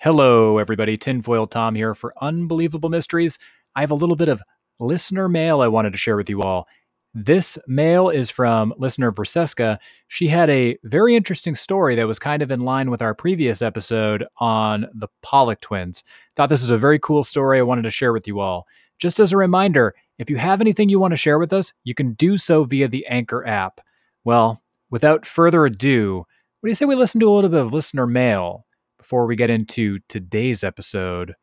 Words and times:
Hello, 0.00 0.58
everybody. 0.58 0.98
Tinfoil 0.98 1.46
Tom 1.46 1.74
here 1.74 1.94
for 1.94 2.12
Unbelievable 2.20 2.90
Mysteries. 2.90 3.38
I 3.74 3.80
have 3.80 3.90
a 3.90 3.94
little 3.94 4.16
bit 4.16 4.28
of 4.28 4.42
listener 4.78 5.30
mail 5.30 5.62
I 5.62 5.68
wanted 5.68 5.92
to 5.92 5.98
share 5.98 6.18
with 6.18 6.28
you 6.28 6.42
all. 6.42 6.68
This 7.14 7.56
mail 7.66 8.10
is 8.10 8.30
from 8.30 8.74
listener 8.76 9.12
Briseska. 9.12 9.78
She 10.08 10.28
had 10.28 10.50
a 10.50 10.76
very 10.84 11.16
interesting 11.16 11.54
story 11.54 11.94
that 11.94 12.06
was 12.06 12.18
kind 12.18 12.42
of 12.42 12.50
in 12.50 12.60
line 12.60 12.90
with 12.90 13.00
our 13.00 13.14
previous 13.14 13.62
episode 13.62 14.26
on 14.36 14.88
the 14.92 15.08
Pollock 15.22 15.62
twins. 15.62 16.04
Thought 16.36 16.50
this 16.50 16.60
was 16.60 16.70
a 16.70 16.76
very 16.76 16.98
cool 16.98 17.24
story 17.24 17.60
I 17.60 17.62
wanted 17.62 17.82
to 17.84 17.90
share 17.90 18.12
with 18.12 18.28
you 18.28 18.40
all. 18.40 18.66
Just 18.98 19.20
as 19.20 19.32
a 19.32 19.38
reminder, 19.38 19.94
if 20.18 20.28
you 20.28 20.36
have 20.36 20.60
anything 20.60 20.90
you 20.90 21.00
want 21.00 21.12
to 21.12 21.16
share 21.16 21.38
with 21.38 21.54
us, 21.54 21.72
you 21.82 21.94
can 21.94 22.12
do 22.12 22.36
so 22.36 22.64
via 22.64 22.88
the 22.88 23.06
Anchor 23.06 23.46
app. 23.46 23.80
Well, 24.24 24.62
without 24.88 25.26
further 25.26 25.66
ado, 25.66 26.18
what 26.60 26.68
do 26.68 26.70
you 26.70 26.74
say 26.74 26.84
we 26.84 26.94
listen 26.94 27.18
to 27.20 27.28
a 27.28 27.34
little 27.34 27.50
bit 27.50 27.58
of 27.58 27.72
listener 27.72 28.06
mail 28.06 28.66
before 28.96 29.26
we 29.26 29.34
get 29.34 29.50
into 29.50 29.98
today's 30.08 30.62
episode 30.62 31.34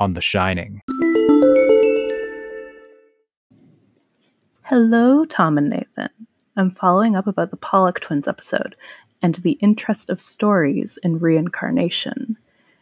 on 0.00 0.14
The 0.14 0.20
Shining? 0.20 0.82
Hello, 4.62 5.24
Tom 5.24 5.56
and 5.56 5.70
Nathan. 5.70 6.08
I'm 6.56 6.72
following 6.72 7.14
up 7.14 7.28
about 7.28 7.52
the 7.52 7.56
Pollock 7.56 8.00
twins 8.00 8.26
episode 8.26 8.74
and 9.22 9.36
the 9.36 9.52
interest 9.62 10.10
of 10.10 10.20
stories 10.20 10.98
in 11.04 11.20
reincarnation. 11.20 12.36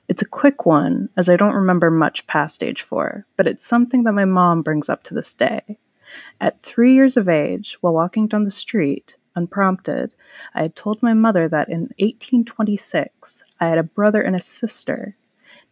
It's 0.09 0.23
a 0.23 0.27
quick 0.27 0.65
one, 0.65 1.11
as 1.19 1.29
I 1.29 1.37
don't 1.37 1.53
remember 1.53 1.91
much 1.91 2.27
past 2.29 2.63
age 2.63 2.81
four, 2.81 3.27
but 3.37 3.47
it's 3.47 3.67
something 3.67 4.05
that 4.05 4.13
my 4.13 4.25
mom 4.25 4.63
brings 4.63 4.89
up 4.89 5.03
to 5.05 5.15
this 5.15 5.35
day. 5.35 5.79
At 6.41 6.63
three 6.63 6.95
years 6.95 7.19
of 7.19 7.29
age, 7.29 7.77
while 7.83 7.93
walking 7.93 8.27
down 8.27 8.45
the 8.45 8.51
street, 8.51 9.17
unprompted, 9.35 10.11
I 10.55 10.63
had 10.63 10.77
told 10.77 11.03
my 11.03 11.15
mother 11.15 11.49
that 11.49 11.69
in 11.69 11.93
1826 11.99 13.43
I 13.61 13.69
had 13.69 13.79
a 13.79 13.83
brother 13.83 14.23
and 14.23 14.37
a 14.37 14.43
sister. 14.43 15.17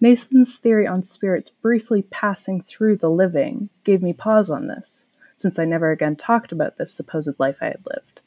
Nathan's 0.00 0.56
theory 0.56 0.86
on 0.86 1.04
spirits 1.04 1.50
briefly 1.50 2.02
passing 2.02 2.62
through 2.62 2.96
the 2.96 3.10
living 3.10 3.68
gave 3.84 4.02
me 4.02 4.12
pause 4.12 4.50
on 4.50 4.66
this, 4.66 5.06
since 5.36 5.58
I 5.58 5.64
never 5.64 5.90
again 5.90 6.16
talked 6.16 6.52
about 6.52 6.76
this 6.76 6.92
supposed 6.92 7.38
life 7.38 7.58
I 7.60 7.66
had 7.66 7.84
lived. 7.86 8.20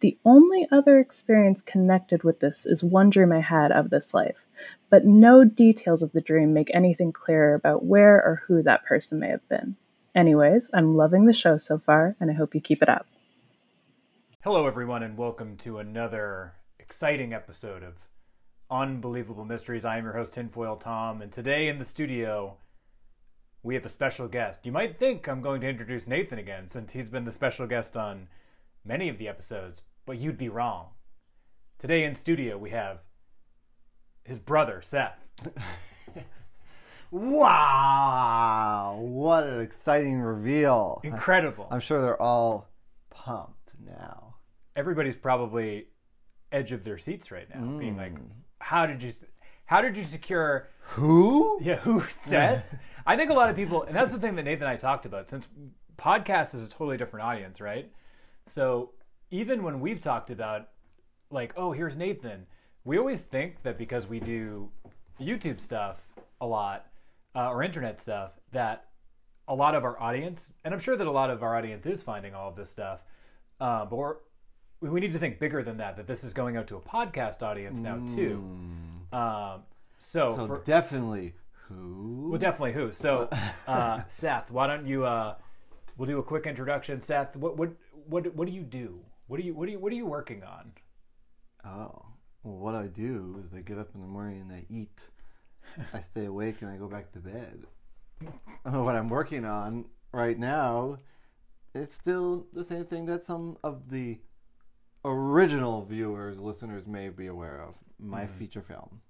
The 0.00 0.16
only 0.24 0.66
other 0.72 0.98
experience 0.98 1.62
connected 1.62 2.24
with 2.24 2.40
this 2.40 2.64
is 2.64 2.82
one 2.82 3.10
dream 3.10 3.32
I 3.32 3.40
had 3.40 3.70
of 3.70 3.90
this 3.90 4.14
life, 4.14 4.46
but 4.88 5.04
no 5.04 5.44
details 5.44 6.02
of 6.02 6.12
the 6.12 6.20
dream 6.20 6.52
make 6.52 6.70
anything 6.74 7.12
clearer 7.12 7.54
about 7.54 7.84
where 7.84 8.16
or 8.16 8.42
who 8.46 8.62
that 8.62 8.84
person 8.84 9.20
may 9.20 9.28
have 9.28 9.46
been. 9.48 9.76
Anyways, 10.14 10.68
I'm 10.72 10.96
loving 10.96 11.26
the 11.26 11.32
show 11.32 11.58
so 11.58 11.78
far, 11.78 12.16
and 12.18 12.30
I 12.30 12.34
hope 12.34 12.54
you 12.54 12.60
keep 12.60 12.82
it 12.82 12.88
up. 12.88 13.06
Hello, 14.42 14.66
everyone, 14.66 15.02
and 15.02 15.18
welcome 15.18 15.58
to 15.58 15.80
another 15.80 16.54
exciting 16.78 17.34
episode 17.34 17.82
of 17.82 17.96
Unbelievable 18.70 19.44
Mysteries. 19.44 19.84
I 19.84 19.98
am 19.98 20.04
your 20.04 20.14
host, 20.14 20.32
Tinfoil 20.32 20.76
Tom, 20.76 21.20
and 21.20 21.30
today 21.30 21.68
in 21.68 21.78
the 21.78 21.84
studio, 21.84 22.56
we 23.62 23.74
have 23.74 23.84
a 23.84 23.90
special 23.90 24.28
guest. 24.28 24.64
You 24.64 24.72
might 24.72 24.98
think 24.98 25.28
I'm 25.28 25.42
going 25.42 25.60
to 25.60 25.68
introduce 25.68 26.06
Nathan 26.06 26.38
again, 26.38 26.70
since 26.70 26.92
he's 26.92 27.10
been 27.10 27.26
the 27.26 27.32
special 27.32 27.66
guest 27.66 27.98
on 27.98 28.28
many 28.82 29.10
of 29.10 29.18
the 29.18 29.28
episodes, 29.28 29.82
but 30.06 30.16
you'd 30.16 30.38
be 30.38 30.48
wrong. 30.48 30.86
Today 31.78 32.02
in 32.04 32.14
studio, 32.14 32.56
we 32.56 32.70
have 32.70 33.00
his 34.24 34.38
brother, 34.38 34.80
Seth. 34.80 35.22
Wow! 37.12 39.00
What 39.02 39.44
an 39.44 39.60
exciting 39.60 40.20
reveal. 40.20 41.00
Incredible. 41.02 41.66
I'm 41.68 41.80
sure 41.80 42.00
they're 42.00 42.22
all 42.22 42.68
pumped 43.10 43.72
now. 43.84 44.29
Everybody's 44.80 45.16
probably 45.16 45.86
edge 46.50 46.72
of 46.72 46.82
their 46.84 46.96
seats 46.98 47.30
right 47.30 47.48
now, 47.54 47.60
being 47.78 47.96
like, 47.96 48.14
Mm. 48.14 48.28
"How 48.60 48.86
did 48.86 49.02
you, 49.02 49.12
how 49.66 49.80
did 49.82 49.94
you 49.96 50.04
secure 50.04 50.68
Who? 50.94 51.58
Yeah, 51.62 51.76
who 51.76 52.02
said? 52.26 52.64
I 53.06 53.16
think 53.16 53.30
a 53.30 53.34
lot 53.34 53.50
of 53.50 53.56
people, 53.56 53.82
and 53.84 53.94
that's 53.94 54.10
the 54.10 54.18
thing 54.18 54.34
that 54.36 54.44
Nathan 54.44 54.62
and 54.64 54.70
I 54.72 54.76
talked 54.76 55.04
about. 55.06 55.28
Since 55.28 55.46
podcast 55.98 56.54
is 56.54 56.62
a 56.66 56.68
totally 56.70 56.96
different 56.96 57.26
audience, 57.26 57.60
right? 57.60 57.92
So 58.46 58.92
even 59.30 59.62
when 59.62 59.80
we've 59.80 60.00
talked 60.00 60.30
about, 60.30 60.68
like, 61.30 61.52
oh, 61.56 61.72
here's 61.72 61.96
Nathan, 61.96 62.46
we 62.84 62.98
always 62.98 63.20
think 63.20 63.62
that 63.62 63.76
because 63.78 64.06
we 64.08 64.18
do 64.18 64.70
YouTube 65.20 65.60
stuff 65.60 65.98
a 66.40 66.46
lot 66.46 66.86
uh, 67.36 67.50
or 67.50 67.62
internet 67.62 68.00
stuff, 68.00 68.32
that 68.52 68.86
a 69.46 69.54
lot 69.54 69.74
of 69.74 69.84
our 69.84 70.00
audience, 70.00 70.52
and 70.64 70.72
I'm 70.74 70.80
sure 70.80 70.96
that 70.96 71.06
a 71.06 71.10
lot 71.12 71.30
of 71.30 71.42
our 71.42 71.54
audience 71.56 71.84
is 71.86 72.02
finding 72.02 72.34
all 72.34 72.48
of 72.48 72.56
this 72.56 72.70
stuff, 72.70 73.00
uh, 73.60 73.84
but 73.84 73.96
we're, 73.96 74.16
we 74.80 75.00
need 75.00 75.12
to 75.12 75.18
think 75.18 75.38
bigger 75.38 75.62
than 75.62 75.76
that. 75.78 75.96
That 75.96 76.06
this 76.06 76.24
is 76.24 76.32
going 76.32 76.56
out 76.56 76.66
to 76.68 76.76
a 76.76 76.80
podcast 76.80 77.42
audience 77.42 77.80
now 77.80 77.96
too. 78.08 78.42
Um, 79.12 79.62
so, 79.98 80.34
So 80.36 80.46
for, 80.46 80.62
definitely 80.64 81.34
who? 81.68 82.28
well, 82.30 82.38
definitely 82.38 82.72
who. 82.72 82.92
So, 82.92 83.28
uh, 83.66 84.02
Seth, 84.06 84.50
why 84.50 84.66
don't 84.66 84.86
you? 84.86 85.04
Uh, 85.04 85.34
we'll 85.96 86.06
do 86.06 86.18
a 86.18 86.22
quick 86.22 86.46
introduction. 86.46 87.02
Seth, 87.02 87.36
what 87.36 87.56
what 87.56 87.70
what 88.06 88.34
what 88.34 88.46
do 88.46 88.52
you 88.52 88.62
do? 88.62 89.00
What 89.26 89.38
are 89.40 89.42
you 89.42 89.54
what 89.54 89.68
are 89.68 89.72
you 89.72 89.78
what 89.78 89.92
are 89.92 89.96
you 89.96 90.06
working 90.06 90.42
on? 90.44 90.72
Oh. 91.64 92.06
Well, 92.42 92.56
what 92.56 92.74
I 92.74 92.86
do 92.86 93.42
is 93.44 93.52
I 93.52 93.60
get 93.60 93.78
up 93.78 93.90
in 93.94 94.00
the 94.00 94.06
morning 94.06 94.40
and 94.40 94.52
I 94.52 94.64
eat. 94.70 95.08
I 95.92 96.00
stay 96.00 96.24
awake 96.24 96.62
and 96.62 96.70
I 96.70 96.76
go 96.76 96.88
back 96.88 97.12
to 97.12 97.18
bed. 97.18 97.64
What 98.64 98.96
I'm 98.96 99.08
working 99.08 99.44
on 99.44 99.86
right 100.12 100.38
now, 100.38 100.98
it's 101.74 101.94
still 101.94 102.46
the 102.52 102.62
same 102.64 102.84
thing 102.84 103.06
that 103.06 103.22
some 103.22 103.56
of 103.64 103.88
the 103.90 104.18
original 105.04 105.84
viewers, 105.84 106.38
listeners 106.38 106.86
may 106.86 107.08
be 107.08 107.26
aware 107.26 107.60
of. 107.62 107.76
My 107.98 108.24
Mm-hmm. 108.24 108.34
feature 108.38 108.62
film. 108.62 109.00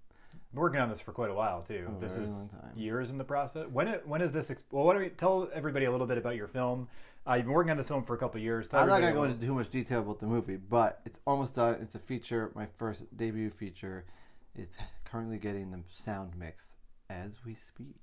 I'm 0.53 0.59
working 0.59 0.81
on 0.81 0.89
this 0.89 1.01
for 1.01 1.13
quite 1.13 1.31
a 1.31 1.35
while 1.35 1.63
too. 1.63 1.89
A 1.97 2.01
this 2.01 2.17
is 2.17 2.51
years 2.75 3.11
in 3.11 3.19
the 3.19 3.25
process. 3.25 3.69
When 3.73 3.87
it, 3.87 4.07
when 4.07 4.21
is 4.21 4.33
this? 4.33 4.51
Ex- 4.51 4.65
well, 4.73 4.85
why 4.85 4.95
don't 4.95 5.03
we 5.03 5.09
tell 5.11 5.49
everybody 5.55 5.85
a 5.85 5.93
little 5.93 6.09
bit 6.09 6.19
about 6.19 6.35
your 6.35 6.49
film? 6.49 6.89
Uh, 7.25 7.35
you've 7.35 7.45
been 7.45 7.55
working 7.55 7.71
on 7.71 7.77
this 7.77 7.87
film 7.87 8.03
for 8.03 8.15
a 8.15 8.19
couple 8.19 8.39
of 8.39 8.43
years. 8.43 8.67
Tell 8.67 8.81
I'm 8.81 8.89
not 8.89 9.01
gonna 9.01 9.13
go 9.13 9.23
into 9.25 9.47
too 9.47 9.55
much 9.55 9.71
detail 9.71 10.01
about 10.01 10.19
the 10.19 10.27
movie, 10.27 10.57
but 10.57 11.01
it's 11.07 11.21
almost 11.25 11.55
done. 11.55 11.77
It's 11.81 11.95
a 11.95 12.01
feature. 12.01 12.51
My 12.57 12.67
first 12.79 13.17
debut 13.17 13.51
feature. 13.51 14.07
It's 14.57 14.77
currently 15.05 15.39
getting 15.39 15.71
the 15.71 15.79
sound 15.89 16.33
mix 16.37 16.75
as 17.11 17.45
we 17.45 17.55
speak, 17.55 17.95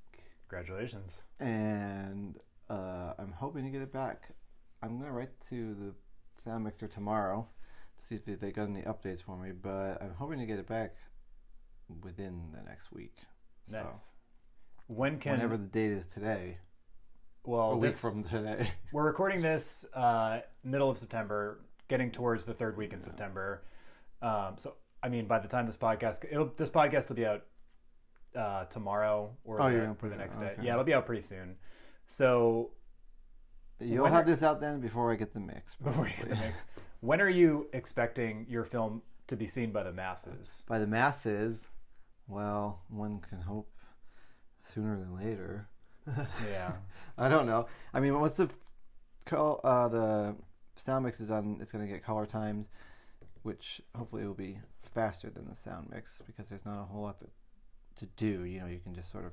Congratulations. 0.47 1.17
and 1.41 2.39
uh, 2.69 3.11
I'm 3.19 3.33
hoping 3.33 3.65
to 3.65 3.69
get 3.69 3.81
it 3.81 3.91
back. 3.91 4.29
I'm 4.81 4.97
gonna 4.99 5.11
write 5.11 5.31
to 5.49 5.73
the 5.73 5.93
sound 6.41 6.63
mixer 6.63 6.87
tomorrow 6.87 7.45
to 7.97 8.05
see 8.05 8.15
if 8.15 8.39
they 8.39 8.51
got 8.51 8.69
any 8.69 8.81
updates 8.81 9.23
for 9.23 9.37
me, 9.37 9.51
but 9.51 10.01
I'm 10.01 10.13
hoping 10.17 10.39
to 10.39 10.45
get 10.45 10.59
it 10.59 10.67
back 10.67 10.95
within 12.03 12.51
the 12.53 12.61
next 12.61 12.91
week. 12.91 13.15
Nice. 13.71 13.83
So 13.83 13.99
when 14.87 15.19
can? 15.19 15.33
whenever 15.33 15.57
the 15.57 15.65
date 15.65 15.91
is 15.91 16.05
today, 16.07 16.57
well, 17.43 17.71
a 17.71 17.77
week 17.77 17.91
this- 17.91 17.99
from 18.01 18.23
today. 18.23 18.71
We're 18.91 19.05
recording 19.05 19.41
this 19.41 19.85
uh, 19.93 20.39
middle 20.63 20.89
of 20.89 20.97
September, 20.97 21.61
getting 21.87 22.11
towards 22.11 22.45
the 22.45 22.53
third 22.53 22.77
week 22.77 22.93
in 22.93 23.01
September. 23.01 23.63
Um, 24.21 24.53
so, 24.57 24.75
I 25.03 25.09
mean, 25.09 25.27
by 25.27 25.39
the 25.39 25.47
time 25.47 25.65
this 25.65 25.77
podcast, 25.77 26.25
it'll, 26.29 26.51
this 26.57 26.69
podcast 26.69 27.09
will 27.09 27.15
be 27.15 27.25
out 27.25 27.43
uh, 28.35 28.65
tomorrow 28.65 29.31
or 29.43 29.61
Oh, 29.61 29.71
the, 29.71 29.95
or 30.01 30.09
the 30.09 30.15
next 30.15 30.37
out, 30.37 30.43
day. 30.43 30.51
okay. 30.57 30.63
Yeah, 30.65 30.73
it'll 30.73 30.83
be 30.85 30.93
out 30.93 31.05
pretty 31.05 31.21
soon. 31.23 31.55
So, 32.07 32.71
You'll 33.79 34.07
have 34.07 34.25
this 34.25 34.41
out 34.41 34.59
then 34.59 34.79
before 34.79 35.11
I 35.11 35.15
get 35.15 35.33
the 35.33 35.39
mix. 35.39 35.75
before 35.75 36.07
you 36.07 36.13
get 36.17 36.29
the 36.29 36.35
mix, 36.35 36.57
when 37.07 37.21
are 37.21 37.29
you 37.29 37.67
expecting 37.71 38.45
your 38.49 38.65
film 38.65 39.01
to 39.27 39.37
be 39.37 39.47
seen 39.47 39.71
by 39.71 39.81
the 39.81 39.93
masses? 39.93 40.65
by 40.67 40.77
the 40.77 40.85
masses, 40.85 41.69
well, 42.27 42.81
one 42.89 43.21
can 43.21 43.39
hope 43.39 43.71
sooner 44.61 44.97
than 44.99 45.15
later. 45.15 45.69
Yeah. 46.49 46.73
I 47.17 47.27
don't 47.29 47.45
know. 47.45 47.67
I 47.93 47.99
mean, 47.99 48.17
once 48.17 48.35
the 48.35 48.49
col- 49.25 49.59
uh, 49.63 49.87
the 49.87 50.35
sound 50.75 51.05
mix 51.05 51.19
is 51.19 51.29
done, 51.29 51.59
it's 51.61 51.71
going 51.71 51.85
to 51.85 51.91
get 51.91 52.03
color 52.03 52.25
timed, 52.25 52.67
which 53.43 53.81
hopefully 53.95 54.25
will 54.25 54.33
be 54.33 54.59
faster 54.81 55.29
than 55.29 55.47
the 55.47 55.55
sound 55.55 55.89
mix 55.89 56.21
because 56.25 56.47
there's 56.47 56.65
not 56.65 56.81
a 56.81 56.85
whole 56.85 57.03
lot 57.03 57.19
to, 57.19 57.27
to 57.97 58.05
do. 58.15 58.43
You 58.43 58.61
know, 58.61 58.67
you 58.67 58.79
can 58.79 58.93
just 58.93 59.11
sort 59.11 59.25
of 59.25 59.31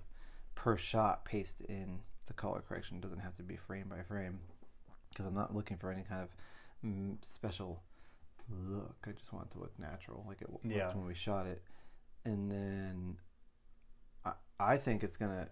per 0.55 0.77
shot 0.77 1.25
paste 1.25 1.61
in 1.69 2.01
the 2.27 2.33
color 2.33 2.63
correction. 2.69 2.97
It 2.97 3.03
doesn't 3.03 3.21
have 3.21 3.37
to 3.37 3.45
be 3.45 3.57
frame 3.57 3.87
by 3.89 4.03
frame 4.03 4.39
because 5.11 5.27
I'm 5.27 5.35
not 5.35 5.55
looking 5.55 5.77
for 5.77 5.93
any 5.93 6.03
kind 6.03 6.23
of 6.23 6.29
mm, 6.85 7.17
special 7.23 7.83
look. 8.51 8.97
I 9.07 9.13
just 9.13 9.33
want 9.33 9.47
it 9.47 9.53
to 9.53 9.59
look 9.61 9.73
natural, 9.79 10.25
like 10.29 10.43
it 10.43 10.51
looked 10.51 10.67
Yeah. 10.67 10.93
when 10.95 11.07
we 11.07 11.15
shot 11.15 11.47
it. 11.47 11.63
And 12.25 12.51
then 12.51 13.17
I, 14.25 14.33
I 14.59 14.77
think 14.77 15.03
it's 15.05 15.17
gonna. 15.17 15.49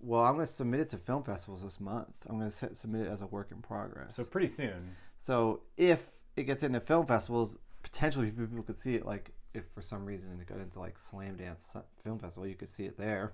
Well, 0.00 0.24
I'm 0.24 0.34
gonna 0.34 0.46
submit 0.46 0.80
it 0.80 0.88
to 0.90 0.98
film 0.98 1.24
festivals 1.24 1.62
this 1.62 1.80
month. 1.80 2.08
I'm 2.28 2.38
gonna 2.38 2.50
se- 2.50 2.74
submit 2.74 3.06
it 3.06 3.10
as 3.10 3.22
a 3.22 3.26
work 3.26 3.50
in 3.50 3.62
progress. 3.62 4.16
So, 4.16 4.24
pretty 4.24 4.48
soon. 4.48 4.94
So 5.18 5.62
if 5.76 6.04
it 6.36 6.44
gets 6.44 6.62
into 6.62 6.80
film 6.80 7.06
festivals, 7.06 7.58
potentially 7.82 8.30
people 8.30 8.62
could 8.62 8.78
see 8.78 8.94
it. 8.94 9.06
Like 9.06 9.32
if 9.54 9.64
for 9.74 9.80
some 9.80 10.04
reason 10.04 10.38
it 10.40 10.46
got 10.46 10.58
into 10.58 10.78
like 10.78 10.98
Slamdance 10.98 11.82
Film 12.04 12.18
Festival, 12.18 12.46
you 12.46 12.54
could 12.54 12.68
see 12.68 12.84
it 12.84 12.98
there. 12.98 13.32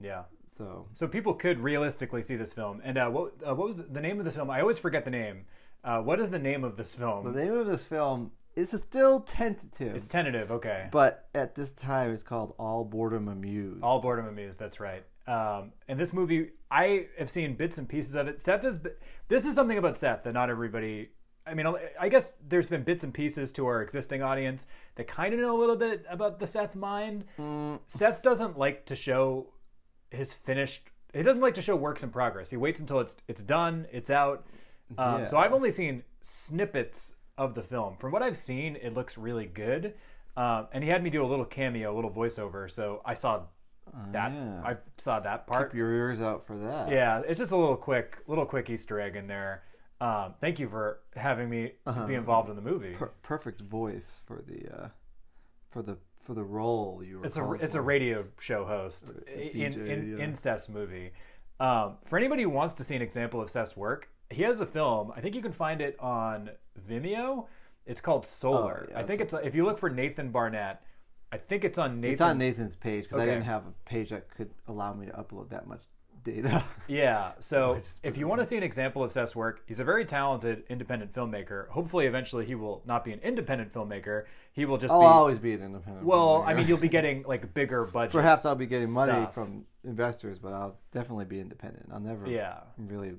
Yeah. 0.00 0.24
So 0.44 0.88
So 0.92 1.06
people 1.06 1.32
could 1.34 1.60
realistically 1.60 2.22
see 2.22 2.36
this 2.36 2.52
film. 2.52 2.80
And 2.84 2.98
uh, 2.98 3.08
what 3.08 3.34
uh, 3.46 3.54
what 3.54 3.68
was 3.68 3.76
the, 3.76 3.84
the 3.84 4.00
name 4.00 4.18
of 4.18 4.24
this 4.24 4.34
film? 4.34 4.50
I 4.50 4.60
always 4.60 4.78
forget 4.78 5.04
the 5.04 5.10
name. 5.12 5.46
Uh, 5.84 6.00
what 6.00 6.18
is 6.20 6.30
the 6.30 6.38
name 6.38 6.64
of 6.64 6.76
this 6.76 6.94
film? 6.94 7.24
The 7.24 7.32
name 7.44 7.52
of 7.52 7.66
this 7.66 7.84
film 7.84 8.30
is 8.56 8.70
still 8.70 9.20
tentative, 9.20 9.94
It's 9.96 10.08
tentative. 10.08 10.50
Okay. 10.50 10.88
but 10.90 11.28
at 11.34 11.54
this 11.54 11.70
time 11.72 12.10
it's 12.12 12.22
called 12.22 12.54
All 12.58 12.84
Boredom 12.84 13.28
Amused. 13.28 13.82
All 13.82 14.00
boredom 14.00 14.26
amused. 14.26 14.58
That's 14.58 14.80
right. 14.80 15.04
Um, 15.26 15.72
and 15.88 15.98
this 15.98 16.12
movie, 16.12 16.50
I 16.70 17.06
have 17.18 17.30
seen 17.30 17.54
bits 17.56 17.78
and 17.78 17.88
pieces 17.88 18.14
of 18.14 18.28
it. 18.28 18.40
Seth 18.40 18.64
is. 18.64 18.78
This 19.28 19.44
is 19.44 19.54
something 19.54 19.78
about 19.78 19.96
Seth 19.96 20.22
that 20.24 20.34
not 20.34 20.50
everybody. 20.50 21.10
I 21.46 21.52
mean, 21.54 21.66
I 22.00 22.08
guess 22.08 22.32
there's 22.46 22.68
been 22.68 22.84
bits 22.84 23.04
and 23.04 23.12
pieces 23.12 23.52
to 23.52 23.66
our 23.66 23.82
existing 23.82 24.22
audience 24.22 24.66
that 24.94 25.06
kind 25.08 25.34
of 25.34 25.40
know 25.40 25.56
a 25.56 25.60
little 25.60 25.76
bit 25.76 26.04
about 26.08 26.38
the 26.40 26.46
Seth 26.46 26.74
mind. 26.74 27.24
Mm. 27.38 27.80
Seth 27.86 28.22
doesn't 28.22 28.58
like 28.58 28.86
to 28.86 28.96
show 28.96 29.48
his 30.10 30.32
finished. 30.32 30.88
He 31.12 31.22
doesn't 31.22 31.42
like 31.42 31.54
to 31.54 31.62
show 31.62 31.76
works 31.76 32.02
in 32.02 32.10
progress. 32.10 32.50
He 32.50 32.56
waits 32.56 32.80
until 32.80 33.00
it's 33.00 33.16
it's 33.28 33.42
done, 33.42 33.86
it's 33.92 34.10
out. 34.10 34.46
Um, 34.98 35.20
Yeah. 35.20 35.24
So 35.24 35.36
I've 35.38 35.52
only 35.52 35.70
seen 35.70 36.02
snippets 36.20 37.14
of 37.36 37.54
the 37.54 37.62
film. 37.62 37.96
From 37.96 38.12
what 38.12 38.22
I've 38.22 38.36
seen, 38.36 38.76
it 38.76 38.94
looks 38.94 39.16
really 39.18 39.46
good. 39.46 39.94
Um, 40.36 40.66
and 40.72 40.82
he 40.82 40.90
had 40.90 41.02
me 41.02 41.10
do 41.10 41.24
a 41.24 41.26
little 41.26 41.44
cameo, 41.44 41.92
a 41.92 41.96
little 41.96 42.10
voiceover. 42.10 42.70
So 42.70 43.02
I 43.04 43.14
saw 43.14 43.42
that. 44.12 44.32
yeah. 44.32 44.62
I 44.64 44.76
saw 44.98 45.20
that 45.20 45.46
part. 45.46 45.70
Keep 45.70 45.78
your 45.78 45.92
ears 45.92 46.20
out 46.20 46.46
for 46.46 46.56
that. 46.56 46.90
Yeah, 46.90 47.22
it's 47.26 47.38
just 47.38 47.52
a 47.52 47.56
little 47.56 47.76
quick, 47.76 48.18
little 48.26 48.46
quick 48.46 48.68
Easter 48.70 49.00
egg 49.00 49.16
in 49.16 49.26
there. 49.26 49.62
Um, 50.00 50.34
thank 50.40 50.58
you 50.58 50.68
for 50.68 51.00
having 51.14 51.48
me 51.48 51.72
be 52.06 52.14
involved 52.14 52.50
in 52.50 52.56
the 52.56 52.62
movie. 52.62 52.94
Per- 52.94 53.12
perfect 53.22 53.60
voice 53.62 54.22
for 54.26 54.42
the 54.46 54.68
uh, 54.84 54.88
for 55.70 55.82
the 55.82 55.96
for 56.20 56.34
the 56.34 56.42
role 56.42 57.02
you 57.04 57.20
were. 57.20 57.26
It's 57.26 57.36
a 57.36 57.52
it's 57.52 57.74
a 57.74 57.80
radio 57.80 58.24
show 58.40 58.64
host 58.64 59.12
A 59.28 59.56
in 59.56 59.72
DJ, 59.72 59.88
in, 59.88 60.18
yeah. 60.18 60.24
in 60.24 60.34
Seth's 60.34 60.68
movie. 60.68 61.12
Um, 61.60 61.98
for 62.04 62.18
anybody 62.18 62.42
who 62.42 62.50
wants 62.50 62.74
to 62.74 62.84
see 62.84 62.96
an 62.96 63.02
example 63.02 63.40
of 63.40 63.48
Seth's 63.48 63.76
work, 63.76 64.10
he 64.34 64.42
has 64.42 64.60
a 64.60 64.66
film. 64.66 65.12
I 65.16 65.20
think 65.20 65.34
you 65.34 65.42
can 65.42 65.52
find 65.52 65.80
it 65.80 65.96
on 66.00 66.50
Vimeo. 66.88 67.46
It's 67.86 68.00
called 68.00 68.26
Solar. 68.26 68.86
Oh, 68.88 68.92
yeah, 68.92 68.98
I 68.98 69.02
think 69.02 69.20
it's 69.20 69.34
if 69.34 69.54
you 69.54 69.64
look 69.64 69.78
for 69.78 69.90
Nathan 69.90 70.32
Barnatt. 70.32 70.78
I 71.32 71.36
think 71.38 71.64
it's 71.64 71.78
on 71.78 72.00
Nathan's. 72.00 72.12
It's 72.12 72.20
on 72.20 72.38
Nathan's 72.38 72.76
page 72.76 73.04
because 73.04 73.18
I 73.18 73.26
didn't 73.26 73.42
have 73.42 73.64
a 73.66 73.72
page 73.88 74.10
that 74.10 74.30
could 74.30 74.50
allow 74.68 74.94
me 74.94 75.06
to 75.06 75.12
upload 75.12 75.50
that 75.50 75.66
much 75.66 75.82
data. 76.22 76.62
Yeah. 76.86 77.32
So 77.40 77.80
if 78.02 78.18
you 78.18 78.28
want 78.28 78.40
to 78.42 78.44
see 78.44 78.56
an 78.58 78.62
example 78.62 79.02
of 79.02 79.10
Seth's 79.10 79.34
work, 79.34 79.62
he's 79.66 79.80
a 79.80 79.84
very 79.84 80.04
talented 80.04 80.64
independent 80.68 81.12
filmmaker. 81.14 81.68
Hopefully, 81.68 82.04
eventually, 82.06 82.44
he 82.44 82.54
will 82.54 82.82
not 82.84 83.04
be 83.06 83.12
an 83.12 83.20
independent 83.20 83.72
filmmaker. 83.72 84.24
He 84.52 84.64
will 84.66 84.76
just 84.76 84.92
I'll 84.92 85.00
be. 85.00 85.06
always 85.06 85.38
be 85.38 85.54
an 85.54 85.62
independent. 85.62 86.04
well, 86.04 86.44
I 86.46 86.52
mean, 86.54 86.66
you'll 86.68 86.76
be 86.78 86.88
getting 86.98 87.24
like 87.26 87.54
bigger 87.54 87.84
budget. 87.86 88.12
perhaps 88.12 88.44
I'll 88.44 88.54
be 88.54 88.66
getting 88.66 88.90
money 88.90 89.26
from 89.32 89.64
investors, 89.82 90.38
but 90.38 90.52
I'll 90.52 90.78
definitely 90.92 91.24
be 91.24 91.40
independent. 91.40 91.88
I'll 91.92 92.00
never. 92.00 92.28
Yeah. 92.28 92.60
Really, 92.76 93.14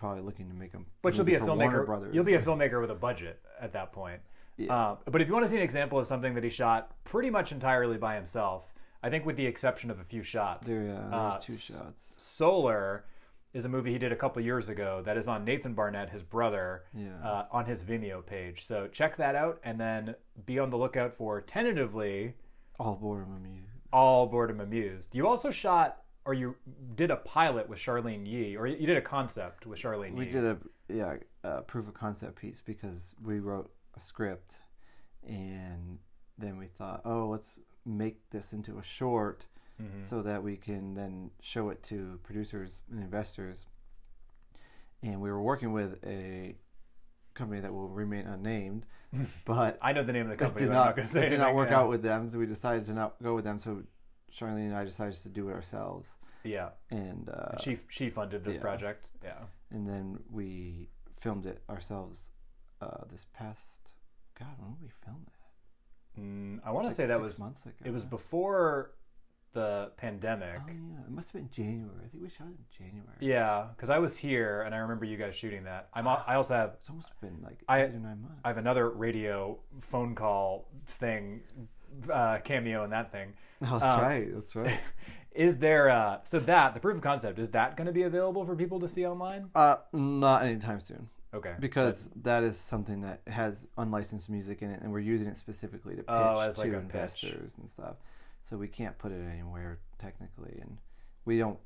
probably 0.00 0.22
looking 0.22 0.48
to 0.48 0.54
make 0.54 0.72
them. 0.72 0.86
But 1.02 1.14
you'll 1.14 1.26
be 1.26 1.34
a 1.34 1.40
filmmaker. 1.40 2.12
You'll 2.12 2.24
be 2.24 2.34
a 2.34 2.40
filmmaker 2.42 2.80
with 2.80 2.90
a 2.90 2.94
budget 2.94 3.38
at 3.60 3.72
that 3.74 3.92
point. 3.92 4.20
Yeah. 4.56 4.74
Uh, 4.74 4.96
but 5.10 5.20
if 5.20 5.28
you 5.28 5.34
want 5.34 5.44
to 5.44 5.50
see 5.50 5.56
an 5.58 5.62
example 5.62 5.98
of 5.98 6.06
something 6.06 6.34
that 6.34 6.42
he 6.42 6.50
shot 6.50 6.90
pretty 7.04 7.28
much 7.30 7.52
entirely 7.52 7.98
by 7.98 8.14
himself, 8.14 8.72
I 9.02 9.10
think 9.10 9.24
with 9.26 9.36
the 9.36 9.46
exception 9.46 9.90
of 9.90 10.00
a 10.00 10.04
few 10.04 10.22
shots. 10.22 10.68
There, 10.68 10.84
yeah, 10.84 11.16
uh, 11.16 11.38
two 11.38 11.54
shots. 11.56 12.14
Solar 12.16 13.04
is 13.52 13.64
a 13.64 13.68
movie 13.68 13.92
he 13.92 13.98
did 13.98 14.12
a 14.12 14.16
couple 14.16 14.40
years 14.42 14.68
ago 14.68 15.02
that 15.04 15.16
is 15.16 15.28
on 15.28 15.44
Nathan 15.44 15.74
Barnatt, 15.74 16.10
his 16.10 16.22
brother, 16.22 16.84
Yeah. 16.94 17.08
uh, 17.22 17.46
on 17.50 17.66
his 17.66 17.82
Vimeo 17.82 18.24
page. 18.24 18.64
So 18.64 18.86
check 18.88 19.16
that 19.18 19.34
out 19.34 19.60
and 19.64 19.78
then 19.78 20.14
be 20.46 20.58
on 20.58 20.70
the 20.70 20.76
lookout 20.78 21.14
for 21.14 21.40
tentatively 21.40 22.34
All 22.78 22.96
boredom 22.96 23.36
amused. 23.36 23.66
All 23.92 24.26
Boredom 24.26 24.60
Amused. 24.60 25.14
You 25.16 25.26
also 25.26 25.50
shot 25.50 25.99
or 26.24 26.34
you 26.34 26.54
did 26.94 27.10
a 27.10 27.16
pilot 27.16 27.68
with 27.68 27.78
Charlene 27.78 28.26
Yee, 28.26 28.56
or 28.56 28.66
you 28.66 28.86
did 28.86 28.96
a 28.96 29.00
concept 29.02 29.66
with 29.66 29.78
Charlene 29.80 30.10
Yee. 30.10 30.18
We 30.18 30.24
Yee. 30.26 30.30
did 30.32 30.44
a 30.44 30.58
yeah 30.88 31.14
a 31.44 31.62
proof 31.62 31.88
of 31.88 31.94
concept 31.94 32.36
piece 32.36 32.60
because 32.60 33.14
we 33.22 33.38
wrote 33.40 33.70
a 33.96 34.00
script, 34.00 34.58
and 35.26 35.98
then 36.38 36.56
we 36.58 36.66
thought, 36.66 37.02
oh, 37.04 37.28
let's 37.28 37.58
make 37.86 38.18
this 38.30 38.52
into 38.52 38.78
a 38.78 38.82
short, 38.82 39.46
Mhm. 39.80 40.02
so 40.02 40.20
that 40.22 40.42
we 40.42 40.56
can 40.56 40.92
then 40.94 41.30
show 41.40 41.70
it 41.70 41.82
to 41.84 42.18
producers 42.22 42.82
and 42.90 43.02
investors. 43.02 43.66
And 45.02 45.20
we 45.22 45.30
were 45.30 45.40
working 45.42 45.72
with 45.72 45.98
a 46.04 46.54
company 47.32 47.60
that 47.60 47.72
will 47.72 47.88
remain 47.88 48.26
unnamed, 48.26 48.84
but 49.46 49.78
I 49.80 49.92
know 49.94 50.02
the 50.04 50.12
name 50.12 50.24
of 50.24 50.30
the 50.30 50.36
company. 50.36 50.66
did 50.66 50.72
not, 50.72 50.84
not 50.86 50.96
going 50.96 51.08
to 51.08 51.14
say 51.14 51.26
it 51.26 51.30
did 51.30 51.38
not 51.38 51.54
work 51.54 51.70
out 51.70 51.88
with 51.88 52.02
them, 52.02 52.28
so 52.28 52.38
we 52.38 52.44
decided 52.46 52.84
to 52.86 52.92
not 52.92 53.14
go 53.22 53.34
with 53.34 53.44
them. 53.44 53.58
So 53.58 53.82
Charlene 54.34 54.66
and 54.68 54.76
I 54.76 54.84
decided 54.84 55.14
to 55.14 55.28
do 55.28 55.48
it 55.48 55.52
ourselves, 55.52 56.16
Yeah, 56.44 56.70
and 56.90 57.28
uh, 57.28 57.58
she 57.58 57.78
she 57.88 58.10
funded 58.10 58.44
this 58.44 58.56
yeah. 58.56 58.60
project. 58.62 59.08
Yeah. 59.22 59.42
and 59.70 59.88
then 59.88 60.18
we 60.30 60.88
filmed 61.20 61.46
it 61.46 61.62
ourselves 61.68 62.30
uh, 62.80 63.04
this 63.10 63.26
past 63.34 63.94
God, 64.38 64.54
when 64.58 64.72
did 64.72 64.82
we 64.82 64.88
film 65.04 65.24
that? 65.26 66.20
Mm, 66.20 66.60
I 66.64 66.70
want 66.72 66.84
to 66.84 66.88
Like 66.88 66.96
say 66.96 67.06
that 67.06 67.20
was 67.20 67.38
months 67.38 67.64
ago. 67.66 67.74
it 67.84 67.92
was 67.92 68.04
before 68.04 68.92
the 69.52 69.90
pandemic. 69.96 70.60
Oh 70.64 70.68
yeah, 70.68 71.04
it 71.04 71.10
must 71.10 71.28
have 71.32 71.34
been 71.42 71.50
January. 71.50 71.90
I 72.04 72.08
think 72.08 72.22
we 72.22 72.30
shot 72.30 72.46
in 72.46 72.58
January. 72.76 73.16
Yeah, 73.20 73.66
because 73.74 73.90
I 73.90 73.98
was 73.98 74.16
here 74.16 74.62
and 74.62 74.74
I 74.74 74.78
remember 74.78 75.04
you 75.04 75.16
guys 75.16 75.34
shooting 75.36 75.64
that. 75.64 75.88
I'm 75.92 76.06
I 76.08 76.34
also 76.36 76.54
have 76.54 76.74
It's 76.80 76.88
almost 76.88 77.10
been 77.20 77.38
like 77.42 77.58
I- 77.68 77.82
eight 77.82 77.90
or 77.94 77.98
nine 77.98 78.22
months. 78.22 78.40
I 78.44 78.48
have 78.48 78.58
another 78.58 78.88
radio 78.90 79.58
phone 79.80 80.14
call 80.14 80.68
thing 80.86 81.42
uh, 82.12 82.38
cameo 82.38 82.84
in 82.84 82.90
that 82.90 83.12
thing. 83.12 83.32
oh, 83.62 83.78
that's 83.78 83.94
um, 83.94 84.00
right. 84.00 84.34
That's 84.34 84.56
right. 84.56 84.80
Is 85.32 85.58
there 85.58 85.90
uh, 85.90 86.18
so 86.24 86.40
that 86.40 86.74
the 86.74 86.80
proof 86.80 86.96
of 86.96 87.02
concept 87.02 87.38
is 87.38 87.50
that 87.50 87.76
going 87.76 87.86
to 87.86 87.92
be 87.92 88.02
available 88.02 88.44
for 88.44 88.56
people 88.56 88.80
to 88.80 88.88
see 88.88 89.06
online? 89.06 89.48
Uh, 89.54 89.76
not 89.92 90.42
anytime 90.42 90.80
soon 90.80 91.08
Okay, 91.32 91.54
because 91.60 92.08
that 92.22 92.42
is 92.42 92.58
something 92.58 93.02
that 93.02 93.20
has 93.28 93.66
unlicensed 93.78 94.28
music 94.28 94.62
in 94.62 94.70
it, 94.70 94.80
and 94.82 94.90
we're 94.90 94.98
using 94.98 95.28
it 95.28 95.36
specifically 95.36 95.94
to 95.94 96.02
pitch 96.02 96.08
Oh, 96.08 96.50
to 96.50 96.58
like 96.58 96.68
a 96.68 96.72
pitch. 96.72 96.74
investors 96.74 97.54
and 97.58 97.70
stuff. 97.70 97.96
So 98.42 98.56
we 98.56 98.66
can't 98.66 98.98
put 98.98 99.12
it 99.12 99.20
anywhere 99.32 99.78
technically, 99.98 100.58
and 100.60 100.78
we 101.24 101.38
don't. 101.38 101.58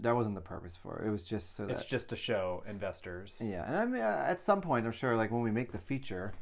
That 0.00 0.14
wasn't 0.14 0.34
the 0.34 0.42
purpose 0.42 0.76
for 0.76 0.98
it. 0.98 1.06
It 1.06 1.10
was 1.10 1.24
just 1.24 1.56
so 1.56 1.64
it's 1.64 1.84
just 1.84 2.10
to 2.10 2.16
show 2.16 2.62
investors. 2.68 3.40
Yeah, 3.42 3.66
and 3.66 3.76
I 3.76 3.86
mean, 3.86 4.02
uh, 4.02 4.24
at 4.26 4.40
some 4.40 4.60
point, 4.60 4.84
I'm 4.84 4.92
sure, 4.92 5.16
like 5.16 5.30
when 5.30 5.42
we 5.42 5.50
make 5.50 5.72
the 5.72 5.78
feature, 5.78 6.34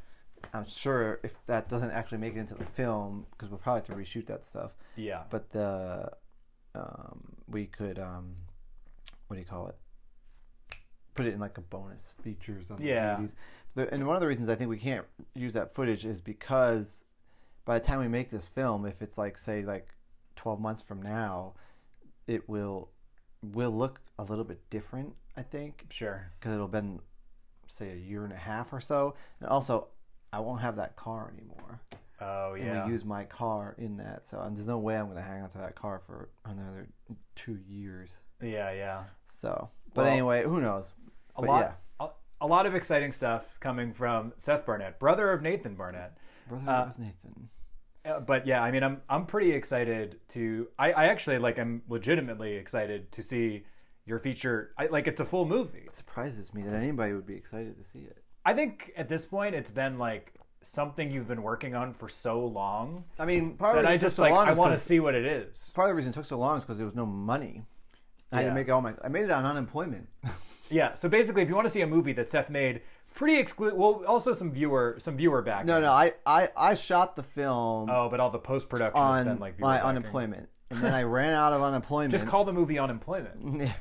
I'm 0.52 0.66
sure 0.68 1.20
if 1.22 1.34
that 1.46 1.68
doesn't 1.68 1.90
actually 1.90 2.18
make 2.18 2.34
it 2.34 2.38
into 2.38 2.54
the 2.54 2.64
film, 2.64 3.26
because 3.30 3.48
we'll 3.48 3.58
probably 3.58 3.80
have 3.80 3.86
to 3.88 3.92
reshoot 3.94 4.26
that 4.26 4.44
stuff. 4.44 4.72
Yeah, 4.96 5.22
But 5.30 5.50
the, 5.50 6.10
um, 6.74 7.36
we 7.48 7.66
could, 7.66 7.98
um, 7.98 8.34
what 9.26 9.36
do 9.36 9.40
you 9.40 9.46
call 9.46 9.68
it? 9.68 9.76
Put 11.14 11.26
it 11.26 11.34
in 11.34 11.40
like 11.40 11.58
a 11.58 11.62
bonus 11.62 12.14
features 12.22 12.70
on 12.70 12.78
the 12.78 12.84
Yeah. 12.86 13.16
DVDs. 13.16 13.32
The, 13.74 13.92
and 13.92 14.06
one 14.06 14.16
of 14.16 14.20
the 14.20 14.26
reasons 14.28 14.48
I 14.48 14.54
think 14.54 14.70
we 14.70 14.78
can't 14.78 15.06
use 15.34 15.52
that 15.52 15.74
footage 15.74 16.04
is 16.04 16.20
because 16.20 17.04
by 17.64 17.78
the 17.78 17.84
time 17.84 18.00
we 18.00 18.08
make 18.08 18.30
this 18.30 18.46
film, 18.46 18.86
if 18.86 19.02
it's 19.02 19.18
like 19.18 19.36
say 19.36 19.62
like 19.62 19.94
12 20.36 20.60
months 20.60 20.82
from 20.82 21.02
now, 21.02 21.54
it 22.26 22.48
will 22.48 22.90
will 23.42 23.70
look 23.70 24.00
a 24.18 24.24
little 24.24 24.44
bit 24.44 24.68
different. 24.70 25.14
I 25.36 25.42
think 25.42 25.86
sure. 25.90 26.32
because 26.38 26.52
it'll 26.52 26.66
been 26.66 27.00
say 27.72 27.92
a 27.92 27.96
year 27.96 28.24
and 28.24 28.32
a 28.32 28.36
half 28.36 28.72
or 28.72 28.80
so 28.80 29.14
and 29.40 29.48
also 29.48 29.88
i 30.32 30.38
won't 30.40 30.60
have 30.60 30.76
that 30.76 30.96
car 30.96 31.32
anymore 31.36 31.80
Oh 32.20 32.54
and 32.54 32.64
yeah. 32.66 32.84
we 32.84 32.90
use 32.92 33.04
my 33.04 33.22
car 33.24 33.76
in 33.78 33.96
that 33.98 34.28
so 34.28 34.40
and 34.40 34.56
there's 34.56 34.66
no 34.66 34.78
way 34.78 34.96
i'm 34.96 35.04
going 35.04 35.16
to 35.16 35.22
hang 35.22 35.42
on 35.42 35.50
to 35.50 35.58
that 35.58 35.76
car 35.76 36.00
for 36.04 36.28
another 36.44 36.88
two 37.36 37.58
years 37.68 38.16
yeah, 38.42 38.72
yeah. 38.72 39.04
so 39.32 39.70
but 39.94 40.04
Well, 40.04 40.12
anyway 40.12 40.42
who 40.42 40.60
knows 40.60 40.92
A 41.36 41.42
But 41.42 41.48
lot. 41.48 41.60
yeah. 42.00 42.06
A, 42.40 42.46
lot 42.46 42.66
of 42.66 42.74
exciting 42.76 43.10
stuff 43.12 43.44
coming 43.58 43.92
from 43.92 44.32
Seth 44.36 44.64
Barnatt, 44.64 44.98
brother 45.00 45.32
of 45.32 45.42
Nathan 45.42 45.74
Barnatt. 45.76 46.10
brother 46.48 46.70
Uh, 46.70 46.82
of 46.86 46.98
nathan 46.98 47.48
Uh, 48.04 48.20
but 48.20 48.46
yeah, 48.46 48.62
I 48.62 48.70
mean, 48.70 48.84
I'm 48.84 49.02
I'm 49.08 49.26
pretty 49.26 49.50
excited 49.52 50.20
to. 50.28 50.68
I, 50.78 50.92
I 50.92 51.04
actually 51.06 51.38
like. 51.38 51.58
I'm 51.58 51.82
legitimately 51.88 52.52
excited 52.54 53.10
to 53.12 53.22
see 53.22 53.64
your 54.06 54.20
feature. 54.20 54.72
I 54.78 54.86
like. 54.86 55.08
It's 55.08 55.20
a 55.20 55.24
full 55.24 55.46
movie. 55.46 55.82
it 55.86 55.96
surprises 55.96 56.54
me 56.54 56.62
that 56.62 56.74
anybody 56.74 57.12
would 57.12 57.26
be 57.26 57.34
excited 57.34 57.76
to 57.76 57.84
see 57.84 58.00
it 58.00 58.22
I 58.50 58.54
think 58.54 58.92
at 58.96 59.08
this 59.08 59.24
point, 59.26 59.54
it's 59.54 59.70
been 59.70 59.98
like 59.98 60.32
something 60.62 61.10
you've 61.10 61.28
been 61.28 61.42
working 61.42 61.74
on 61.76 61.94
for 61.94 62.08
so 62.08 62.44
long 62.44 63.04
i 63.18 63.24
mean 63.24 63.54
part 63.54 63.78
of 63.78 63.82
that 63.84 63.88
the 63.88 63.88
I 63.90 63.92
reason 63.92 63.94
it 63.94 64.00
took 64.00 64.06
just 64.06 64.16
so 64.16 64.22
like. 64.22 64.48
I 64.48 64.52
want 64.54 64.72
to 64.74 64.78
see 64.80 64.98
what 64.98 65.14
it 65.14 65.24
is. 65.24 65.72
part 65.74 65.86
of 65.86 65.90
the 65.90 65.94
reason 65.94 66.10
it 66.10 66.14
took 66.14 66.24
so 66.24 66.36
long 66.36 66.58
is 66.58 66.64
because 66.64 66.78
there 66.78 66.84
was 66.84 66.96
no 66.96 67.06
money 67.06 67.62
i 68.32 68.42
had 68.42 68.48
to 68.48 68.54
make 68.54 68.68
all 68.68 68.82
my 68.82 68.92
i 69.04 69.08
made 69.08 69.24
it 69.24 69.30
on 69.30 69.44
unemployment 69.46 70.08
Yeah. 70.70 70.94
So 70.94 71.08
basically, 71.08 71.40
if 71.42 71.48
you 71.48 71.54
want 71.54 71.66
to 71.66 71.72
see 71.72 71.80
a 71.80 71.86
movie 71.86 72.12
that 72.12 72.28
Seth 72.28 72.50
made, 72.50 72.82
pretty 73.14 73.38
exclusive. 73.38 73.78
Well, 73.78 74.04
also 74.06 74.34
some 74.34 74.50
viewer 74.52 74.96
some 74.98 75.16
viewer 75.16 75.40
back. 75.40 75.64
no 75.64 75.80
no 75.80 75.90
I, 75.90 76.12
I 76.26 76.48
i 76.56 76.74
shot 76.74 77.16
the 77.16 77.22
film 77.22 77.88
Oh, 77.90 78.08
but 78.10 78.20
all 78.20 78.28
the 78.30 78.38
post 78.38 78.68
production 78.68 79.00
has 79.00 79.10
on 79.20 79.24
been 79.24 79.38
like 79.38 79.58
my 79.58 79.76
backing. 79.76 79.88
unemployment 79.88 80.48
and 80.70 80.82
then 80.82 80.92
i 80.92 81.04
ran 81.04 81.32
out 81.32 81.52
of 81.54 81.62
unemployment 81.70 82.10
Just 82.10 82.26
call 82.26 82.44
the 82.44 82.52
movie 82.52 82.78
unemployment. 82.78 83.60
Yeah. 83.62 83.72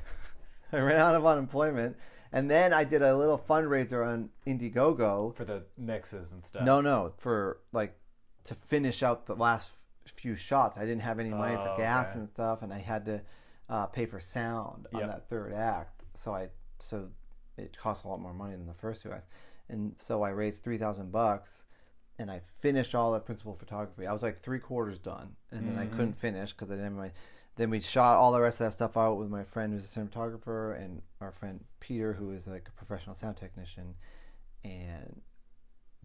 I 0.71 0.77
ran 0.77 1.00
out 1.00 1.15
of 1.15 1.25
unemployment. 1.25 1.97
And 2.31 2.50
then 2.51 2.74
I 2.74 2.84
did 2.84 3.01
a 3.01 3.15
little 3.17 3.38
fundraiser 3.38 4.05
on 4.05 4.29
Indiegogo. 4.46 5.36
for 5.36 5.46
the 5.46 5.63
mixes 5.77 6.31
and 6.31 6.43
stuff. 6.46 6.63
No, 6.63 6.81
no, 6.81 7.13
for 7.17 7.60
like 7.72 7.98
to 8.46 8.55
finish 8.55 9.03
out 9.03 9.25
the 9.25 9.36
last 9.36 9.72
few 10.05 10.36
shots. 10.36 10.77
I 10.77 10.81
didn't 10.81 11.01
have 11.01 11.19
any 11.19 11.29
money 11.29 11.55
Oh, 11.57 11.63
for 11.63 11.77
gas 11.77 12.12
okay. 12.12 12.19
and 12.19 12.29
stuff, 12.29 12.62
and 12.62 12.74
I 12.74 12.79
had 12.79 13.05
to 13.05 13.22
uh, 13.69 13.86
pay 13.88 14.05
for 14.05 14.19
sound 14.19 14.88
on 14.93 15.01
Yep. 15.01 15.10
that 15.10 15.29
third 15.29 15.53
act. 15.53 16.05
So 16.13 16.34
I 16.34 16.50
so 16.79 17.10
it 17.57 17.75
cost 17.77 18.05
a 18.05 18.07
lot 18.07 18.22
more 18.22 18.34
money 18.34 18.55
than 18.55 18.67
the 18.67 18.74
first 18.74 19.01
two 19.03 19.12
acts. 19.12 19.27
and 19.69 19.93
so 19.98 20.22
I 20.24 20.29
raised 20.29 20.63
three 20.63 20.77
thousand 20.77 21.12
bucks, 21.12 21.65
and 22.19 22.29
I 22.31 22.39
finished 22.39 22.96
all 22.96 23.12
the 23.12 23.19
principal 23.19 23.55
photography. 23.55 24.07
I 24.07 24.13
was 24.13 24.24
like 24.24 24.41
three 24.41 24.60
quarters 24.60 24.98
done, 25.00 25.36
and 25.51 25.67
then 25.67 25.77
I 25.77 25.86
Mm-hmm. 25.86 25.96
couldn't 25.98 26.19
finish 26.19 26.51
because 26.53 26.72
I 26.72 26.75
didn't 26.75 26.86
have 26.91 26.93
my. 26.98 27.12
Then 27.57 27.71
we 27.71 27.79
shot 27.79 28.17
all 28.17 28.31
the 28.31 28.39
rest 28.39 28.61
of 28.61 28.67
that 28.67 28.73
stuff 28.73 28.95
out 28.97 29.15
with 29.17 29.29
my 29.29 29.43
friend 29.43 29.73
who's 29.73 29.85
a 29.85 29.99
cinematographer 29.99 30.79
and 30.79 31.01
our 31.21 31.31
friend 31.31 31.63
Peter 31.79 32.13
who 32.13 32.31
is 32.31 32.45
like 32.47 32.67
a 32.69 32.71
professional 32.71 33.15
sound 33.15 33.35
technician, 33.37 33.95
and 34.63 35.21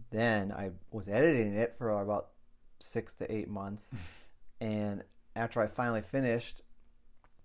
then 0.09 0.51
I 0.51 0.71
was 0.91 1.07
editing 1.07 1.53
it 1.53 1.75
for 1.77 1.91
about 1.91 2.29
six 2.79 3.13
to 3.15 3.31
eight 3.31 3.49
months, 3.49 3.93
and 4.61 5.03
after 5.35 5.61
I 5.61 5.67
finally 5.67 6.01
finished 6.01 6.61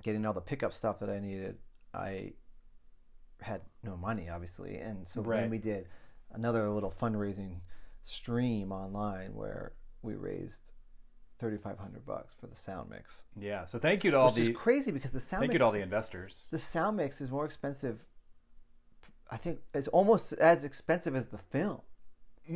getting 0.03 0.25
all 0.25 0.33
the 0.33 0.41
pickup 0.41 0.73
stuff 0.73 1.01
that 1.01 1.11
I 1.11 1.19
needed, 1.21 1.59
I 1.93 2.33
had 3.43 3.61
no 3.83 3.97
money, 3.97 4.31
obviously, 4.31 4.77
and 4.79 5.07
so 5.07 5.21
Right. 5.21 5.41
then 5.43 5.51
we 5.51 5.59
did 5.59 5.87
another 6.33 6.69
little 6.71 6.91
fundraising 6.91 7.61
stream 8.03 8.73
online 8.73 9.35
where 9.35 9.75
we 10.03 10.15
raised 10.15 10.73
thirty 11.39 11.57
five 11.57 11.79
hundred 11.79 12.05
bucks 12.05 12.35
for 12.35 12.47
the 12.47 12.57
sound 12.57 12.91
mix, 12.91 13.23
Yeah. 13.39 13.65
So 13.65 13.79
thank 13.79 14.05
you 14.05 14.11
to 14.11 14.19
all 14.19 14.27
which 14.27 14.35
the 14.37 14.43
is 14.51 14.57
crazy 14.57 14.91
because 14.91 15.11
the 15.13 15.21
sound 15.21 15.41
thank 15.43 15.49
mix, 15.51 15.55
you 15.55 15.59
to 15.61 15.65
all 15.65 15.73
the 15.73 15.81
investors. 15.81 16.49
the 16.51 16.59
sound 16.59 16.97
mix 16.97 17.21
is 17.21 17.31
more 17.31 17.45
expensive. 17.45 18.01
I 19.31 19.37
think 19.37 19.61
it's 19.75 19.89
almost 19.89 20.33
as 20.35 20.65
expensive 20.65 21.15
as 21.15 21.27
the 21.27 21.37
film, 21.39 21.83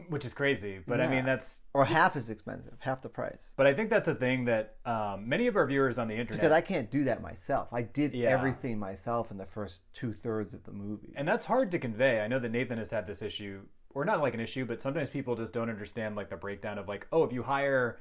Which 0.09 0.25
is 0.25 0.33
crazy, 0.33 0.81
but 0.87 1.01
I 1.01 1.07
mean 1.07 1.25
that's 1.25 1.61
or 1.75 1.85
half 1.85 2.17
as 2.17 2.31
expensive, 2.31 2.73
half 2.79 3.03
the 3.03 3.11
price. 3.11 3.53
but 3.57 3.67
I 3.67 3.75
think 3.75 3.91
that's 3.91 4.09
a 4.09 4.15
thing 4.15 4.47
that 4.47 4.77
um, 4.87 5.29
many 5.29 5.47
of 5.49 5.57
our 5.57 5.67
viewers 5.67 5.99
on 5.99 6.09
the 6.09 6.15
internet 6.15 6.41
Because 6.41 6.53
I 6.53 6.63
can't 6.63 6.91
do 6.91 7.05
that 7.05 7.21
myself. 7.21 7.69
I 7.73 7.83
did 7.83 8.15
Yeah. 8.15 8.31
everything 8.31 8.79
myself 8.79 9.31
in 9.31 9.37
the 9.37 9.45
first 9.47 9.81
two 9.93 10.13
thirds 10.15 10.55
of 10.55 10.65
the 10.65 10.73
movie. 10.73 11.13
and 11.15 11.29
that's 11.29 11.45
hard 11.47 11.71
to 11.73 11.79
convey. 11.79 12.21
I 12.21 12.27
know 12.29 12.39
that 12.39 12.49
Nathan 12.51 12.79
has 12.79 12.91
had 12.91 13.07
this 13.07 13.21
issue, 13.21 13.61
or 13.91 14.07
not 14.07 14.23
like 14.23 14.33
an 14.33 14.41
issue, 14.41 14.65
but 14.65 14.81
sometimes 14.83 15.11
people 15.11 15.37
just 15.37 15.53
don't 15.53 15.69
understand 15.69 16.17
like 16.17 16.31
the 16.31 16.37
breakdown 16.37 16.79
of 16.79 16.89
like, 16.89 17.07
oh, 17.13 17.23
if 17.25 17.33
you 17.35 17.43
hire 17.43 18.01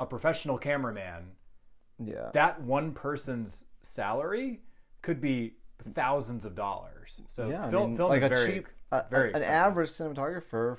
a 0.00 0.06
professional 0.06 0.58
cameraman, 0.58 1.30
yeah. 2.02 2.30
that 2.34 2.60
one 2.60 2.92
person's 2.92 3.64
salary 3.82 4.60
could 5.02 5.20
be 5.20 5.54
thousands 5.94 6.44
of 6.44 6.54
dollars. 6.54 7.20
So 7.28 7.48
yeah, 7.50 7.66
I 7.66 7.70
film, 7.70 7.90
mean, 7.90 7.96
film 7.96 8.10
like 8.10 8.20
is 8.22 8.26
a 8.26 8.28
very, 8.28 8.52
cheap, 8.52 8.66
a, 8.92 9.04
very 9.10 9.32
a- 9.32 9.36
an 9.36 9.42
average 9.42 9.90
cinematographer 9.90 10.78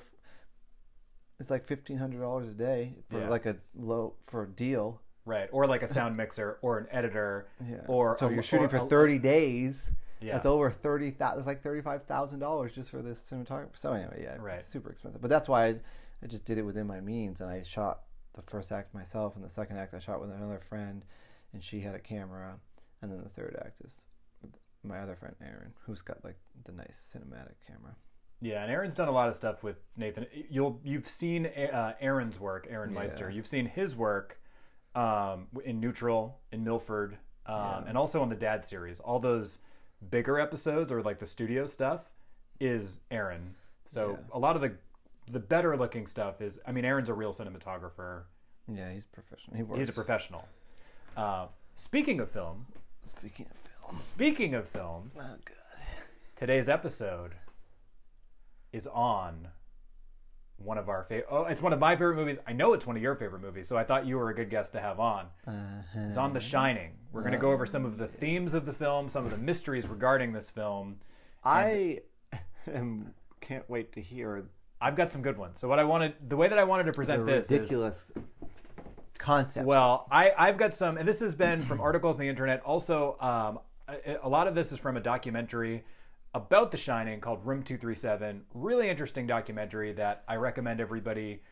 It's 1.40 1.50
like 1.50 1.64
fifteen 1.64 1.96
hundred 1.98 2.20
dollars 2.20 2.48
a 2.48 2.52
day 2.52 2.94
for 3.08 3.20
Yeah. 3.20 3.28
like 3.28 3.46
a 3.46 3.56
low 3.76 4.14
for 4.26 4.42
a 4.44 4.48
deal. 4.48 5.00
right, 5.24 5.48
or 5.52 5.66
like 5.66 5.82
a 5.82 5.88
sound 5.88 6.16
mixer, 6.16 6.58
or 6.62 6.78
an 6.78 6.86
editor, 6.90 7.48
Yeah. 7.68 7.84
or 7.86 8.16
so 8.18 8.26
a- 8.26 8.28
if 8.30 8.34
you're 8.34 8.42
shooting 8.42 8.68
for 8.68 8.78
a- 8.78 8.86
thirty 8.88 9.18
days. 9.18 9.90
Yeah. 10.20 10.32
That's 10.32 10.46
over 10.46 10.68
thirty 10.70 11.12
thousand. 11.12 11.38
It's 11.38 11.46
like 11.46 11.62
thirty 11.62 11.80
five 11.80 12.02
thousand 12.04 12.40
dollars 12.40 12.72
just 12.74 12.90
for 12.90 13.02
this 13.02 13.20
cinematographer. 13.22 13.76
So 13.76 13.92
anyway, 13.92 14.22
yeah, 14.24 14.36
Right. 14.40 14.58
it's 14.58 14.66
super 14.68 14.90
expensive. 14.90 15.20
But 15.20 15.30
that's 15.30 15.48
why 15.48 15.66
I, 15.66 15.80
I 16.24 16.26
just 16.26 16.44
did 16.44 16.58
it 16.58 16.62
within 16.62 16.86
my 16.88 17.00
means, 17.00 17.40
and 17.40 17.48
I 17.48 17.62
shot 17.62 18.00
the 18.44 18.50
first 18.50 18.70
act 18.72 18.94
myself, 18.94 19.34
and 19.36 19.44
the 19.44 19.48
second 19.50 19.76
act 19.78 19.94
I 19.94 19.98
shot 19.98 20.20
with 20.20 20.30
another 20.30 20.60
friend, 20.60 21.04
and 21.52 21.62
she 21.62 21.80
had 21.80 21.94
a 21.94 21.98
camera, 21.98 22.54
and 23.02 23.10
then 23.10 23.20
the 23.22 23.28
third 23.28 23.60
act 23.64 23.80
is 23.84 24.00
my 24.84 25.00
other 25.00 25.16
friend 25.16 25.34
Aaron, 25.42 25.72
who's 25.84 26.02
got 26.02 26.24
like 26.24 26.38
the 26.64 26.72
nice 26.72 27.12
cinematic 27.14 27.54
camera. 27.66 27.94
Yeah, 28.40 28.62
and 28.62 28.70
Aaron's 28.70 28.94
done 28.94 29.08
a 29.08 29.12
lot 29.12 29.28
of 29.28 29.34
stuff 29.34 29.64
with 29.64 29.76
Nathan. 29.96 30.26
You'll 30.48 30.80
you've 30.84 31.08
seen 31.08 31.46
uh, 31.46 31.94
Aaron's 32.00 32.38
work, 32.38 32.68
Aaron 32.70 32.94
Meister. 32.94 33.28
Yeah. 33.28 33.34
You've 33.36 33.46
seen 33.48 33.66
his 33.66 33.96
work 33.96 34.40
um, 34.94 35.48
in 35.64 35.80
Neutral, 35.80 36.38
in 36.52 36.62
Milford, 36.62 37.18
um, 37.46 37.56
Yeah. 37.56 37.82
and 37.88 37.98
also 37.98 38.22
on 38.22 38.28
the 38.28 38.36
Dad 38.36 38.64
series. 38.64 39.00
All 39.00 39.18
those 39.18 39.58
bigger 40.10 40.38
episodes 40.38 40.92
or 40.92 41.02
like 41.02 41.18
the 41.18 41.26
studio 41.26 41.66
stuff 41.66 42.08
is 42.60 43.00
Aaron. 43.10 43.56
So 43.86 44.10
Yeah. 44.12 44.24
a 44.32 44.38
lot 44.38 44.54
of 44.54 44.62
the 44.62 44.76
the 45.32 45.38
better 45.40 45.76
looking 45.76 46.06
stuff 46.06 46.40
is. 46.40 46.58
I 46.66 46.72
mean, 46.72 46.84
Aaron's 46.84 47.08
a 47.08 47.14
real 47.14 47.32
cinematographer. 47.32 48.22
Yeah, 48.72 48.92
he's 48.92 49.04
professional. 49.06 49.56
He 49.56 49.62
works. 49.62 49.78
He's 49.78 49.88
a 49.88 49.92
professional. 49.92 50.46
Uh, 51.16 51.46
speaking 51.74 52.20
of 52.20 52.30
film, 52.30 52.66
Speaking 53.02 53.46
of 53.50 53.56
film, 53.56 54.00
speaking 54.00 54.54
of 54.54 54.68
films, 54.68 55.18
oh 55.22 55.36
god, 55.44 55.56
today's 56.36 56.68
episode 56.68 57.34
is 58.72 58.86
on 58.86 59.48
one 60.58 60.76
of 60.76 60.88
our 60.88 61.04
favorite. 61.04 61.26
Oh, 61.30 61.44
it's 61.44 61.62
one 61.62 61.72
of 61.72 61.78
my 61.78 61.94
favorite 61.94 62.16
movies. 62.16 62.38
I 62.46 62.52
know 62.52 62.72
it's 62.72 62.86
one 62.86 62.96
of 62.96 63.02
your 63.02 63.14
favorite 63.14 63.40
movies, 63.40 63.68
so 63.68 63.76
I 63.78 63.84
thought 63.84 64.06
you 64.06 64.16
were 64.18 64.28
a 64.30 64.34
good 64.34 64.50
guest 64.50 64.72
to 64.72 64.80
have 64.80 64.98
on. 65.00 65.26
uh-huh. 65.46 66.00
It's 66.08 66.16
on 66.16 66.32
The 66.32 66.40
Shining. 66.40 66.92
We're 67.12 67.22
going 67.22 67.32
to 67.32 67.38
go 67.38 67.52
over 67.52 67.64
some 67.64 67.84
of 67.84 67.96
the 67.96 68.08
themes 68.08 68.54
of 68.54 68.66
the 68.66 68.72
film, 68.72 69.08
some 69.08 69.24
of 69.24 69.30
the 69.30 69.38
mysteries 69.38 69.86
regarding 69.86 70.32
this 70.32 70.50
film. 70.50 70.96
I 71.44 72.00
am, 72.72 73.14
can't 73.40 73.68
wait 73.70 73.92
to 73.92 74.00
hear 74.02 74.44
I've 74.80 74.96
got 74.96 75.10
some 75.10 75.22
good 75.22 75.36
ones. 75.38 75.58
So 75.58 75.68
what 75.68 75.78
I 75.78 75.84
wanted, 75.84 76.14
the 76.28 76.36
way 76.36 76.48
that 76.48 76.58
I 76.58 76.64
wanted 76.64 76.84
to 76.84 76.92
the 76.92 76.96
present 76.96 77.26
this 77.26 77.46
is 77.46 77.50
ridiculous 77.52 78.12
concept. 79.18 79.66
Well, 79.66 80.06
I, 80.10 80.30
I've 80.36 80.58
got 80.58 80.74
some, 80.74 80.96
and 80.96 81.06
this 81.06 81.20
has 81.20 81.34
been 81.34 81.62
from 81.62 81.80
articles 81.80 82.16
on 82.16 82.20
the 82.20 82.28
internet. 82.28 82.62
Also, 82.62 83.16
um, 83.20 83.58
a, 83.88 84.18
a 84.22 84.28
lot 84.28 84.46
of 84.46 84.54
this 84.54 84.72
is 84.72 84.78
from 84.78 84.96
a 84.96 85.00
documentary 85.00 85.84
about 86.34 86.70
The 86.70 86.76
Shining 86.76 87.20
called 87.20 87.44
Room 87.44 87.62
237. 87.62 88.42
Really 88.54 88.88
interesting 88.88 89.26
documentary 89.26 89.92
that 89.94 90.22
I 90.28 90.36
recommend 90.36 90.80
everybody 90.80 91.42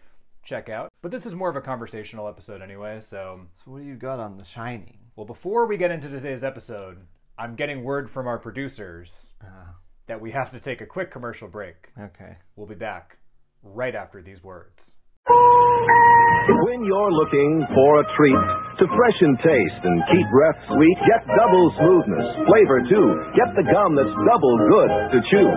check 0.45 0.69
out. 0.69 0.91
But 1.03 1.11
this 1.11 1.27
is 1.27 1.35
more 1.35 1.49
of 1.49 1.57
a 1.57 1.61
conversational 1.61 2.29
episode 2.29 2.63
anyway. 2.63 3.01
So, 3.01 3.41
so 3.53 3.71
what 3.73 3.79
do 3.83 3.85
you 3.85 3.97
got 3.97 4.21
on 4.21 4.39
The 4.39 4.45
Shining? 4.45 4.99
well, 5.17 5.27
before 5.27 5.67
we 5.67 5.77
get 5.79 5.91
into 5.91 6.09
today's 6.09 6.45
episode, 6.45 6.99
I'm 7.39 7.55
getting 7.57 7.83
word 7.83 8.11
from 8.11 8.27
our 8.27 8.39
producers 8.39 9.33
Uh, 9.43 9.73
that 10.09 10.21
we 10.21 10.31
have 10.33 10.51
to 10.51 10.61
take 10.61 10.81
a 10.81 10.87
quick 10.87 11.11
commercial 11.11 11.49
break. 11.49 11.77
okay. 12.01 12.37
We'll 12.57 12.67
be 12.69 12.75
back 12.75 13.19
right 13.63 13.95
after 13.95 14.23
these 14.23 14.43
words. 14.43 14.97
When 15.29 16.85
you're 16.85 17.13
looking 17.13 17.67
for 17.75 18.01
a 18.01 18.05
treat 18.17 18.43
to 18.79 18.85
freshen 18.87 19.35
taste 19.43 19.83
and 19.83 19.99
keep 20.11 20.27
breath 20.31 20.59
sweet, 20.71 20.99
get 21.11 21.27
double 21.27 21.67
smoothness, 21.77 22.29
flavor 22.47 22.81
too. 22.89 23.07
Get 23.35 23.51
the 23.59 23.67
gum 23.67 23.97
that's 23.99 24.15
double 24.31 24.55
good 24.71 24.91
to 25.11 25.19
chew. 25.31 25.51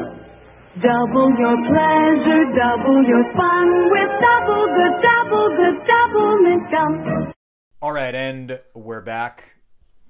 Double 0.81 1.29
your 1.37 1.57
pleasure, 1.69 2.43
double 2.57 2.99
your 3.05 3.25
fun 3.37 3.67
with 3.93 4.11
double 4.17 4.65
good, 4.73 4.95
double 5.05 5.47
good, 5.57 5.77
Doublemint 5.85 6.71
gum. 6.71 7.33
All 7.81 7.91
right, 7.91 8.13
and 8.15 8.59
we're 8.75 9.01
back. 9.01 9.43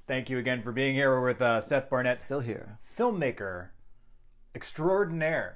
Thank 0.08 0.30
you 0.30 0.38
again 0.40 0.62
for 0.64 0.72
being 0.72 0.96
here. 0.96 1.10
We're 1.12 1.28
with 1.34 1.42
uh, 1.42 1.62
Seth 1.62 1.90
Barnatt, 1.90 2.20
Still 2.22 2.40
here. 2.40 2.80
filmmaker 2.98 3.70
extraordinaire, 4.56 5.56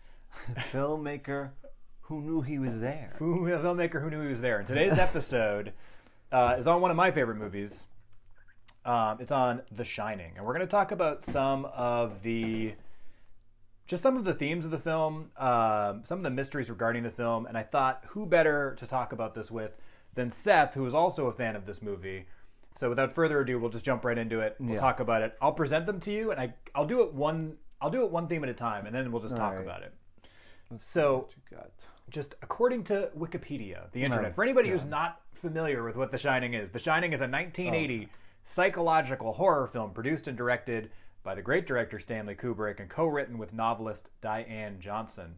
Filmmaker 0.72 1.50
who 2.02 2.20
knew 2.20 2.42
he 2.42 2.58
was 2.58 2.80
there. 2.80 3.14
who, 3.18 3.46
filmmaker 3.46 4.02
who 4.02 4.10
knew 4.10 4.20
he 4.22 4.28
was 4.28 4.40
there. 4.42 4.58
And 4.58 4.66
today's 4.66 4.98
episode 4.98 5.72
uh, 6.30 6.56
is 6.58 6.66
on 6.66 6.80
one 6.82 6.90
of 6.90 6.96
my 6.96 7.10
favorite 7.10 7.36
movies. 7.36 7.86
Um, 8.84 9.16
it's 9.20 9.32
on 9.32 9.62
The 9.72 9.84
Shining, 9.84 10.32
and 10.36 10.44
we're 10.44 10.52
going 10.52 10.66
to 10.66 10.70
talk 10.70 10.92
about 10.92 11.24
some 11.24 11.64
of 11.66 12.22
the 12.22 12.74
just 13.86 14.02
some 14.02 14.16
of 14.16 14.24
the 14.24 14.34
themes 14.34 14.64
of 14.66 14.70
the 14.70 14.78
film, 14.78 15.30
um, 15.38 16.02
some 16.04 16.18
of 16.18 16.22
the 16.22 16.30
mysteries 16.30 16.68
regarding 16.70 17.02
the 17.02 17.10
film, 17.10 17.46
and 17.46 17.56
I 17.56 17.62
thought 17.62 18.02
who 18.08 18.26
better 18.26 18.74
to 18.78 18.86
talk 18.86 19.12
about 19.12 19.34
this 19.34 19.50
with 19.50 19.72
than 20.14 20.30
Seth, 20.30 20.74
who 20.74 20.84
is 20.86 20.94
also 20.94 21.26
a 21.26 21.32
fan 21.32 21.56
of 21.56 21.64
this 21.66 21.80
movie. 21.82 22.26
So 22.76 22.88
without 22.90 23.12
further 23.12 23.40
ado, 23.40 23.58
we'll 23.58 23.70
just 23.70 23.84
jump 23.84 24.04
right 24.04 24.18
into 24.18 24.40
it. 24.40 24.56
We'll 24.58 24.72
Yeah. 24.72 24.76
talk 24.78 25.00
about 25.00 25.22
it. 25.22 25.36
I'll 25.40 25.52
present 25.52 25.86
them 25.86 26.00
to 26.00 26.12
you, 26.12 26.30
and 26.30 26.38
I 26.40 26.52
I'll 26.74 26.86
do 26.86 27.02
it 27.02 27.14
one 27.14 27.56
I'll 27.84 27.90
do 27.90 28.02
it 28.02 28.10
one 28.10 28.28
theme 28.28 28.42
at 28.42 28.48
a 28.48 28.54
time, 28.54 28.86
and 28.86 28.94
then 28.94 29.12
we'll 29.12 29.20
just 29.20 29.36
talk 29.36 29.52
right. 29.52 29.62
about 29.62 29.82
it. 29.82 29.92
So 30.78 31.28
you 31.50 31.58
got? 31.58 31.70
just 32.10 32.34
according 32.40 32.84
to 32.84 33.10
Wikipedia, 33.16 33.90
the 33.92 34.02
internet, 34.02 34.32
Oh, 34.32 34.34
for 34.34 34.42
anybody 34.42 34.70
who's 34.70 34.86
not 34.86 35.20
familiar 35.34 35.84
with 35.84 35.94
what 35.94 36.10
The 36.10 36.16
Shining 36.16 36.54
is, 36.54 36.70
The 36.70 36.78
Shining 36.78 37.12
is 37.12 37.20
a 37.20 37.28
1980 37.28 38.08
psychological 38.44 39.34
horror 39.34 39.66
film 39.66 39.90
produced 39.92 40.28
and 40.28 40.36
directed 40.36 40.90
by 41.22 41.34
the 41.34 41.42
great 41.42 41.66
director 41.66 42.00
Stanley 42.00 42.34
Kubrick 42.34 42.80
and 42.80 42.88
co-written 42.88 43.36
with 43.36 43.52
novelist 43.52 44.08
Diane 44.22 44.80
Johnson. 44.80 45.34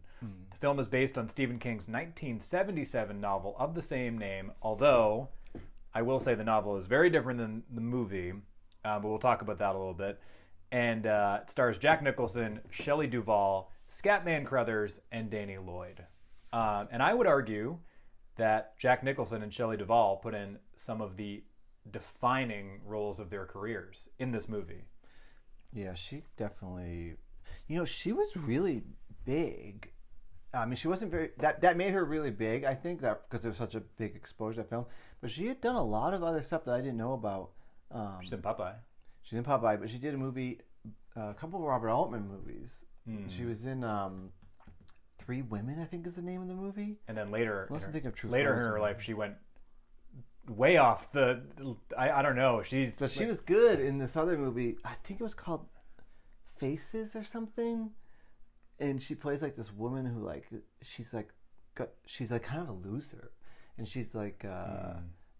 The 0.51 0.57
film 0.57 0.79
is 0.79 0.87
based 0.87 1.17
on 1.17 1.27
Stephen 1.27 1.59
King's 1.59 1.89
1977 1.89 3.19
novel 3.19 3.57
of 3.59 3.75
the 3.75 3.81
same 3.81 4.17
name, 4.17 4.53
although 4.61 5.27
I 5.93 6.01
will 6.01 6.19
say 6.19 6.33
the 6.33 6.45
novel 6.45 6.77
is 6.77 6.85
very 6.85 7.09
different 7.09 7.39
than 7.39 7.63
the 7.73 7.81
movie, 7.81 8.31
uh, 8.85 8.99
but 8.99 9.09
we'll 9.09 9.19
talk 9.19 9.41
about 9.41 9.59
that 9.59 9.75
a 9.75 9.77
little 9.77 9.93
bit. 9.93 10.19
And 10.71 11.07
uh, 11.07 11.39
it 11.43 11.49
stars 11.49 11.77
Jack 11.77 12.03
Nicholson, 12.03 12.59
Shelley 12.69 13.07
Duvall, 13.07 13.71
Scatman 13.89 14.45
Crothers, 14.45 14.99
and 15.11 15.29
Danny 15.29 15.57
Lloyd. 15.57 16.05
Um, 16.51 16.87
and 16.91 17.01
I 17.01 17.13
would 17.13 17.27
argue 17.27 17.79
that 18.35 18.77
Jack 18.77 19.03
Nicholson 19.03 19.43
and 19.43 19.53
Shelley 19.53 19.77
Duvall 19.77 20.17
put 20.17 20.33
in 20.33 20.59
some 20.75 21.01
of 21.01 21.17
the 21.17 21.43
defining 21.89 22.81
roles 22.85 23.19
of 23.19 23.29
their 23.29 23.45
careers 23.45 24.09
in 24.19 24.31
this 24.31 24.49
movie. 24.49 24.85
Yeah, 25.73 25.93
she 25.93 26.23
definitely. 26.37 27.15
You 27.67 27.77
know, 27.77 27.85
she 27.85 28.13
was 28.13 28.35
really 28.35 28.83
big. 29.25 29.91
I 30.53 30.65
mean, 30.65 30.75
she 30.75 30.87
wasn't 30.87 31.11
very. 31.11 31.31
That 31.39 31.61
that 31.61 31.77
made 31.77 31.93
her 31.93 32.03
really 32.05 32.31
big. 32.31 32.63
I 32.63 32.73
think 32.73 33.01
that 33.01 33.29
because 33.29 33.43
there 33.43 33.51
was 33.51 33.57
such 33.57 33.75
a 33.75 33.81
big 33.81 34.15
exposure 34.15 34.55
to 34.55 34.61
that 34.61 34.69
film. 34.69 34.85
But 35.21 35.29
she 35.29 35.47
had 35.47 35.61
done 35.61 35.75
a 35.75 35.83
lot 35.83 36.13
of 36.13 36.23
other 36.23 36.41
stuff 36.41 36.65
that 36.65 36.75
I 36.75 36.79
didn't 36.79 36.97
know 36.97 37.13
about. 37.13 37.51
Um, 37.91 38.17
She's 38.21 38.33
in 38.33 38.41
Popeye. 38.41 38.75
She's 39.27 39.37
in 39.37 39.43
Popeye, 39.43 39.77
but 39.79 39.89
she 39.89 39.97
did 39.97 40.13
a 40.13 40.17
movie, 40.17 40.59
uh, 41.17 41.29
a 41.29 41.33
couple 41.33 41.59
of 41.59 41.65
Robert 41.65 41.89
Altman 41.89 42.27
movies. 42.27 42.85
Hmm. 43.05 43.27
She 43.27 43.43
was 43.43 43.65
in 43.65 43.83
um, 43.83 44.29
Three 45.17 45.41
Women, 45.41 45.79
I 45.81 45.85
think 45.85 46.07
is 46.07 46.15
the 46.15 46.21
name 46.21 46.41
of 46.41 46.47
the 46.47 46.53
movie. 46.55 46.99
And 47.09 47.17
then 47.17 47.29
later, 47.29 47.65
Unless 47.69 47.85
her- 47.85 47.91
thinking 47.91 48.07
of 48.07 48.15
True 48.15 48.29
later 48.29 48.53
in 48.53 48.59
her 48.59 48.77
or- 48.77 48.79
life, 48.79 49.01
she 49.01 49.13
went 49.13 49.35
way 50.49 50.77
off 50.77 51.11
the. 51.11 51.41
I, 51.97 52.09
I 52.11 52.21
don't 52.21 52.37
know. 52.37 52.61
She's 52.63 52.97
But 52.97 53.11
she 53.11 53.25
was 53.25 53.41
good 53.41 53.79
in 53.81 53.97
this 53.97 54.15
other 54.15 54.37
movie. 54.37 54.77
I 54.85 54.93
think 55.03 55.19
it 55.19 55.23
was 55.23 55.33
called 55.33 55.65
Faces 56.57 57.15
or 57.15 57.23
something. 57.23 57.91
And 58.79 59.01
she 59.01 59.13
plays 59.15 59.41
like 59.41 59.55
this 59.55 59.73
woman 59.73 60.05
who 60.05 60.23
like 60.23 60.45
she's 60.83 61.13
like 61.13 61.29
got 61.75 61.89
she's 62.05 62.31
like 62.31 62.43
kind 62.43 62.61
of 62.61 62.69
a 62.69 62.73
loser, 62.87 63.31
and 63.77 63.87
she's 63.87 64.13
like 64.13 64.45
uh, 64.45 64.93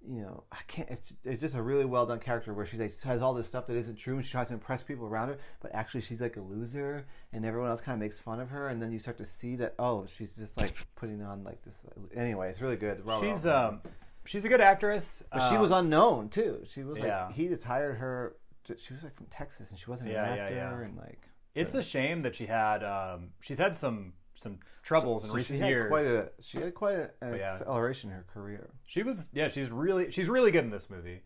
you 0.09 0.21
know 0.21 0.43
I 0.51 0.57
can't. 0.67 0.89
It's, 0.89 1.13
it's 1.23 1.41
just 1.41 1.55
a 1.55 1.61
really 1.61 1.85
well 1.85 2.05
done 2.05 2.19
character 2.19 2.53
where 2.53 2.65
she 2.65 2.77
like 2.77 2.99
has 3.03 3.21
all 3.21 3.33
this 3.33 3.47
stuff 3.47 3.65
that 3.67 3.75
isn't 3.75 3.97
true, 3.97 4.15
and 4.15 4.25
she 4.25 4.31
tries 4.31 4.47
to 4.47 4.53
impress 4.53 4.83
people 4.83 5.05
around 5.05 5.27
her, 5.29 5.37
but 5.61 5.73
actually 5.73 6.01
she's 6.01 6.21
like 6.21 6.37
a 6.37 6.41
loser, 6.41 7.05
and 7.33 7.45
everyone 7.45 7.69
else 7.69 7.81
kind 7.81 7.93
of 7.93 7.99
makes 7.99 8.19
fun 8.19 8.39
of 8.39 8.49
her, 8.49 8.69
and 8.69 8.81
then 8.81 8.91
you 8.91 8.99
start 8.99 9.17
to 9.17 9.25
see 9.25 9.55
that 9.57 9.75
oh 9.79 10.05
she's 10.07 10.31
just 10.35 10.57
like 10.57 10.73
putting 10.95 11.21
on 11.21 11.43
like 11.43 11.61
this. 11.63 11.83
Anyway, 12.15 12.49
it's 12.49 12.61
really 12.61 12.77
good. 12.77 13.05
Robert 13.05 13.27
she's 13.27 13.45
um 13.45 13.81
she's 14.25 14.45
a 14.45 14.49
good 14.49 14.61
actress. 14.61 15.23
But 15.31 15.49
she 15.49 15.57
was 15.57 15.71
Um, 15.71 15.85
unknown 15.85 16.29
too. 16.29 16.63
She 16.67 16.83
was 16.83 16.97
like 16.99 17.07
yeah. 17.07 17.31
he 17.31 17.47
just 17.47 17.63
hired 17.65 17.97
her. 17.97 18.35
To, 18.65 18.77
she 18.77 18.93
was 18.93 19.03
like 19.03 19.15
from 19.15 19.27
Texas, 19.27 19.69
and 19.71 19.79
she 19.79 19.89
wasn't 19.89 20.11
Yeah, 20.11 20.25
an 20.33 20.39
actor, 20.39 20.55
yeah. 20.55 20.79
and 20.81 20.97
like 20.97 21.27
It's 21.55 21.73
a 21.73 21.81
shame 21.83 22.21
that 22.21 22.35
she 22.35 22.45
had 22.45 22.83
um 22.83 23.29
she's 23.41 23.57
had 23.59 23.75
some 23.77 24.13
some 24.38 24.60
troubles 24.84 25.24
in 25.24 25.29
so 25.29 25.36
recent 25.36 25.58
she 25.58 25.62
had 25.62 25.70
years. 25.70 25.89
quite 25.89 26.06
a 26.06 26.29
she 26.39 26.58
had 26.60 26.74
quite 26.74 26.98
an 27.22 27.34
acceleration 27.34 28.10
in 28.10 28.15
her 28.15 28.25
career. 28.32 28.70
She 28.86 29.03
was 29.03 29.29
yeah, 29.34 29.50
she's 29.50 29.70
really 29.70 30.12
she's 30.12 30.29
really 30.29 30.51
good 30.51 30.63
in 30.63 30.70
this 30.70 30.89
movie. 30.89 31.22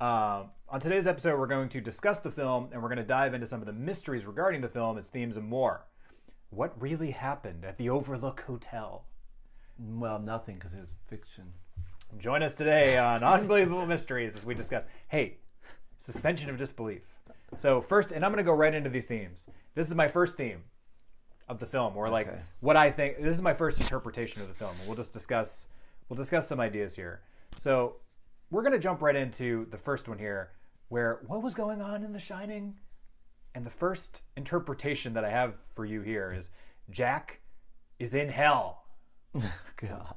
Um, 0.00 0.50
on 0.68 0.78
today's 0.80 1.06
episode, 1.06 1.38
we're 1.38 1.46
going 1.46 1.68
to 1.70 1.80
discuss 1.80 2.18
the 2.18 2.30
film 2.30 2.68
and 2.72 2.82
we're 2.82 2.88
going 2.88 2.98
to 2.98 3.04
dive 3.04 3.34
into 3.34 3.46
some 3.46 3.60
of 3.60 3.66
the 3.66 3.72
mysteries 3.72 4.26
regarding 4.26 4.60
the 4.60 4.68
film, 4.68 4.98
its 4.98 5.08
themes, 5.08 5.36
and 5.36 5.48
more. 5.48 5.86
What 6.50 6.80
really 6.80 7.10
happened 7.10 7.64
at 7.64 7.78
the 7.78 7.90
Overlook 7.90 8.42
Hotel? 8.46 9.04
Well, 9.78 10.18
nothing 10.18 10.56
because 10.56 10.74
it 10.74 10.80
was 10.80 10.92
fiction. 11.08 11.52
Join 12.18 12.42
us 12.42 12.54
today 12.54 12.96
on 12.96 13.22
Unbelievable 13.24 13.86
Mysteries 13.86 14.36
as 14.36 14.44
we 14.44 14.54
discuss. 14.54 14.84
Hey, 15.08 15.38
suspension 15.98 16.48
of 16.48 16.56
disbelief. 16.56 17.02
So 17.56 17.80
first, 17.80 18.12
and 18.12 18.24
I'm 18.24 18.30
going 18.32 18.44
to 18.44 18.48
go 18.48 18.56
right 18.56 18.74
into 18.74 18.90
these 18.90 19.06
themes. 19.06 19.48
This 19.74 19.88
is 19.88 19.94
my 19.94 20.08
first 20.08 20.36
theme 20.36 20.62
of 21.48 21.58
the 21.58 21.66
film, 21.66 21.96
or 21.96 22.08
like 22.08 22.28
Okay. 22.28 22.40
what 22.60 22.76
I 22.76 22.90
think. 22.90 23.20
This 23.22 23.34
is 23.34 23.42
my 23.42 23.54
first 23.54 23.80
interpretation 23.80 24.42
of 24.42 24.48
the 24.48 24.54
film. 24.54 24.74
We'll 24.86 24.96
just 24.96 25.12
discuss. 25.12 25.66
We'll 26.08 26.16
discuss 26.16 26.46
some 26.48 26.60
ideas 26.60 26.94
here. 26.96 27.22
So 27.58 27.96
we're 28.50 28.62
going 28.62 28.72
to 28.72 28.78
jump 28.78 29.02
right 29.02 29.16
into 29.16 29.66
the 29.70 29.76
first 29.78 30.08
one 30.08 30.18
here, 30.18 30.52
where 30.88 31.20
what 31.26 31.42
was 31.42 31.54
going 31.54 31.82
on 31.82 32.02
in 32.04 32.12
The 32.12 32.18
Shining, 32.18 32.74
and 33.54 33.64
the 33.66 33.70
first 33.70 34.22
interpretation 34.36 35.12
that 35.14 35.24
I 35.24 35.30
have 35.30 35.54
for 35.74 35.84
you 35.84 36.00
here 36.02 36.32
is 36.32 36.50
Jack 36.90 37.40
is 37.98 38.14
in 38.14 38.28
hell. 38.28 38.84
God. 39.76 40.14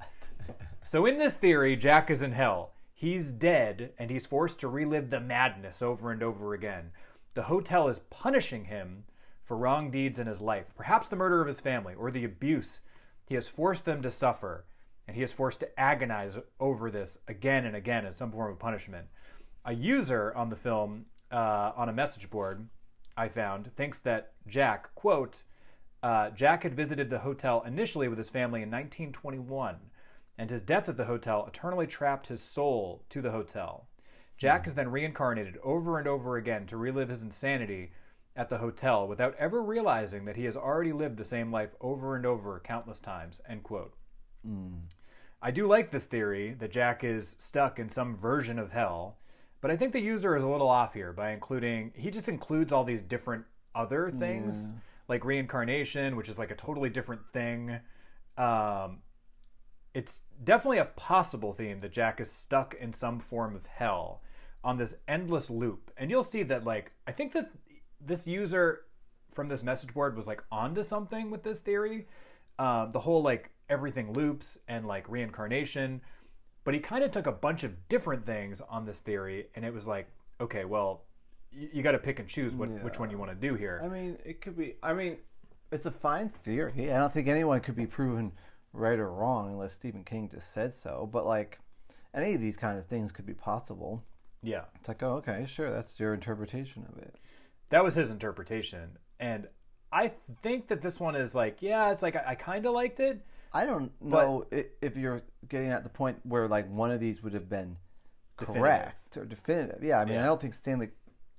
So 0.84 1.06
in 1.06 1.18
this 1.18 1.34
theory, 1.36 1.76
Jack 1.76 2.10
is 2.10 2.22
in 2.22 2.32
hell. 2.32 2.72
He's 2.94 3.32
dead, 3.32 3.94
and 3.98 4.10
he's 4.12 4.26
forced 4.26 4.60
to 4.62 4.68
relive 4.68 5.10
the 5.10 5.20
madness 5.20 5.82
over 5.82 6.12
and 6.12 6.22
over 6.22 6.54
again. 6.54 6.92
The 7.34 7.44
hotel 7.44 7.88
is 7.88 8.00
punishing 8.00 8.66
him 8.66 9.06
for 9.52 9.58
wrong 9.58 9.92
deeds 9.92 10.18
in 10.18 10.28
his 10.28 10.40
life, 10.40 10.74
perhaps 10.78 11.10
the 11.10 11.16
murder 11.18 11.42
of 11.42 11.48
his 11.50 11.60
family 11.60 11.94
or 11.94 12.10
the 12.10 12.24
abuse 12.24 12.80
he 13.26 13.36
has 13.36 13.50
forced 13.50 13.84
them 13.84 14.02
to 14.02 14.10
suffer, 14.10 14.64
and 15.06 15.18
he 15.18 15.24
is 15.24 15.34
forced 15.34 15.60
to 15.60 15.78
agonize 15.78 16.38
over 16.58 16.90
this 16.90 17.18
again 17.28 17.66
and 17.66 17.76
again 17.76 18.06
as 18.06 18.16
some 18.16 18.32
form 18.32 18.50
of 18.50 18.60
punishment. 18.60 19.08
A 19.66 19.74
user 19.74 20.34
on 20.38 20.50
the 20.50 20.56
film, 20.56 21.08
uh, 21.34 21.74
on 21.76 21.90
a 21.90 21.92
message 21.92 22.30
board, 22.30 22.70
I 23.18 23.28
found, 23.28 23.76
thinks 23.76 23.98
that 23.98 24.32
Jack, 24.48 24.96
quote, 24.96 25.44
uh, 26.02 26.30
Jack 26.30 26.64
had 26.64 26.74
visited 26.74 27.10
the 27.10 27.20
hotel 27.20 27.62
initially 27.68 28.08
with 28.08 28.20
his 28.20 28.30
family 28.30 28.62
in 28.62 28.72
1921, 28.72 29.76
and 30.38 30.50
his 30.50 30.62
death 30.62 30.88
at 30.88 30.96
the 30.96 31.04
hotel 31.04 31.46
eternally 31.46 31.88
trapped 31.88 32.28
his 32.28 32.42
soul 32.42 33.04
to 33.10 33.22
the 33.22 33.32
hotel. 33.32 33.90
Jack 34.38 34.66
is 34.66 34.76
then 34.76 34.92
reincarnated 34.92 35.58
over 35.62 36.00
and 36.00 36.08
over 36.08 36.38
again 36.38 36.66
to 36.68 36.78
relive 36.78 37.10
his 37.10 37.22
insanity 37.22 37.92
at 38.36 38.50
the 38.50 38.58
hotel 38.60 39.08
without 39.08 39.36
ever 39.38 39.62
realizing 39.62 40.26
that 40.26 40.38
he 40.38 40.46
has 40.46 40.56
already 40.56 40.94
lived 40.94 41.18
the 41.18 41.26
same 41.26 41.52
life 41.52 41.76
over 41.82 42.16
and 42.16 42.26
over 42.26 42.62
countless 42.64 43.00
times. 43.00 43.42
End 43.48 43.64
quote. 43.64 43.94
I 45.42 45.52
do 45.52 45.68
like 45.68 45.92
this 45.92 46.06
theory 46.06 46.54
that 46.60 46.72
Jack 46.72 47.04
is 47.04 47.36
stuck 47.40 47.80
in 47.80 47.90
some 47.90 48.16
version 48.16 48.58
of 48.60 48.72
hell, 48.72 49.18
but 49.60 49.72
I 49.72 49.76
think 49.78 49.92
the 49.92 50.00
user 50.00 50.36
is 50.36 50.44
a 50.44 50.48
little 50.48 50.70
off 50.70 50.94
here 50.94 51.14
by 51.14 51.32
including, 51.32 51.92
he 51.96 52.10
just 52.10 52.30
includes 52.30 52.72
all 52.72 52.84
these 52.84 53.02
different 53.02 53.46
other 53.76 54.12
things, 54.12 54.68
like 55.08 55.26
reincarnation, 55.26 56.16
which 56.16 56.30
is 56.30 56.40
like 56.40 56.52
a 56.52 56.56
totally 56.56 56.90
different 56.90 57.22
thing. 57.34 57.80
Um, 58.38 59.00
it's 59.94 60.22
definitely 60.44 60.78
a 60.78 60.86
possible 60.86 61.54
theme 61.54 61.82
that 61.82 61.92
Jack 61.92 62.22
is 62.22 62.32
stuck 62.32 62.76
in 62.76 62.94
some 62.94 63.20
form 63.20 63.56
of 63.56 63.66
hell 63.66 64.22
on 64.64 64.78
this 64.78 64.96
endless 65.08 65.50
loop. 65.50 65.92
And 65.98 66.10
you'll 66.10 66.24
see 66.24 66.44
that, 66.44 66.64
like, 66.64 66.94
I 67.08 67.12
think 67.12 67.34
that 67.34 67.52
this 68.06 68.28
user 68.28 68.82
from 69.32 69.48
this 69.48 69.64
message 69.64 69.94
board 69.94 70.16
was 70.16 70.28
like 70.28 70.44
onto 70.52 70.84
something 70.84 71.32
with 71.32 71.44
this 71.44 71.60
theory. 71.62 72.08
Um, 72.60 72.92
the 72.92 73.00
whole 73.00 73.22
like 73.22 73.50
everything 73.70 74.14
loops 74.14 74.58
and 74.68 74.86
like 74.86 75.10
reincarnation. 75.10 76.02
But 76.64 76.74
he 76.76 76.80
kind 76.80 77.04
of 77.04 77.12
took 77.12 77.26
a 77.26 77.32
bunch 77.32 77.64
of 77.64 77.88
different 77.90 78.26
things 78.26 78.62
on 78.70 78.86
this 78.86 79.00
theory, 79.00 79.48
and 79.56 79.66
it 79.66 79.74
was 79.74 79.88
like, 79.88 80.08
okay, 80.40 80.64
well, 80.64 81.02
you, 81.52 81.70
you 81.74 81.82
got 81.82 81.94
to 81.94 81.98
pick 81.98 82.20
and 82.20 82.30
choose 82.30 82.54
what, 82.54 82.70
which 82.84 83.00
one 83.00 83.10
you 83.10 83.18
want 83.18 83.32
to 83.32 83.36
do 83.48 83.56
here. 83.56 83.82
I 83.84 83.88
mean, 83.88 84.18
it 84.24 84.42
could 84.42 84.56
be. 84.56 84.76
I 84.84 84.94
mean, 84.94 85.18
it's 85.72 85.88
a 85.88 85.92
fine 85.92 86.30
theory. 86.44 86.92
I 86.92 87.00
don't 87.00 87.12
think 87.12 87.28
anyone 87.28 87.62
could 87.62 87.76
be 87.76 87.88
proven 87.88 88.32
right 88.74 89.00
or 89.00 89.12
wrong 89.12 89.54
unless 89.54 89.74
Stephen 89.74 90.04
King 90.04 90.30
just 90.30 90.52
said 90.54 90.72
so. 90.74 91.10
But 91.12 91.26
like, 91.26 91.58
any 92.14 92.36
of 92.36 92.42
these 92.42 92.58
kind 92.58 92.78
of 92.78 92.86
things 92.86 93.12
could 93.12 93.26
be 93.26 93.34
possible. 93.34 94.04
yeah. 94.44 94.66
It's 94.76 94.88
like, 94.88 95.02
oh, 95.02 95.14
okay, 95.16 95.46
sure, 95.48 95.72
that's 95.72 96.00
your 96.00 96.14
interpretation 96.14 96.86
of 96.92 97.02
it. 97.02 97.16
That 97.72 97.84
was 97.84 97.96
his 97.96 98.12
interpretation 98.12 98.98
and 99.20 99.48
i 99.92 100.12
think 100.44 100.68
that 100.68 100.82
this 100.82 101.00
one 101.00 101.16
is 101.16 101.34
like 101.36 101.58
yeah 101.60 101.92
it's 101.92 102.02
like 102.04 102.16
i, 102.16 102.24
I 102.28 102.36
kind 102.36 102.66
of 102.66 102.74
liked 102.74 103.00
it 103.00 103.26
I 103.54 103.66
don't 103.66 103.92
know 104.02 104.46
if 104.52 104.96
you're 104.96 105.24
getting 105.50 105.72
at 105.72 105.84
the 105.84 105.90
point 105.90 106.18
where 106.24 106.48
like 106.48 106.72
one 106.72 106.90
of 106.90 107.02
these 107.02 107.22
would 107.22 107.34
have 107.34 107.50
been 107.50 107.76
Definitive. 108.40 108.62
correct 108.62 109.18
or 109.18 109.26
definitive. 109.26 109.84
Yeah, 109.84 110.00
I 110.00 110.06
mean, 110.06 110.14
Yeah. 110.14 110.24
I 110.24 110.26
don't 110.28 110.40
think 110.40 110.54
Stanley. 110.54 110.90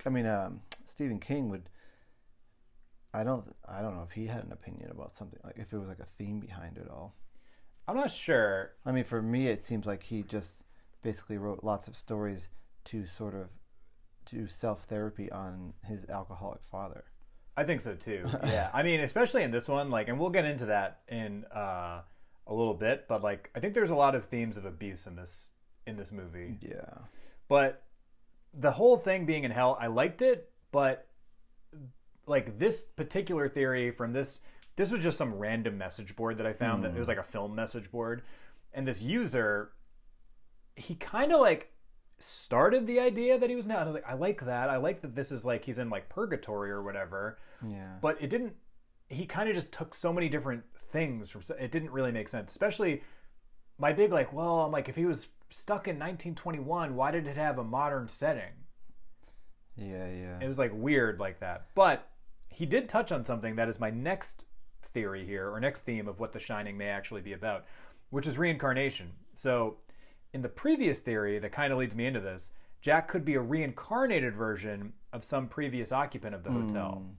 I 0.05 0.11
mean, 0.11 0.27
um, 0.27 0.61
Stephen 0.85 1.18
King 1.18 1.49
would. 1.49 1.71
I 3.14 3.25
don't. 3.25 3.45
I 3.66 3.81
don't 3.81 3.97
know 3.97 4.03
if 4.03 4.11
he 4.11 4.27
had 4.27 4.45
an 4.45 4.53
opinion 4.53 4.90
about 4.90 5.14
something 5.14 5.40
like 5.42 5.57
if 5.57 5.73
it 5.73 5.79
was 5.79 5.88
like 5.88 6.01
a 6.01 6.05
theme 6.05 6.38
behind 6.38 6.77
it 6.77 6.88
all. 6.90 7.14
i'm 7.88 7.97
not 7.97 8.11
sure 8.11 8.73
I 8.85 8.92
mean, 8.92 9.05
for 9.05 9.23
me, 9.23 9.47
it 9.49 9.62
seems 9.62 9.87
like 9.87 10.03
he 10.03 10.23
just 10.23 10.62
basically 11.03 11.38
wrote 11.38 11.64
lots 11.64 11.88
of 11.88 11.97
stories 11.97 12.51
to 12.85 13.07
sort 13.07 13.35
of 13.35 13.49
do 14.31 14.47
self 14.47 14.85
therapy 14.85 15.31
on 15.31 15.73
his 15.87 16.05
alcoholic 16.09 16.63
father. 16.65 17.05
i 17.57 17.65
think 17.65 17.81
so 17.81 17.95
too. 17.95 18.25
Yeah. 18.45 18.71
I 18.73 18.83
mean 18.83 19.01
especially 19.01 19.43
in 19.43 19.51
this 19.51 19.69
one 19.69 19.91
like 19.91 20.09
and 20.09 20.19
we'll 20.19 20.31
get 20.31 20.45
into 20.45 20.67
that 20.67 21.01
in 21.09 21.45
uh 21.55 22.03
a 22.47 22.55
little 22.55 22.75
bit 22.75 23.07
but 23.09 23.23
like 23.23 23.51
i 23.55 23.61
think 23.61 23.75
there's 23.75 23.91
a 23.91 23.95
lot 23.95 24.15
of 24.15 24.25
themes 24.27 24.57
of 24.57 24.65
abuse 24.65 25.07
in 25.07 25.17
this 25.17 25.51
in 25.87 25.97
this 25.97 26.13
movie. 26.13 26.59
Yeah. 26.61 26.99
but 27.49 27.83
the 28.55 28.71
whole 28.73 28.97
thing 28.99 29.25
being 29.27 29.45
in 29.45 29.51
hell 29.51 29.77
i 29.81 29.87
liked 29.87 30.23
it 30.23 30.51
but 30.73 31.07
like 32.27 32.59
this 32.59 32.85
particular 32.85 33.49
theory 33.49 33.91
from 33.91 34.13
this 34.13 34.41
this 34.77 34.91
was 34.91 35.01
just 35.01 35.19
some 35.19 35.35
random 35.35 35.77
message 35.79 36.15
board 36.17 36.39
that 36.39 36.47
i 36.47 36.53
found 36.53 36.85
that 36.85 36.95
it 36.95 36.99
was 36.99 37.09
like 37.09 37.19
a 37.19 37.23
film 37.23 37.55
message 37.55 37.91
board. 37.91 38.23
And 38.75 38.87
this 38.89 39.03
user 39.03 39.73
he 40.77 40.95
kind 40.95 41.33
of 41.33 41.41
like 41.41 41.72
started 42.23 42.87
the 42.87 43.01
idea 43.01 43.39
that 43.39 43.51
he 43.51 43.57
was 43.57 43.67
now 43.67 43.79
I 43.79 43.85
was 43.85 43.95
like 43.95 44.09
i 44.09 44.15
like 44.15 44.45
that 44.47 44.71
i 44.71 44.77
like 44.77 45.01
that 45.03 45.15
this 45.15 45.33
is 45.33 45.45
like 45.45 45.65
he's 45.65 45.79
in 45.79 45.91
like 45.91 46.09
purgatory 46.09 46.71
or 46.71 46.83
whatever 46.83 47.39
Yeah. 47.69 47.95
but 48.01 48.17
it 48.21 48.31
didn't 48.31 48.55
he 49.09 49.27
kind 49.27 49.49
of 49.49 49.55
just 49.55 49.73
took 49.73 49.95
so 49.95 50.13
many 50.13 50.29
different 50.29 50.63
things 50.93 51.31
from 51.31 51.43
it 51.59 51.71
didn't 51.73 51.91
really 51.91 52.13
make 52.13 52.29
sense 52.29 52.51
especially 52.53 53.03
my 53.79 53.93
big 53.93 54.13
like 54.13 54.33
well 54.33 54.61
i'm 54.61 54.73
like 54.73 54.89
if 54.89 54.97
he 54.97 55.05
was 55.07 55.29
stuck 55.51 55.87
in 55.89 55.97
1921 55.97 56.95
why 56.97 57.11
did 57.11 57.27
it 57.27 57.37
have 57.37 57.59
a 57.59 57.65
modern 57.65 58.09
setting 58.09 58.53
Yeah. 59.77 60.07
Yeah. 60.09 60.39
it 60.41 60.47
was 60.47 60.59
like 60.59 60.71
weird 60.75 61.19
like 61.19 61.41
that 61.41 61.67
but 61.75 62.09
he 62.49 62.67
did 62.67 62.89
touch 62.89 63.11
on 63.13 63.25
something 63.25 63.57
that 63.57 63.69
is 63.69 63.81
my 63.81 63.91
next 63.91 64.47
theory 64.93 65.25
here 65.25 65.51
or 65.51 65.59
next 65.59 65.81
theme 65.83 66.07
of 66.09 66.21
what 66.21 66.33
the 66.33 66.39
shining 66.41 66.77
may 66.77 66.89
actually 66.89 67.23
be 67.23 67.33
about 67.33 67.65
which 68.11 68.27
is 68.27 68.37
reincarnation 68.37 69.11
so 69.35 69.79
in 70.33 70.42
the 70.42 70.49
previous 70.49 70.99
theory 70.99 71.38
that 71.38 71.53
kind 71.53 71.73
of 71.73 71.79
leads 71.79 71.95
me 71.95 72.07
into 72.07 72.21
this 72.21 72.53
jack 72.81 73.07
could 73.07 73.25
be 73.25 73.35
a 73.35 73.40
reincarnated 73.40 74.35
version 74.35 74.92
of 75.12 75.23
some 75.23 75.47
previous 75.47 75.92
occupant 75.92 76.35
of 76.35 76.42
the 76.42 76.51
hotel. 76.51 77.03
Hmm. 77.05 77.12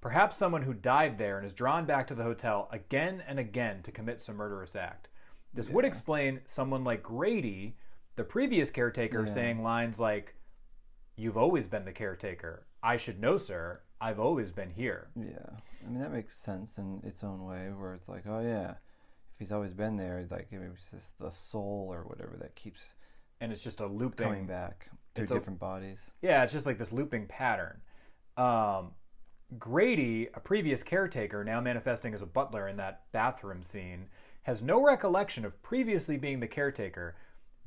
Perhaps 0.00 0.38
someone 0.38 0.62
who 0.62 0.72
died 0.72 1.18
there 1.18 1.36
and 1.36 1.44
is 1.44 1.52
drawn 1.52 1.84
back 1.84 2.06
to 2.06 2.14
the 2.14 2.22
hotel 2.22 2.68
again 2.72 3.22
and 3.28 3.38
again 3.38 3.82
to 3.82 3.92
commit 3.92 4.22
some 4.22 4.36
murderous 4.36 4.74
act. 4.74 5.08
This 5.52 5.68
would 5.68 5.84
explain 5.84 6.40
someone 6.46 6.84
like 6.84 7.02
grady 7.02 7.76
the 8.16 8.24
previous 8.24 8.70
caretaker 8.70 9.26
saying 9.26 9.62
lines 9.62 10.00
like 10.00 10.36
You've 11.20 11.36
always 11.36 11.68
been 11.68 11.84
the 11.84 11.92
caretaker. 11.92 12.64
I 12.82 12.96
should 12.96 13.20
know, 13.20 13.36
sir. 13.36 13.82
I've 14.00 14.18
always 14.18 14.50
been 14.50 14.70
here. 14.70 15.10
Yeah, 15.14 15.50
I 15.84 15.90
mean 15.90 16.00
that 16.00 16.12
makes 16.12 16.34
sense 16.34 16.78
in 16.78 17.02
its 17.04 17.22
own 17.22 17.44
way, 17.44 17.68
where 17.76 17.92
it's 17.92 18.08
like, 18.08 18.22
oh 18.26 18.40
yeah, 18.40 18.76
he's 19.40 19.50
always 19.50 19.72
been 19.72 19.96
there, 19.96 20.24
like 20.30 20.46
it 20.52 20.58
was 20.60 20.86
just 20.92 21.18
the 21.18 21.30
soul 21.32 21.88
or 21.90 22.02
whatever 22.04 22.36
that 22.40 22.54
keeps 22.54 22.80
And 23.40 23.50
it's 23.50 23.62
just 23.62 23.80
a 23.80 23.86
looping 23.86 24.26
coming 24.26 24.46
back 24.46 24.88
through 25.14 25.24
It's 25.24 25.32
a- 25.32 25.34
different 25.34 25.58
bodies. 25.58 26.12
Yeah, 26.22 26.44
it's 26.44 26.52
just 26.52 26.66
like 26.66 26.78
this 26.78 26.92
looping 26.92 27.26
pattern. 27.26 27.80
Um, 28.36 28.92
Grady, 29.58 30.28
a 30.34 30.38
previous 30.40 30.82
caretaker, 30.84 31.42
now 31.42 31.60
manifesting 31.60 32.14
as 32.14 32.22
a 32.22 32.26
butler 32.26 32.68
in 32.68 32.76
that 32.76 33.02
bathroom 33.10 33.62
scene, 33.64 34.06
has 34.44 34.62
no 34.62 34.80
recollection 34.82 35.44
of 35.44 35.60
previously 35.62 36.16
being 36.16 36.38
the 36.38 36.46
caretaker, 36.46 37.16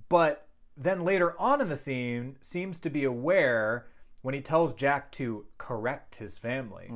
but 0.10 0.48
then 0.78 1.04
later 1.04 1.40
on 1.40 1.60
in 1.60 1.68
the 1.70 1.76
scene 1.76 2.38
seems 2.40 2.80
to 2.80 2.90
be 2.90 3.04
aware 3.04 3.88
when 4.22 4.34
he 4.34 4.40
tells 4.42 4.74
Jack 4.74 5.12
to 5.12 5.46
correct 5.58 6.16
his 6.16 6.38
family. 6.38 6.88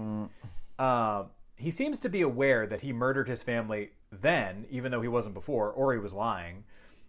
Um, 0.80 1.30
he 1.58 1.72
seems 1.72 2.00
to 2.00 2.10
be 2.10 2.22
aware 2.22 2.67
that 2.67 2.82
he 2.82 2.93
murdered 2.93 3.28
his 3.28 3.43
family 3.43 3.89
then, 4.12 4.65
even 4.70 4.91
though 4.91 5.02
he 5.02 5.08
wasn't 5.08 5.34
before, 5.34 5.72
or 5.72 5.91
he 5.91 6.00
was 6.00 6.13
lying. 6.13 6.63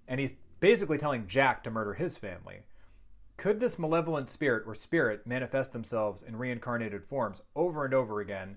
And 0.09 0.19
he's 0.19 0.33
basically 0.59 0.97
telling 0.97 1.27
Jack 1.27 1.63
to 1.63 1.71
murder 1.71 1.95
his 1.95 2.17
family. 2.17 2.61
Could 3.37 3.61
this 3.61 3.79
malevolent 3.79 4.31
spirit 4.31 4.65
or 4.67 4.75
spirit 4.75 5.27
manifest 5.27 5.73
themselves 5.73 6.23
in 6.23 6.35
reincarnated 6.35 7.05
forms 7.05 7.43
over 7.55 7.85
and 7.85 7.93
over 7.93 8.21
again? 8.21 8.57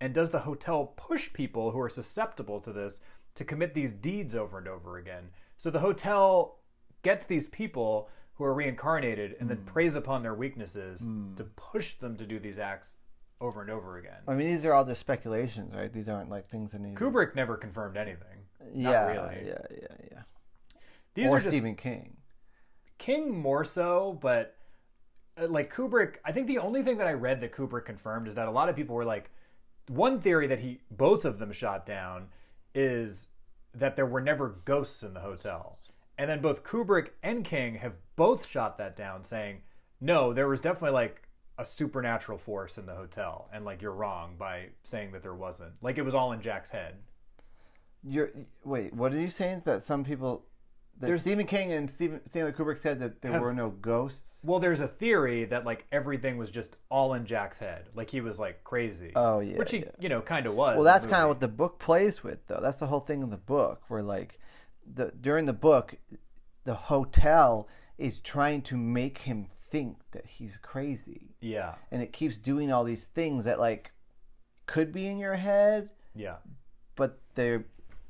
And 0.00 0.14
does 0.14 0.28
the 0.28 0.40
hotel 0.40 0.92
push 0.96 1.32
people 1.32 1.70
who 1.70 1.80
are 1.80 1.88
susceptible 1.88 2.60
to 2.60 2.72
this 2.72 3.00
to 3.34 3.44
commit 3.44 3.74
these 3.74 3.92
deeds 3.92 4.34
over 4.34 4.58
and 4.58 4.68
over 4.68 4.98
again? 4.98 5.30
So 5.56 5.70
the 5.70 5.80
hotel 5.80 6.58
gets 7.02 7.24
these 7.24 7.46
people 7.46 8.08
who 8.34 8.44
are 8.44 8.54
reincarnated 8.54 9.36
and 9.40 9.48
then 9.48 9.58
hmm. 9.58 9.64
preys 9.64 9.96
upon 9.96 10.22
their 10.22 10.34
weaknesses 10.34 11.00
hmm. 11.00 11.34
to 11.34 11.44
push 11.44 11.94
them 11.94 12.16
to 12.16 12.26
do 12.26 12.38
these 12.38 12.58
acts 12.58 12.96
over 13.40 13.62
and 13.62 13.70
over 13.70 13.98
again. 13.98 14.18
I 14.28 14.34
mean, 14.34 14.46
these 14.46 14.64
are 14.64 14.72
all 14.72 14.84
just 14.84 15.00
speculations, 15.00 15.74
right? 15.74 15.92
These 15.92 16.08
aren't 16.08 16.30
like 16.30 16.48
things 16.48 16.72
that 16.72 16.80
need. 16.80 16.94
Kubrick 16.94 17.34
never 17.34 17.56
confirmed 17.56 17.96
anything. 17.96 18.46
Not 18.74 18.90
yeah, 18.90 19.06
really. 19.06 19.46
yeah, 19.46 19.58
yeah, 19.70 20.06
yeah. 20.12 20.18
These 21.14 21.26
or 21.26 21.36
are 21.36 21.40
just 21.40 21.50
Stephen 21.50 21.74
King. 21.74 22.16
King 22.98 23.36
more 23.36 23.64
so, 23.64 24.18
but 24.20 24.56
uh, 25.40 25.48
like 25.48 25.72
Kubrick, 25.72 26.16
I 26.24 26.32
think 26.32 26.46
the 26.46 26.58
only 26.58 26.82
thing 26.82 26.98
that 26.98 27.06
I 27.06 27.12
read 27.14 27.40
that 27.40 27.52
Kubrick 27.52 27.86
confirmed 27.86 28.28
is 28.28 28.34
that 28.34 28.46
a 28.46 28.50
lot 28.50 28.68
of 28.68 28.76
people 28.76 28.94
were 28.94 29.04
like, 29.04 29.30
one 29.88 30.20
theory 30.20 30.46
that 30.46 30.60
he 30.60 30.80
both 30.90 31.24
of 31.24 31.38
them 31.38 31.52
shot 31.52 31.86
down 31.86 32.28
is 32.74 33.28
that 33.74 33.96
there 33.96 34.06
were 34.06 34.20
never 34.20 34.60
ghosts 34.64 35.02
in 35.02 35.14
the 35.14 35.20
hotel, 35.20 35.78
and 36.18 36.30
then 36.30 36.40
both 36.40 36.62
Kubrick 36.62 37.08
and 37.22 37.44
King 37.44 37.76
have 37.76 37.94
both 38.16 38.46
shot 38.46 38.78
that 38.78 38.94
down, 38.94 39.24
saying 39.24 39.62
no, 40.00 40.32
there 40.32 40.48
was 40.48 40.60
definitely 40.60 40.92
like 40.92 41.22
a 41.60 41.64
supernatural 41.64 42.38
force 42.38 42.78
in 42.78 42.86
the 42.86 42.94
hotel, 42.94 43.48
and 43.52 43.64
like 43.64 43.82
you're 43.82 43.92
wrong 43.92 44.34
by 44.38 44.68
saying 44.82 45.12
that 45.12 45.22
there 45.22 45.34
wasn't. 45.34 45.72
Like 45.82 45.98
it 45.98 46.02
was 46.02 46.14
all 46.14 46.32
in 46.32 46.40
Jack's 46.40 46.70
head. 46.70 46.94
You're 48.02 48.30
wait. 48.64 48.94
What 48.94 49.12
are 49.12 49.20
you 49.20 49.30
saying? 49.30 49.62
That 49.66 49.82
some 49.82 50.02
people, 50.04 50.46
that 50.98 51.06
There's- 51.08 51.20
Stephen 51.20 51.46
King 51.46 51.72
and 51.72 51.90
Stephen 51.90 52.24
Stanley 52.24 52.52
Kubrick 52.52 52.78
said 52.78 52.98
that 53.00 53.20
there 53.20 53.32
Have- 53.32 53.42
were 53.42 53.52
no 53.52 53.68
ghosts. 53.70 54.40
Well, 54.42 54.58
there's 54.58 54.80
a 54.80 54.88
theory 54.88 55.44
that 55.44 55.66
like 55.66 55.84
everything 55.92 56.38
was 56.38 56.48
just 56.48 56.78
all 56.88 57.12
in 57.12 57.26
Jack's 57.26 57.58
head, 57.58 57.90
like 57.94 58.08
he 58.08 58.22
was 58.22 58.40
like 58.40 58.64
crazy. 58.64 59.12
Oh, 59.14 59.40
yeah, 59.40 59.58
which 59.58 59.70
he 59.72 59.78
yeah. 59.80 59.90
you 59.98 60.08
know 60.08 60.22
kind 60.22 60.46
of 60.46 60.54
was. 60.54 60.76
Well, 60.76 60.84
that's 60.84 61.06
kind 61.06 61.22
of 61.22 61.28
what 61.28 61.40
the 61.40 61.48
book 61.48 61.78
plays 61.78 62.24
with, 62.24 62.38
though. 62.46 62.60
That's 62.62 62.78
the 62.78 62.86
whole 62.86 63.00
thing 63.00 63.20
in 63.22 63.28
the 63.28 63.36
book, 63.36 63.82
where 63.88 64.02
like, 64.02 64.38
the 64.90 65.12
during 65.20 65.44
the 65.44 65.52
book, 65.52 65.96
the 66.64 66.74
hotel 66.74 67.68
is 67.98 68.18
trying 68.20 68.62
to 68.62 68.78
make 68.78 69.18
him 69.18 69.48
think 69.70 69.96
that 70.12 70.26
he's 70.26 70.58
crazy, 70.58 71.34
yeah 71.40 71.74
and 71.90 72.02
it 72.02 72.12
keeps 72.12 72.36
doing 72.36 72.72
all 72.72 72.84
these 72.84 73.04
things 73.04 73.44
that 73.44 73.58
like 73.58 73.92
could 74.66 74.92
be 74.92 75.06
in 75.06 75.18
your 75.18 75.34
head, 75.34 75.90
yeah 76.14 76.36
but 76.96 77.18
they're 77.34 77.64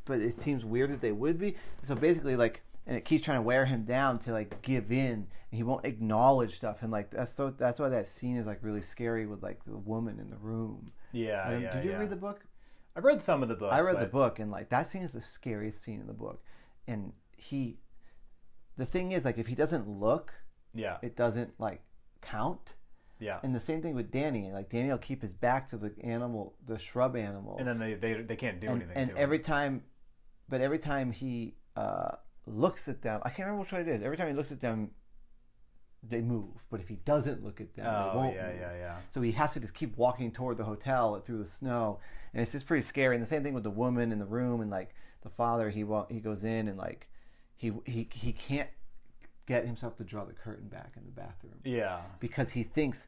but 0.05 0.21
it 0.21 0.41
seems 0.41 0.65
weird 0.65 0.91
that 0.91 1.01
they 1.01 1.13
would 1.13 1.39
be. 1.39 1.55
So 1.83 1.95
basically, 1.95 2.35
like, 2.35 2.63
and 2.87 2.97
it 2.97 3.05
keeps 3.05 3.25
trying 3.25 3.39
to 3.39 3.43
wear 3.43 3.65
him 3.65 3.85
down 3.85 4.19
to 4.21 4.33
like 4.33 4.61
give 4.63 4.91
in, 4.91 5.13
and 5.13 5.27
he 5.53 5.63
won't 5.63 5.87
acknowledge 5.87 6.57
stuff. 6.57 6.79
And 6.83 6.91
like 6.91 7.11
that's 7.11 7.33
so 7.33 7.51
that's 7.51 7.79
why 7.79 7.89
that 7.91 8.07
scene 8.07 8.37
is 8.37 8.47
like 8.47 8.59
really 8.63 8.83
scary 8.83 9.27
with 9.27 9.43
like 9.43 9.65
the 9.65 9.77
woman 9.77 10.19
in 10.19 10.29
the 10.29 10.37
room. 10.37 10.91
yeah 11.13 11.45
I 11.47 11.57
yeah. 11.59 11.73
Did 11.73 11.85
you 11.85 11.91
yeah. 11.93 11.99
read 11.99 12.11
the 12.11 12.17
book? 12.17 12.45
I've 12.97 13.05
read 13.05 13.21
some 13.21 13.43
of 13.45 13.49
the 13.49 13.55
book. 13.55 13.73
I 13.73 13.81
read 13.81 14.01
the 14.01 14.07
book, 14.07 14.41
and 14.41 14.51
like 14.51 14.69
that 14.71 14.89
scene 14.89 15.03
is 15.03 15.13
the 15.13 15.21
scariest 15.21 15.81
scene 15.81 16.01
in 16.01 16.09
the 16.09 16.13
book. 16.13 16.43
And 16.89 17.13
he, 17.37 17.79
the 18.77 18.87
thing 18.87 19.13
is, 19.13 19.25
like, 19.25 19.39
if 19.39 19.47
he 19.47 19.55
doesn't 19.55 19.89
look, 19.89 20.35
Yeah 20.75 20.99
it 21.03 21.17
doesn't 21.17 21.53
like 21.59 21.81
count. 22.21 22.75
yeah. 23.19 23.39
And 23.43 23.55
the 23.55 23.61
same 23.61 23.81
thing 23.83 23.95
with 23.95 24.11
Danny. 24.11 24.51
Like 24.53 24.69
Danny 24.69 24.89
will 24.91 24.99
keep 24.99 25.23
his 25.23 25.35
back 25.35 25.69
to 25.69 25.77
the 25.77 25.93
animal, 26.03 26.55
the 26.67 26.79
shrub 26.79 27.17
animals, 27.17 27.57
And 27.59 27.67
then 27.69 27.79
they 27.79 27.95
they, 27.95 28.23
they 28.23 28.37
can't 28.37 28.61
do 28.61 28.69
and, 28.69 28.77
anything. 28.83 28.97
and 28.97 29.11
to 29.11 29.17
him. 29.17 29.23
every 29.23 29.39
time, 29.39 29.83
but 30.49 30.61
every 30.61 30.79
time 30.79 31.13
he 31.13 31.55
uh, 31.77 32.17
looks 32.47 32.89
at 32.89 33.03
them, 33.03 33.21
I 33.25 33.31
can't 33.31 33.47
remember 33.47 33.63
which 33.63 33.73
one 33.73 33.81
it 33.83 33.89
is. 33.89 34.03
Every 34.03 34.17
time 34.17 34.29
he 34.29 34.35
looks 34.35 34.53
at 34.53 34.61
them, 34.61 34.91
they 36.03 36.21
move. 36.21 36.67
But 36.71 36.81
if 36.81 36.89
he 36.89 36.97
doesn't 36.97 37.45
look 37.45 37.61
at 37.61 37.75
them, 37.75 37.87
oh 37.87 38.11
they 38.13 38.17
won't. 38.19 38.35
yeah 38.35 38.47
move. 38.49 38.61
yeah 38.61 38.75
yeah 38.77 38.97
So 39.11 39.21
he 39.21 39.33
has 39.33 39.53
to 39.55 39.61
just 39.61 39.75
keep 39.75 39.97
walking 39.97 40.31
toward 40.33 40.57
the 40.57 40.65
hotel 40.65 41.21
through 41.21 41.39
the 41.39 41.45
snow, 41.45 42.01
and 42.33 42.43
it's 42.43 42.53
just 42.53 42.67
pretty 42.67 42.87
scary. 42.87 43.15
And 43.17 43.23
the 43.23 43.29
same 43.29 43.43
thing 43.45 43.55
with 43.55 43.65
the 43.65 43.71
woman 43.71 44.13
in 44.13 44.19
the 44.19 44.25
room, 44.27 44.61
and 44.61 44.71
like 44.71 44.95
the 45.23 45.31
father, 45.31 45.69
he 45.71 45.85
he 46.11 46.21
goes 46.21 46.45
in 46.45 46.69
and 46.69 46.79
like 46.79 47.09
he 47.57 47.73
he 47.85 48.09
he 48.13 48.33
can't 48.33 48.69
get 49.53 49.67
himself 49.67 49.93
to 49.97 50.05
draw 50.05 50.25
the 50.25 50.33
curtain 50.45 50.69
back 50.69 50.93
in 50.97 51.05
the 51.05 51.17
bathroom 51.23 51.59
yeah 51.65 52.01
because 52.27 52.51
he 52.59 52.63
thinks 52.77 53.07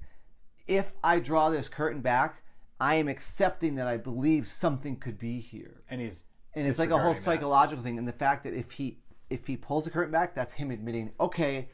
if 0.67 0.93
I 1.03 1.19
draw 1.19 1.51
this 1.51 1.69
curtain 1.69 2.01
back, 2.01 2.43
I 2.81 2.95
am 2.97 3.09
accepting 3.09 3.75
that 3.77 3.87
I 3.89 3.97
believe 3.97 4.47
something 4.47 4.97
could 4.97 5.19
be 5.19 5.41
here, 5.41 5.83
and 5.91 6.01
he's 6.01 6.25
and 6.55 6.69
it's 6.69 6.79
like 6.79 6.91
a 6.91 6.99
whole 6.99 7.15
disregarding 7.15 7.41
that. 7.41 7.43
psychological 7.43 7.85
thing. 7.85 7.99
And 7.99 8.07
the 8.07 8.13
fact 8.13 8.45
that 8.45 8.55
if 8.55 8.71
he 8.71 8.99
if 9.29 9.47
he 9.47 9.57
pulls 9.57 9.85
the 9.85 9.91
curtain 9.91 10.13
back, 10.13 10.35
that's 10.35 10.55
him 10.55 10.71
admitting, 10.71 11.11
okay. 11.19 11.69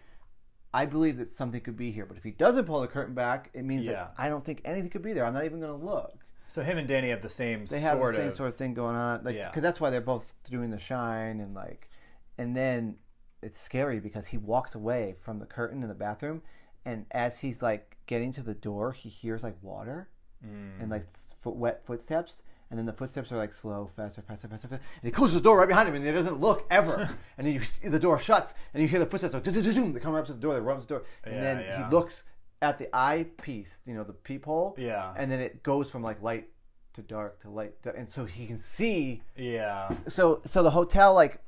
I 0.72 0.84
believe 0.86 1.16
that 1.16 1.30
something 1.30 1.60
could 1.62 1.76
be 1.76 1.90
here, 1.90 2.04
but 2.06 2.16
if 2.18 2.24
he 2.24 2.30
doesn't 2.30 2.66
pull 2.66 2.80
the 2.82 2.88
curtain 2.88 3.14
back, 3.14 3.50
it 3.54 3.64
means 3.64 3.86
Yeah. 3.86 3.92
that 3.92 4.14
I 4.18 4.28
don't 4.28 4.44
think 4.44 4.60
anything 4.64 4.90
could 4.90 5.02
be 5.02 5.14
there. 5.14 5.24
I'm 5.24 5.32
not 5.34 5.44
even 5.44 5.60
going 5.60 5.78
to 5.78 5.84
look. 5.84 6.24
So 6.46 6.62
him 6.62 6.76
and 6.78 6.86
Danny 6.86 7.08
have 7.10 7.22
the 7.22 7.28
same 7.30 7.64
They 7.66 7.80
have 7.80 7.98
sort 7.98 8.14
the 8.14 8.20
same 8.20 8.28
of 8.28 8.36
sort 8.36 8.48
of 8.50 8.56
thing 8.56 8.74
going 8.74 8.96
on, 8.96 9.24
like 9.24 9.34
Yeah. 9.36 9.48
because 9.48 9.62
that's 9.62 9.80
why 9.80 9.90
they're 9.90 10.00
both 10.02 10.34
doing 10.44 10.70
the 10.70 10.78
shine 10.78 11.40
and 11.40 11.54
like, 11.54 11.88
and 12.36 12.54
then 12.56 12.96
it's 13.42 13.60
scary 13.60 14.00
because 14.00 14.26
he 14.26 14.36
walks 14.38 14.74
away 14.74 15.14
from 15.20 15.38
the 15.38 15.46
curtain 15.46 15.82
in 15.82 15.88
the 15.88 15.94
bathroom, 15.94 16.42
and 16.84 17.06
as 17.12 17.38
he's 17.40 17.62
like 17.62 17.96
getting 18.06 18.32
to 18.32 18.42
the 18.42 18.54
door, 18.54 18.92
he 18.92 19.08
hears 19.08 19.42
like 19.42 19.56
water 19.62 20.08
Mm. 20.46 20.80
and 20.80 20.88
like 20.88 21.04
foot, 21.42 21.56
wet 21.56 21.84
footsteps, 21.84 22.42
and 22.70 22.78
then 22.78 22.86
the 22.86 22.92
footsteps 22.92 23.32
are 23.32 23.36
like 23.36 23.52
slow, 23.52 23.90
faster, 23.96 24.22
faster, 24.22 24.46
faster, 24.46 24.68
faster. 24.68 24.84
And 25.02 25.02
he 25.02 25.10
closes 25.10 25.34
the 25.34 25.40
door 25.42 25.58
right 25.58 25.66
behind 25.66 25.88
him, 25.88 25.96
and 25.96 26.04
he 26.04 26.12
doesn't 26.12 26.38
look 26.38 26.64
ever. 26.70 27.10
and 27.38 27.44
then 27.44 27.52
you 27.54 27.64
see 27.64 27.88
the 27.88 27.98
door 27.98 28.20
shuts, 28.20 28.54
and 28.72 28.80
you 28.80 28.88
hear 28.88 29.00
the 29.00 29.06
footsteps 29.06 29.32
go, 29.34 29.40
they 29.40 29.98
come 29.98 30.14
up 30.14 30.26
to 30.26 30.32
the 30.34 30.38
door, 30.38 30.54
they 30.54 30.60
run 30.60 30.76
up 30.76 30.82
the 30.82 30.86
door, 30.88 31.02
and 31.24 31.34
Yeah, 31.34 31.40
then 31.40 31.60
yeah. 31.64 31.88
he 31.88 31.92
looks 31.92 32.22
at 32.62 32.78
the 32.78 32.88
eye 32.96 33.26
piece, 33.42 33.80
you 33.84 33.94
know, 33.94 34.04
the 34.04 34.12
peephole, 34.12 34.76
Yeah. 34.78 35.12
and 35.16 35.28
then 35.28 35.40
it 35.40 35.64
goes 35.64 35.90
from 35.90 36.04
like 36.04 36.22
light 36.22 36.48
to 36.92 37.02
dark 37.02 37.40
to 37.40 37.50
light, 37.50 37.82
to, 37.82 37.92
and 37.96 38.08
so 38.08 38.24
he 38.24 38.46
can 38.46 38.58
see. 38.60 39.22
yeah 39.36 39.92
So, 40.06 40.40
so 40.46 40.62
the 40.62 40.70
hotel, 40.70 41.14
like, 41.14 41.40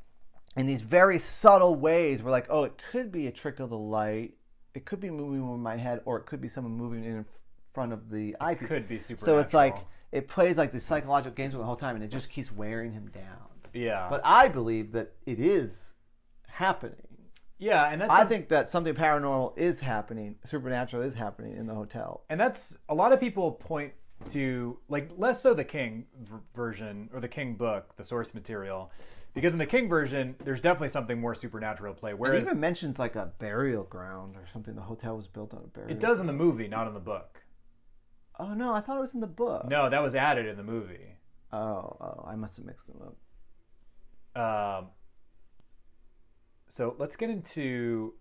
in 0.56 0.66
these 0.66 0.82
very 0.82 1.18
subtle 1.18 1.74
ways, 1.74 2.22
we're 2.22 2.30
like, 2.30 2.46
oh, 2.50 2.64
it 2.64 2.80
could 2.90 3.12
be 3.12 3.26
a 3.26 3.30
trick 3.30 3.60
of 3.60 3.70
the 3.70 3.78
light, 3.78 4.34
it 4.74 4.84
could 4.84 5.00
be 5.00 5.10
moving 5.10 5.42
over 5.42 5.56
my 5.56 5.76
head, 5.76 6.00
or 6.04 6.16
it 6.18 6.26
could 6.26 6.40
be 6.40 6.48
someone 6.48 6.72
moving 6.76 7.04
in 7.04 7.24
front 7.72 7.92
of 7.92 8.10
the 8.10 8.36
eyepiece. 8.40 8.68
could 8.68 8.88
be 8.88 8.98
super 8.98 9.20
So 9.24 9.38
it's 9.38 9.54
like 9.54 9.78
it 10.12 10.26
plays 10.28 10.56
like 10.56 10.72
the 10.72 10.80
psychological 10.80 11.34
games 11.34 11.54
with 11.54 11.62
the 11.62 11.66
whole 11.66 11.76
time, 11.76 11.94
and 11.94 12.04
it 12.04 12.10
just 12.10 12.28
keeps 12.28 12.50
wearing 12.52 12.92
him 12.92 13.10
down. 13.14 13.48
yeah 13.72 14.08
But 14.10 14.20
I 14.24 14.48
believe 14.48 14.92
that 14.92 15.12
it 15.26 15.38
is 15.38 15.94
happening. 16.48 17.06
yeah 17.58 17.90
and 17.90 18.00
that's 18.00 18.12
I 18.12 18.24
think 18.24 18.48
that 18.48 18.68
something 18.68 18.94
paranormal 18.94 19.56
is 19.56 19.78
happening, 19.80 20.34
supernatural 20.44 21.02
is 21.02 21.14
happening 21.14 21.56
in 21.56 21.66
the 21.66 21.74
hotel. 21.74 22.24
and 22.28 22.40
that's 22.40 22.76
a 22.88 22.94
lot 22.94 23.12
of 23.12 23.20
people 23.20 23.52
point 23.52 23.92
to 24.30 24.78
like 24.88 25.10
less 25.16 25.40
so 25.40 25.54
the 25.54 25.64
king 25.64 26.04
v- 26.20 26.34
version 26.54 27.08
or 27.14 27.20
the 27.20 27.28
king 27.28 27.54
book 27.54 27.94
the 27.96 28.04
source 28.04 28.34
material 28.34 28.90
because 29.34 29.52
in 29.52 29.58
the 29.58 29.66
king 29.66 29.88
version 29.88 30.34
there's 30.44 30.60
definitely 30.60 30.88
something 30.88 31.20
more 31.20 31.34
supernatural 31.34 31.92
at 31.92 31.98
play 32.00 32.10
It 32.12 32.18
whereas 32.18 32.40
even 32.46 32.58
mentions 32.60 32.98
like 32.98 33.16
a 33.16 33.32
burial 33.38 33.84
ground 33.84 34.36
or 34.36 34.46
something. 34.52 34.74
The 34.74 34.82
hotel 34.82 35.16
was 35.16 35.26
built 35.28 35.52
on 35.54 35.60
a 35.64 35.66
burial. 35.68 35.90
it 35.92 36.00
does 36.00 36.20
in 36.20 36.26
the 36.26 36.32
movie 36.32 36.68
not 36.68 36.86
in 36.86 36.94
the 36.94 37.00
book 37.00 37.42
Oh 38.38 38.54
no, 38.54 38.72
I 38.72 38.80
thought 38.80 38.96
it 38.96 39.00
was 39.02 39.12
in 39.14 39.20
the 39.20 39.26
book. 39.26 39.68
no 39.68 39.88
that 39.90 40.02
was 40.02 40.14
added 40.14 40.46
in 40.46 40.56
the 40.56 40.62
movie 40.62 41.16
Oh, 41.52 41.96
oh, 42.00 42.24
I 42.28 42.36
must 42.36 42.56
have 42.58 42.64
mixed 42.66 42.86
them 42.86 43.00
up. 44.36 44.40
um, 44.80 44.86
so 46.68 46.94
let's 46.98 47.16
get 47.16 47.28
into 47.30 48.14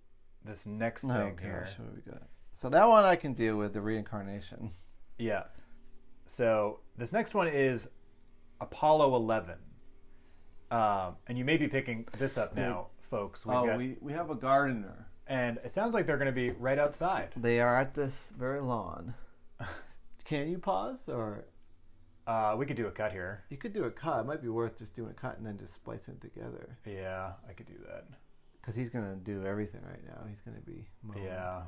this 0.43 0.65
next 0.65 1.03
thing 1.03 1.11
Oh 1.11 1.41
here 1.41 1.65
gosh, 1.67 1.77
what 1.79 1.95
we 1.95 2.01
got? 2.11 2.23
So 2.53 2.69
that 2.69 2.87
one 2.89 3.05
I 3.05 3.15
can 3.15 3.33
deal 3.33 3.55
with 3.55 3.73
the 3.73 3.81
reincarnation. 3.81 4.71
Yeah. 5.17 5.43
So 6.25 6.79
this 6.97 7.13
next 7.13 7.33
one 7.33 7.47
is 7.47 7.87
Apollo 8.59 9.15
11. 9.15 9.55
Um, 10.71 11.15
and 11.27 11.37
you 11.37 11.45
may 11.45 11.57
be 11.57 11.67
picking 11.67 12.07
this 12.17 12.37
up 12.37 12.55
now, 12.55 12.87
folks. 13.09 13.45
We've 13.45 13.55
oh, 13.55 13.65
got, 13.65 13.77
we 13.77 13.97
we 14.01 14.13
have 14.13 14.29
a 14.29 14.35
gardener. 14.35 15.07
and 15.27 15.57
it 15.63 15.73
sounds 15.73 15.93
like 15.93 16.05
they're 16.05 16.17
going 16.17 16.27
to 16.27 16.31
be 16.31 16.51
right 16.51 16.77
outside. 16.79 17.29
They 17.35 17.59
are 17.59 17.75
at 17.75 17.93
this 17.95 18.31
very 18.37 18.61
lawn. 18.61 19.15
Can 20.25 20.47
you 20.49 20.59
pause 20.59 21.09
or 21.09 21.45
Uh, 22.27 22.55
we 22.57 22.65
could 22.67 22.77
do 22.77 22.85
a 22.85 22.91
cut 22.91 23.11
here. 23.11 23.43
you 23.49 23.57
could 23.57 23.73
do 23.73 23.85
a 23.85 23.91
cut? 23.91 24.19
It 24.19 24.25
might 24.27 24.41
be 24.43 24.49
worth 24.49 24.77
just 24.77 24.93
doing 24.93 25.09
a 25.09 25.13
cut 25.13 25.37
and 25.37 25.45
then 25.45 25.57
just 25.57 25.73
splicing 25.73 26.15
it 26.15 26.21
together. 26.21 26.77
Yeah, 26.85 27.31
I 27.49 27.53
could 27.53 27.65
do 27.65 27.79
that. 27.87 28.05
Because 28.61 28.75
he's 28.75 28.89
gonna 28.91 29.15
do 29.15 29.43
everything 29.45 29.81
right 29.83 30.05
now. 30.05 30.21
He's 30.27 30.41
gonna 30.41 30.61
be. 30.61 30.87
mowing. 31.01 31.23
Yeah, 31.25 31.61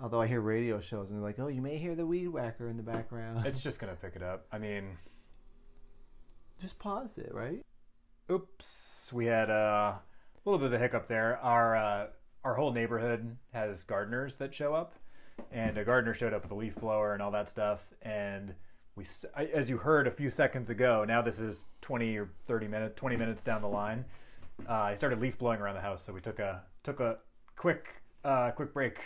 Although 0.00 0.20
I 0.20 0.26
hear 0.28 0.40
radio 0.40 0.80
shows 0.80 1.10
and 1.10 1.18
they're 1.18 1.24
like, 1.26 1.38
"Oh, 1.40 1.48
you 1.48 1.62
may 1.62 1.78
hear 1.78 1.94
the 1.96 2.06
weed 2.06 2.28
whacker 2.28 2.68
in 2.68 2.76
the 2.76 2.82
background." 2.84 3.44
it's 3.46 3.60
just 3.60 3.80
gonna 3.80 3.96
pick 3.96 4.14
it 4.14 4.22
up. 4.22 4.46
I 4.52 4.58
mean, 4.58 4.96
just 6.60 6.78
pause 6.78 7.18
it, 7.18 7.32
right? 7.34 7.60
Oops, 8.30 9.12
we 9.12 9.26
had 9.26 9.50
a 9.50 10.00
little 10.44 10.58
bit 10.58 10.66
of 10.66 10.72
a 10.74 10.78
hiccup 10.78 11.08
there. 11.08 11.38
Our 11.38 11.76
uh, 11.76 12.06
our 12.44 12.54
whole 12.54 12.72
neighborhood 12.72 13.36
has 13.52 13.84
gardeners 13.84 14.36
that 14.36 14.54
show 14.54 14.74
up, 14.74 14.94
and 15.50 15.78
a 15.78 15.84
gardener 15.84 16.14
showed 16.14 16.34
up 16.34 16.42
with 16.42 16.52
a 16.52 16.54
leaf 16.54 16.74
blower 16.76 17.14
and 17.14 17.22
all 17.22 17.30
that 17.30 17.50
stuff. 17.50 17.80
And 18.02 18.54
we, 18.96 19.06
as 19.34 19.70
you 19.70 19.78
heard 19.78 20.06
a 20.06 20.10
few 20.10 20.30
seconds 20.30 20.70
ago, 20.70 21.04
now 21.06 21.22
this 21.22 21.40
is 21.40 21.64
twenty 21.80 22.16
or 22.16 22.30
thirty 22.46 22.68
minutes, 22.68 22.94
twenty 22.96 23.16
minutes 23.16 23.42
down 23.42 23.62
the 23.62 23.68
line. 23.68 24.04
Uh, 24.68 24.94
started 24.94 25.20
leaf 25.20 25.38
blowing 25.38 25.60
around 25.60 25.74
the 25.74 25.80
house, 25.80 26.02
so 26.04 26.12
we 26.12 26.20
took 26.20 26.38
a 26.38 26.62
took 26.82 27.00
a 27.00 27.18
quick 27.56 27.88
uh, 28.24 28.50
quick 28.52 28.72
break. 28.72 28.98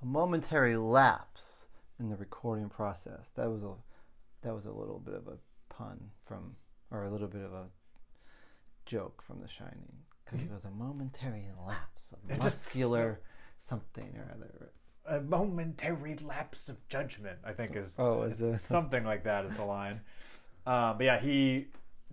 A 0.00 0.06
momentary 0.06 0.76
lapse 0.76 1.66
in 1.98 2.08
the 2.08 2.16
recording 2.16 2.68
process. 2.68 3.32
That 3.34 3.50
was 3.50 3.64
a 3.64 3.72
that 4.42 4.54
was 4.54 4.66
a 4.66 4.72
little 4.72 5.00
bit 5.00 5.14
of 5.14 5.26
a 5.26 5.36
pun 5.68 5.98
from, 6.24 6.54
or 6.92 7.04
a 7.04 7.10
little 7.10 7.26
bit 7.26 7.42
of 7.42 7.52
a 7.52 7.64
joke 8.88 9.22
from 9.22 9.40
The 9.40 9.46
Shining, 9.48 9.92
because 10.24 10.40
it 10.42 10.50
was 10.50 10.64
a 10.64 10.70
momentary 10.70 11.46
lapse 11.66 12.12
of 12.12 12.18
It 12.28 12.40
just 12.40 12.66
muscular 12.66 13.20
something 13.58 14.16
or 14.16 14.34
other. 14.34 14.72
a 15.06 15.20
momentary 15.20 16.16
lapse 16.16 16.68
of 16.68 16.76
judgment, 16.88 17.38
I 17.44 17.52
think 17.52 17.76
is 17.76 17.94
Oh, 17.98 18.22
is 18.22 18.40
it? 18.40 18.64
something 18.64 19.04
like 19.04 19.24
that 19.24 19.44
is 19.44 19.52
the 19.52 19.64
line. 19.64 20.00
Um, 20.66 20.96
but 20.98 21.04
yeah, 21.04 21.20
he 21.20 21.68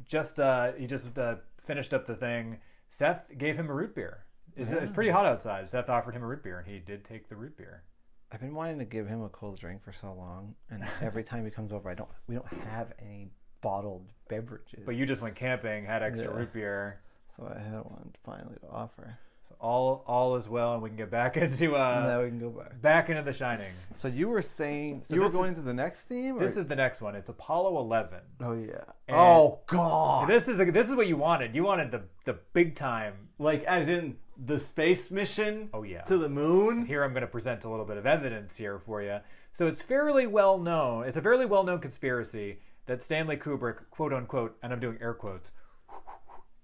just 0.05 0.39
uh, 0.39 0.73
he 0.73 0.85
just 0.85 1.17
uh, 1.17 1.35
finished 1.63 1.93
up 1.93 2.05
the 2.05 2.15
thing. 2.15 2.59
Seth 2.89 3.23
gave 3.38 3.55
him 3.57 3.69
a 3.69 3.73
root 3.73 3.95
beer. 3.95 4.25
It's, 4.55 4.71
it's 4.71 4.91
pretty 4.91 5.09
hot 5.09 5.25
outside. 5.25 5.69
Seth 5.69 5.89
offered 5.89 6.15
him 6.15 6.23
a 6.23 6.27
root 6.27 6.43
beer, 6.43 6.59
and 6.59 6.67
he 6.67 6.79
did 6.79 7.03
take 7.03 7.27
the 7.27 7.35
root 7.35 7.57
beer. 7.57 7.83
I've 8.31 8.39
been 8.39 8.53
wanting 8.55 8.79
to 8.79 8.85
give 8.85 9.07
him 9.07 9.21
a 9.23 9.29
cold 9.29 9.59
drink 9.59 9.83
for 9.83 9.91
so 9.93 10.13
long, 10.13 10.55
and 10.69 10.83
every 11.01 11.23
time 11.23 11.43
he 11.45 11.51
comes 11.51 11.71
over, 11.73 11.89
I 11.89 11.93
don't. 11.93 12.09
We 12.27 12.35
don't 12.35 12.47
have 12.47 12.93
any 12.99 13.29
bottled 13.61 14.05
beverages. 14.27 14.83
But 14.85 14.95
you 14.95 15.05
just 15.05 15.21
went 15.21 15.35
camping, 15.35 15.85
had 15.85 16.03
extra 16.03 16.27
Yeah. 16.31 16.37
root 16.37 16.53
beer. 16.53 16.99
so 17.35 17.51
I 17.53 17.59
had 17.59 17.73
one 17.83 18.13
finally 18.25 18.55
to 18.61 18.69
offer. 18.69 19.17
So 19.49 19.55
all 19.59 20.03
all 20.07 20.35
is 20.37 20.47
well, 20.49 20.73
and 20.73 20.81
we 20.81 20.89
can 20.89 20.97
get 20.97 21.11
back 21.11 21.37
into 21.43 21.75
uh, 21.75 22.03
now 22.05 22.23
we 22.23 22.29
can 22.29 22.39
go 22.39 22.49
back. 22.49 22.81
back 22.81 23.09
into 23.09 23.21
The 23.23 23.33
Shining. 23.33 23.71
So 23.95 24.07
you 24.07 24.27
were 24.29 24.41
saying 24.41 25.01
So 25.03 25.15
you 25.15 25.21
were 25.21 25.27
this 25.27 25.33
is- 25.33 25.37
going 25.37 25.49
into 25.49 25.61
the 25.61 25.73
next 25.73 26.03
theme. 26.03 26.37
Or? 26.37 26.39
This 26.39 26.57
is 26.57 26.65
the 26.65 26.75
next 26.75 27.01
one. 27.01 27.15
It's 27.15 27.29
Apollo 27.29 27.77
11. 27.79 28.19
Oh 28.41 28.53
yeah. 28.53 28.75
And- 29.07 29.17
oh 29.17 29.59
god. 29.67 30.29
This 30.29 30.47
is 30.47 30.59
a, 30.59 30.65
this 30.71 30.89
is 30.89 30.95
what 30.95 31.07
you 31.07 31.17
wanted. 31.17 31.53
You 31.55 31.63
wanted 31.63 31.91
the 31.91 32.03
the 32.25 32.37
big 32.53 32.75
time 32.75 33.13
like 33.37 33.63
as 33.65 33.87
in 33.87 34.17
the 34.45 34.59
space 34.59 35.11
mission. 35.11 35.69
Oh, 35.73 35.83
yeah. 35.83 36.01
To 36.01 36.17
the 36.17 36.27
moon. 36.27 36.85
here 36.85 37.03
I'm 37.05 37.11
going 37.11 37.21
to 37.21 37.27
present 37.27 37.63
a 37.63 37.69
little 37.69 37.85
bit 37.85 37.95
of 37.95 38.05
evidence 38.05 38.57
here 38.57 38.79
for 38.79 39.01
you. 39.01 39.19
So 39.53 39.67
it's 39.67 39.81
fairly 39.81 40.27
well 40.27 40.57
known. 40.57 41.05
It's 41.07 41.15
a 41.15 41.21
fairly 41.21 41.45
well 41.45 41.63
known 41.63 41.79
conspiracy 41.79 42.59
that 42.86 43.02
Stanley 43.04 43.38
Kubrick, 43.38 43.78
quote 43.91 44.13
unquote, 44.13 44.58
and 44.63 44.71
I'm 44.74 44.80
doing 44.80 44.98
air 45.02 45.13
quotes, 45.13 45.52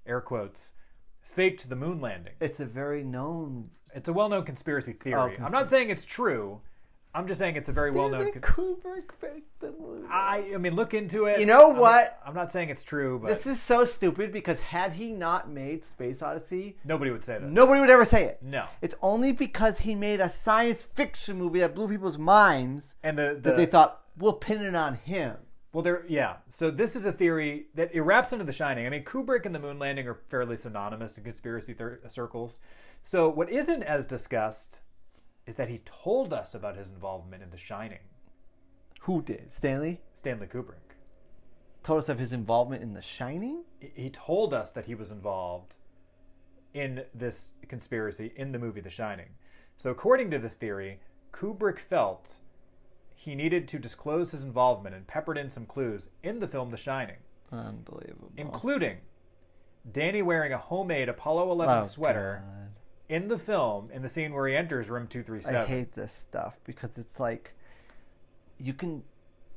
air 0.05 0.21
quotes, 0.21 0.73
faked 1.21 1.69
the 1.69 1.75
moon 1.75 2.01
landing. 2.01 2.33
It's 2.39 2.59
a 2.59 2.65
very 2.65 3.03
known. 3.03 3.69
It's 3.93 4.07
a 4.09 4.13
well 4.13 4.29
known 4.29 4.43
conspiracy 4.45 4.93
theory. 4.93 5.37
Oh, 5.39 5.43
I'm 5.43 5.51
not 5.51 5.69
saying 5.69 5.89
it's 5.89 6.05
true. 6.05 6.61
I'm 7.13 7.27
just 7.27 7.39
saying 7.39 7.57
it's 7.57 7.67
a 7.67 7.73
very 7.73 7.91
well 7.91 8.07
known. 8.07 8.21
Stanley 8.21 8.39
Kubrick 8.39 9.11
faked 9.19 9.59
the 9.59 9.71
moon. 9.73 10.05
I 10.09 10.51
I 10.53 10.57
mean, 10.57 10.75
look 10.77 10.93
into 10.93 11.25
it. 11.25 11.41
You 11.41 11.45
know 11.45 11.67
I'm 11.67 11.73
not- 11.73 11.81
what? 11.81 12.19
I'm 12.25 12.33
not 12.33 12.51
saying 12.53 12.69
it's 12.69 12.83
true, 12.83 13.19
but 13.21 13.27
This 13.27 13.45
is 13.45 13.61
so 13.61 13.83
stupid 13.83 14.31
because 14.31 14.61
had 14.61 14.93
he 14.93 15.11
not 15.11 15.49
made 15.49 15.85
Space 15.89 16.21
Odyssey, 16.21 16.77
nobody 16.85 17.11
would 17.11 17.25
say 17.25 17.33
that. 17.37 17.51
nobody 17.51 17.81
would 17.81 17.89
ever 17.89 18.05
say 18.05 18.23
it. 18.23 18.39
No. 18.41 18.65
It's 18.81 18.95
only 19.01 19.33
because 19.33 19.79
he 19.79 19.93
made 19.93 20.21
a 20.21 20.29
science 20.29 20.83
fiction 20.83 21.37
movie 21.37 21.59
that 21.59 21.75
blew 21.75 21.89
people's 21.89 22.17
minds 22.17 22.95
And 23.03 23.17
the, 23.17 23.33
the 23.41 23.49
that 23.49 23.57
they 23.57 23.65
thought 23.65 24.03
we'll 24.17 24.33
pin 24.33 24.61
it 24.61 24.73
on 24.75 24.95
him. 24.95 25.35
Well, 25.73 25.83
there, 25.83 26.03
yeah. 26.07 26.37
So 26.49 26.69
this 26.69 26.95
is 26.95 27.05
a 27.05 27.11
theory 27.13 27.67
that 27.75 27.93
it 27.93 28.01
wraps 28.01 28.33
into 28.33 28.43
The 28.43 28.51
Shining. 28.51 28.85
I 28.85 28.89
mean, 28.89 29.05
Kubrick 29.05 29.45
and 29.45 29.55
the 29.55 29.59
moon 29.59 29.79
landing 29.79 30.07
are 30.07 30.15
fairly 30.29 30.57
synonymous 30.57 31.17
in 31.17 31.23
conspiracy 31.23 31.73
thir- 31.73 32.01
uh, 32.05 32.09
circles. 32.09 32.59
So 33.03 33.29
what 33.29 33.49
isn't 33.49 33.83
as 33.83 34.05
discussed 34.05 34.81
is 35.47 35.55
that 35.55 35.69
he 35.69 35.79
told 35.85 36.33
us 36.33 36.53
about 36.53 36.75
his 36.75 36.89
involvement 36.89 37.41
in 37.41 37.49
The 37.51 37.57
Shining. 37.57 37.99
Who 39.01 39.21
did? 39.21 39.53
Stanley 39.53 40.01
Stanley 40.13 40.47
Kubrick. 40.47 40.75
told 41.83 41.99
us 41.99 42.09
of 42.09 42.19
his 42.19 42.33
involvement 42.33 42.83
in 42.83 42.93
The 42.93 43.01
Shining. 43.01 43.63
He- 43.79 43.91
He 44.03 44.09
told 44.09 44.53
us 44.53 44.71
that 44.73 44.85
he 44.85 44.93
was 44.95 45.09
involved 45.11 45.77
in 46.73 47.05
this 47.13 47.53
conspiracy 47.67 48.31
in 48.35 48.51
the 48.51 48.59
movie 48.59 48.81
The 48.81 48.89
Shining. 48.89 49.29
So 49.77 49.89
according 49.89 50.29
to 50.31 50.37
this 50.39 50.55
theory, 50.55 50.99
Kubrick 51.31 51.79
felt 51.79 52.39
he 53.21 53.35
needed 53.35 53.67
to 53.67 53.77
disclose 53.77 54.31
his 54.31 54.41
involvement 54.41 54.95
and 54.95 55.05
peppered 55.05 55.37
in 55.37 55.51
some 55.51 55.67
clues 55.67 56.09
in 56.23 56.39
the 56.39 56.47
film 56.47 56.71
The 56.71 56.77
Shining. 56.77 57.17
Unbelievable. 57.51 58.31
including 58.35 58.97
Danny 59.91 60.23
wearing 60.23 60.53
a 60.53 60.57
homemade 60.57 61.07
Apollo 61.07 61.51
11 61.51 61.77
Oh, 61.77 61.81
sweater 61.85 62.41
God. 62.43 62.69
in 63.15 63.27
the 63.27 63.37
film 63.37 63.91
in 63.91 64.01
the 64.01 64.09
scene 64.09 64.33
where 64.33 64.47
he 64.47 64.55
enters 64.55 64.89
room 64.89 65.05
237. 65.05 65.55
I 65.61 65.65
hate 65.65 65.93
this 65.93 66.11
stuff 66.13 66.55
because 66.63 66.97
it's 66.97 67.19
like 67.19 67.53
you 68.57 68.73
can, 68.73 69.03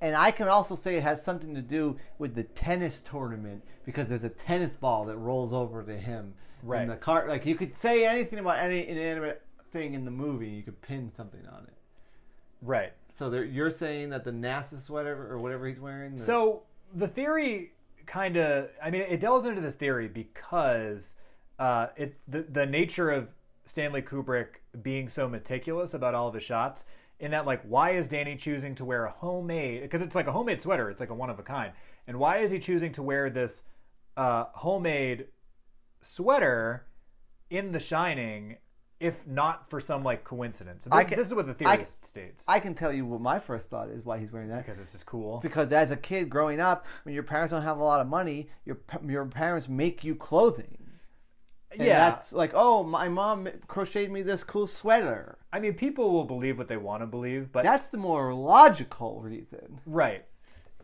and 0.02 0.14
I 0.14 0.30
can 0.30 0.48
also 0.48 0.74
say 0.76 0.96
it 0.98 1.02
has 1.02 1.24
something 1.24 1.54
to 1.54 1.62
do 1.62 1.96
with 2.18 2.34
the 2.34 2.42
tennis 2.44 3.00
tournament 3.00 3.62
because 3.86 4.10
there's 4.10 4.24
a 4.24 4.28
tennis 4.28 4.76
ball 4.76 5.06
that 5.06 5.16
rolls 5.16 5.54
over 5.54 5.82
to 5.84 5.96
him. 5.96 6.34
Right. 6.62 6.82
In 6.82 6.88
the 6.88 6.96
cart, 6.96 7.28
like 7.28 7.46
you 7.46 7.54
could 7.54 7.74
say 7.78 8.04
anything 8.06 8.38
about 8.40 8.58
any 8.58 8.86
inanimate 8.86 9.40
thing 9.72 9.94
in 9.94 10.04
the 10.04 10.10
movie, 10.10 10.48
you 10.50 10.62
could 10.62 10.82
pin 10.82 11.10
something 11.14 11.46
on 11.46 11.64
it. 11.64 11.74
Right. 12.60 12.92
So 13.14 13.32
you're 13.32 13.70
saying 13.70 14.10
that 14.10 14.24
the 14.24 14.32
NASA 14.32 14.80
sweater 14.80 15.30
or 15.30 15.38
whatever 15.38 15.66
he's 15.68 15.80
wearing. 15.80 16.16
the- 16.16 16.22
So 16.22 16.62
the 16.94 17.06
theory 17.08 17.72
kind 18.06 18.36
of, 18.36 18.68
I 18.82 18.90
mean, 18.90 19.02
it 19.02 19.20
delves 19.20 19.46
into 19.46 19.60
this 19.60 19.74
theory 19.74 20.08
because 20.08 21.16
uh, 21.58 21.86
it 21.96 22.16
the, 22.28 22.42
the 22.42 22.66
nature 22.66 23.10
of 23.10 23.34
Stanley 23.66 24.02
Kubrick 24.02 24.56
being 24.82 25.08
so 25.08 25.28
meticulous 25.28 25.94
about 25.94 26.14
all 26.14 26.28
of 26.28 26.42
shots. 26.42 26.84
In 27.20 27.30
that, 27.30 27.46
like, 27.46 27.62
why 27.62 27.92
is 27.92 28.08
Danny 28.08 28.34
choosing 28.36 28.74
to 28.74 28.84
wear 28.84 29.06
a 29.06 29.10
homemade? 29.10 29.82
Because 29.82 30.02
it's 30.02 30.16
like 30.16 30.26
a 30.26 30.32
homemade 30.32 30.60
sweater. 30.60 30.90
It's 30.90 30.98
like 31.00 31.10
a 31.10 31.14
one 31.14 31.30
of 31.30 31.38
a 31.38 31.44
kind. 31.44 31.72
And 32.08 32.18
why 32.18 32.38
is 32.38 32.50
he 32.50 32.58
choosing 32.58 32.90
to 32.92 33.02
wear 33.04 33.30
this 33.30 33.62
uh, 34.16 34.46
homemade 34.52 35.28
sweater 36.00 36.86
in 37.50 37.70
The 37.72 37.78
Shining, 37.78 38.56
if 39.00 39.26
not 39.26 39.68
for 39.68 39.80
some 39.80 40.02
like 40.02 40.24
coincidence? 40.24 40.84
So 40.84 40.90
this, 40.90 41.06
can- 41.06 41.18
this 41.18 41.26
is 41.28 41.34
what 41.34 41.46
the 41.46 41.68
I- 41.68 41.76
theory 41.76 41.86
states. 42.02 42.44
I 42.48 42.60
can 42.60 42.74
tell 42.74 42.92
you 42.92 43.04
what 43.06 43.20
my 43.20 43.38
first 43.38 43.68
thought 43.70 43.88
is 43.90 44.04
why 44.04 44.18
he's 44.18 44.32
wearing 44.32 44.48
that. 44.48 44.64
because 44.64 44.78
this 44.78 44.94
is 44.94 45.02
cool. 45.02 45.40
Because 45.40 45.72
as 45.72 45.90
a 45.90 45.96
kid 45.96 46.30
growing 46.30 46.60
up, 46.60 46.86
when 47.04 47.14
your 47.14 47.24
parents 47.24 47.52
don't 47.52 47.62
have 47.62 47.78
a 47.78 47.84
lot 47.84 48.00
of 48.00 48.06
money, 48.06 48.48
your 48.64 48.78
your 49.06 49.26
parents 49.26 49.68
make 49.68 50.04
you 50.04 50.14
clothing. 50.14 50.78
And 51.72 51.86
yeah, 51.88 52.10
that's 52.10 52.32
like, 52.32 52.52
oh, 52.54 52.84
my 52.84 53.08
mom 53.08 53.48
crocheted 53.66 54.12
me 54.12 54.22
this 54.22 54.44
cool 54.44 54.68
sweater. 54.68 55.38
I 55.52 55.58
mean, 55.58 55.74
people 55.74 56.12
will 56.12 56.24
believe 56.24 56.56
what 56.56 56.68
they 56.68 56.76
want 56.76 57.02
to 57.02 57.06
believe, 57.06 57.50
but 57.50 57.64
That's 57.64 57.88
the 57.88 57.96
more 57.98 58.32
logical 58.32 59.20
reason. 59.20 59.80
right. 59.84 60.24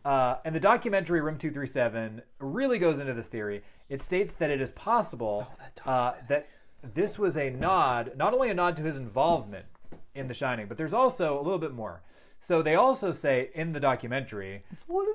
Uh, 0.04 0.36
and 0.44 0.54
the 0.54 0.60
documentary 0.60 1.20
Room 1.20 1.36
Two 1.38 1.50
Three 1.52 1.66
Seven 1.66 2.22
really 2.38 2.78
goes 2.78 3.00
into 3.00 3.12
this 3.12 3.28
theory. 3.28 3.62
It 3.90 4.02
states 4.02 4.34
that 4.36 4.50
it 4.50 4.60
is 4.60 4.70
possible 4.72 5.46
uh, 5.84 6.12
that 6.28 6.46
this 6.82 7.18
was 7.18 7.36
a 7.36 7.50
nod, 7.50 8.12
not 8.16 8.32
only 8.34 8.50
a 8.50 8.54
nod 8.54 8.76
to 8.76 8.82
his 8.82 8.96
involvement 8.96 9.66
in 10.14 10.28
The 10.28 10.34
Shining, 10.34 10.66
but 10.66 10.76
there's 10.76 10.92
also 10.94 11.38
a 11.38 11.42
little 11.42 11.58
bit 11.58 11.72
more. 11.72 12.02
So 12.40 12.62
they 12.62 12.74
also 12.74 13.12
say 13.12 13.50
in 13.54 13.72
the 13.72 13.80
documentary 13.80 14.62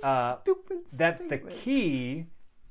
Uh, 0.03 0.37
stupid 0.41 0.79
that 0.93 1.27
the 1.29 1.39
key 1.39 2.27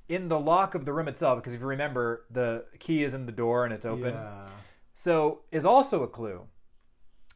in 0.09 0.29
the 0.29 0.39
lock 0.39 0.75
of 0.75 0.85
the 0.85 0.93
room 0.93 1.09
itself, 1.09 1.39
because 1.39 1.55
if 1.55 1.61
you 1.61 1.67
remember, 1.67 2.25
the 2.31 2.65
key 2.79 3.03
is 3.03 3.15
in 3.15 3.27
the 3.27 3.33
door 3.33 3.65
and 3.65 3.73
it's 3.75 3.87
open. 3.87 4.15
Yeah. 4.15 4.47
So 4.93 5.41
is 5.51 5.65
also 5.65 6.03
a 6.03 6.09
clue. 6.09 6.47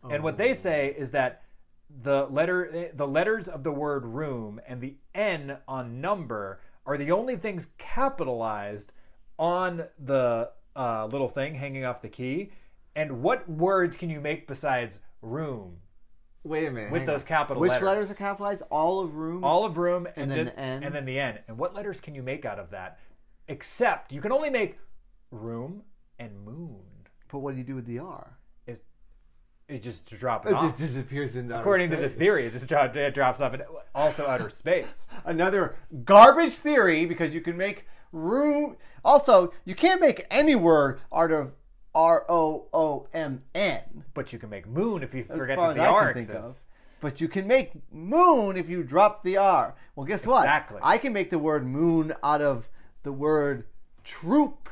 And 0.08 0.22
what 0.22 0.34
Oh. 0.34 0.36
they 0.36 0.54
say 0.54 0.94
is 0.96 1.10
that 1.10 1.42
the 1.90 2.26
letter 2.26 2.90
the 2.94 3.06
letters 3.08 3.48
of 3.48 3.64
the 3.64 3.72
word 3.72 4.04
room 4.04 4.60
and 4.66 4.80
the 4.80 4.98
N 5.14 5.58
on 5.66 6.00
number 6.00 6.60
are 6.86 6.96
the 6.98 7.10
only 7.10 7.36
things 7.36 7.72
capitalized 7.78 8.92
on 9.38 9.84
the 9.98 10.50
uh, 10.78 11.06
little 11.06 11.28
thing 11.28 11.54
hanging 11.56 11.84
off 11.84 12.00
the 12.00 12.08
key. 12.08 12.52
And 12.94 13.22
what 13.22 13.48
words 13.48 13.96
can 13.96 14.08
you 14.10 14.20
make 14.20 14.46
besides 14.46 15.00
room? 15.20 15.76
Wait 16.44 16.66
a 16.66 16.70
minute. 16.70 16.92
With 16.92 17.04
those 17.04 17.22
on. 17.22 17.26
capital 17.28 17.60
Which 17.60 17.70
letters. 17.70 17.84
letters 17.86 18.10
are 18.10 18.14
capitalized? 18.14 18.62
All 18.70 19.00
of 19.00 19.16
room. 19.16 19.44
All 19.44 19.64
of 19.64 19.76
room 19.76 20.06
and, 20.16 20.30
then 20.30 20.38
then 20.38 20.46
the 20.46 20.58
N? 20.58 20.82
and 20.84 20.94
then 20.94 21.04
the 21.04 21.18
N. 21.18 21.38
And 21.48 21.58
what 21.58 21.74
letters 21.74 22.00
can 22.00 22.14
you 22.14 22.22
make 22.22 22.44
out 22.44 22.58
of 22.58 22.70
that? 22.70 22.98
Except 23.48 24.12
you 24.12 24.20
can 24.20 24.32
only 24.32 24.50
make 24.50 24.78
room 25.30 25.82
and 26.18 26.44
moon. 26.44 26.78
But 27.30 27.40
what 27.40 27.52
do 27.52 27.58
you 27.58 27.64
do 27.64 27.74
with 27.74 27.86
the 27.86 27.98
R? 27.98 28.38
Is 28.66 28.78
it 29.68 29.82
just 29.82 30.06
drops. 30.06 30.48
it 30.48 30.54
It 30.54 30.60
just 30.60 30.78
disappears 30.78 31.36
into 31.36 31.54
outer 31.54 31.60
According 31.60 31.90
to 31.90 31.96
this 31.96 32.14
theory, 32.14 32.44
it 32.44 32.52
just 32.52 32.68
dro- 32.68 32.90
it 32.94 33.14
drops 33.14 33.40
off 33.40 33.52
in 33.54 33.62
also 33.94 34.26
outer 34.26 34.48
space. 34.62 35.06
Another 35.24 35.76
garbage 36.04 36.54
theory 36.54 37.04
because 37.04 37.34
you 37.34 37.40
can 37.42 37.56
make 37.56 37.86
room. 38.12 38.76
Also, 39.04 39.52
you 39.64 39.74
can't 39.74 40.00
make 40.00 40.26
any 40.30 40.54
word 40.54 41.00
out 41.12 41.30
of 41.32 41.52
R 41.94 42.24
O 42.28 42.68
O 42.72 43.08
M 43.12 43.42
N. 43.54 44.04
But 44.14 44.32
you 44.32 44.38
can 44.38 44.50
make 44.50 44.66
moon 44.66 45.02
if 45.02 45.14
you 45.14 45.24
As 45.28 45.38
forget 45.38 45.58
that 45.58 45.74
the 45.74 45.82
I 45.82 45.86
R 45.86 46.10
exists. 46.10 46.34
of. 46.34 46.64
But 47.00 47.20
you 47.20 47.28
can 47.28 47.46
make 47.46 47.72
moon 47.92 48.56
if 48.56 48.68
you 48.68 48.82
drop 48.82 49.22
the 49.22 49.36
R. 49.36 49.74
Well, 49.94 50.04
guess 50.06 50.26
what? 50.26 50.40
Exactly. 50.42 50.80
I 50.82 50.98
can 50.98 51.12
make 51.12 51.30
the 51.30 51.38
word 51.38 51.64
moon 51.66 52.12
out 52.24 52.42
of 52.42 52.68
the 53.04 53.12
word 53.12 53.66
troop 54.04 54.68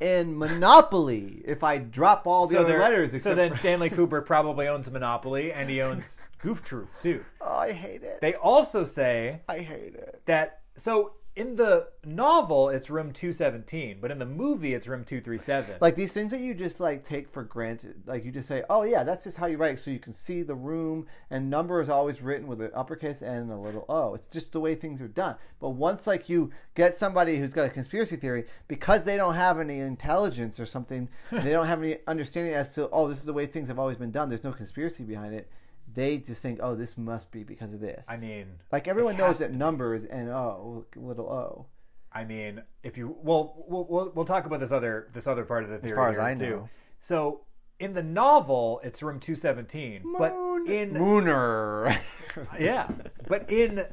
in 0.00 0.36
Monopoly 0.38 1.42
if 1.44 1.62
I 1.64 1.78
drop 1.78 2.26
all 2.26 2.46
the 2.46 2.58
other 2.58 2.68
there- 2.70 2.78
letters. 2.80 3.22
so 3.22 3.34
then 3.34 3.50
for- 3.52 3.58
Stanley 3.58 3.90
Kubrick 3.96 4.26
probably 4.26 4.66
owns 4.68 4.90
Monopoly 4.90 5.52
and 5.52 5.68
he 5.70 5.80
owns 5.82 6.20
Goof 6.40 6.62
Troop 6.62 6.88
too. 7.00 7.24
oh, 7.40 7.56
I 7.56 7.72
hate 7.72 8.02
it. 8.02 8.20
They 8.20 8.34
also 8.34 8.84
say 8.84 9.40
I 9.48 9.58
hate 9.58 9.94
it. 9.94 10.20
that 10.26 10.60
so 10.76 11.12
in 11.38 11.54
the 11.54 11.86
novel 12.04 12.68
it's 12.68 12.90
room 12.90 13.12
217, 13.12 13.98
but 14.00 14.10
in 14.10 14.18
the 14.18 14.26
movie 14.26 14.74
it's 14.74 14.88
room 14.88 15.04
237. 15.04 15.76
Like 15.80 15.94
these 15.94 16.12
things 16.12 16.32
that 16.32 16.40
you 16.40 16.52
just 16.52 16.80
like 16.80 17.04
take 17.04 17.28
for 17.28 17.44
granted. 17.44 18.02
Like 18.06 18.24
you 18.24 18.32
just 18.32 18.48
say, 18.48 18.64
"Oh 18.68 18.82
yeah, 18.82 19.04
that's 19.04 19.22
just 19.22 19.36
how 19.36 19.46
you 19.46 19.56
write." 19.56 19.78
So 19.78 19.92
you 19.92 20.00
can 20.00 20.12
see 20.12 20.42
the 20.42 20.56
room, 20.56 21.06
and 21.30 21.48
number 21.48 21.80
is 21.80 21.88
always 21.88 22.20
written 22.20 22.48
with 22.48 22.60
an 22.60 22.72
uppercase 22.74 23.22
N 23.22 23.36
and 23.36 23.52
a 23.52 23.56
little 23.56 23.84
O. 23.88 24.14
It's 24.14 24.26
just 24.26 24.52
the 24.52 24.58
way 24.58 24.74
things 24.74 25.00
are 25.00 25.06
done. 25.06 25.36
But 25.60 25.70
once 25.70 26.08
like 26.08 26.28
you 26.28 26.50
get 26.74 26.96
somebody 26.96 27.36
who's 27.36 27.52
got 27.52 27.66
a 27.66 27.70
conspiracy 27.70 28.16
theory, 28.16 28.46
because 28.66 29.04
they 29.04 29.16
don't 29.16 29.34
have 29.34 29.60
any 29.60 29.78
intelligence 29.78 30.58
or 30.58 30.66
something, 30.66 31.08
they 31.30 31.52
don't 31.52 31.68
have 31.68 31.82
any 31.82 31.98
understanding 32.08 32.54
as 32.54 32.74
to, 32.74 32.90
"Oh, 32.90 33.06
this 33.06 33.18
is 33.18 33.24
the 33.24 33.32
way 33.32 33.46
things 33.46 33.68
have 33.68 33.78
always 33.78 33.96
been 33.96 34.10
done." 34.10 34.28
There's 34.28 34.42
no 34.42 34.52
conspiracy 34.52 35.04
behind 35.04 35.34
it. 35.34 35.48
They 35.94 36.18
just 36.18 36.42
think, 36.42 36.60
"Oh, 36.62 36.74
this 36.74 36.98
must 36.98 37.30
be 37.30 37.42
because 37.42 37.72
of 37.74 37.80
this." 37.80 38.06
I 38.08 38.16
mean, 38.16 38.46
like 38.70 38.88
everyone 38.88 39.16
knows 39.16 39.38
that 39.38 39.52
number 39.52 39.94
is 39.94 40.06
N 40.06 40.28
O, 40.28 40.84
oh, 40.94 41.00
little 41.00 41.28
O. 41.30 41.66
I 42.12 42.24
mean, 42.24 42.62
if 42.82 42.96
you 42.96 43.16
well, 43.22 43.64
we'll 43.68 43.86
we'll, 43.88 44.12
we'll 44.14 44.24
talk 44.24 44.46
about 44.46 44.60
this 44.60 44.72
other 44.72 45.08
this 45.12 45.26
other 45.26 45.44
part 45.44 45.64
of 45.64 45.70
the 45.70 45.78
theory 45.78 45.96
far 45.96 46.10
as 46.10 46.18
I 46.18 46.34
too. 46.34 46.50
know. 46.50 46.68
So 47.00 47.42
in 47.78 47.94
the 47.94 48.02
novel, 48.02 48.80
it's 48.82 49.02
room 49.02 49.20
217, 49.20 50.02
but 50.18 50.32
in 50.66 50.94
Mooner. 50.94 51.98
yeah, 52.60 52.88
but 53.26 53.50
in 53.50 53.86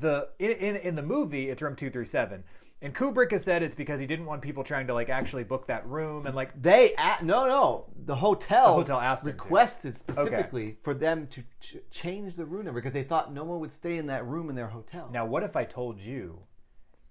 the 0.00 0.28
in, 0.38 0.50
in 0.50 0.76
in 0.76 0.94
the 0.94 1.02
movie, 1.02 1.50
it's 1.50 1.60
room 1.62 1.76
237. 1.76 2.44
And 2.84 2.94
Kubrick 2.94 3.32
has 3.32 3.42
said 3.42 3.62
it's 3.62 3.74
because 3.74 3.98
he 3.98 4.04
didn't 4.06 4.26
want 4.26 4.42
people 4.42 4.62
trying 4.62 4.86
to 4.88 4.94
like 4.94 5.08
actually 5.08 5.42
book 5.44 5.66
that 5.68 5.86
room 5.88 6.26
and 6.26 6.36
like 6.36 6.60
They 6.60 6.92
a 6.98 7.24
no 7.24 7.46
no 7.46 7.86
the 8.04 8.14
hotel 8.14 8.66
The 8.66 8.72
hotel 8.74 9.00
asked 9.00 9.22
him 9.26 9.28
to. 9.28 9.32
requested 9.32 9.96
specifically 9.96 10.76
for 10.82 10.92
them 10.92 11.26
to 11.28 11.42
ch- 11.60 11.76
change 11.90 12.36
the 12.36 12.44
room 12.44 12.66
number 12.66 12.78
because 12.80 12.92
they 12.92 13.02
thought 13.02 13.32
no 13.32 13.42
one 13.42 13.60
would 13.60 13.72
stay 13.72 13.96
in 13.96 14.06
that 14.08 14.26
room 14.26 14.50
in 14.50 14.54
their 14.54 14.68
hotel. 14.68 15.08
now 15.10 15.24
what 15.24 15.42
if 15.42 15.56
I 15.56 15.64
told 15.64 15.98
you 15.98 16.40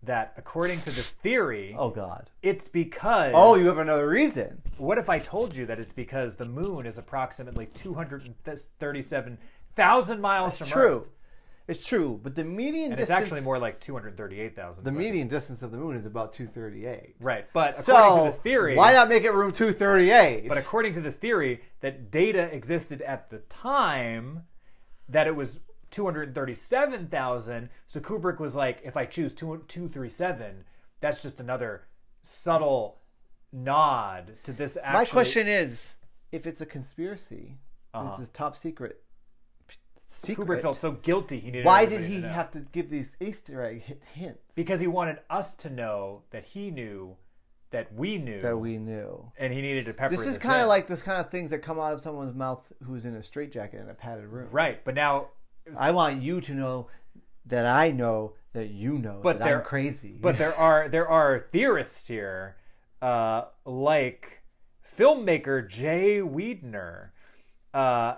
that 0.04 0.34
according 0.38 0.82
to 0.82 0.92
this 0.92 1.10
theory, 1.12 1.76
Oh 1.80 1.90
God. 1.90 2.30
it's 2.44 2.68
because 2.68 3.32
Oh, 3.34 3.56
you 3.56 3.66
have 3.68 3.78
another 3.80 4.08
reason. 4.10 4.62
What 4.78 4.98
if 4.98 5.08
I 5.10 5.18
told 5.18 5.56
you 5.56 5.66
that 5.68 5.80
it's 5.80 5.94
because 5.94 6.36
the 6.36 6.44
moon 6.46 6.86
is 6.86 6.98
approximately 7.00 7.66
237,000 7.68 10.22
miles 10.22 10.50
It's 10.50 10.58
from 10.60 10.68
true. 10.68 11.08
It's 11.68 11.86
true, 11.86 12.20
but 12.22 12.36
the 12.36 12.44
median 12.44 12.92
And 12.92 13.00
it's 13.00 13.10
distance 13.10 13.32
actually 13.32 13.46
more 13.46 13.58
like 13.58 13.80
238,000. 13.80 14.84
the 14.84 14.92
median 14.92 15.30
distance 15.30 15.62
of 15.62 15.72
the 15.72 15.78
moon 15.78 15.96
is 15.96 16.06
about 16.06 16.34
238. 16.34 17.16
Right, 17.22 17.46
but 17.54 17.74
So 17.74 17.96
according 17.96 18.26
to 18.26 18.32
this 18.32 18.42
theory, 18.42 18.76
why 18.76 18.92
not 18.92 19.08
make 19.08 19.24
it 19.24 19.34
room 19.34 19.52
238? 19.54 20.50
but 20.50 20.58
according 20.58 20.92
to 20.94 21.02
this 21.02 21.16
theory 21.16 21.62
that 21.80 22.12
data 22.12 22.44
existed 22.54 23.02
at 23.04 23.30
the 23.30 23.38
time 23.50 24.44
that 25.08 25.26
it 25.28 25.36
was 25.36 25.60
237,000, 25.92 27.70
so 27.88 28.00
Kubrick 28.00 28.40
was 28.40 28.56
like 28.56 28.80
if 28.84 28.98
I 28.98 29.06
choose 29.06 29.32
2 29.34 29.64
237, 29.68 30.66
that's 31.00 31.22
just 31.22 31.40
another 31.40 31.84
subtle 32.22 33.00
nod 33.52 34.34
to 34.44 34.52
this 34.52 34.78
actually 34.82 35.00
My 35.00 35.06
question 35.06 35.48
is, 35.48 35.96
if 36.32 36.46
it's 36.48 36.62
a 36.62 36.66
conspiracy, 36.66 37.58
Uh-huh. 37.94 38.10
it's 38.10 38.18
his 38.20 38.30
top 38.30 38.56
secret. 38.58 39.04
Secret. 40.14 40.48
Kubrick 40.48 40.62
felt 40.62 40.76
so 40.76 40.92
guilty 40.92 41.40
he 41.40 41.48
needed 41.48 41.66
Why 41.66 41.86
did 41.86 42.02
he 42.02 42.22
to 42.22 42.28
have 42.30 42.52
to 42.52 42.60
give 42.60 42.90
these 42.90 43.12
Easter 43.20 43.64
egg 43.64 43.84
hints 44.14 44.54
because 44.56 44.80
he 44.80 44.88
wanted 44.88 45.18
us 45.30 45.56
to 45.58 45.70
know 45.70 46.22
that 46.32 46.46
he 46.46 46.70
knew 46.72 47.16
that 47.72 47.92
we 47.94 48.18
knew 48.20 48.40
that 48.42 48.56
we 48.58 48.78
knew? 48.78 49.32
and 49.38 49.52
he 49.52 49.62
needed 49.62 49.86
to 49.86 49.94
pepper 49.94 50.16
This 50.16 50.28
is 50.28 50.38
kind 50.38 50.62
of 50.62 50.68
like 50.68 50.86
this 50.88 51.02
kind 51.02 51.20
of 51.20 51.32
things 51.32 51.50
that 51.50 51.60
come 51.60 51.80
out 51.80 51.94
of 51.94 52.00
someone's 52.00 52.36
mouth 52.36 52.62
who's 52.86 53.06
in 53.06 53.16
a 53.16 53.24
straitjacket 53.24 53.82
in 53.82 53.90
a 53.90 53.94
padded 53.96 54.28
room. 54.28 54.50
right 54.52 54.84
but 54.86 54.94
now 54.94 55.28
I 55.78 55.92
want 55.92 56.22
you 56.22 56.40
to 56.42 56.54
know 56.54 56.88
that 57.48 57.66
I 57.66 57.90
know 57.90 58.34
that 58.54 58.70
you 58.70 59.00
know 59.00 59.20
But 59.24 59.40
that 59.40 59.46
there- 59.46 59.60
I'm 59.60 59.66
crazy. 59.66 60.16
but 60.22 60.38
there 60.38 60.56
are 60.56 60.88
there 60.90 61.10
are 61.10 61.48
theorists 61.52 62.08
here 62.08 62.58
uh, 63.02 63.46
like 63.66 64.44
filmmaker 64.98 65.68
jay 65.68 66.20
weidner 66.20 67.10
uh, 67.74 68.18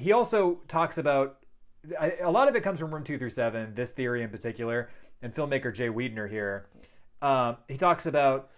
he 0.00 0.12
also 0.12 0.60
talks 0.66 0.98
about 0.98 1.36
a 2.22 2.30
lot 2.30 2.48
of 2.48 2.56
it 2.56 2.62
comes 2.62 2.80
from 2.80 2.92
room 2.92 3.04
237 3.04 3.74
this 3.74 3.92
theory 3.92 4.22
in 4.22 4.30
particular 4.30 4.90
and 5.22 5.34
filmmaker 5.34 5.74
jay 5.74 5.88
weidner 5.88 6.28
here 6.28 6.66
um, 7.22 7.56
he 7.68 7.76
talks 7.76 8.06
about 8.06 8.50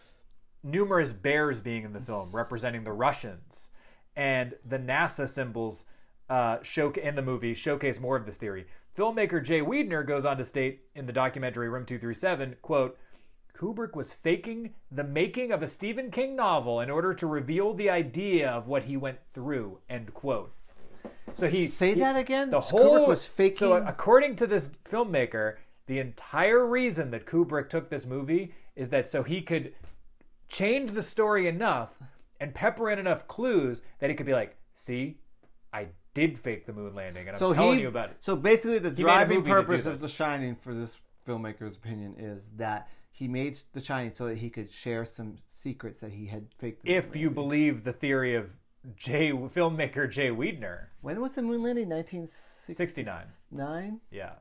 numerous 0.62 1.12
bears 1.12 1.60
being 1.60 1.84
in 1.84 1.92
the 1.92 2.00
film 2.00 2.30
representing 2.32 2.84
the 2.84 2.92
russians 2.92 3.70
and 4.16 4.54
the 4.68 4.78
nasa 4.78 5.28
symbols 5.28 5.86
uh, 6.30 6.58
show 6.62 6.90
in 6.92 7.14
the 7.14 7.22
movie 7.22 7.54
showcase 7.54 8.00
more 8.00 8.16
of 8.16 8.26
this 8.26 8.36
theory 8.36 8.66
filmmaker 8.96 9.44
jay 9.44 9.60
weidner 9.60 10.06
goes 10.06 10.24
on 10.24 10.36
to 10.36 10.44
state 10.44 10.82
in 10.94 11.06
the 11.06 11.12
documentary 11.12 11.68
room 11.68 11.84
237 11.84 12.56
quote 12.62 12.98
Kubrick 13.54 13.94
was 13.94 14.14
faking 14.14 14.74
the 14.90 15.04
making 15.04 15.52
of 15.52 15.62
a 15.62 15.68
Stephen 15.68 16.10
King 16.10 16.34
novel 16.34 16.80
in 16.80 16.90
order 16.90 17.14
to 17.14 17.26
reveal 17.28 17.74
the 17.74 17.90
idea 17.90 18.50
of 18.50 18.66
what 18.66 18.84
he 18.84 18.96
went 18.96 19.18
through. 19.34 19.78
End 19.88 20.12
quote. 20.14 20.52
So 21.34 21.48
he 21.48 21.66
Say 21.66 21.94
he- 21.94 22.00
that 22.00 22.16
again? 22.16 22.50
The 22.50 22.58
Kubrick 22.58 22.70
whole 22.70 23.06
was 23.06 23.26
faking- 23.26 23.58
So 23.58 23.76
uh, 23.76 23.84
according 23.86 24.36
to 24.36 24.46
this 24.46 24.70
filmmaker, 24.84 25.56
the 25.86 25.98
entire 25.98 26.64
reason 26.64 27.10
that 27.10 27.26
Kubrick 27.26 27.68
took 27.68 27.88
this 27.90 28.06
movie 28.06 28.54
is 28.76 28.90
that 28.90 29.08
so 29.08 29.22
he 29.22 29.42
could 29.42 29.74
change 30.48 30.90
the 30.90 31.02
story 31.02 31.48
enough 31.48 31.90
and 32.40 32.54
pepper 32.54 32.90
in 32.90 32.98
enough 32.98 33.26
clues 33.28 33.82
that 33.98 34.10
he 34.10 34.16
could 34.16 34.26
be 34.26 34.32
like, 34.32 34.56
"See, 34.74 35.18
I 35.72 35.88
did 36.14 36.38
fake 36.38 36.66
the 36.66 36.72
moon 36.72 36.94
landing, 36.94 37.28
and 37.28 37.30
I'm 37.30 37.38
so 37.38 37.54
telling 37.54 37.76
he, 37.76 37.82
you 37.82 37.88
about 37.88 38.10
it." 38.10 38.16
So 38.20 38.36
basically, 38.36 38.78
the 38.78 38.88
a 38.88 38.92
driving 38.92 39.38
movie 39.38 39.50
to 39.50 39.56
do 39.56 39.62
purpose 39.62 39.86
of. 39.86 40.00
The 40.00 40.08
Shining, 40.08 40.56
for 40.56 40.74
this 40.74 40.98
filmmaker's 41.26 41.76
opinion, 41.76 42.16
is 42.18 42.50
that 42.56 42.88
he 43.10 43.28
made 43.28 43.58
The 43.72 43.80
Shining 43.80 44.14
so 44.14 44.26
that 44.26 44.38
he 44.38 44.50
could 44.50 44.70
share 44.70 45.04
some 45.04 45.36
secrets 45.48 46.00
that 46.00 46.12
he 46.12 46.26
had 46.26 46.46
faked. 46.58 46.82
If 46.84 47.14
you 47.14 47.30
believe 47.30 47.84
the 47.84 47.92
theory 47.92 48.34
of 48.34 48.56
Jay 48.96 49.30
filmmaker 49.30 50.10
Jay 50.10 50.28
Weidner, 50.30 50.86
when 51.00 51.20
was 51.20 51.32
the 51.32 51.42
moon 51.42 51.62
landing? 51.62 51.88
1969. 51.88 52.74
69. 52.76 53.24
Nine. 53.50 54.00
yeah. 54.10 54.32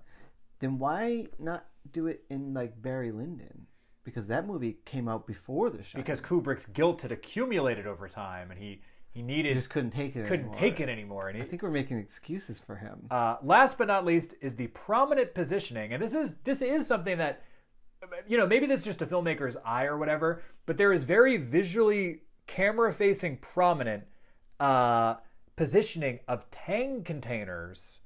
Then 0.59 0.77
why 0.79 1.27
not 1.39 1.65
do 1.91 2.07
it 2.07 2.23
in 2.29 2.53
like 2.53 2.79
Barry 2.81 3.11
Lyndon? 3.11 3.67
Because 4.03 4.27
that 4.27 4.47
movie 4.47 4.77
came 4.85 5.07
out 5.07 5.27
before 5.27 5.69
The 5.69 5.83
Shining. 5.83 6.03
because 6.03 6.21
Kubrick's 6.21 6.65
guilt 6.65 7.01
had 7.03 7.11
accumulated 7.11 7.85
over 7.85 8.07
time, 8.07 8.49
and 8.51 8.59
he 8.59 8.81
he 9.11 9.21
needed 9.21 9.49
he 9.49 9.53
just 9.53 9.69
couldn't 9.69 9.91
take 9.91 10.15
it. 10.15 10.25
couldn't 10.27 10.45
anymore. 10.45 10.59
take 10.59 10.79
it 10.79 10.89
anymore. 10.89 11.29
And 11.29 11.41
I 11.41 11.45
think 11.45 11.61
we're 11.61 11.69
making 11.69 11.97
excuses 11.97 12.59
for 12.59 12.75
him. 12.75 13.07
uh, 13.11 13.37
last 13.43 13.77
but 13.77 13.87
not 13.87 14.05
least 14.05 14.33
is 14.41 14.55
the 14.55 14.67
prominent 14.67 15.33
positioning, 15.35 15.93
and 15.93 16.01
this 16.01 16.13
is 16.15 16.35
this 16.43 16.61
is 16.63 16.87
something 16.87 17.17
that 17.19 17.43
you 18.27 18.37
know 18.37 18.47
maybe 18.47 18.65
this 18.65 18.79
is 18.79 18.85
just 18.85 19.01
a 19.03 19.05
filmmaker's 19.05 19.57
eye 19.65 19.83
or 19.85 19.97
whatever, 19.97 20.41
but 20.65 20.77
there 20.77 20.91
is 20.93 21.03
very 21.03 21.37
visually 21.37 22.21
camera 22.47 22.91
facing 22.91 23.37
prominent 23.37 24.03
uh, 24.61 25.15
positioning 25.55 26.19
of 26.27 26.49
Tang 26.51 27.03
containers 27.03 28.01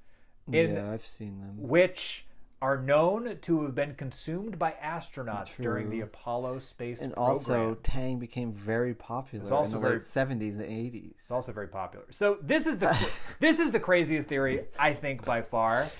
in 0.52 0.76
yeah, 0.76 0.91
I've 0.91 1.06
seen 1.06 1.39
them. 1.39 1.56
which 1.58 2.26
are 2.62 2.77
known 2.82 3.38
to 3.42 3.63
have 3.63 3.75
been 3.75 3.94
consumed 3.96 4.58
by 4.58 4.73
astronauts 4.84 5.56
during 5.62 5.90
the 5.90 6.00
Apollo 6.02 6.58
space 6.60 7.02
And 7.02 7.13
program. 7.13 7.32
also, 7.36 7.77
Tang 7.84 8.17
became 8.17 8.54
very 8.54 8.94
popular 8.94 9.44
It's 9.44 9.52
also 9.52 9.75
in 9.75 9.82
the 9.82 9.88
very- 9.90 10.00
late 10.00 10.08
70s 10.08 10.60
and 10.60 10.62
80s. 10.62 11.13
It's 11.19 11.32
also 11.32 11.52
very 11.52 11.67
popular. 11.67 12.06
So 12.12 12.38
this 12.42 12.65
is 12.65 12.77
the 12.79 12.98
this 13.40 13.60
is 13.60 13.71
the 13.71 13.79
craziest 13.79 14.27
theory 14.29 14.65
I 14.79 14.94
think 14.94 15.25
by 15.25 15.42
far. 15.42 15.92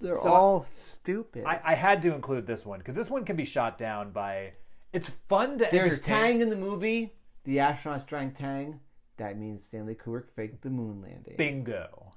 They're 0.00 0.14
so- 0.14 0.32
all 0.32 0.66
stupid. 0.72 1.44
I, 1.44 1.60
I 1.64 1.74
had 1.74 2.00
to 2.02 2.14
include 2.14 2.46
this 2.46 2.64
one 2.64 2.78
because 2.78 2.94
this 2.94 3.10
one 3.10 3.24
can 3.24 3.36
be 3.36 3.44
shot 3.44 3.76
down 3.76 4.12
by. 4.12 4.52
It's 4.92 5.10
fun 5.28 5.58
to 5.58 5.68
There's 5.70 5.92
entertain. 5.92 6.14
Tang 6.14 6.40
in 6.40 6.48
the 6.50 6.56
movie. 6.56 7.12
The 7.44 7.58
astronauts 7.58 8.06
drank 8.06 8.38
Tang. 8.38 8.80
That 9.16 9.38
means 9.38 9.64
Stanley 9.64 9.94
Kubrick 9.94 10.30
faked 10.34 10.62
the 10.62 10.70
moon 10.70 11.00
landing. 11.02 11.34
Bingo, 11.36 12.12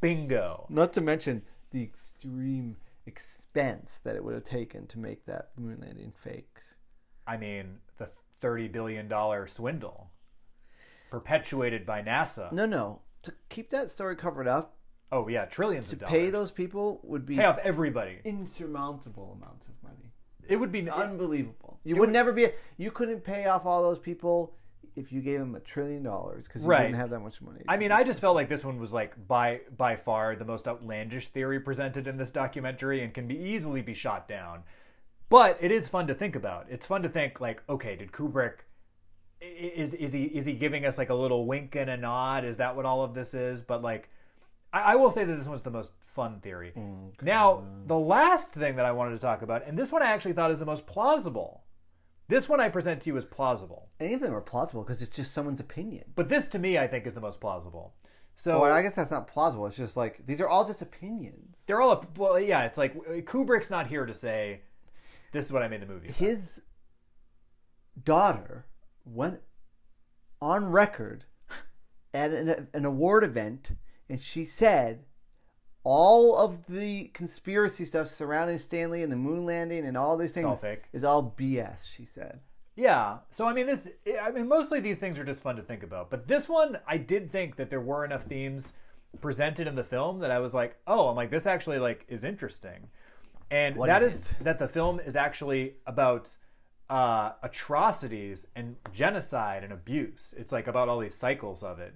bingo. 0.00 0.66
Not 0.68 0.92
to 0.94 1.00
mention 1.00 1.42
the 1.70 1.82
extreme 1.82 2.76
expense 3.06 4.00
that 4.04 4.16
it 4.16 4.24
would 4.24 4.34
have 4.34 4.44
taken 4.44 4.86
to 4.88 4.98
make 4.98 5.24
that 5.26 5.50
moon 5.56 5.78
landing 5.80 6.12
fake. 6.22 6.58
I 7.26 7.36
mean 7.36 7.78
the 7.98 8.08
thirty 8.40 8.68
billion 8.68 9.08
dollar 9.08 9.46
swindle 9.46 10.10
perpetuated 11.10 11.86
by 11.86 12.02
NASA. 12.02 12.52
No, 12.52 12.66
no. 12.66 13.00
to 13.22 13.32
keep 13.48 13.70
that 13.70 13.90
story 13.90 14.16
covered 14.16 14.46
up 14.48 14.76
Oh 15.12 15.26
yeah, 15.28 15.44
trillions 15.44 15.88
to 15.88 15.94
of 15.94 16.00
dollars. 16.00 16.12
pay 16.12 16.30
those 16.30 16.50
people 16.50 17.00
would 17.02 17.26
be 17.26 17.36
pay 17.36 17.44
off 17.44 17.58
everybody. 17.64 18.18
insurmountable 18.24 19.36
amounts 19.40 19.66
of 19.68 19.74
money. 19.82 20.12
It 20.48 20.56
would 20.56 20.72
be 20.72 20.88
Unbelievable. 20.88 21.78
You 21.84 21.96
would, 21.96 22.10
never 22.10 22.32
be. 22.32 22.48
You 22.76 22.90
couldn't 22.90 23.22
pay 23.22 23.46
off 23.46 23.66
all 23.66 23.82
those 23.82 23.98
people 23.98 24.54
if 24.96 25.12
you 25.12 25.20
gave 25.20 25.40
him 25.40 25.54
a 25.54 25.60
trillion 25.60 26.02
dollars 26.02 26.46
because 26.46 26.62
you 26.62 26.68
Right. 26.68 26.80
wouldn't 26.82 26.96
have 26.96 27.10
that 27.10 27.20
much 27.20 27.40
money. 27.40 27.62
I 27.68 27.76
mean, 27.76 27.92
I 27.92 28.02
just 28.02 28.20
felt 28.20 28.34
like 28.34 28.48
this 28.48 28.64
one 28.64 28.78
was 28.78 28.92
like 28.92 29.26
by 29.26 29.60
by 29.76 29.96
far 29.96 30.36
the 30.36 30.44
most 30.44 30.66
outlandish 30.68 31.28
theory 31.28 31.60
presented 31.60 32.06
in 32.06 32.16
this 32.16 32.30
documentary 32.30 33.02
and 33.02 33.12
can 33.14 33.26
be 33.26 33.36
easily 33.36 33.82
be 33.82 33.94
shot 33.94 34.28
down. 34.28 34.62
But 35.28 35.58
it 35.60 35.70
is 35.70 35.88
fun 35.88 36.06
to 36.08 36.14
think 36.14 36.34
about. 36.34 36.66
It's 36.68 36.86
fun 36.86 37.02
to 37.02 37.08
think 37.08 37.40
like, 37.40 37.62
okay, 37.68 37.94
did 37.96 38.12
Kubrick 38.12 38.60
is 39.40 39.94
is 39.94 40.12
he 40.12 40.24
is 40.24 40.44
he 40.44 40.52
giving 40.52 40.84
us 40.84 40.98
like 40.98 41.08
a 41.10 41.14
little 41.14 41.46
wink 41.46 41.74
and 41.76 41.88
a 41.88 41.96
nod? 41.96 42.44
Is 42.44 42.56
that 42.58 42.76
what 42.76 42.84
all 42.84 43.02
of 43.02 43.14
this 43.14 43.32
is? 43.32 43.62
But 43.62 43.82
like, 43.82 44.10
I, 44.72 44.80
I 44.80 44.94
will 44.96 45.10
say 45.10 45.24
that 45.24 45.36
this 45.36 45.46
one's 45.46 45.62
the 45.62 45.70
most 45.70 45.92
fun 46.04 46.40
theory. 46.40 46.72
Mm, 46.76 47.22
now, 47.22 47.62
the 47.86 47.96
last 47.98 48.52
thing 48.52 48.76
that 48.76 48.84
I 48.84 48.92
wanted 48.92 49.12
to 49.12 49.18
talk 49.18 49.42
about, 49.42 49.66
and 49.66 49.78
this 49.78 49.92
one 49.92 50.02
I 50.02 50.10
actually 50.10 50.34
thought 50.34 50.50
is 50.50 50.58
the 50.58 50.66
most 50.66 50.86
plausible. 50.86 51.62
This 52.30 52.48
one 52.48 52.60
I 52.60 52.68
present 52.68 53.02
to 53.02 53.10
you 53.10 53.16
as 53.18 53.24
plausible, 53.24 53.88
any 53.98 54.14
of 54.14 54.20
them 54.20 54.32
are 54.32 54.40
plausible 54.40 54.84
because 54.84 55.02
it's 55.02 55.14
just 55.14 55.32
someone's 55.32 55.58
opinion. 55.58 56.04
but 56.14 56.28
this 56.28 56.46
to 56.48 56.60
me 56.60 56.78
I 56.78 56.86
think 56.86 57.06
is 57.06 57.14
the 57.14 57.20
most 57.20 57.40
plausible. 57.40 57.94
So 58.36 58.60
Well, 58.60 58.72
I 58.72 58.82
guess 58.82 58.94
that's 58.94 59.10
not 59.10 59.26
plausible. 59.26 59.66
It's 59.66 59.76
just 59.76 59.96
like 59.96 60.24
these 60.26 60.40
are 60.40 60.48
all 60.48 60.64
just 60.64 60.80
opinions. 60.80 61.64
They're 61.66 61.80
all. 61.80 62.06
Well, 62.16 62.38
yeah, 62.38 62.62
it's 62.62 62.78
like 62.78 62.94
uh, 62.94 63.20
Kubrick's 63.22 63.68
not 63.68 63.88
here 63.88 64.06
to 64.06 64.14
say, 64.14 64.60
"This 65.32 65.44
is 65.44 65.52
what 65.52 65.62
I 65.62 65.68
made 65.68 65.82
the 65.82 65.86
movie." 65.86 66.06
about." 66.06 66.16
His 66.18 66.62
daughter 68.02 68.64
went 69.04 69.40
on 70.40 70.70
record 70.70 71.24
at 72.14 72.30
an, 72.30 72.68
an 72.72 72.84
award 72.84 73.24
event 73.24 73.72
and 74.08 74.20
she 74.20 74.44
said 74.44 75.04
all 75.82 76.36
of 76.36 76.66
the 76.66 77.04
conspiracy 77.14 77.84
stuff 77.84 78.06
surrounding 78.06 78.58
Stanley 78.58 79.02
and 79.02 79.10
the 79.10 79.16
moon 79.16 79.46
landing 79.46 79.86
and 79.86 79.96
all 79.96 80.16
these 80.16 80.32
things 80.32 80.46
all 80.46 80.60
is 80.92 81.04
all 81.04 81.34
BS, 81.38 81.90
she 81.96 82.04
said. 82.04 82.40
Yeah. 82.76 83.18
So 83.30 83.46
I 83.46 83.52
mean, 83.52 83.66
this. 83.66 83.88
I 84.22 84.30
mean, 84.30 84.48
mostly 84.48 84.80
these 84.80 84.98
things 84.98 85.18
are 85.18 85.24
just 85.24 85.42
fun 85.42 85.56
to 85.56 85.62
think 85.62 85.82
about. 85.82 86.10
But 86.10 86.28
this 86.28 86.48
one, 86.48 86.78
I 86.86 86.96
did 86.96 87.30
think 87.30 87.56
that 87.56 87.70
there 87.70 87.80
were 87.80 88.04
enough 88.04 88.24
themes 88.24 88.74
presented 89.20 89.66
in 89.66 89.74
the 89.74 89.84
film 89.84 90.20
that 90.20 90.30
I 90.30 90.38
was 90.38 90.54
like, 90.54 90.76
"Oh, 90.86 91.08
I'm 91.08 91.16
like 91.16 91.30
this 91.30 91.46
actually 91.46 91.78
like 91.78 92.04
is 92.08 92.24
interesting," 92.24 92.88
and 93.50 93.76
What 93.76 93.88
that 93.88 94.02
is 94.02 94.14
is 94.14 94.34
that 94.42 94.58
the 94.58 94.68
film 94.68 95.00
is 95.00 95.16
actually 95.16 95.74
about 95.86 96.36
uh, 96.88 97.32
atrocities 97.42 98.46
and 98.56 98.76
genocide 98.92 99.62
and 99.62 99.72
abuse. 99.72 100.34
It's 100.36 100.52
like 100.52 100.66
about 100.66 100.88
all 100.88 101.00
these 101.00 101.14
cycles 101.14 101.62
of 101.62 101.78
it. 101.80 101.94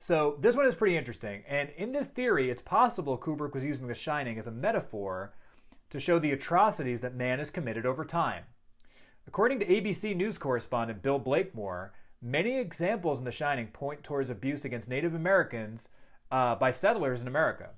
So 0.00 0.36
this 0.40 0.56
one 0.56 0.66
is 0.66 0.74
pretty 0.74 0.96
interesting. 0.96 1.42
And 1.48 1.70
in 1.76 1.92
this 1.92 2.08
theory, 2.08 2.50
it's 2.50 2.62
possible 2.62 3.16
Kubrick 3.16 3.54
was 3.54 3.64
using 3.64 3.86
The 3.86 3.94
Shining 3.94 4.38
as 4.38 4.46
a 4.46 4.50
metaphor 4.50 5.32
to 5.90 6.00
show 6.00 6.18
the 6.18 6.32
atrocities 6.32 7.00
that 7.00 7.14
man 7.14 7.38
has 7.38 7.50
committed 7.50 7.86
over 7.86 8.04
time. 8.04 8.44
According 9.26 9.60
to 9.60 9.66
ABC 9.66 10.14
News 10.14 10.36
correspondent 10.36 11.02
Bill 11.02 11.18
Blakemore, 11.18 11.92
many 12.20 12.58
examples 12.58 13.18
in 13.18 13.24
The 13.24 13.32
Shining 13.32 13.68
point 13.68 14.02
towards 14.02 14.28
abuse 14.28 14.64
against 14.64 14.88
Native 14.88 15.14
Americans 15.14 15.88
uh, 16.30 16.54
by 16.56 16.70
settlers 16.70 17.22
in 17.22 17.28
America. 17.28 17.70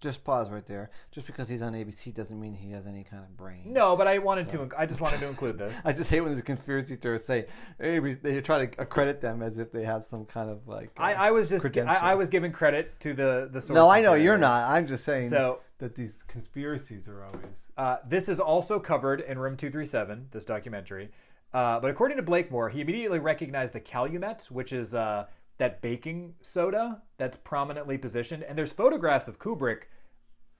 Just 0.00 0.22
pause 0.22 0.48
right 0.48 0.64
there. 0.64 0.90
Just 1.10 1.26
because 1.26 1.48
he's 1.48 1.60
on 1.60 1.72
ABC 1.72 2.14
doesn't 2.14 2.38
mean 2.38 2.54
he 2.54 2.70
has 2.70 2.86
any 2.86 3.02
kind 3.02 3.24
of 3.24 3.36
brain. 3.36 3.62
No, 3.72 3.96
but 3.96 4.06
I 4.06 4.18
wanted 4.18 4.48
to. 4.50 4.68
I 4.78 4.86
just 4.86 5.00
wanted 5.00 5.18
to 5.20 5.28
include 5.28 5.58
this. 5.58 5.76
I 5.84 5.92
just 5.92 6.08
hate 6.08 6.20
when 6.20 6.32
these 6.32 6.42
conspiracy 6.42 6.94
theorists 6.94 7.26
say 7.26 7.46
we- 7.80 8.14
they 8.14 8.40
try 8.40 8.64
to 8.66 8.80
accredit 8.80 9.20
them 9.20 9.42
as 9.42 9.58
if 9.58 9.72
they 9.72 9.82
have 9.82 10.04
some 10.04 10.24
kind 10.24 10.50
of 10.50 10.68
like. 10.68 10.90
I, 10.98 11.14
uh, 11.14 11.22
I 11.24 11.30
was 11.32 11.48
just. 11.48 11.66
I. 11.76 11.80
I 12.12 12.14
was 12.14 12.28
giving 12.28 12.52
credit 12.52 12.98
to 13.00 13.12
the 13.12 13.48
the 13.52 13.60
source. 13.60 13.74
No, 13.74 13.88
I 13.88 14.00
know 14.00 14.14
you're 14.14 14.38
not. 14.38 14.70
I'm 14.70 14.86
just 14.86 15.04
saying 15.04 15.30
So- 15.30 15.60
that 15.78 15.94
these 15.96 16.22
conspiracies 16.28 17.08
are 17.08 17.24
always. 17.24 17.44
Uh, 17.76 17.96
this 18.08 18.28
is 18.28 18.40
also 18.40 18.80
covered 18.80 19.20
in 19.20 19.38
Room 19.38 19.56
237, 19.56 20.28
this 20.32 20.44
documentary. 20.44 21.10
Uh, 21.54 21.78
but 21.80 21.90
according 21.90 22.16
to 22.16 22.22
Blakemore, 22.22 22.68
he 22.68 22.80
immediately 22.80 23.20
recognized 23.20 23.72
the 23.72 23.80
Calumet, 23.80 24.46
which 24.50 24.72
is 24.72 24.94
uh, 24.94 25.26
that 25.58 25.82
baking 25.82 26.34
soda 26.40 27.02
that's 27.18 27.36
prominently 27.36 27.98
positioned. 27.98 28.42
And 28.44 28.56
there's 28.56 28.72
photographs 28.72 29.28
of 29.28 29.38
Kubrick 29.38 29.82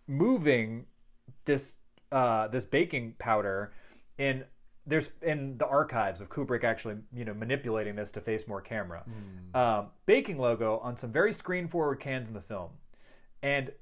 moving 0.07 0.87
this 1.45 1.75
uh, 2.11 2.49
this 2.49 2.65
baking 2.65 3.15
powder 3.19 3.73
in 4.19 4.45
there's 4.87 5.11
in 5.23 5.59
the 5.59 5.67
archives 5.67 6.21
of 6.21 6.31
Kubrick 6.31 6.65
actually 6.65 6.97
you 7.13 7.25
know 7.25 7.35
manipulating 7.35 7.95
this 7.95 8.11
to 8.13 8.21
face 8.21 8.49
more 8.49 8.61
camera. 8.61 9.05
Um, 9.55 9.87
baking 10.07 10.39
logo 10.39 10.79
on 10.79 10.97
some 10.97 11.11
very 11.11 11.33
screen 11.33 11.69
forward 11.69 12.01
cans 12.01 12.29
in 12.29 12.35
the 12.35 12.41
film, 12.41 12.71
and 13.43 13.73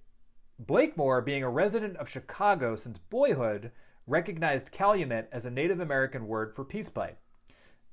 Blakemore, 0.58 1.22
being 1.22 1.42
a 1.42 1.50
resident 1.50 1.96
of 1.96 2.08
Chicago 2.08 2.76
since 2.76 2.98
boyhood, 2.98 3.70
recognized 4.06 4.72
calumet 4.72 5.28
as 5.30 5.46
a 5.46 5.50
Native 5.50 5.80
American 5.80 6.26
word 6.26 6.54
for 6.54 6.64
peace 6.64 6.88
pipe. 6.88 7.18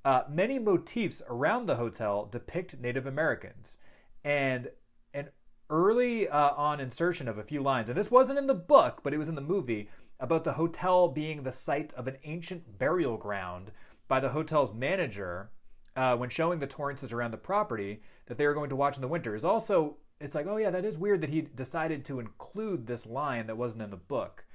Uh, 0.06 0.24
many 0.30 0.60
motifs 0.60 1.22
around 1.30 1.66
the 1.66 1.76
hotel 1.76 2.28
depict 2.30 2.80
Native 2.80 3.06
Americans, 3.06 3.78
and 4.24 4.70
an 5.14 5.30
early 5.70 6.28
uh, 6.28 6.52
on 6.52 6.82
insertion 6.82 7.28
of 7.28 7.38
a 7.38 7.44
few 7.44 7.62
lines, 7.62 7.88
and 7.88 7.98
this 7.98 8.12
wasn't 8.12 8.38
in 8.38 8.48
the 8.48 8.54
book, 8.54 9.00
but 9.04 9.14
it 9.14 9.18
was 9.18 9.30
in 9.30 9.36
the 9.36 9.42
movie, 9.42 9.90
about 10.20 10.44
the 10.44 10.54
hotel 10.54 11.08
being 11.08 11.44
the 11.44 11.52
site 11.52 11.94
of 11.94 12.08
an 12.08 12.18
ancient 12.24 12.78
burial 12.78 13.18
ground 13.18 13.72
by 14.08 14.20
the 14.20 14.30
hotel's 14.30 14.74
manager 14.74 15.50
uh, 15.96 16.16
when 16.16 16.30
showing 16.30 16.60
the 16.60 16.68
Torrances 16.68 17.12
around 17.12 17.32
the 17.32 17.38
property 17.38 18.02
that 18.26 18.38
they 18.38 18.46
were 18.46 18.54
going 18.54 18.70
to 18.70 18.76
watch 18.76 18.96
in 18.96 19.02
the 19.02 19.08
winter. 19.08 19.36
Is 19.36 19.46
also 19.46 19.98
it's 20.20 20.36
like 20.36 20.48
oh 20.48 20.58
yeah 20.58 20.70
that 20.70 20.86
is 20.86 20.98
weird 20.98 21.22
that 21.22 21.30
he 21.30 21.42
decided 21.42 22.06
to 22.06 22.20
include 22.20 22.88
this 22.88 23.06
line 23.06 23.48
that 23.48 23.58
wasn't 23.58 23.84
in 23.84 23.90
the 23.90 23.98
book. 23.98 24.46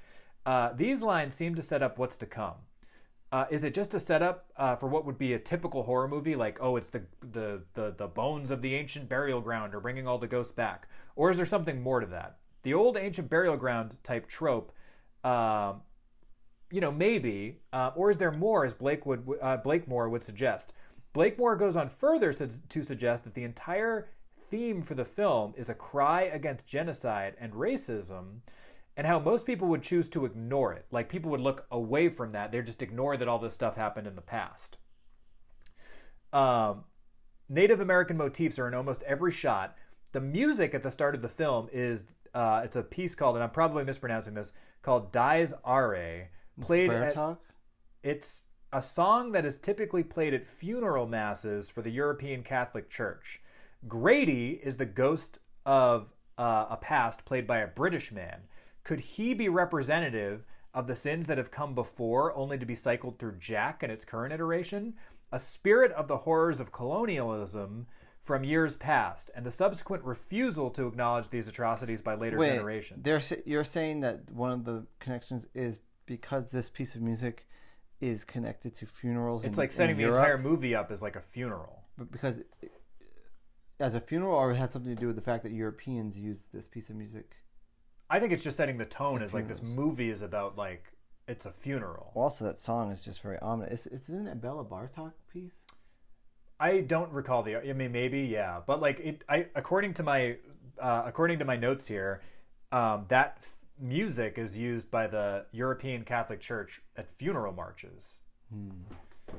Uh, 0.46 0.72
these 0.74 1.03
lines 1.03 1.34
seem 1.34 1.55
to 1.55 1.62
set 1.62 1.82
up 1.82 1.99
what's 1.99 2.16
to 2.18 2.26
come 2.26 2.55
uh, 3.30 3.44
is 3.50 3.64
it 3.64 3.74
just 3.74 3.94
a 3.94 4.00
setup 4.00 4.46
uh, 4.56 4.74
for 4.76 4.88
what 4.88 5.04
would 5.04 5.18
be 5.18 5.34
a 5.34 5.38
typical 5.38 5.82
horror 5.82 6.08
movie 6.08 6.36
like 6.36 6.58
oh 6.60 6.76
it's 6.76 6.90
the, 6.90 7.02
the 7.32 7.60
the 7.74 7.94
the 7.96 8.06
bones 8.06 8.50
of 8.50 8.62
the 8.62 8.74
ancient 8.74 9.08
burial 9.08 9.40
ground 9.40 9.74
or 9.74 9.80
bringing 9.80 10.06
all 10.06 10.18
the 10.18 10.26
ghosts 10.26 10.52
back 10.52 10.88
or 11.16 11.30
is 11.30 11.36
there 11.36 11.46
something 11.46 11.80
more 11.80 12.00
to 12.00 12.06
that 12.06 12.38
the 12.62 12.74
old 12.74 12.96
ancient 12.96 13.28
burial 13.28 13.56
ground 13.56 13.96
type 14.02 14.26
trope 14.26 14.72
um, 15.24 15.82
you 16.70 16.80
know, 16.80 16.92
maybe, 16.92 17.60
uh, 17.72 17.90
or 17.94 18.10
is 18.10 18.18
there 18.18 18.32
more, 18.32 18.64
as 18.64 18.74
Blake 18.74 19.06
would, 19.06 19.26
uh, 19.40 19.56
Blakemore 19.58 20.08
would 20.08 20.22
suggest? 20.22 20.72
Blakemore 21.14 21.56
goes 21.56 21.76
on 21.76 21.88
further 21.88 22.32
to 22.32 22.82
suggest 22.82 23.24
that 23.24 23.34
the 23.34 23.44
entire 23.44 24.10
theme 24.50 24.82
for 24.82 24.94
the 24.94 25.04
film 25.04 25.54
is 25.56 25.68
a 25.68 25.74
cry 25.74 26.22
against 26.22 26.66
genocide 26.66 27.34
and 27.40 27.52
racism, 27.54 28.40
and 28.99 29.07
how 29.07 29.20
most 29.20 29.46
people 29.46 29.68
would 29.68 29.82
choose 29.82 30.09
to 30.09 30.24
ignore 30.24 30.72
it. 30.72 30.84
Like 30.90 31.09
people 31.09 31.30
would 31.30 31.40
look 31.40 31.66
away 31.70 32.09
from 32.09 32.32
that; 32.32 32.51
they 32.51 32.61
just 32.61 32.82
ignore 32.82 33.16
that 33.16 33.28
all 33.28 33.38
this 33.38 33.55
stuff 33.55 33.76
happened 33.76 34.09
in 34.09 34.16
the 34.16 34.20
past. 34.20 34.76
Um, 36.32 36.84
Native 37.49 37.80
American 37.80 38.16
motifs 38.16 38.59
are 38.59 38.66
in 38.66 38.74
almost 38.74 39.05
every 39.05 39.30
shot. 39.30 39.76
The 40.12 40.20
music 40.20 40.74
at 40.74 40.82
the 40.82 40.90
start 40.90 41.14
of 41.14 41.22
the 41.22 41.28
film 41.28 41.68
is 41.72 42.05
uh, 42.34 42.62
it's 42.64 42.74
a 42.74 42.82
piece 42.82 43.14
called, 43.14 43.36
and 43.36 43.44
I'm 43.44 43.51
probably 43.51 43.84
mispronouncing 43.84 44.34
this, 44.34 44.53
called 44.82 45.12
Dies 45.12 45.55
Irae, 45.64 46.30
played 46.61 46.90
Bear 46.90 47.05
at, 47.05 47.14
talk. 47.14 47.40
it's 48.03 48.42
a 48.72 48.82
song 48.82 49.30
that 49.32 49.46
is 49.46 49.59
typically 49.59 50.03
played 50.03 50.34
at 50.34 50.44
funeral 50.44 51.07
masses 51.07 51.70
for 51.70 51.82
the 51.82 51.90
European 51.90 52.42
Catholic 52.42 52.90
Church. 52.90 53.40
Grady 53.86 54.61
is 54.61 54.76
the 54.76 54.86
ghost 54.86 55.38
of 55.64 56.12
uh, 56.36 56.66
a 56.68 56.76
past 56.76 57.24
played 57.24 57.46
by 57.46 57.59
a 57.59 57.66
British 57.68 58.11
man. 58.11 58.40
Could 58.89 59.01
he 59.01 59.34
be 59.34 59.51
representative 59.51 60.47
of 60.72 60.86
the 60.86 60.97
sins 60.97 61.26
that 61.26 61.36
have 61.36 61.51
come 61.51 61.74
before, 61.74 62.34
only 62.34 62.57
to 62.57 62.64
be 62.64 62.74
cycled 62.74 63.18
through 63.18 63.36
Jack 63.36 63.82
in 63.82 63.91
its 63.91 64.07
current 64.07 64.32
iteration? 64.32 64.95
A 65.30 65.39
spirit 65.39 65.93
of 65.93 66.09
the 66.09 66.16
horrors 66.16 66.59
of 66.59 66.72
colonialism 66.72 67.86
from 68.24 68.45
years 68.45 68.76
past, 68.76 69.30
and 69.34 69.45
the 69.45 69.51
subsequent 69.51 70.05
refusal 70.05 70.70
to 70.70 70.86
acknowledge 70.86 71.28
these 71.28 71.49
atrocities 71.49 72.01
by 72.01 72.14
later 72.14 72.39
Wait, 72.39 72.55
generations. 72.55 73.07
you're 73.45 73.62
saying 73.62 74.01
that 74.01 74.30
one 74.30 74.53
of 74.53 74.64
the 74.64 74.86
connections 75.01 75.47
is 75.55 75.80
because 76.07 76.51
this 76.51 76.70
piece 76.70 76.95
of 76.95 77.03
music 77.03 77.47
is 78.01 78.24
connected 78.24 78.74
to 78.76 78.86
funerals. 78.86 79.45
it's 79.45 79.59
in, 79.59 79.62
like 79.62 79.70
setting 79.70 79.97
in 79.97 79.99
the 79.99 80.03
Europe, 80.05 80.16
entire 80.20 80.39
movie 80.39 80.74
up 80.74 80.91
as 80.91 81.03
like 81.03 81.16
a 81.16 81.20
funeral. 81.20 81.82
but 81.99 82.11
because 82.11 82.39
it- 82.62 82.72
as 83.78 83.93
a 83.93 84.01
funeral, 84.01 84.34
or 84.34 84.53
it 84.53 84.57
has 84.57 84.70
something 84.70 84.95
to 84.95 84.99
do 84.99 85.09
with 85.09 85.16
the 85.16 85.22
fact 85.22 85.43
that 85.43 85.53
Europeans 85.53 86.16
use 86.16 86.49
this 86.55 86.66
piece 86.66 86.89
of 86.89 86.97
music. 86.97 87.36
I 88.11 88.20
think 88.20 88.32
it's 88.32 88.42
just 88.42 88.56
setting 88.56 88.78
the 88.78 88.84
tone 88.84 89.18
The 89.18 89.24
as 89.24 89.34
like 89.34 89.48
this 89.48 89.62
movie 89.62 90.11
is 90.11 90.22
about 90.22 90.56
like 90.56 90.84
it's 91.26 91.44
a 91.44 91.52
funeral. 91.52 92.11
Also, 92.14 92.44
that 92.46 92.61
song 92.61 92.90
is 92.90 93.04
just 93.04 93.20
very 93.20 93.38
ominous. 93.40 93.86
Is, 93.86 94.09
isn't 94.09 94.26
it 94.26 94.40
Béla 94.40 94.66
Bartók 94.66 95.12
piece? 95.30 95.66
I 96.59 96.80
don't 96.80 97.12
recall 97.12 97.42
the. 97.42 97.56
I 97.56 97.72
mean, 97.74 97.92
maybe 97.92 98.20
yeah, 98.20 98.61
but 98.66 98.80
like 98.80 98.98
it. 99.00 99.22
I 99.28 99.46
according 99.54 99.94
to 99.94 100.02
my 100.02 100.36
uh, 100.80 101.02
according 101.06 101.38
to 101.40 101.44
my 101.44 101.56
notes 101.56 101.86
here, 101.86 102.22
um, 102.72 103.04
that 103.09 103.36
f- 103.38 103.59
music 103.78 104.38
is 104.38 104.56
used 104.56 104.90
by 104.90 105.06
the 105.06 105.44
European 105.52 106.04
Catholic 106.04 106.40
Church 106.40 106.80
at 106.96 107.06
funeral 107.18 107.52
marches. 107.52 108.20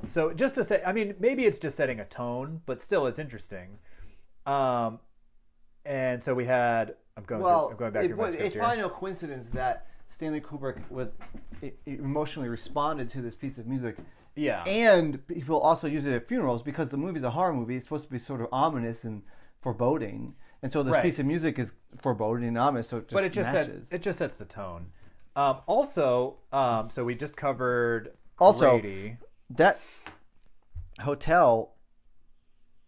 So 0.06 0.32
just 0.32 0.54
to 0.54 0.62
say, 0.64 0.80
I 0.86 0.92
mean, 0.92 1.14
maybe 1.18 1.44
it's 1.44 1.58
just 1.58 1.76
setting 1.76 1.98
a 1.98 2.04
tone, 2.04 2.62
but 2.64 2.80
still, 2.80 3.06
it's 3.08 3.18
interesting. 3.18 3.78
Um, 4.46 5.00
and 5.84 6.22
so 6.22 6.34
we 6.34 6.46
had. 6.46 6.94
I'm 7.20 7.26
going. 7.26 7.42
well, 7.42 7.60
through, 7.68 7.70
I'm 7.72 7.76
going 7.78 7.92
back 7.92 8.04
it 8.04 8.08
through 8.08 8.16
my 8.16 8.24
was- 8.24 8.34
it's 8.34 8.54
probably 8.54 8.78
no 8.78 8.88
coincidence 8.88 9.50
that 9.50 9.86
Stanley 10.08 10.40
Kubrick 10.40 10.90
was 10.90 11.14
emotionally 11.86 12.48
responded 12.48 13.08
to 13.10 13.20
this 13.22 13.34
piece 13.34 13.58
of 13.58 13.66
music. 13.66 13.96
Yeah. 14.34 14.62
And 14.64 15.24
people 15.26 15.60
also 15.60 15.86
use 15.86 16.06
it 16.06 16.12
at 16.14 16.26
funerals 16.26 16.62
because 16.62 16.90
the 16.90 16.96
movie's 16.96 17.22
a 17.22 17.30
horror 17.30 17.52
movie. 17.52 17.76
It's 17.76 17.84
supposed 17.84 18.04
to 18.04 18.10
be 18.10 18.18
sort 18.18 18.40
of 18.40 18.48
ominous 18.52 19.04
and 19.04 19.22
foreboding. 19.60 20.34
And 20.62 20.72
so 20.72 20.82
this 20.82 20.94
Right. 20.94 21.02
piece 21.02 21.18
of 21.18 21.26
music 21.26 21.58
is 21.58 21.72
foreboding 22.02 22.46
and 22.48 22.58
ominous, 22.58 22.88
so 22.88 22.98
it 22.98 23.08
just 23.08 23.14
but 23.14 23.24
it 23.24 23.32
just 23.32 23.52
matches. 23.52 23.88
sets 23.88 23.92
it 23.92 24.02
just 24.02 24.18
sets 24.18 24.34
the 24.34 24.44
tone. 24.44 24.92
Um, 25.36 25.58
also, 25.66 26.38
um, 26.52 26.90
so 26.90 27.04
we 27.04 27.14
just 27.14 27.36
covered 27.36 28.12
Also- 28.38 28.78
Grady. 28.80 29.16
that 29.50 29.78
hotel, 31.00 31.74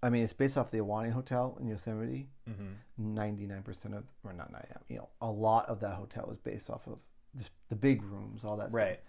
I 0.03 0.11
mean, 0.11 0.25
it's 0.25 0.33
based 0.33 0.59
off 0.59 0.71
the 0.71 0.79
Ahwahnee 0.79 1.13
Hotel 1.13 1.57
in 1.61 1.69
Yosemite. 1.69 2.29
Mm-hmm. 2.51 3.19
99% 3.19 3.97
of, 3.97 4.05
or 4.25 4.33
not 4.33 4.51
99, 4.53 4.67
you 4.89 4.97
know, 4.97 5.09
a 5.21 5.31
lot 5.31 5.69
of 5.69 5.81
that 5.81 5.95
hotel 5.95 6.29
is 6.33 6.39
based 6.39 6.71
off 6.71 6.87
of 6.87 6.99
the, 7.35 7.45
the 7.69 7.77
big 7.77 8.03
rooms, 8.03 8.45
all 8.45 8.57
that 8.57 8.71
stuff. 8.71 8.75
Right. 8.75 9.01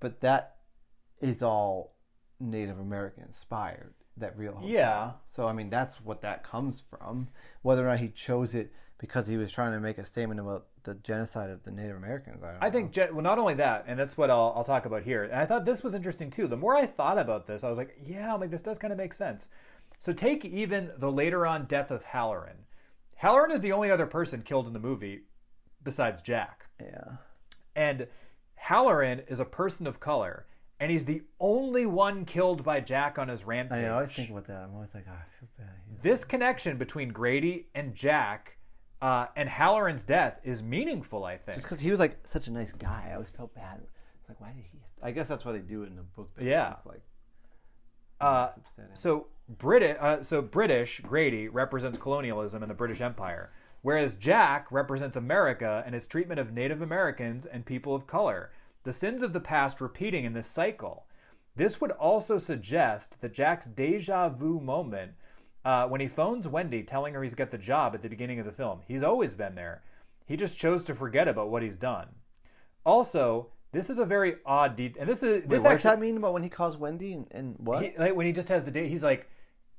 But 0.00 0.20
that 0.20 0.56
is 1.20 1.42
all 1.42 1.94
Native 2.40 2.78
American 2.78 3.24
inspired, 3.24 3.92
that 4.16 4.36
real 4.38 4.54
hotel. 4.54 4.68
Yeah. 4.68 5.10
So, 5.26 5.46
I 5.46 5.52
mean, 5.52 5.68
that's 5.68 6.00
what 6.00 6.22
that 6.22 6.42
comes 6.42 6.82
from. 6.88 7.28
Whether 7.62 7.84
or 7.86 7.90
not 7.90 8.00
he 8.00 8.08
chose 8.08 8.54
it 8.54 8.72
because 8.98 9.26
he 9.26 9.36
was 9.36 9.50
trying 9.52 9.72
to 9.72 9.80
make 9.80 9.98
a 9.98 10.04
statement 10.04 10.40
about 10.40 10.66
the 10.82 10.94
genocide 10.94 11.50
of 11.50 11.62
the 11.64 11.70
Native 11.70 11.96
Americans, 11.96 12.42
I 12.42 12.52
don't 12.52 12.62
I 12.62 12.70
think. 12.70 12.92
Je- 12.92 13.10
well, 13.12 13.22
not 13.22 13.38
only 13.38 13.54
that, 13.54 13.84
and 13.86 13.98
that's 13.98 14.16
what 14.16 14.30
I'll, 14.30 14.54
I'll 14.56 14.64
talk 14.64 14.86
about 14.86 15.02
here. 15.02 15.24
And 15.24 15.34
I 15.34 15.46
thought 15.46 15.64
this 15.64 15.82
was 15.82 15.94
interesting 15.94 16.30
too. 16.30 16.48
The 16.48 16.56
more 16.56 16.74
I 16.74 16.86
thought 16.86 17.18
about 17.18 17.46
this, 17.46 17.62
I 17.62 17.68
was 17.68 17.78
like, 17.78 17.96
yeah, 18.04 18.32
I'm 18.32 18.40
like 18.40 18.50
this 18.50 18.62
does 18.62 18.78
kind 18.78 18.92
of 18.92 18.98
make 18.98 19.12
sense. 19.12 19.50
So 19.98 20.12
take 20.12 20.44
even 20.44 20.90
the 20.98 21.10
later 21.10 21.46
on 21.46 21.64
death 21.66 21.90
of 21.90 22.02
Halloran. 22.04 22.56
Halloran 23.16 23.50
is 23.50 23.60
the 23.60 23.72
only 23.72 23.90
other 23.90 24.06
person 24.06 24.42
killed 24.42 24.66
in 24.66 24.72
the 24.72 24.78
movie 24.78 25.22
besides 25.82 26.22
Jack. 26.22 26.66
Yeah. 26.80 27.16
And 27.74 28.06
Halloran 28.54 29.22
is 29.28 29.40
a 29.40 29.44
person 29.44 29.86
of 29.86 29.98
color, 29.98 30.46
and 30.80 30.90
he's 30.90 31.04
the 31.04 31.22
only 31.40 31.86
one 31.86 32.24
killed 32.24 32.62
by 32.62 32.80
Jack 32.80 33.18
on 33.18 33.28
his 33.28 33.44
rampage. 33.44 33.78
I 33.78 33.82
know. 33.82 33.92
I 33.92 33.94
always 33.96 34.12
think 34.12 34.30
about 34.30 34.46
that. 34.46 34.62
I'm 34.62 34.74
always 34.74 34.90
like, 34.94 35.04
oh, 35.08 35.12
I 35.12 35.24
feel 35.40 35.48
bad. 35.58 35.74
He's- 35.88 36.00
this 36.02 36.24
connection 36.24 36.76
between 36.78 37.08
Grady 37.08 37.66
and 37.74 37.94
Jack 37.94 38.56
uh, 39.02 39.26
and 39.36 39.48
Halloran's 39.48 40.04
death 40.04 40.38
is 40.44 40.62
meaningful. 40.62 41.24
I 41.24 41.36
think. 41.38 41.56
Just 41.56 41.66
because 41.66 41.80
he 41.80 41.90
was 41.90 41.98
like 42.00 42.16
such 42.26 42.46
a 42.46 42.52
nice 42.52 42.72
guy, 42.72 43.08
I 43.10 43.14
always 43.14 43.30
felt 43.30 43.52
bad. 43.54 43.80
It's 44.20 44.28
like, 44.28 44.40
why 44.40 44.52
did 44.52 44.64
he? 44.72 44.78
I 45.02 45.10
guess 45.12 45.26
that's 45.28 45.44
why 45.44 45.52
they 45.52 45.58
do 45.60 45.82
it 45.82 45.86
in 45.86 45.96
the 45.96 46.02
book. 46.02 46.30
though, 46.36 46.44
Yeah. 46.44 46.74
It's 46.76 46.86
like, 46.86 47.02
Uh, 48.20 48.50
so 48.94 49.26
British, 49.48 49.96
uh, 50.00 50.22
so 50.22 50.42
British 50.42 51.00
Grady 51.00 51.48
represents 51.48 51.98
colonialism 51.98 52.62
and 52.62 52.70
the 52.70 52.74
British 52.74 53.00
Empire, 53.00 53.50
whereas 53.82 54.16
Jack 54.16 54.66
represents 54.70 55.16
America 55.16 55.82
and 55.86 55.94
its 55.94 56.06
treatment 56.06 56.38
of 56.38 56.52
Native 56.52 56.82
Americans 56.82 57.46
and 57.46 57.64
people 57.64 57.94
of 57.94 58.06
color. 58.06 58.50
The 58.84 58.92
sins 58.92 59.22
of 59.22 59.32
the 59.32 59.40
past 59.40 59.80
repeating 59.80 60.24
in 60.24 60.34
this 60.34 60.48
cycle. 60.48 61.06
This 61.56 61.80
would 61.80 61.90
also 61.92 62.38
suggest 62.38 63.20
that 63.20 63.32
Jack's 63.32 63.66
deja 63.66 64.28
vu 64.28 64.60
moment 64.60 65.12
uh, 65.64 65.86
when 65.88 66.00
he 66.00 66.08
phones 66.08 66.46
Wendy, 66.46 66.82
telling 66.82 67.14
her 67.14 67.22
he's 67.22 67.34
got 67.34 67.50
the 67.50 67.58
job 67.58 67.94
at 67.94 68.02
the 68.02 68.08
beginning 68.08 68.38
of 68.38 68.46
the 68.46 68.52
film. 68.52 68.80
He's 68.86 69.02
always 69.02 69.34
been 69.34 69.54
there. 69.54 69.82
He 70.26 70.36
just 70.36 70.58
chose 70.58 70.84
to 70.84 70.94
forget 70.94 71.26
about 71.26 71.50
what 71.50 71.62
he's 71.62 71.76
done. 71.76 72.08
Also, 72.86 73.48
this 73.72 73.90
is 73.90 73.98
a 73.98 74.04
very 74.04 74.36
odd 74.46 74.76
detail, 74.76 75.00
and 75.00 75.10
this 75.10 75.22
is 75.22 75.42
Wait, 75.42 75.48
this 75.48 75.62
what 75.62 75.74
does 75.74 75.82
that 75.82 76.00
mean 76.00 76.16
about 76.16 76.32
when 76.32 76.42
he 76.42 76.48
calls 76.48 76.76
Wendy 76.76 77.12
and, 77.14 77.26
and 77.32 77.56
what? 77.58 77.82
he, 77.82 77.92
like 77.98 78.14
when 78.14 78.26
he 78.26 78.32
just 78.32 78.48
has 78.48 78.64
the 78.64 78.70
date, 78.70 78.88
he's 78.88 79.02
like, 79.02 79.28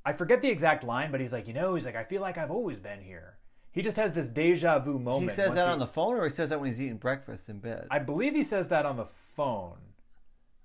I 0.05 0.13
forget 0.13 0.41
the 0.41 0.49
exact 0.49 0.83
line, 0.83 1.11
but 1.11 1.19
he's 1.19 1.33
like, 1.33 1.47
you 1.47 1.53
know, 1.53 1.75
he's 1.75 1.85
like, 1.85 1.95
I 1.95 2.03
feel 2.03 2.21
like 2.21 2.37
I've 2.37 2.51
always 2.51 2.79
been 2.79 3.01
here. 3.01 3.37
He 3.71 3.81
just 3.81 3.97
has 3.97 4.11
this 4.13 4.27
deja 4.27 4.79
vu 4.79 4.97
moment. 4.97 5.31
He 5.31 5.35
says 5.35 5.53
that 5.53 5.67
he- 5.67 5.71
on 5.71 5.79
the 5.79 5.87
phone, 5.87 6.17
or 6.17 6.27
he 6.27 6.33
says 6.33 6.49
that 6.49 6.59
when 6.59 6.69
he's 6.71 6.81
eating 6.81 6.97
breakfast 6.97 7.49
in 7.49 7.59
bed. 7.59 7.87
I, 7.91 7.99
believe 7.99 8.33
he 8.33 8.43
says 8.43 8.69
that 8.69 8.85
on 8.85 8.97
the 8.97 9.05
phone. 9.05 9.77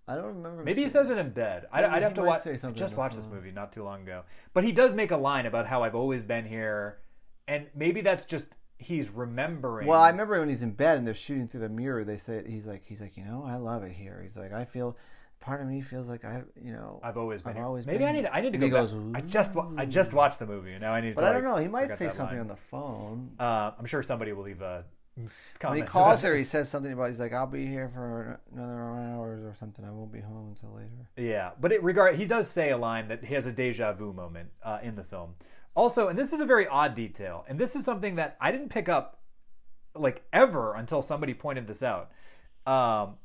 I 0.07 0.17
don't 0.17 0.27
remember. 0.27 0.63
Maybe 0.65 0.83
he 0.83 0.89
says 0.89 1.09
it 1.11 1.17
in 1.19 1.31
bed. 1.31 1.67
I, 1.73 1.83
Maybe 1.83 1.95
I'd 1.95 2.03
have 2.03 2.15
to 2.15 2.23
watch. 2.23 2.43
say 2.43 2.53
I 2.53 2.57
something 2.57 2.79
just 2.79 2.95
watched 2.95 3.17
this 3.17 3.27
movie 3.27 3.51
not 3.51 3.73
too 3.73 3.85
long 3.85 4.03
ago, 4.03 4.23
but 4.53 4.63
he 4.65 4.73
does 4.73 4.93
make 4.93 5.11
a 5.11 5.17
line 5.17 5.47
about 5.47 5.67
how 5.67 5.83
I've 5.83 5.95
always 5.95 6.23
been 6.23 6.45
here, 6.45 6.99
and 7.49 7.67
maybe 7.75 8.03
that's 8.03 8.27
just 8.27 8.49
he's 8.79 9.09
remembering. 9.11 9.87
Well, 9.87 10.01
I 10.01 10.11
remember 10.11 10.39
when 10.39 10.49
he's 10.51 10.63
in 10.63 10.73
bed 10.73 10.99
and 10.99 11.07
they're 11.07 11.15
shooting 11.15 11.49
through 11.49 11.61
the 11.61 11.69
mirror. 11.71 12.05
They 12.05 12.19
say 12.19 12.43
he's 12.47 12.67
like, 12.67 12.85
he's 12.85 13.01
like, 13.01 13.17
you 13.17 13.25
know, 13.25 13.45
I 13.47 13.57
love 13.57 13.83
it 13.83 13.93
here. 13.93 14.21
He's 14.23 14.37
like, 14.37 14.53
I 14.53 14.65
feel, 14.67 14.97
part 15.45 15.61
of 15.61 15.69
me 15.69 15.81
feels 15.83 16.09
like 16.09 16.25
I, 16.25 16.43
you 16.63 16.73
know, 16.73 17.01
I've 17.03 17.17
always 17.19 17.43
been 17.43 17.51
I've 17.51 17.57
here. 17.57 17.65
always 17.65 17.87
Maybe 17.87 17.99
been 17.99 18.09
I 18.09 18.13
need. 18.13 18.21
here. 18.21 18.31
I 18.33 18.41
need 18.41 18.53
to 18.53 18.59
go 18.59 18.69
goes, 18.69 18.95
I 19.15 19.21
just. 19.21 19.51
I 19.77 19.85
just 19.85 20.13
watched 20.13 20.39
the 20.39 20.47
movie, 20.47 20.73
and 20.73 20.81
now 20.81 20.93
I 20.93 21.01
need 21.01 21.11
to. 21.11 21.15
But 21.17 21.25
I 21.25 21.33
don't 21.33 21.45
like, 21.45 21.55
know. 21.57 21.63
He 21.63 21.69
might 21.69 21.97
say 21.97 22.09
something 22.09 22.39
line. 22.39 22.41
on 22.41 22.49
the 22.49 22.57
phone. 22.57 23.31
Uh, 23.39 23.73
I'm 23.79 23.85
sure 23.87 24.03
somebody 24.03 24.33
will 24.33 24.45
leave 24.45 24.63
a 24.63 24.85
When 25.15 25.31
comment. 25.61 25.83
he 25.83 25.87
calls 25.97 26.23
her, 26.23 26.35
he 26.35 26.45
says 26.45 26.69
something 26.69 26.93
about 26.93 27.11
he's 27.11 27.21
like, 27.21 27.33
I'll 27.35 27.47
be 27.47 27.67
here 27.67 27.91
for 27.93 28.41
another 28.55 28.81
hours 28.81 29.45
or 29.45 29.55
something. 29.61 29.85
I 29.85 29.91
won't 29.91 30.13
be 30.13 30.21
home 30.21 30.55
until 30.57 30.75
later. 30.77 31.09
Yeah, 31.17 31.51
but 31.61 31.73
it 31.73 31.83
regard 31.83 32.17
he 32.17 32.25
does 32.25 32.49
say 32.49 32.71
a 32.71 32.77
line 32.79 33.09
that 33.09 33.25
he 33.25 33.35
has 33.35 33.47
a 33.47 33.53
deja 33.53 33.93
vu 33.93 34.13
moment 34.13 34.49
uh, 34.63 34.79
in 34.83 34.97
the 34.97 35.05
film. 35.05 35.35
Also, 35.77 36.09
and 36.09 36.19
this 36.19 36.33
is 36.33 36.41
a 36.41 36.45
very 36.47 36.67
odd 36.69 36.95
detail, 36.95 37.45
and 37.49 37.59
this 37.59 37.75
is 37.77 37.85
something 37.85 38.15
that 38.17 38.37
I 38.41 38.51
didn't 38.53 38.69
pick 38.71 38.89
up 38.89 39.21
like 39.95 40.23
ever 40.33 40.75
until 40.75 41.03
somebody 41.03 41.35
pointed 41.35 41.67
this 41.67 41.83
out. 41.83 42.11
Um, 42.67 43.17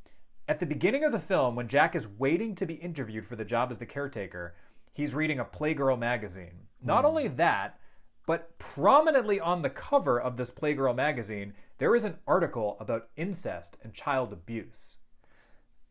at 0.49 0.59
the 0.59 0.65
beginning 0.65 1.03
of 1.03 1.11
the 1.11 1.19
film, 1.19 1.55
when 1.55 1.67
Jack 1.67 1.95
is 1.95 2.07
waiting 2.17 2.55
to 2.55 2.65
be 2.65 2.73
interviewed 2.73 3.25
for 3.25 3.35
the 3.35 3.45
job 3.45 3.69
as 3.69 3.77
the 3.77 3.85
caretaker, 3.85 4.55
he's 4.93 5.13
reading 5.13 5.39
a 5.39 5.45
Playgirl 5.45 5.97
magazine. 5.99 6.65
Not 6.83 7.05
only 7.05 7.27
that, 7.27 7.79
but 8.25 8.57
prominently 8.57 9.39
on 9.39 9.61
the 9.61 9.69
cover 9.69 10.19
of 10.19 10.37
this 10.37 10.49
Playgirl 10.49 10.95
magazine, 10.95 11.53
there 11.77 11.95
is 11.95 12.03
an 12.03 12.17
article 12.25 12.77
about 12.79 13.09
incest 13.15 13.77
and 13.83 13.93
child 13.93 14.33
abuse. 14.33 14.97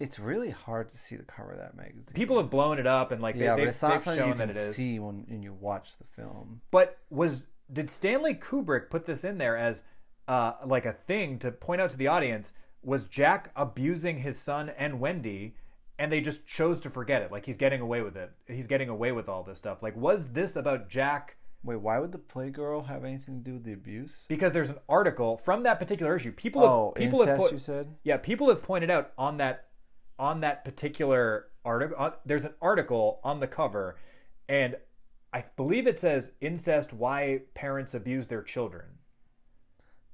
It's 0.01 0.19
really 0.19 0.51
hard 0.51 0.89
to 0.89 0.99
see 0.99 1.15
the 1.15 1.23
cover 1.23 1.53
of 1.53 1.59
that 1.59 1.77
magazine. 1.77 2.15
People 2.15 2.37
have 2.39 2.51
blown 2.51 2.81
it 2.81 2.87
up 2.87 3.13
and 3.13 3.23
like 3.23 3.37
yeah, 3.37 3.41
they, 3.41 3.49
but 3.51 3.57
they've, 3.57 3.69
it's 3.69 3.83
not 3.83 3.93
they've 3.93 4.03
something 4.03 4.23
shown 4.25 4.39
you 4.39 4.55
can 4.55 4.73
see 4.73 4.99
when, 4.99 5.25
when 5.29 5.43
you 5.43 5.53
watch 5.53 5.97
the 5.99 6.05
film. 6.05 6.61
But 6.73 6.99
was 7.11 7.47
did 7.73 7.91
Stanley 7.91 8.35
Kubrick 8.35 8.91
put 8.91 9.07
this 9.07 9.23
in 9.23 9.39
there 9.39 9.57
as 9.57 9.85
uh, 10.27 10.55
like 10.67 10.85
a 10.85 10.93
thing 10.93 11.39
to 11.41 11.53
point 11.53 11.81
out 11.81 11.91
to 11.91 11.97
the 11.97 12.09
audience? 12.09 12.55
Was 12.83 13.07
Jack 13.07 13.51
abusing 13.57 14.19
his 14.19 14.39
son 14.39 14.71
and 14.79 15.01
Wendy, 15.01 15.57
and 15.99 16.11
they 16.13 16.21
just 16.21 16.47
chose 16.47 16.81
to 16.81 16.91
forget 16.91 17.23
it? 17.23 17.33
Like 17.33 17.45
he's 17.45 17.57
getting 17.57 17.81
away 17.81 18.03
with 18.03 18.17
it. 18.17 18.31
He's 18.47 18.67
getting 18.67 18.89
away 18.89 19.13
with 19.13 19.29
all 19.29 19.43
this 19.43 19.59
stuff. 19.59 19.83
Like 19.83 19.97
was 19.97 20.29
this 20.29 20.57
about 20.57 20.89
Jack? 20.89 21.37
Wait, 21.65 21.81
why 21.81 21.99
would 21.99 22.13
the 22.13 22.19
Playgirl 22.19 22.87
have 22.87 23.05
anything 23.05 23.39
to 23.39 23.45
do 23.45 23.55
with 23.55 23.65
the 23.65 23.73
abuse? 23.73 24.15
Because 24.29 24.53
there's 24.53 24.71
an 24.71 24.79
article 24.89 25.37
from 25.37 25.65
that 25.65 25.81
particular 25.81 26.15
issue. 26.15 26.31
People 26.31 26.63
Oh, 26.63 26.93
have 26.95 27.03
people 27.03 27.21
incest, 27.23 27.31
have 27.31 27.41
put 27.41 27.53
you 27.53 27.59
said? 27.59 27.95
yeah 28.05 28.17
people 28.17 28.49
have 28.49 28.63
pointed 28.63 28.91
out 28.91 29.13
on 29.19 29.39
that 29.39 29.67
on 30.19 30.41
that 30.41 30.65
particular 30.65 31.47
article. 31.65 31.97
Uh, 31.99 32.11
there's 32.25 32.45
an 32.45 32.55
article 32.63 33.21
on 33.25 33.41
the 33.41 33.47
cover, 33.49 33.97
and 34.49 34.77
I 35.33 35.45
believe 35.57 35.87
it 35.89 35.99
says 35.99 36.33
incest: 36.41 36.93
why 36.93 37.41
parents 37.55 37.93
abuse 37.95 38.29
their 38.29 38.43
children. 38.43 38.85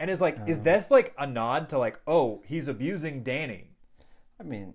And 0.05 0.11
is 0.11 0.21
like, 0.21 0.37
is 0.47 0.61
uh. 0.61 0.65
this 0.65 0.91
like 0.91 1.15
a 1.17 1.27
nod 1.27 1.71
to 1.71 1.79
like, 1.79 1.99
oh, 2.07 2.43
he's 2.47 2.69
abusing 2.69 3.23
Danny, 3.23 3.71
I 4.39 4.43
mean, 4.43 4.75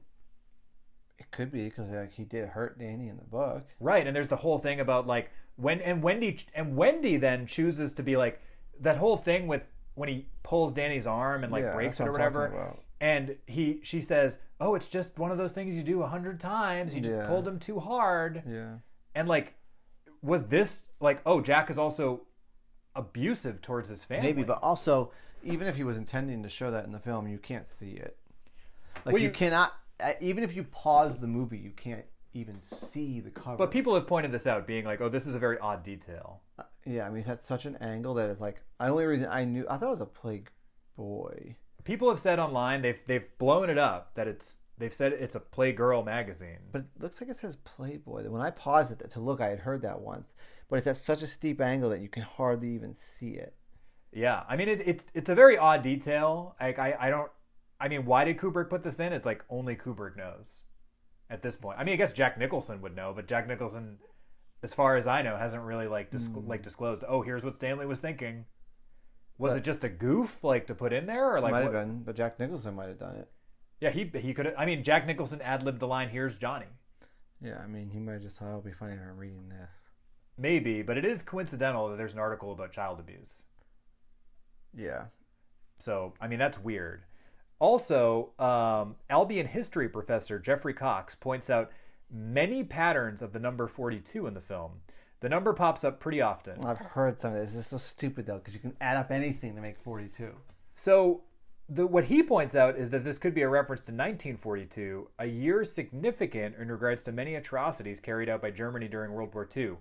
it 1.20 1.30
could 1.30 1.52
be 1.52 1.66
because 1.66 1.90
like 1.90 2.14
he 2.14 2.24
did 2.24 2.48
hurt 2.50 2.80
Danny 2.80 3.10
in 3.10 3.18
the 3.18 3.26
book. 3.26 3.68
right? 3.80 4.08
And 4.08 4.16
there's 4.16 4.28
the 4.30 4.38
whole 4.38 4.58
thing 4.58 4.80
about 4.80 5.06
like 5.06 5.30
when 5.56 5.82
and 5.82 6.02
Wendy 6.02 6.40
and 6.56 6.76
Wendy 6.76 7.18
then 7.18 7.46
chooses 7.46 7.94
to 7.94 8.02
be 8.02 8.18
like 8.18 8.42
that 8.80 8.98
whole 8.98 9.18
thing 9.18 9.46
with 9.46 9.62
when 9.94 10.10
he 10.10 10.26
pulls 10.42 10.74
Danny's 10.74 11.06
arm 11.06 11.44
and 11.44 11.54
like 11.54 11.62
Yeah, 11.62 11.76
breaks 11.76 12.00
that's 12.00 12.08
it 12.08 12.10
or 12.10 12.12
what 12.14 12.22
I'm 12.22 12.34
whatever. 12.34 12.46
about. 12.48 12.80
And 13.00 13.36
he 13.46 13.82
she 13.84 14.02
says, 14.02 14.40
"Oh, 14.60 14.74
it's 14.74 14.88
just 14.88 15.20
one 15.20 15.30
of 15.32 15.38
those 15.38 15.52
things 15.52 15.76
you 15.76 15.84
do 15.84 16.02
a 16.02 16.08
hundred 16.08 16.40
times. 16.40 16.96
You 16.96 17.02
just 17.02 17.14
Yeah. 17.14 17.28
pulled 17.28 17.48
him 17.48 17.60
too 17.60 17.80
hard." 17.80 18.42
Yeah. 18.50 18.78
And 19.14 19.28
like, 19.28 19.54
was 20.24 20.46
this 20.48 20.86
like, 21.00 21.22
oh, 21.24 21.40
Jack 21.40 21.70
is 21.70 21.78
also 21.78 22.22
abusive 23.00 23.62
towards 23.62 23.90
his 23.90 24.04
family? 24.04 24.28
Maybe, 24.28 24.44
but 24.44 24.60
also, 24.62 25.12
even 25.44 25.68
if 25.68 25.76
he 25.76 25.84
was 25.84 25.98
intending 25.98 26.44
to 26.44 26.50
show 26.50 26.72
that 26.72 26.86
in 26.86 26.92
the 26.92 27.00
film, 27.00 27.28
you 27.28 27.38
can't 27.38 27.68
see 27.68 27.92
it. 27.92 28.18
Like 29.06 29.14
Well, 29.14 29.22
you, 29.22 29.30
you- 29.30 29.34
cannot, 29.34 29.74
uh, 30.00 30.14
even 30.20 30.44
if 30.44 30.56
you 30.56 30.64
pause 30.66 31.20
the 31.20 31.28
movie, 31.28 31.58
you 31.58 31.72
can't 31.72 32.06
even 32.34 32.62
see 32.62 33.20
the 33.20 33.32
cover. 33.32 33.58
But 33.58 33.72
people 33.72 33.96
have 33.96 34.06
pointed 34.08 34.32
this 34.32 34.46
out, 34.46 34.68
being 34.68 34.86
like, 34.86 35.02
"Oh, 35.02 35.10
this 35.10 35.26
is 35.26 35.34
a 35.36 35.40
very 35.40 35.58
odd 35.60 35.82
detail." 35.84 36.42
yeah, 36.86 37.06
I 37.08 37.10
mean, 37.10 37.24
that's 37.26 37.48
such 37.48 37.66
an 37.66 37.76
angle 37.78 38.14
that 38.16 38.30
is 38.30 38.40
like. 38.40 38.62
The 38.80 38.88
only 38.88 39.06
reason 39.06 39.28
I 39.30 39.46
knew, 39.46 39.66
I 39.70 39.78
thought 39.78 39.88
it 39.88 39.92
was 39.92 40.02
a 40.02 40.06
plague 40.06 40.50
boy. 40.96 41.56
People 41.86 42.10
have 42.10 42.20
said 42.20 42.40
online 42.40 42.82
they've 42.82 43.04
they've 43.08 43.28
blown 43.40 43.70
it 43.70 43.78
up 43.78 44.14
that 44.16 44.28
it's 44.28 44.58
they've 44.78 44.94
said 44.94 45.14
it's 45.14 45.36
a 45.36 45.40
Playgirl 45.40 46.06
magazine. 46.06 46.60
But 46.72 46.82
it 46.82 47.02
looks 47.02 47.20
like 47.20 47.30
it 47.30 47.38
says 47.38 47.56
Playboy. 47.58 48.30
When 48.30 48.42
I 48.42 48.52
paused 48.52 48.92
it 49.02 49.10
to 49.10 49.20
look, 49.20 49.42
I 49.42 49.50
had 49.50 49.60
heard 49.60 49.82
that 49.82 50.00
once. 50.00 50.34
But 50.70 50.78
it's 50.78 50.88
at 50.88 50.98
such 50.98 51.22
a 51.22 51.28
steep 51.28 51.60
angle 51.62 51.90
that 51.90 52.02
you 52.02 52.10
can 52.10 52.24
hardly 52.24 52.70
even 52.76 52.94
see 52.96 53.32
it. 53.32 53.56
Yeah, 54.12 54.44
I 54.48 54.56
mean 54.56 54.70
it, 54.70 54.82
it's 54.86 55.06
it's 55.14 55.30
a 55.30 55.36
very 55.36 55.58
odd 55.58 55.82
detail. 55.82 56.56
Like 56.62 56.80
I 56.80 56.96
I 57.00 57.10
don't. 57.10 57.32
I 57.80 57.88
mean, 57.88 58.06
why 58.06 58.26
did 58.26 58.38
Kubrick 58.38 58.70
put 58.70 58.84
this 58.84 59.00
in? 59.00 59.14
It's 59.14 59.26
like 59.26 59.44
only 59.50 59.76
Kubrick 59.76 60.18
knows 60.18 60.64
at 61.30 61.42
this 61.42 61.56
point. 61.56 61.78
I 61.80 61.84
mean, 61.84 61.94
I 61.94 61.98
guess 61.98 62.12
Jack 62.12 62.38
Nicholson 62.38 62.82
would 62.82 62.96
know, 62.96 63.14
but 63.16 63.28
Jack 63.28 63.48
Nicholson, 63.48 63.98
as 64.64 64.74
far 64.74 64.96
as 64.98 65.08
I 65.08 65.22
know, 65.22 65.38
hasn't 65.38 65.64
really 65.64 65.88
like 65.88 66.12
discl- 66.12 66.42
Hmm. 66.44 66.48
like 66.50 66.62
disclosed. 66.64 67.04
Oh, 67.08 67.22
here's 67.22 67.44
what 67.44 67.56
Stanley 67.56 67.86
was 67.86 68.00
thinking. 68.00 68.46
Was 69.38 69.54
But- 69.54 69.58
it 69.60 69.64
just 69.64 69.84
a 69.86 69.90
goof, 69.90 70.44
like 70.44 70.68
to 70.68 70.76
put 70.76 70.92
in 70.92 71.06
there, 71.06 71.34
or 71.36 71.40
like? 71.40 71.52
might 71.52 71.64
have 71.64 71.72
been, 71.72 72.04
but 72.04 72.16
Jack 72.16 72.40
Nicholson 72.40 72.76
might 72.76 72.90
have 72.90 73.00
done 73.00 73.16
it. 73.16 73.32
Yeah, 73.80 73.92
he 73.92 74.06
he 74.20 74.34
could. 74.34 74.54
I 74.58 74.66
mean, 74.66 74.84
Jack 74.84 75.06
Nicholson 75.08 75.42
ad 75.42 75.64
libbed 75.64 75.80
the 75.80 75.88
line, 75.88 76.10
"Here's 76.10 76.36
Johnny." 76.36 76.66
Yeah, 77.42 77.60
I 77.64 77.68
mean, 77.68 77.90
he 77.92 78.00
might 78.00 78.14
have 78.14 78.22
just 78.24 78.36
thought 78.38 78.50
it'll 78.50 78.62
be 78.62 78.74
funny 78.74 78.96
if 78.96 79.00
I'm 79.00 79.16
reading 79.18 79.48
this. 79.48 79.70
Maybe, 80.40 80.82
but 80.82 80.98
it 80.98 81.04
is 81.04 81.22
coincidental 81.22 81.90
that 81.90 81.98
there's 81.98 82.14
an 82.14 82.20
article 82.20 82.54
about 82.54 82.72
child 82.72 83.00
abuse. 83.00 83.44
Yeah. 84.76 85.06
So, 85.80 86.14
I 86.22 86.28
mean, 86.28 86.40
that's 86.40 86.58
weird. 86.58 87.04
Also, 87.60 88.32
um, 88.40 88.96
Albion 89.10 89.48
history 89.48 89.90
professor 89.90 90.40
Geoffrey 90.40 90.74
Cocks 90.74 91.16
points 91.16 91.50
out 91.50 91.72
many 92.10 92.64
patterns 92.64 93.22
of 93.22 93.34
the 93.34 93.40
number 93.40 93.68
42 93.68 94.28
in 94.28 94.34
the 94.34 94.42
film. 94.42 94.80
The 95.20 95.28
number 95.28 95.52
pops 95.52 95.84
up 95.84 96.00
pretty 96.00 96.22
often. 96.22 96.62
Well, 96.62 96.72
I've 96.72 96.78
heard 96.78 97.20
some 97.20 97.34
of 97.34 97.40
this. 97.40 97.54
It's 97.56 97.68
so 97.68 97.78
stupid 97.78 98.26
though, 98.26 98.38
because 98.38 98.54
you 98.54 98.62
can 98.62 98.78
add 98.80 98.96
up 98.96 99.12
anything 99.12 99.56
to 99.56 99.62
make 99.62 99.78
42. 99.78 100.32
So, 100.74 101.24
the, 101.68 101.86
what 101.86 102.06
he 102.06 102.24
points 102.24 102.56
out 102.56 102.78
is 102.78 102.90
that 102.92 103.04
this 103.04 103.20
could 103.20 103.36
be 103.36 103.42
a 103.42 103.50
reference 103.50 103.82
to 103.82 103.92
1942, 103.92 105.10
a 105.20 105.26
year 105.26 105.64
significant 105.64 106.56
in 106.58 106.72
regards 106.72 107.04
to 107.04 107.12
many 107.12 107.36
atrocities 107.36 108.00
carried 108.00 108.30
out 108.30 108.42
by 108.42 108.50
Germany 108.50 108.88
during 108.88 109.12
World 109.12 109.36
War 109.36 109.48
II, 109.56 109.74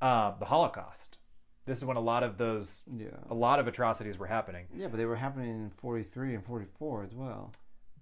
uh, 0.00 0.32
the 0.38 0.46
Holocaust. 0.46 1.18
This 1.66 1.78
is 1.78 1.84
when 1.84 1.96
a 1.96 2.00
lot 2.00 2.22
of 2.22 2.38
those, 2.38 2.82
Yeah. 2.96 3.08
a 3.28 3.34
lot 3.34 3.60
of 3.60 3.68
atrocities 3.68 4.18
were 4.18 4.26
happening. 4.26 4.66
Yeah, 4.74 4.88
but 4.88 4.96
they 4.96 5.04
were 5.04 5.16
happening 5.16 5.50
in 5.50 5.70
43 5.70 6.34
and 6.34 6.44
44 6.44 7.04
as 7.04 7.14
well. 7.14 7.52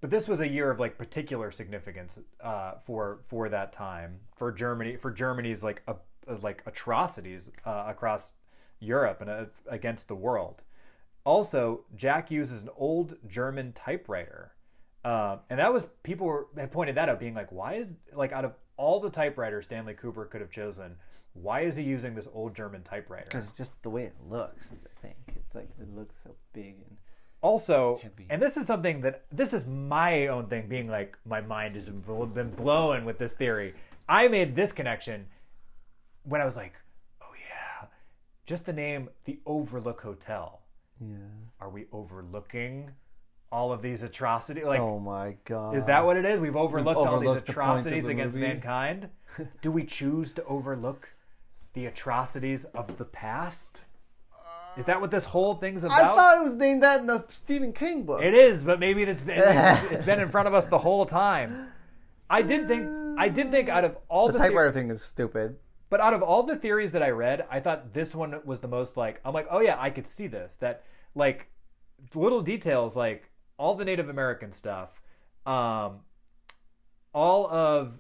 but 0.01 0.11
this 0.11 0.29
was 0.29 0.41
a 0.41 0.47
year 0.49 0.71
of 0.71 0.79
like 0.79 0.97
particular 0.97 1.51
significance 1.51 2.21
uh, 2.41 2.75
for 2.85 3.19
for 3.27 3.49
that 3.49 3.73
time 3.73 4.21
for 4.37 4.53
Germany 4.53 4.97
for 4.97 5.11
Germany's 5.11 5.65
like 5.65 5.83
uh, 5.89 5.95
like 6.41 6.63
atrocities 6.67 7.51
uh, 7.67 7.85
across 7.89 8.33
Europe 8.79 9.21
and 9.21 9.29
uh, 9.31 9.45
against 9.69 10.07
the 10.07 10.15
world. 10.15 10.63
Also, 11.25 11.85
Jack 11.97 12.31
uses 12.31 12.63
an 12.63 12.71
old 12.77 13.17
German 13.27 13.73
typewriter, 13.73 14.53
uh, 15.05 15.39
and 15.51 15.59
that 15.59 15.73
was 15.73 15.87
people 16.05 16.27
were, 16.29 16.47
had 16.57 16.71
pointed 16.71 16.95
that 16.97 17.09
out, 17.09 17.19
being 17.19 17.35
like, 17.35 17.51
why 17.53 17.75
is 17.75 17.93
like 18.15 18.33
out 18.33 18.45
of 18.45 18.53
all 18.77 19.01
the 19.01 19.11
typewriters 19.11 19.65
Stanley 19.67 19.95
Kubrick 19.95 20.31
could 20.31 20.41
have 20.41 20.51
chosen, 20.53 20.97
why 21.43 21.61
is 21.61 21.77
he 21.77 21.83
using 21.85 22.15
this 22.15 22.29
old 22.33 22.55
German 22.55 22.83
typewriter? 22.83 23.27
Because 23.31 23.51
just 23.53 23.81
the 23.83 23.91
way 23.91 24.03
it 24.05 24.15
looks, 24.29 24.73
I 24.73 25.01
think. 25.07 25.17
It's 25.37 25.55
like, 25.55 25.69
it 25.81 25.95
looks 25.97 26.15
so 26.25 26.31
big 26.53 26.75
and. 26.87 26.97
also 27.41 27.99
Heavy. 28.03 28.27
and 28.31 28.43
this 28.43 28.57
is 28.57 28.67
something 28.67 29.01
that 29.03 29.25
this 29.31 29.53
is 29.53 29.65
my 29.67 30.27
own 30.27 30.47
thing 30.49 30.67
being 30.69 30.89
like 30.89 31.17
my 31.25 31.41
mind 31.41 31.75
has 31.77 31.89
been 31.89 32.51
blown 32.51 33.05
with 33.05 33.17
this 33.19 33.33
theory 33.35 33.75
i 34.09 34.27
made 34.27 34.57
this 34.57 34.73
connection 34.73 35.25
when 36.25 36.41
i 36.41 36.45
was 36.45 36.57
like 36.57 36.75
oh 37.23 37.33
yeah 37.49 37.87
just 38.45 38.67
the 38.67 38.73
name 38.73 39.09
the 39.25 39.39
overlook 39.47 40.01
hotel 40.01 40.63
Yeah. 41.01 41.17
are 41.61 41.71
we 41.71 41.87
overlooking 41.93 42.91
all 43.53 43.73
of 43.73 43.81
these 43.83 44.03
atrocities 44.03 44.65
like 44.65 44.81
oh 44.81 44.99
my 44.99 45.37
god. 45.45 45.77
is 45.77 45.85
that 45.85 46.05
what 46.05 46.17
it 46.17 46.25
is 46.25 46.41
we've 46.41 46.57
overlooked 46.57 46.99
all 46.99 47.05
these 47.21 47.29
overlooked 47.29 47.47
the 47.47 47.53
point 47.53 47.69
of 47.69 47.77
atrocities 47.87 48.05
the 48.07 48.11
against 48.11 48.37
movie. 48.37 48.49
mankind 48.49 49.09
do 49.63 49.71
we 49.71 49.85
choose 49.85 50.33
to 50.33 50.45
overlook 50.45 51.09
the 51.75 51.87
atrocities 51.87 52.65
of 52.67 52.99
the 52.99 53.05
past 53.05 53.85
is 54.79 54.85
that 54.85 55.01
what 55.01 55.11
this 55.11 55.25
whole 55.25 55.57
thing's 55.57 55.83
about? 55.83 56.01
I 56.01 56.15
thought 56.15 56.39
it 56.39 56.45
was 56.45 56.55
named 56.55 56.85
that 56.85 57.01
in 57.01 57.07
the 57.07 57.25
Stephen 57.31 57.73
King 57.73 58.05
book. 58.05 58.23
It 58.23 58.33
is, 58.33 58.63
but 58.63 58.79
maybe 58.79 59.03
it's 59.03 59.25
been 59.25 59.39
it's 59.91 60.05
been 60.05 60.21
in 60.21 60.31
front 60.31 60.47
of 60.47 60.55
us 60.55 60.67
the 60.67 60.79
whole 60.79 61.05
time. 61.05 61.69
I 62.31 62.43
did 62.43 62.69
think 62.69 62.89
I 63.19 63.29
did 63.29 63.51
think 63.51 63.69
out 63.69 63.85
of 63.85 63.97
all 64.09 64.29
the 64.29 64.35
the, 64.35 64.39
typewriter 64.39 64.71
theor- 64.71 64.75
thing 64.75 64.91
is 64.91 65.03
stupid. 65.03 65.57
but 65.91 66.01
out 66.01 66.15
of 66.15 66.23
all 66.23 66.45
the 66.45 66.55
theories 66.55 66.93
that 66.93 67.03
I 67.03 67.11
read, 67.11 67.45
I 67.51 67.59
thought 67.59 67.93
this 67.93 68.15
one 68.15 68.41
was 68.45 68.61
the 68.61 68.69
most 68.69 68.97
like 68.97 69.21
I'm 69.25 69.35
like, 69.35 69.49
oh 69.51 69.61
yeah, 69.61 69.77
I 69.81 69.91
could 69.91 70.07
see 70.07 70.29
this. 70.29 70.55
That 70.61 70.85
like 71.17 71.49
little 72.15 72.41
details 72.41 72.95
like 72.95 73.31
all 73.59 73.75
the 73.75 73.85
Native 73.85 74.09
American 74.09 74.53
stuff, 74.53 74.91
um, 75.45 76.01
all 77.13 77.49
of 77.51 77.99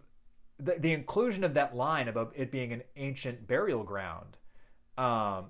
the, 0.58 0.76
the 0.78 0.92
inclusion 0.92 1.44
of 1.44 1.54
that 1.54 1.74
line 1.76 2.08
about 2.08 2.32
it 2.36 2.50
being 2.50 2.72
an 2.72 2.82
ancient 2.96 3.46
burial 3.46 3.84
ground, 3.84 4.36
um, 4.96 5.46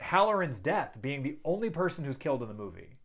Halloran's 0.00 0.60
death 0.60 0.96
being 1.00 1.22
the 1.22 1.38
only 1.44 1.70
person 1.70 2.04
who's 2.04 2.16
killed 2.16 2.42
in 2.42 2.48
the 2.48 2.54
movie. 2.54 2.96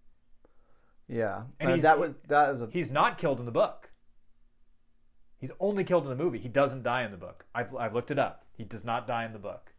Yeah. 1.07 1.43
And 1.59 1.69
Uh, 1.69 1.73
he's- 1.75 1.83
that 1.83 1.99
was 1.99 2.11
that 2.27 2.49
was 2.51 2.61
a 2.61 2.67
He's 2.71 2.91
not 2.91 3.17
killed 3.17 3.39
in 3.39 3.45
the 3.45 3.51
book. 3.51 3.91
He's 5.39 5.51
only 5.59 5.83
killed 5.83 6.03
in 6.03 6.09
the 6.09 6.21
movie. 6.21 6.39
He 6.39 6.49
doesn't 6.49 6.81
die 6.83 7.03
in 7.03 7.11
the 7.11 7.17
book. 7.17 7.45
I've, 7.53 7.73
I've 7.75 7.93
looked 7.93 8.09
it 8.11 8.17
up. 8.19 8.43
He 8.53 8.63
does 8.63 8.83
not 8.83 9.05
die 9.05 9.23
in 9.23 9.33
the 9.33 9.39
book. 9.39 9.71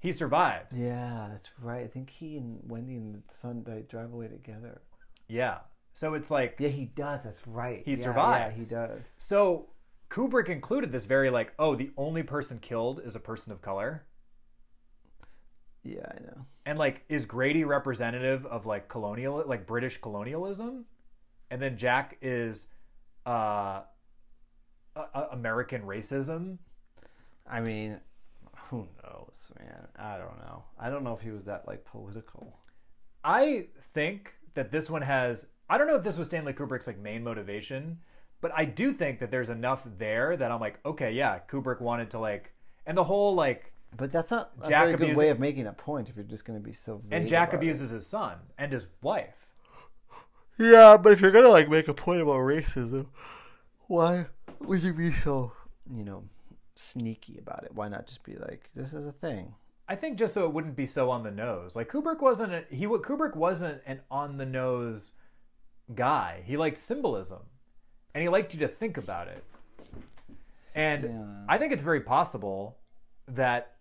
He 0.00 0.12
survives. 0.12 0.78
Yeah, 0.78 1.28
that's 1.30 1.50
right. 1.60 1.84
I 1.84 1.86
think 1.86 2.10
he 2.10 2.36
and 2.36 2.60
Wendy 2.64 2.96
and 2.96 3.14
the 3.14 3.22
son 3.32 3.64
drive 3.88 4.12
away 4.12 4.28
together. 4.28 4.82
Yeah. 5.28 5.58
So 5.94 6.14
it's 6.14 6.30
like, 6.30 6.56
Yeah, 6.58 6.68
he 6.68 6.84
does. 6.86 7.22
That's 7.24 7.46
right. 7.46 7.82
He 7.84 7.92
Yeah, 7.94 8.04
survives. 8.04 8.72
Yeah, 8.72 8.86
he 8.86 8.88
does. 8.94 9.00
so 9.18 9.68
Kubrick 10.10 10.48
included 10.48 10.92
this 10.92 11.04
very 11.04 11.30
like, 11.30 11.52
oh, 11.58 11.74
the 11.74 11.90
only 11.96 12.22
person 12.22 12.58
killed 12.58 13.00
is 13.04 13.16
a 13.16 13.20
person 13.20 13.52
of 13.52 13.60
color. 13.60 14.04
Yeah, 15.82 16.06
I 16.10 16.20
know. 16.20 16.46
And 16.64 16.78
like, 16.78 17.04
is 17.08 17.26
Grady 17.26 17.64
representative 17.64 18.44
of 18.46 18.66
like 18.66 18.88
colonial, 18.88 19.42
like 19.46 19.66
British 19.66 20.00
colonialism? 20.00 20.84
And 21.50 21.62
then 21.62 21.76
Jack 21.76 22.18
is 22.22 22.68
uh, 23.26 23.82
a- 24.96 25.28
American 25.32 25.82
racism. 25.82 26.58
I 27.48 27.60
mean, 27.60 28.00
who 28.68 28.88
knows, 29.04 29.52
man? 29.58 29.86
I 29.96 30.18
don't 30.18 30.38
know. 30.38 30.64
I 30.78 30.90
don't 30.90 31.04
know 31.04 31.12
if 31.12 31.20
he 31.20 31.30
was 31.30 31.44
that 31.44 31.66
like 31.68 31.84
political. 31.84 32.58
I 33.22 33.66
think 33.94 34.34
that 34.54 34.72
this 34.72 34.90
one 34.90 35.02
has. 35.02 35.46
I 35.68 35.78
don't 35.78 35.86
know 35.86 35.96
if 35.96 36.02
this 36.02 36.16
was 36.16 36.28
Stanley 36.28 36.52
Kubrick's 36.52 36.86
like 36.86 36.98
main 36.98 37.22
motivation, 37.22 37.98
but 38.46 38.56
I 38.56 38.64
do 38.64 38.92
think 38.92 39.18
that 39.18 39.32
there's 39.32 39.50
enough 39.50 39.84
there 39.98 40.36
that 40.36 40.52
I'm 40.52 40.60
like, 40.60 40.78
okay, 40.86 41.10
yeah, 41.10 41.40
Kubrick 41.48 41.80
wanted 41.80 42.10
to 42.10 42.20
like, 42.20 42.52
and 42.86 42.96
the 42.96 43.02
whole 43.02 43.34
like, 43.34 43.72
But 43.96 44.12
that's 44.12 44.30
not 44.30 44.52
a 44.62 44.68
Jack 44.68 44.84
very 44.84 44.92
good 44.92 45.02
abusing- 45.02 45.16
way 45.18 45.28
of 45.30 45.40
making 45.40 45.66
a 45.66 45.72
point 45.72 46.08
if 46.08 46.14
you're 46.14 46.24
just 46.24 46.44
going 46.44 46.56
to 46.56 46.64
be 46.64 46.72
so. 46.72 47.02
and 47.10 47.26
Jack 47.26 47.48
about 47.48 47.54
it. 47.64 47.66
abuses 47.66 47.90
his 47.90 48.06
son 48.06 48.36
and 48.56 48.70
his 48.72 48.86
wife. 49.02 49.34
Yeah, 50.58 50.96
but 50.96 51.12
if 51.12 51.20
you're 51.20 51.32
gonna 51.32 51.48
like 51.48 51.68
make 51.68 51.88
a 51.88 51.92
point 51.94 52.20
about 52.22 52.36
racism, 52.36 53.06
why 53.88 54.26
would 54.60 54.80
you 54.82 54.94
be 54.94 55.10
so, 55.12 55.52
you 55.92 56.04
know, 56.04 56.22
sneaky 56.76 57.38
about 57.38 57.64
it? 57.64 57.74
Why 57.74 57.88
not 57.88 58.06
just 58.06 58.22
be 58.22 58.36
like, 58.36 58.70
this 58.74 58.94
is 58.94 59.06
a 59.08 59.12
thing? 59.12 59.54
I 59.88 59.96
think 59.96 60.18
just 60.18 60.32
so 60.34 60.44
it 60.46 60.52
wouldn't 60.52 60.76
be 60.76 60.86
so 60.86 61.10
on 61.10 61.22
the 61.24 61.30
nose. 61.30 61.74
Like 61.76 61.90
Kubrick 61.90 62.20
wasn't 62.22 62.52
a, 62.54 62.64
he 62.70 62.86
wa- 62.86 62.98
Kubrick 62.98 63.34
wasn't 63.36 63.82
an 63.86 64.00
on 64.10 64.36
the 64.38 64.46
nose 64.46 65.12
guy. 65.94 66.42
He 66.46 66.56
liked 66.56 66.78
symbolism, 66.78 67.40
and 68.16 68.22
he 68.22 68.30
liked 68.30 68.54
you 68.54 68.60
to 68.60 68.66
think 68.68 68.96
about 68.96 69.28
it. 69.28 69.44
And 70.74 71.02
Yeah. 71.04 71.44
I 71.50 71.58
think 71.58 71.74
it's 71.74 71.82
very 71.82 72.00
possible 72.00 72.78
that 73.28 73.72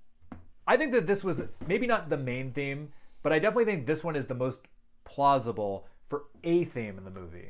I 0.67 0.75
think 0.75 0.91
that 0.91 1.07
this 1.07 1.23
was 1.23 1.41
maybe 1.67 1.87
not 1.87 2.09
the 2.09 2.17
main 2.17 2.51
theme, 2.51 2.91
but 3.23 3.31
I 3.31 3.39
definitely 3.39 3.63
think 3.63 3.85
this 3.87 4.03
one 4.03 4.13
is 4.17 4.27
the 4.27 4.35
most 4.35 4.67
plausible 5.05 5.87
for 6.09 6.23
a 6.43 6.65
theme 6.65 6.97
in 6.97 7.05
the 7.05 7.11
movie. 7.11 7.47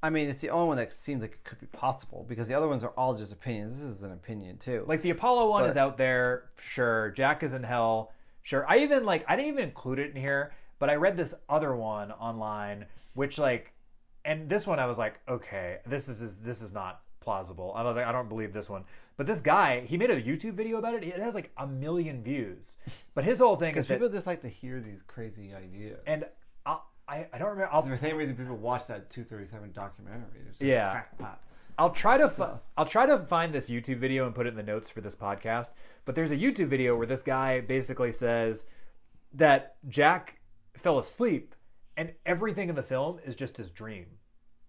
I 0.00 0.10
mean, 0.10 0.28
it's 0.28 0.40
the 0.40 0.50
only 0.50 0.68
one 0.68 0.76
that 0.76 0.92
seems 0.92 1.22
like 1.22 1.32
it 1.32 1.42
could 1.44 1.58
be 1.58 1.66
possible 1.66 2.24
because 2.28 2.46
the 2.46 2.54
other 2.54 2.68
ones 2.68 2.84
are 2.84 2.90
all 2.90 3.16
just 3.16 3.32
opinions. 3.32 3.80
This 3.80 3.88
is 3.90 4.04
an 4.04 4.12
opinion 4.12 4.58
too. 4.58 4.84
Like 4.86 5.02
the 5.02 5.10
Apollo 5.10 5.50
one 5.50 5.64
But- 5.64 5.70
is 5.70 5.76
out 5.76 5.96
there, 5.96 6.50
sure. 6.56 7.10
Jack 7.10 7.42
is 7.42 7.52
in 7.52 7.64
hell, 7.64 8.12
sure. 8.42 8.64
I 8.68 8.78
even 8.78 9.04
like 9.04 9.24
I 9.26 9.34
didn't 9.34 9.48
even 9.54 9.64
include 9.64 9.98
it 9.98 10.10
in 10.14 10.16
here, 10.16 10.52
but 10.78 10.88
I 10.88 10.94
read 10.94 11.16
this 11.16 11.34
other 11.48 11.74
one 11.74 12.12
online, 12.12 12.86
which 13.14 13.38
like, 13.38 13.71
and 14.24 14.48
this 14.48 14.66
one 14.66 14.78
I 14.78 14.86
was 14.86 14.98
like, 14.98 15.20
okay, 15.28 15.78
this 15.86 16.08
is 16.08 16.36
this 16.36 16.62
is 16.62 16.72
not 16.72 17.02
plausible. 17.20 17.72
I 17.76 17.82
was 17.82 17.96
like, 17.96 18.06
I 18.06 18.12
don't 18.12 18.28
believe 18.28 18.52
this 18.52 18.68
one. 18.68 18.84
But 19.16 19.26
this 19.26 19.40
guy, 19.40 19.82
he 19.86 19.96
made 19.96 20.10
a 20.10 20.20
YouTube 20.20 20.54
video 20.54 20.78
about 20.78 20.94
it. 20.94 21.04
It 21.04 21.18
has 21.20 21.34
like 21.34 21.50
a 21.56 21.66
million 21.66 22.22
views. 22.22 22.78
But 23.14 23.24
his 23.24 23.38
whole 23.38 23.56
thing 23.56 23.70
because 23.70 23.84
is 23.84 23.88
that, 23.88 23.94
people 23.94 24.08
just 24.08 24.26
like 24.26 24.42
to 24.42 24.48
hear 24.48 24.80
these 24.80 25.02
crazy 25.02 25.54
ideas. 25.54 26.00
and 26.06 26.24
I'll, 26.66 26.84
I 27.08 27.26
I 27.32 27.38
don't 27.38 27.50
remember. 27.50 27.68
I'll 27.72 27.80
it's 27.80 27.88
the 27.88 27.96
same 27.96 28.16
reason 28.16 28.36
people 28.36 28.56
watch 28.56 28.86
that 28.88 29.10
237 29.10 29.72
documentary. 29.72 30.40
Yeah. 30.60 30.90
crackpot. 30.92 31.40
I'll 31.78 31.90
try 31.90 32.18
to 32.18 32.28
fi- 32.28 32.58
I'll 32.76 32.86
try 32.86 33.06
to 33.06 33.18
find 33.26 33.52
this 33.52 33.70
YouTube 33.70 33.98
video 33.98 34.26
and 34.26 34.34
put 34.34 34.46
it 34.46 34.50
in 34.50 34.56
the 34.56 34.62
notes 34.62 34.90
for 34.90 35.00
this 35.00 35.14
podcast. 35.14 35.70
But 36.04 36.14
there's 36.14 36.30
a 36.30 36.36
YouTube 36.36 36.68
video 36.68 36.96
where 36.96 37.06
this 37.06 37.22
guy 37.22 37.60
basically 37.60 38.12
says 38.12 38.64
that 39.34 39.76
Jack 39.88 40.40
fell 40.76 40.98
asleep 40.98 41.54
and 41.96 42.12
everything 42.26 42.68
in 42.68 42.74
the 42.74 42.82
film 42.82 43.18
is 43.24 43.34
just 43.34 43.56
his 43.56 43.70
dream. 43.70 44.06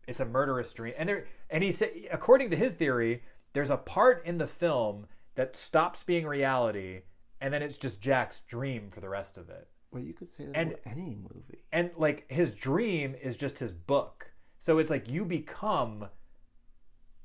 It's 0.07 0.19
a 0.19 0.25
murderous 0.25 0.73
dream. 0.73 0.93
And 0.97 1.07
there 1.09 1.25
and 1.49 1.63
he 1.63 1.71
said 1.71 1.91
according 2.11 2.49
to 2.51 2.55
his 2.57 2.73
theory, 2.73 3.23
there's 3.53 3.69
a 3.69 3.77
part 3.77 4.25
in 4.25 4.37
the 4.37 4.47
film 4.47 5.05
that 5.35 5.55
stops 5.55 6.03
being 6.03 6.25
reality 6.27 7.01
and 7.41 7.53
then 7.53 7.61
it's 7.61 7.77
just 7.77 8.01
Jack's 8.01 8.41
dream 8.41 8.89
for 8.91 8.99
the 9.01 9.09
rest 9.09 9.37
of 9.37 9.49
it 9.49 9.67
Well, 9.91 10.01
you 10.03 10.13
could 10.13 10.29
say 10.29 10.45
that 10.45 10.55
And- 10.55 10.75
any 10.85 11.15
movie. 11.15 11.63
and 11.71 11.91
like 11.97 12.29
his 12.31 12.51
dream 12.53 13.15
is 13.21 13.35
just 13.37 13.59
his 13.59 13.71
book 13.71 14.31
so 14.59 14.77
it's 14.77 14.89
like 14.91 15.09
you 15.09 15.25
become 15.25 16.07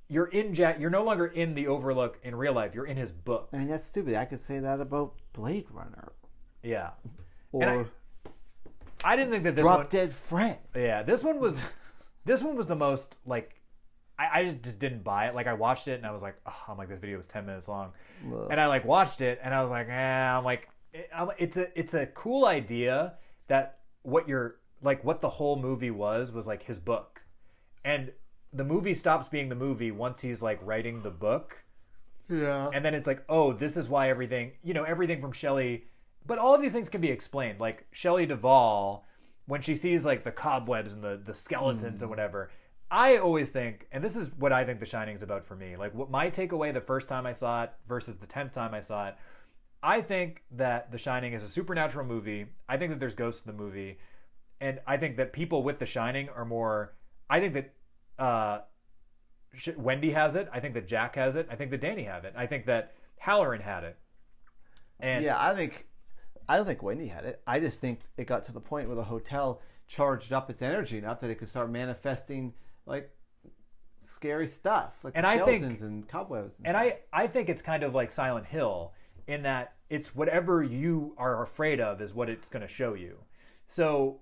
you're 0.09 0.27
in 0.29 0.55
jack 0.55 0.79
you're 0.81 0.91
no 0.91 1.05
longer 1.05 1.27
in 1.27 1.55
the 1.55 1.67
overlook 1.67 2.19
in 2.23 2.35
real 2.35 2.53
life 2.55 2.75
you're 2.75 2.87
in 2.87 2.97
his 2.97 3.13
book 3.13 3.49
I 3.53 3.59
mean, 3.59 3.69
that's 3.69 3.85
stupid. 3.85 4.15
I 4.15 4.25
could 4.25 4.41
say 4.41 4.59
that 4.61 4.81
about 4.81 5.15
Blade 5.33 5.67
Runner. 5.71 6.13
yeah 6.63 6.91
Or 7.53 7.87
I- 9.05 9.17
didn't 9.17 9.31
think 9.33 9.45
that 9.45 9.57
this 9.57 9.63
Drop 9.63 9.79
one. 9.79 9.87
Dead 9.91 10.15
Fred. 10.15 10.59
Yeah, 10.75 11.03
this 11.03 11.23
one 11.23 11.39
was. 11.41 11.63
This 12.25 12.43
one 12.43 12.57
was 12.57 12.67
the 12.67 12.77
most 12.77 13.17
like. 13.25 13.55
I, 14.19 14.41
I 14.41 14.45
just, 14.45 14.63
just 14.63 14.79
didn't 14.81 15.03
buy 15.05 15.29
it. 15.29 15.35
Like 15.35 15.47
I 15.47 15.55
watched 15.55 15.87
it 15.89 15.95
and 15.95 16.05
I 16.05 16.11
was 16.11 16.23
like, 16.23 16.35
oh, 16.45 16.53
I'm 16.69 16.77
like 16.77 16.89
this 16.89 16.99
video 16.99 17.17
was 17.17 17.27
ten 17.27 17.47
minutes 17.47 17.69
long, 17.69 17.93
and 18.51 18.61
I 18.61 18.67
like 18.67 18.85
watched 18.85 19.21
it 19.23 19.41
and 19.43 19.55
I 19.55 19.63
was 19.63 19.71
like, 19.71 19.89
eh, 19.89 19.93
I'm 19.93 20.45
like, 20.45 20.69
it, 20.93 21.09
I'm, 21.15 21.31
it's 21.39 21.57
a 21.57 21.79
it's 21.79 21.95
a 21.95 22.07
cool 22.07 22.45
idea 22.45 23.15
that 23.47 23.79
what 24.03 24.29
you're 24.29 24.57
like 24.83 25.05
what 25.05 25.21
the 25.21 25.29
whole 25.29 25.57
movie 25.59 25.91
was 25.93 26.33
was 26.33 26.47
like 26.47 26.65
his 26.65 26.79
book, 26.81 27.23
and 27.85 28.11
the 28.53 28.65
movie 28.65 28.95
stops 28.95 29.29
being 29.29 29.49
the 29.49 29.55
movie 29.55 29.91
once 29.93 30.21
he's 30.21 30.43
like 30.43 30.59
writing 30.63 31.03
the 31.03 31.11
book 31.11 31.63
Yeah. 32.29 32.71
and 32.75 32.85
then 32.85 32.95
it's 32.95 33.07
like, 33.07 33.23
oh, 33.29 33.53
this 33.53 33.77
is 33.77 33.89
why 33.89 34.11
everything, 34.11 34.53
you 34.63 34.75
know, 34.75 34.85
everything 34.85 35.21
from 35.21 35.33
Shelley, 35.33 35.85
but 36.27 36.39
all 36.39 36.55
of 36.55 36.61
these 36.61 36.73
things 36.73 36.89
can 36.89 37.01
be 37.01 37.11
explained. 37.11 37.61
Like 37.61 37.87
Shelley 37.93 38.27
Duvall, 38.27 39.07
when 39.47 39.63
she 39.63 39.75
sees 39.75 40.05
like 40.05 40.25
the 40.25 40.31
cobwebs 40.31 40.93
and 40.93 41.03
the 41.03 41.21
the 41.25 41.35
skeletons 41.35 42.03
and 42.03 42.11
whatever, 42.11 42.51
I 42.91 43.19
always 43.19 43.51
think, 43.51 43.87
and 43.93 44.03
this 44.03 44.17
is 44.17 44.31
what 44.39 44.53
I 44.53 44.65
think 44.65 44.81
The 44.81 44.87
Shining 44.87 45.15
is 45.15 45.23
about 45.23 45.45
for 45.47 45.55
me. 45.55 45.77
Like 45.77 45.95
what 45.95 46.11
my 46.11 46.31
takeaway 46.31 46.73
the 46.73 46.81
first 46.81 47.09
time 47.09 47.27
I 47.27 47.33
saw 47.33 47.65
it 47.65 47.73
versus 47.87 48.17
the 48.17 48.27
tenth 48.27 48.53
time 48.53 48.75
I 48.75 48.81
saw 48.81 49.09
it. 49.09 49.17
I 49.83 50.01
think 50.01 50.43
that 50.53 50.91
The 50.91 50.99
Shining 50.99 51.35
is 51.35 51.43
a 51.43 51.49
supernatural 51.49 52.07
movie. 52.07 52.47
I 52.69 52.77
think 52.79 52.91
that 52.91 53.01
there's 53.01 53.15
ghosts 53.15 53.45
in 53.47 53.55
the 53.55 53.63
movie, 53.63 53.99
and 54.61 54.81
I 54.87 54.97
think 54.97 55.17
that 55.19 55.33
people 55.33 55.63
with 55.63 55.79
The 55.79 55.87
Shining 55.87 56.29
are 56.31 56.45
more. 56.45 56.95
I 57.29 57.41
think 57.41 57.55
that 57.55 57.75
uh, 58.23 58.61
Wendy 59.77 60.13
has 60.13 60.35
it. 60.35 60.49
I 60.53 60.61
think 60.61 60.75
that 60.75 60.89
Jack 60.89 61.17
has 61.17 61.37
it. 61.37 61.47
I 61.51 61.57
think 61.57 61.71
that 61.71 61.81
Danny 61.81 62.05
have 62.05 62.25
it. 62.25 62.35
I 62.37 62.47
think 62.47 62.67
that 62.67 62.95
Halloran 63.19 63.61
had 63.61 63.85
it. 63.85 63.99
And 65.01 65.25
Yeah, 65.25 65.37
I 65.39 65.55
think 65.55 65.87
I 66.49 66.57
don't 66.57 66.67
think 66.67 66.83
Wendy 66.83 67.07
had 67.09 67.25
it. 67.25 67.41
I 67.47 67.61
just 67.61 67.81
think 67.81 68.01
it 68.17 68.27
got 68.27 68.43
to 68.45 68.53
the 68.53 68.61
point 68.61 68.89
where 68.89 68.97
the 68.97 69.05
hotel 69.05 69.61
charged 69.87 70.33
up 70.33 70.49
its 70.51 70.63
energy 70.63 70.99
enough 70.99 71.21
that 71.21 71.31
it 71.31 71.37
could 71.37 71.49
start 71.49 71.71
manifesting 71.71 72.55
like 72.87 73.11
scary 74.03 74.47
stuff, 74.47 74.99
like 75.05 75.13
And 75.17 75.27
I 75.27 75.37
think- 75.39 75.59
skeletons 75.63 75.83
and 75.83 76.09
cobwebs. 76.09 76.57
And, 76.65 76.69
and 76.69 76.77
stuff. 76.77 76.99
I 77.13 77.25
I 77.25 77.27
think 77.27 77.49
it's 77.49 77.63
kind 77.63 77.83
of 77.83 77.95
like 77.95 78.11
Silent 78.13 78.47
Hill 78.47 78.93
in 79.27 79.43
that 79.43 79.75
it's 79.91 80.15
whatever 80.15 80.63
you 80.63 81.15
are 81.19 81.43
afraid 81.43 81.81
of 81.81 82.01
is 82.01 82.15
what 82.15 82.29
it's 82.31 82.49
going 82.49 82.63
to 82.63 82.69
show 82.69 82.95
you. 82.95 83.19
So 83.69 84.21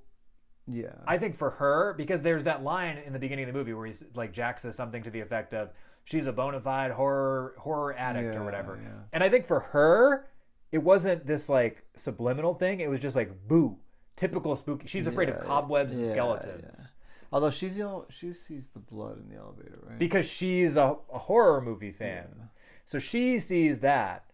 yeah, 0.69 0.95
I 1.07 1.19
think 1.19 1.37
for 1.37 1.51
her, 1.51 1.95
because 1.97 2.23
there's 2.23 2.43
that 2.45 2.65
line 2.65 2.99
in 2.99 3.13
the 3.13 3.21
beginning 3.21 3.45
of 3.49 3.53
the 3.55 3.59
movie 3.59 3.73
where 3.73 3.87
he's 3.87 4.03
like 4.15 4.33
Jack 4.33 4.59
says 4.59 4.75
something 4.75 5.03
to 5.05 5.11
the 5.11 5.21
effect 5.21 5.55
of 5.55 5.71
she's 6.05 6.27
a 6.27 6.33
bona 6.33 6.61
fide 6.61 6.91
horror 6.91 7.55
horror 7.59 7.95
addict 7.97 8.35
Yeah, 8.35 8.41
or 8.41 8.45
whatever. 8.45 8.79
yeah. 8.83 8.91
And 9.13 9.23
I 9.23 9.29
think 9.29 9.47
for 9.47 9.61
her, 9.61 10.27
it 10.73 10.79
wasn't 10.79 11.27
this 11.27 11.49
like 11.49 11.85
subliminal 11.97 12.55
thing. 12.55 12.81
It 12.81 12.89
was 12.91 13.01
just 13.01 13.17
like 13.17 13.31
boo, 13.49 13.77
typical 14.17 14.57
spooky. 14.57 14.87
She's 14.89 15.07
afraid 15.07 15.29
of 15.29 15.37
Yeah, 15.37 15.45
cobwebs 15.47 15.97
and 15.97 16.09
skeletons. 16.11 16.75
yeah. 16.77 16.87
Although 17.33 17.51
she's 17.51 17.77
the 17.77 17.83
only, 17.83 18.07
she 18.11 18.33
sees 18.33 18.69
the 18.73 18.79
blood 18.79 19.19
in 19.21 19.29
the 19.29 19.37
elevator, 19.41 19.79
right? 19.83 19.99
because 19.99 20.27
she's 20.31 20.77
a, 20.77 20.97
a 21.13 21.19
horror 21.19 21.61
movie 21.61 21.91
fan. 21.93 22.51
So 22.85 22.99
she 23.01 23.39
sees 23.41 23.81
that 23.81 24.25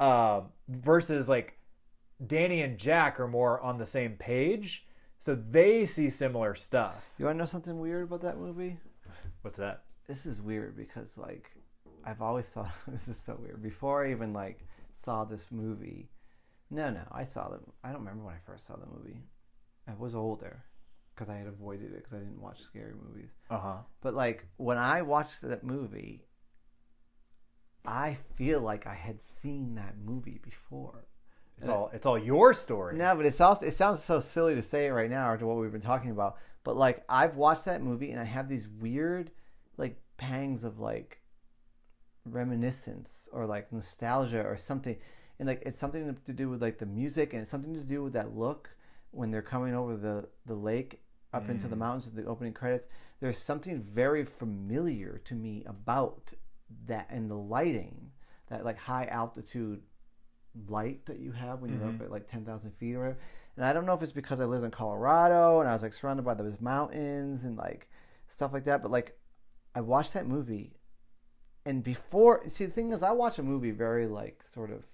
um, 0.00 0.46
versus 0.68 1.28
like 1.28 1.58
Danny 2.24 2.62
and 2.62 2.78
Jack 2.78 3.20
are 3.20 3.28
more 3.28 3.60
on 3.60 3.78
the 3.78 3.86
same 3.86 4.12
page, 4.16 4.86
so 5.18 5.34
they 5.36 5.84
see 5.84 6.10
similar 6.10 6.54
stuff. 6.56 6.94
you 7.18 7.24
want 7.26 7.36
to 7.36 7.38
know 7.38 7.46
something 7.46 7.78
weird 7.78 8.04
about 8.04 8.22
that 8.22 8.38
movie? 8.38 8.76
What's 9.42 9.56
that? 9.58 9.84
This 10.08 10.26
is 10.26 10.40
weird 10.42 10.76
because 10.76 11.16
like 11.16 11.50
I've 12.04 12.22
always 12.22 12.48
thought 12.48 12.72
this 12.88 13.06
is 13.08 13.16
so 13.24 13.38
weird. 13.40 13.62
Before 13.62 14.04
I 14.04 14.10
even 14.10 14.32
like 14.32 14.66
saw 15.02 15.24
this 15.24 15.50
movie, 15.50 16.10
no, 16.70 16.90
no, 16.90 17.02
I 17.10 17.24
saw 17.24 17.48
them. 17.48 17.60
I 17.84 17.88
don't 17.88 18.00
remember 18.00 18.24
when 18.24 18.34
I 18.34 18.46
first 18.46 18.66
saw 18.66 18.76
the 18.76 18.86
movie. 18.86 19.20
I 19.88 19.94
was 19.94 20.14
older 20.14 20.64
because 21.14 21.28
I 21.28 21.36
had 21.36 21.46
avoided 21.46 21.92
it 21.92 21.96
because 21.96 22.14
I 22.14 22.18
didn't 22.18 22.40
watch 22.40 22.60
scary 22.60 22.94
movies. 22.94 23.30
Uh 23.50 23.58
huh. 23.58 23.76
But 24.00 24.14
like 24.14 24.46
when 24.56 24.78
I 24.78 25.02
watched 25.02 25.42
that 25.42 25.64
movie, 25.64 26.24
I 27.84 28.16
feel 28.36 28.60
like 28.60 28.86
I 28.86 28.94
had 28.94 29.22
seen 29.22 29.74
that 29.74 29.96
movie 30.04 30.40
before. 30.42 31.06
It's 31.58 31.68
all 31.68 31.90
it's 31.92 32.06
all 32.06 32.18
your 32.18 32.52
story. 32.52 32.96
No, 32.96 33.14
but 33.14 33.26
it's 33.26 33.40
also 33.40 33.66
it 33.66 33.74
sounds 33.74 34.02
so 34.02 34.18
silly 34.18 34.54
to 34.54 34.62
say 34.62 34.86
it 34.86 34.90
right 34.90 35.10
now 35.10 35.32
after 35.32 35.46
what 35.46 35.58
we've 35.58 35.70
been 35.70 35.80
talking 35.80 36.10
about. 36.10 36.36
But 36.64 36.76
like 36.76 37.04
I've 37.08 37.36
watched 37.36 37.66
that 37.66 37.82
movie 37.82 38.10
and 38.10 38.20
I 38.20 38.24
have 38.24 38.48
these 38.48 38.66
weird 38.66 39.30
like 39.76 40.00
pangs 40.16 40.64
of 40.64 40.80
like 40.80 41.21
reminiscence 42.24 43.28
or 43.32 43.46
like 43.46 43.72
nostalgia 43.72 44.42
or 44.42 44.56
something. 44.56 44.96
And 45.38 45.48
like 45.48 45.62
it's 45.64 45.78
something 45.78 46.16
to 46.24 46.32
do 46.32 46.48
with 46.48 46.62
like 46.62 46.78
the 46.78 46.86
music 46.86 47.32
and 47.32 47.42
it's 47.42 47.50
something 47.50 47.74
to 47.74 47.80
do 47.80 48.02
with 48.02 48.12
that 48.12 48.36
look 48.36 48.70
when 49.10 49.30
they're 49.30 49.42
coming 49.42 49.74
over 49.74 49.96
the 49.96 50.28
the 50.46 50.54
lake 50.54 51.00
up 51.32 51.48
into 51.48 51.66
the 51.66 51.76
mm. 51.76 51.80
mountains 51.80 52.06
with 52.06 52.14
the 52.14 52.30
opening 52.30 52.52
credits. 52.52 52.86
There's 53.20 53.38
something 53.38 53.82
very 53.82 54.24
familiar 54.24 55.20
to 55.24 55.34
me 55.34 55.64
about 55.66 56.32
that 56.86 57.08
and 57.10 57.30
the 57.30 57.36
lighting, 57.36 58.10
that 58.48 58.64
like 58.64 58.78
high 58.78 59.06
altitude 59.06 59.82
light 60.68 61.06
that 61.06 61.18
you 61.18 61.32
have 61.32 61.60
when 61.60 61.70
you're 61.70 61.88
up 61.88 61.94
mm-hmm. 61.94 62.04
at 62.04 62.10
like 62.10 62.30
10,000 62.30 62.70
feet 62.72 62.94
or 62.94 62.98
whatever. 62.98 63.18
And 63.56 63.64
I 63.64 63.72
don't 63.72 63.86
know 63.86 63.94
if 63.94 64.02
it's 64.02 64.12
because 64.12 64.40
I 64.40 64.44
lived 64.44 64.64
in 64.64 64.70
Colorado 64.70 65.60
and 65.60 65.68
I 65.68 65.72
was 65.72 65.82
like 65.82 65.92
surrounded 65.92 66.24
by 66.24 66.34
those 66.34 66.60
mountains 66.60 67.44
and 67.44 67.56
like 67.56 67.88
stuff 68.28 68.52
like 68.52 68.64
that, 68.64 68.82
but 68.82 68.90
like 68.90 69.18
I 69.74 69.80
watched 69.80 70.12
that 70.14 70.26
movie 70.26 70.76
and 71.64 71.82
before, 71.82 72.48
see, 72.48 72.66
the 72.66 72.72
thing 72.72 72.92
is, 72.92 73.02
I 73.02 73.12
watch 73.12 73.38
a 73.38 73.42
movie 73.42 73.70
very 73.70 74.06
like 74.06 74.42
sort 74.42 74.70
of, 74.70 74.84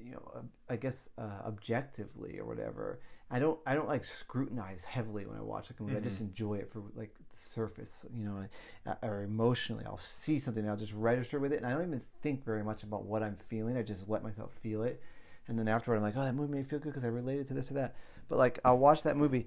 you 0.00 0.12
know, 0.12 0.44
I 0.68 0.76
guess 0.76 1.08
uh, 1.18 1.46
objectively 1.46 2.38
or 2.38 2.44
whatever. 2.44 3.00
I 3.30 3.38
don't, 3.38 3.58
I 3.66 3.74
don't 3.74 3.88
like 3.88 4.04
scrutinize 4.04 4.84
heavily 4.84 5.26
when 5.26 5.36
I 5.36 5.42
watch 5.42 5.68
like 5.70 5.80
a 5.80 5.82
movie. 5.82 5.96
I 5.96 6.00
just 6.00 6.20
enjoy 6.22 6.54
it 6.54 6.70
for 6.72 6.82
like 6.94 7.14
the 7.14 7.36
surface, 7.36 8.06
you 8.14 8.24
know, 8.24 8.46
uh, 8.86 8.94
or 9.02 9.22
emotionally. 9.22 9.84
I'll 9.84 9.98
see 9.98 10.38
something 10.38 10.62
and 10.62 10.70
I'll 10.70 10.78
just 10.78 10.94
register 10.94 11.38
with 11.38 11.52
it, 11.52 11.56
and 11.56 11.66
I 11.66 11.72
don't 11.72 11.86
even 11.86 12.00
think 12.22 12.44
very 12.44 12.64
much 12.64 12.84
about 12.84 13.04
what 13.04 13.22
I'm 13.22 13.36
feeling. 13.36 13.76
I 13.76 13.82
just 13.82 14.08
let 14.08 14.22
myself 14.22 14.52
feel 14.62 14.82
it, 14.82 15.02
and 15.46 15.58
then 15.58 15.68
afterward, 15.68 15.98
I'm 15.98 16.02
like, 16.02 16.16
oh, 16.16 16.22
that 16.22 16.34
movie 16.34 16.52
made 16.52 16.58
me 16.58 16.64
feel 16.64 16.78
good 16.78 16.88
because 16.88 17.04
I 17.04 17.08
related 17.08 17.46
to 17.48 17.54
this 17.54 17.70
or 17.70 17.74
that. 17.74 17.94
But 18.28 18.38
like, 18.38 18.60
I'll 18.64 18.78
watch 18.78 19.02
that 19.02 19.16
movie, 19.16 19.44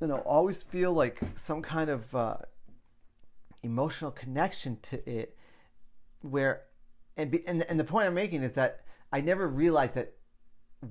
and 0.00 0.10
I'll 0.12 0.20
always 0.20 0.62
feel 0.62 0.94
like 0.94 1.20
some 1.34 1.60
kind 1.60 1.90
of 1.90 2.14
uh, 2.14 2.36
emotional 3.62 4.10
connection 4.10 4.78
to 4.82 5.08
it 5.08 5.36
where 6.22 6.62
and, 7.16 7.30
be, 7.30 7.46
and 7.46 7.62
and 7.62 7.78
the 7.78 7.84
point 7.84 8.06
I'm 8.06 8.14
making 8.14 8.42
is 8.42 8.52
that 8.52 8.80
I 9.12 9.20
never 9.20 9.48
realized 9.48 9.94
that 9.94 10.14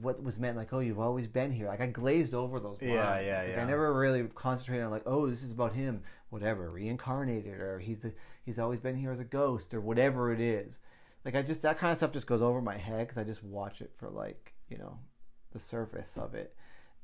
what 0.02 0.22
was 0.24 0.40
meant 0.40 0.56
like 0.56 0.72
oh 0.72 0.80
you've 0.80 1.00
always 1.00 1.28
been 1.28 1.52
here. 1.52 1.68
Like 1.68 1.82
I 1.82 1.88
glazed 1.88 2.34
over 2.34 2.60
those 2.60 2.82
lines 2.82 2.94
Yeah, 2.94 3.20
yeah, 3.20 3.42
like, 3.42 3.50
yeah. 3.52 3.62
I 3.62 3.66
never 3.66 3.94
really 3.94 4.24
concentrated 4.36 4.86
on 4.86 4.92
like 4.92 5.04
oh 5.06 5.28
this 5.28 5.44
is 5.44 5.52
about 5.52 5.74
him 5.74 6.04
whatever 6.30 6.70
reincarnated 6.70 7.60
or 7.60 7.80
he's 7.80 8.06
a, 8.06 8.12
he's 8.46 8.60
always 8.60 8.80
been 8.80 8.96
here 8.96 9.12
as 9.12 9.20
a 9.20 9.26
ghost 9.26 9.74
or 9.74 9.82
whatever 9.82 10.32
it 10.32 10.40
is. 10.40 10.80
Like 11.26 11.36
I 11.36 11.42
just 11.42 11.62
that 11.64 11.78
kind 11.78 11.92
of 11.92 11.98
stuff 11.98 12.12
just 12.12 12.28
goes 12.28 12.42
over 12.42 12.62
my 12.62 12.78
head 12.78 13.08
because 13.08 13.18
I 13.20 13.24
just 13.24 13.44
watch 13.44 13.82
it 13.82 13.92
for 13.98 14.10
like 14.10 14.54
you 14.70 14.78
know 14.78 15.00
the 15.52 15.60
surface 15.60 16.18
of 16.18 16.36
it 16.36 16.56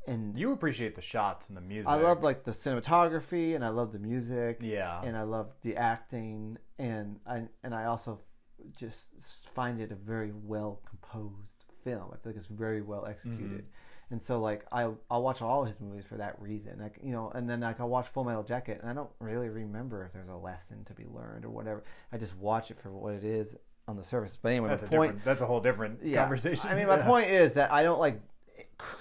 and 0.07 0.37
You 0.37 0.51
appreciate 0.51 0.95
the 0.95 1.01
shots 1.01 1.49
and 1.49 1.57
the 1.57 1.61
music. 1.61 1.89
I 1.89 1.95
love 1.95 2.23
like 2.23 2.43
the 2.43 2.51
cinematography 2.51 3.55
and 3.55 3.63
I 3.63 3.69
love 3.69 3.91
the 3.91 3.99
music. 3.99 4.59
Yeah. 4.61 5.01
And 5.03 5.17
I 5.17 5.23
love 5.23 5.53
the 5.61 5.75
acting 5.75 6.57
and 6.79 7.19
I 7.25 7.43
and 7.63 7.73
I 7.73 7.85
also 7.85 8.19
just 8.77 9.09
find 9.53 9.79
it 9.81 9.91
a 9.91 9.95
very 9.95 10.31
well 10.31 10.81
composed 10.87 11.65
film. 11.83 12.09
I 12.13 12.17
feel 12.17 12.31
like 12.31 12.35
it's 12.35 12.47
very 12.47 12.81
well 12.81 13.05
executed. 13.05 13.49
Mm-hmm. 13.49 14.11
And 14.11 14.21
so 14.21 14.39
like 14.39 14.65
I 14.71 14.89
I'll 15.09 15.23
watch 15.23 15.41
all 15.41 15.63
his 15.65 15.79
movies 15.79 16.05
for 16.05 16.15
that 16.17 16.39
reason. 16.39 16.79
Like 16.79 16.99
you 17.03 17.11
know, 17.11 17.31
and 17.33 17.49
then 17.49 17.61
like 17.61 17.79
I'll 17.79 17.89
watch 17.89 18.07
Full 18.07 18.23
Metal 18.23 18.43
Jacket 18.43 18.79
and 18.81 18.89
I 18.89 18.93
don't 18.93 19.09
really 19.19 19.49
remember 19.49 20.05
if 20.05 20.13
there's 20.13 20.27
a 20.27 20.35
lesson 20.35 20.83
to 20.85 20.93
be 20.93 21.05
learned 21.05 21.45
or 21.45 21.49
whatever. 21.49 21.83
I 22.11 22.17
just 22.17 22.35
watch 22.37 22.71
it 22.71 22.79
for 22.79 22.91
what 22.91 23.13
it 23.13 23.23
is 23.23 23.55
on 23.87 23.97
the 23.97 24.03
surface. 24.03 24.37
But 24.39 24.49
anyway, 24.49 24.69
That's 24.69 24.83
a 24.83 24.87
my 24.87 24.97
point 24.97 25.09
different. 25.09 25.25
That's 25.25 25.41
a 25.41 25.45
whole 25.45 25.59
different 25.59 25.99
yeah. 26.03 26.21
conversation. 26.21 26.69
I 26.69 26.75
mean, 26.75 26.87
my 26.87 26.97
Yeah. 26.97 27.05
point 27.05 27.29
is 27.29 27.53
that 27.53 27.71
I 27.71 27.83
don't 27.83 27.99
like 27.99 28.21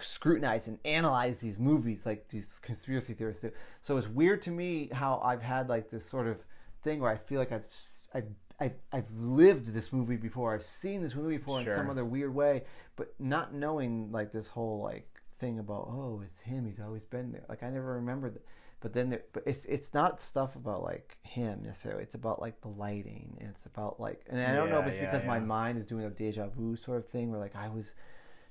scrutinize 0.01 0.69
and 0.69 0.79
analyze 0.85 1.39
these 1.39 1.59
movies 1.59 2.07
like 2.07 2.29
these 2.29 2.59
conspiracy 2.61 3.15
theorists 3.15 3.43
do. 3.43 3.51
So 3.83 3.97
it's 3.97 4.09
weird 4.09 4.43
to 4.43 4.51
me 4.51 4.89
how 4.93 5.21
I've 5.25 5.43
had 5.43 5.69
like 5.69 5.91
this 5.91 6.05
sort 6.05 6.27
of 6.27 6.39
thing 6.83 7.01
where 7.01 7.11
I 7.11 7.17
feel 7.17 7.39
like 7.39 7.53
I've 7.53 7.67
I've 8.15 8.29
I've, 8.61 8.75
I've 8.93 9.11
lived 9.13 9.67
this 9.67 9.93
movie 9.93 10.17
before. 10.17 10.55
I've 10.55 10.63
seen 10.63 11.03
this 11.03 11.15
movie 11.15 11.39
before 11.39 11.61
in 11.61 11.67
some 11.67 11.91
other 11.91 12.05
weird 12.05 12.35
way, 12.35 12.63
but 12.95 13.13
not 13.19 13.53
knowing 13.53 14.13
like 14.13 14.31
this 14.31 14.47
whole 14.47 14.81
like 14.83 15.09
thing 15.39 15.59
about 15.59 15.89
oh 15.89 16.23
it's 16.25 16.41
him. 16.41 16.67
He's 16.67 16.81
always 16.81 17.05
been 17.05 17.33
there. 17.33 17.45
Like 17.49 17.63
I 17.63 17.71
never 17.71 17.95
remembered. 17.95 18.35
That. 18.35 18.43
But 18.85 18.93
then, 18.93 19.09
there, 19.09 19.23
but 19.33 19.45
it's 19.47 19.65
it's 19.65 19.95
not 19.95 20.21
stuff 20.21 20.57
about 20.57 20.83
like 20.83 21.17
him 21.23 21.63
necessarily. 21.65 22.03
It's 22.03 22.15
about 22.15 22.43
like 22.43 22.61
the 22.61 22.69
lighting, 22.69 23.39
and 23.41 23.49
it's 23.49 23.65
about 23.65 23.99
like, 23.99 24.27
and 24.29 24.39
I 24.39 24.53
don't 24.55 24.69
know 24.69 24.81
if 24.81 24.87
it's 24.87 24.99
yeah, 24.99 25.11
because 25.11 25.25
my 25.27 25.41
mind 25.41 25.79
is 25.79 25.87
doing 25.87 26.05
a 26.05 26.11
deja 26.11 26.49
vu 26.49 26.77
sort 26.77 26.99
of 26.99 27.09
thing, 27.09 27.31
where 27.31 27.41
like 27.41 27.57
I 27.57 27.71
was 27.71 27.95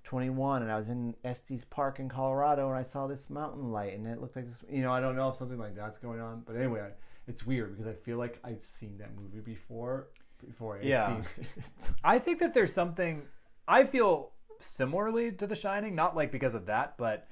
21 0.04 0.64
and 0.64 0.72
I 0.72 0.78
was 0.78 0.90
in 0.90 1.16
Estes 1.24 1.66
Park 1.66 2.00
in 2.00 2.10
Colorado 2.10 2.70
and 2.70 2.78
I 2.78 2.84
saw 2.84 3.08
this 3.08 3.30
mountain 3.30 3.72
light 3.72 3.94
and 3.94 4.06
it 4.06 4.20
looked 4.20 4.36
like 4.36 4.48
this. 4.48 4.62
You 4.70 4.82
know, 4.82 4.92
I 4.92 5.00
don't 5.00 5.16
know 5.16 5.30
if 5.30 5.36
something 5.36 5.58
like 5.58 5.76
that's 5.76 5.98
going 5.98 6.20
on, 6.20 6.44
but 6.46 6.56
anyway, 6.56 6.82
I, 6.82 6.90
it's 7.28 7.46
weird 7.46 7.78
because 7.78 7.88
I 7.88 7.94
feel 7.94 8.18
like 8.18 8.40
I've 8.44 8.64
seen 8.64 8.98
that 8.98 9.16
movie 9.16 9.40
before. 9.40 10.08
Before 10.46 10.78
I 10.78 10.82
Yeah. 10.82 11.22
I 12.04 12.20
think 12.20 12.40
that 12.40 12.54
there's 12.54 12.74
something. 12.74 13.24
I 13.68 13.86
feel 13.86 14.32
similarly 14.60 15.32
to 15.32 15.48
The 15.48 15.56
Shining, 15.56 15.96
not 15.96 16.16
like 16.16 16.32
because 16.32 16.54
of 16.54 16.66
that, 16.66 16.96
but 16.98 17.28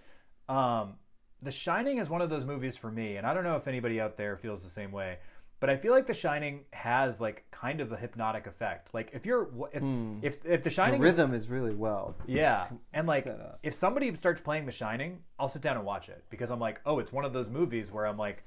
um, 0.47 0.95
The 1.41 1.51
Shining 1.51 1.97
is 1.97 2.09
one 2.09 2.21
of 2.21 2.29
those 2.29 2.45
movies 2.45 2.77
for 2.77 2.89
me, 2.89 3.17
and 3.17 3.27
I 3.27 3.33
don't 3.33 3.43
know 3.43 3.57
if 3.57 3.67
anybody 3.67 3.99
out 3.99 4.15
there 4.15 4.37
feels 4.37 4.63
the 4.63 4.69
same 4.69 4.91
way, 4.91 5.17
but 5.61 5.69
I 5.69 5.77
feel 5.77 5.93
like 5.93 6.07
The 6.07 6.13
Shining 6.13 6.65
has 6.71 7.21
like 7.21 7.45
kind 7.51 7.79
of 7.79 7.93
a 7.93 7.95
hypnotic 7.97 8.47
effect. 8.47 8.93
Like 8.93 9.11
if 9.13 9.25
you're 9.25 9.47
if 9.71 9.81
if, 10.21 10.23
if 10.23 10.43
The 10.43 10.57
Hmm. 10.57 10.63
The 10.63 10.69
Shining 10.69 10.95
is- 10.95 11.01
rhythm 11.01 11.33
is 11.33 11.47
really 11.47 11.73
well. 11.73 12.15
yeah, 12.27 12.67
and 12.93 13.07
like 13.07 13.25
if 13.63 13.73
somebody 13.73 14.13
starts 14.15 14.41
playing 14.41 14.65
The 14.65 14.71
Shining, 14.73 15.19
I'll 15.39 15.47
sit 15.47 15.61
down 15.61 15.77
and 15.77 15.85
watch 15.85 16.09
it 16.09 16.25
because 16.29 16.51
I'm 16.51 16.59
like, 16.59 16.81
oh, 16.85 16.99
it's 16.99 17.13
one 17.13 17.23
of 17.23 17.31
those 17.31 17.49
movies 17.49 17.89
where 17.91 18.05
I'm 18.05 18.17
like, 18.17 18.43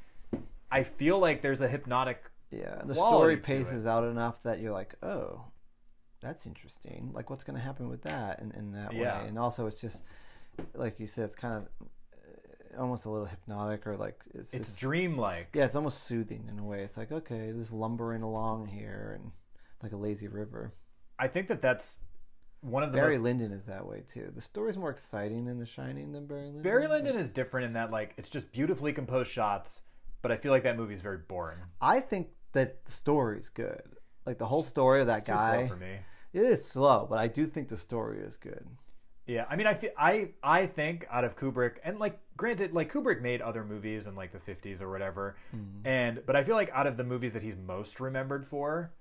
I 0.70 0.82
feel 0.82 1.18
like 1.18 1.40
there's 1.40 1.62
a 1.62 1.68
hypnotic. 1.68 2.22
Yeah, 2.50 2.82
the 2.84 2.94
story 2.94 3.36
paces 3.38 3.86
out 3.86 4.04
enough 4.04 4.42
that 4.42 4.60
you're 4.60 4.72
like, 4.72 4.94
oh, 5.02 5.44
that's 6.20 6.46
interesting. 6.46 7.10
Like, 7.12 7.28
what's 7.30 7.42
going 7.44 7.56
to 7.58 7.62
happen 7.64 7.88
with 7.88 8.02
that 8.02 8.40
in, 8.40 8.50
in 8.52 8.72
that 8.72 8.92
Yeah. 8.92 9.22
way? 9.22 9.28
And 9.28 9.38
also, 9.38 9.66
it's 9.66 9.80
just 9.80 10.02
like 10.74 11.00
you 11.00 11.06
said, 11.08 11.24
it's 11.26 11.34
kind 11.36 11.54
of 11.54 11.88
almost 12.78 13.04
a 13.06 13.10
little 13.10 13.26
hypnotic 13.26 13.86
or 13.86 13.96
like 13.96 14.22
it's 14.34 14.52
It's 14.54 14.70
just- 14.70 14.80
dreamlike. 14.80 15.48
Yeah, 15.54 15.64
it's 15.64 15.76
almost 15.76 16.04
soothing 16.04 16.46
in 16.48 16.58
a 16.58 16.64
way. 16.64 16.82
It's 16.82 16.96
like 16.96 17.12
okay, 17.12 17.50
this 17.52 17.70
lumbering 17.72 18.22
along 18.22 18.66
here 18.66 19.18
and 19.20 19.32
like 19.82 19.92
a 19.92 19.96
lazy 19.96 20.28
river. 20.28 20.72
I 21.18 21.28
think 21.28 21.48
that 21.48 21.60
that's 21.62 21.98
one 22.60 22.82
of 22.82 22.92
the 22.92 22.96
Barry 22.98 23.16
most, 23.18 23.24
Lyndon 23.24 23.52
is 23.52 23.66
that 23.66 23.86
way 23.86 24.02
too. 24.10 24.32
The 24.34 24.40
story's 24.40 24.76
more 24.78 24.90
exciting 24.90 25.46
in 25.48 25.58
The 25.58 25.66
Shining 25.66 26.12
than 26.12 26.26
Barry 26.26 26.46
Lyndon. 26.46 26.62
Barry 26.62 26.88
Lyndon 26.88 27.16
is 27.18 27.30
different 27.30 27.66
in 27.66 27.72
that 27.74 27.90
like 27.90 28.14
it's 28.16 28.30
just 28.30 28.50
beautifully 28.52 28.92
composed 28.92 29.30
shots, 29.30 29.82
but 30.22 30.32
I 30.32 30.36
feel 30.36 30.50
like 30.52 30.62
that 30.64 30.76
movie's 30.76 31.02
very 31.02 31.18
boring. 31.18 31.58
I 31.80 32.00
think 32.00 32.28
that 32.52 32.84
the 32.84 32.90
story's 32.90 33.48
good. 33.50 33.82
Like 34.26 34.38
the 34.38 34.46
whole 34.46 34.62
story 34.62 35.02
of 35.02 35.06
that 35.08 35.18
It's 35.20 35.28
guy. 35.28 35.58
slow 35.58 35.66
for 35.68 35.76
me. 35.76 35.98
It 36.32 36.42
is 36.42 36.64
slow, 36.64 37.06
but 37.08 37.18
I 37.18 37.28
do 37.28 37.46
think 37.46 37.68
the 37.68 37.76
story 37.76 38.20
is 38.20 38.36
good. 38.38 38.66
Yeah, 39.26 39.46
I 39.48 39.56
mean, 39.56 39.66
I 39.66 39.74
feel 39.74 39.90
I 39.98 40.28
I 40.42 40.66
think 40.66 41.06
out 41.10 41.24
of 41.24 41.34
Kubrick, 41.36 41.76
and 41.82 41.98
like 41.98 42.18
granted, 42.36 42.74
like 42.74 42.92
Kubrick 42.92 43.22
made 43.22 43.40
other 43.40 43.64
movies 43.64 44.06
in 44.06 44.14
like 44.14 44.32
the 44.32 44.38
fifties 44.38 44.82
or 44.82 44.90
whatever, 44.90 45.36
and 45.84 46.20
but 46.26 46.36
I 46.36 46.44
feel 46.44 46.56
like 46.56 46.70
out 46.74 46.86
of 46.86 46.96
the 46.98 47.04
movies 47.04 47.32
that 47.32 47.42
he's 47.42 47.56
most 47.56 48.00
remembered 48.00 48.46
for, 48.46 48.92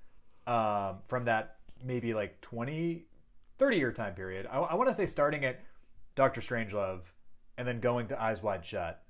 um, 0.47 0.99
from 1.05 1.23
that 1.23 1.57
maybe 1.83 2.13
like 2.13 2.39
20, 2.39 3.03
30 3.57 3.77
year 3.77 3.91
time 3.91 4.13
period, 4.13 4.47
I, 4.49 4.59
I 4.59 4.75
want 4.75 4.87
to 4.89 4.93
say 4.95 5.05
starting 5.05 5.43
at 5.43 5.59
Doctor 6.15 6.39
Strangelove, 6.39 7.01
and 7.57 7.67
then 7.67 7.81
going 7.81 8.07
to 8.07 8.21
Eyes 8.21 8.41
Wide 8.41 8.65
Shut. 8.65 9.03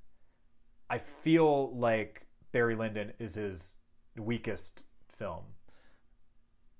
I 0.90 0.98
feel 0.98 1.76
like 1.78 2.26
Barry 2.52 2.76
Lyndon 2.76 3.14
is 3.20 3.36
his 3.36 3.76
weakest 4.18 4.82
film 5.08 5.44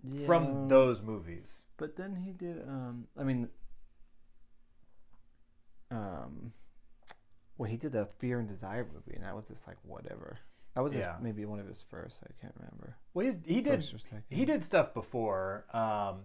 Yeah. 0.04 0.26
from 0.26 0.68
those 0.68 1.02
movies. 1.04 1.66
But 1.78 1.96
then 1.96 2.16
he 2.16 2.32
did. 2.32 2.68
Um, 2.68 3.08
I 3.20 3.24
mean, 3.24 3.50
um, 5.94 6.52
well, 7.58 7.70
he 7.70 7.78
did 7.78 7.92
the 7.92 8.06
Fear 8.20 8.40
and 8.40 8.48
Desire 8.48 8.86
movie, 8.94 9.16
and 9.16 9.24
that 9.24 9.36
was 9.36 9.48
just 9.48 9.66
like 9.68 9.78
whatever. 9.84 10.38
That 10.76 10.82
was 10.84 10.94
Yeah. 10.94 11.14
his, 11.16 11.24
maybe 11.24 11.46
one 11.46 11.60
of 11.60 11.68
his 11.68 11.84
first. 11.90 12.24
I 12.24 12.32
can't 12.42 12.54
remember. 12.58 12.96
Well, 13.14 13.26
he's, 13.26 13.38
he 13.46 13.62
did 13.62 13.76
First 13.76 13.94
or 13.94 14.00
second. 14.00 14.24
he 14.30 14.44
did 14.44 14.64
stuff 14.64 14.94
before. 14.94 15.66
Um, 15.72 16.22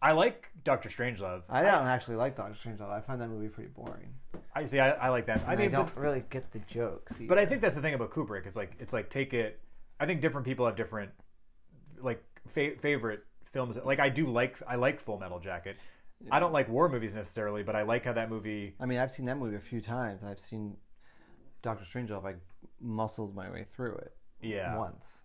I 0.00 0.12
like 0.12 0.48
Doctor 0.64 0.88
Strangelove. 0.88 1.42
I 1.48 1.62
don't 1.62 1.86
actually 1.86 2.16
like 2.16 2.36
Doctor 2.36 2.54
Strangelove. 2.54 2.90
I 2.90 3.00
find 3.00 3.20
that 3.20 3.28
movie 3.28 3.48
pretty 3.48 3.70
boring. 3.70 4.14
I 4.54 4.64
see. 4.64 4.78
I, 4.78 4.90
I 4.92 5.08
like 5.08 5.26
that. 5.26 5.42
I 5.46 5.52
I, 5.52 5.68
don't 5.68 5.92
but, 5.92 5.96
really 6.00 6.22
get 6.30 6.50
the 6.52 6.60
jokes. 6.60 7.14
but 7.28 7.36
I 7.38 7.44
think 7.46 7.60
that's 7.60 7.74
the 7.74 7.82
thing 7.82 7.94
about 7.94 8.10
Kubrick. 8.12 8.46
Is 8.46 8.56
like 8.56 8.72
it's 8.78 8.92
like 8.92 9.10
take 9.10 9.34
it. 9.34 9.60
I 9.98 10.06
think 10.06 10.20
different 10.20 10.46
people 10.46 10.64
have 10.66 10.76
different 10.76 11.10
like 12.00 12.22
fa- 12.46 12.76
favorite 12.78 13.24
films. 13.44 13.76
Like 13.84 14.00
I 14.00 14.08
do 14.08 14.30
like 14.30 14.56
I 14.66 14.76
like 14.76 15.00
Full 15.00 15.18
Metal 15.18 15.38
Jacket. 15.40 15.76
I 16.30 16.38
don't 16.40 16.52
like 16.52 16.68
war 16.68 16.88
movies 16.88 17.14
necessarily, 17.14 17.62
but 17.62 17.74
I 17.76 17.82
like 17.82 18.04
how 18.04 18.12
that 18.12 18.28
movie. 18.30 18.74
I 18.80 18.86
mean, 18.86 18.98
I've 18.98 19.10
seen 19.10 19.26
that 19.26 19.38
movie 19.38 19.56
a 19.56 19.60
few 19.60 19.80
times. 19.80 20.22
I've 20.24 20.38
seen 20.38 20.76
Doctor 21.62 21.84
Strangelove. 21.84 22.24
I 22.26 22.34
muscled 22.80 23.34
my 23.34 23.50
way 23.50 23.64
through 23.64 23.94
it 23.96 24.14
Yeah. 24.42 24.76
once. 24.76 25.22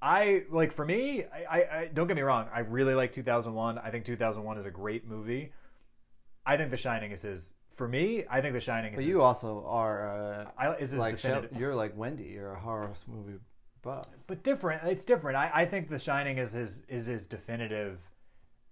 I 0.00 0.42
like 0.50 0.72
for 0.72 0.84
me. 0.84 1.24
I, 1.32 1.44
I, 1.58 1.78
I 1.82 1.90
don't 1.94 2.08
get 2.08 2.16
me 2.16 2.22
wrong. 2.22 2.48
I 2.52 2.60
really 2.60 2.94
like 2.94 3.12
2001. 3.12 3.78
I 3.78 3.90
think 3.90 4.04
2001 4.04 4.58
is 4.58 4.66
a 4.66 4.70
great 4.70 5.06
movie. 5.06 5.52
I 6.44 6.56
think 6.56 6.70
The 6.70 6.76
Shining 6.76 7.12
is 7.12 7.22
his. 7.22 7.54
For 7.70 7.86
me, 7.86 8.24
I 8.28 8.40
think 8.40 8.52
The 8.54 8.60
Shining 8.60 8.92
is. 8.94 8.96
But 8.96 9.04
his, 9.04 9.14
you 9.14 9.22
also 9.22 9.64
are 9.66 10.08
uh, 10.42 10.50
I, 10.58 10.74
is 10.74 10.92
like 10.94 11.16
definitive. 11.16 11.56
you're 11.58 11.74
like 11.74 11.96
Wendy. 11.96 12.24
You're 12.24 12.52
a 12.54 12.58
horror 12.58 12.90
movie 13.06 13.38
buff. 13.80 14.06
but 14.26 14.42
different. 14.42 14.82
It's 14.90 15.04
different. 15.04 15.36
I, 15.36 15.50
I 15.54 15.66
think 15.66 15.88
The 15.88 16.00
Shining 16.00 16.38
is 16.38 16.52
his 16.52 16.82
is 16.88 17.06
his 17.06 17.24
definitive 17.26 18.00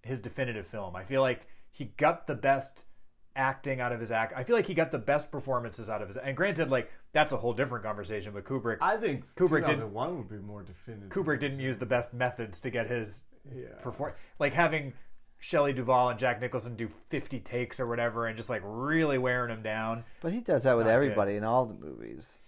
his 0.03 0.19
definitive 0.19 0.67
film. 0.67 0.95
I 0.97 1.03
feel 1.05 1.21
like 1.21 1.47
he 1.71 1.85
got 1.97 2.27
the 2.27 2.35
best 2.35 2.85
acting 3.35 3.79
out 3.79 3.91
of 3.93 3.99
his 3.99 4.11
act. 4.11 4.33
I 4.35 4.43
feel 4.43 4.55
like 4.55 4.67
he 4.67 4.73
got 4.73 4.91
the 4.91 4.97
best 4.97 5.31
performances 5.31 5.89
out 5.89 6.01
of 6.01 6.09
his. 6.09 6.17
And 6.17 6.35
granted, 6.35 6.69
like 6.69 6.91
that's 7.13 7.31
a 7.31 7.37
whole 7.37 7.53
different 7.53 7.83
conversation. 7.85 8.33
But 8.33 8.43
Kubrick 8.45 8.77
I 8.81 8.97
think 8.97 9.25
Kubrick 9.35 9.65
didn't- 9.65 9.77
2001 9.79 10.17
would 10.17 10.29
be 10.29 10.37
more 10.37 10.63
definitive. 10.63 11.09
Kubrick 11.09 11.39
didn't 11.39 11.59
use 11.59 11.77
the 11.77 11.85
best 11.85 12.13
methods 12.13 12.59
to 12.61 12.69
get 12.69 12.87
his 12.89 13.23
Yeah. 13.53 13.75
perform. 13.81 14.13
Like 14.37 14.53
having 14.53 14.93
Shelley 15.39 15.73
Duvall 15.73 16.09
and 16.09 16.19
Jack 16.19 16.39
Nicholson 16.41 16.75
do 16.75 16.87
50 16.87 17.39
takes 17.39 17.79
or 17.79 17.87
whatever, 17.87 18.27
and 18.27 18.37
just 18.37 18.49
like 18.49 18.61
really 18.63 19.17
wearing 19.17 19.51
him 19.51 19.63
down. 19.63 20.03
But 20.21 20.33
he 20.33 20.41
does 20.41 20.63
that 20.63 20.75
with 20.77 20.85
Not 20.85 20.91
good. 20.91 20.95
everybody 20.95 21.35
in 21.35 21.43
all 21.43 21.65
the 21.65 21.73
movies. 21.73 22.43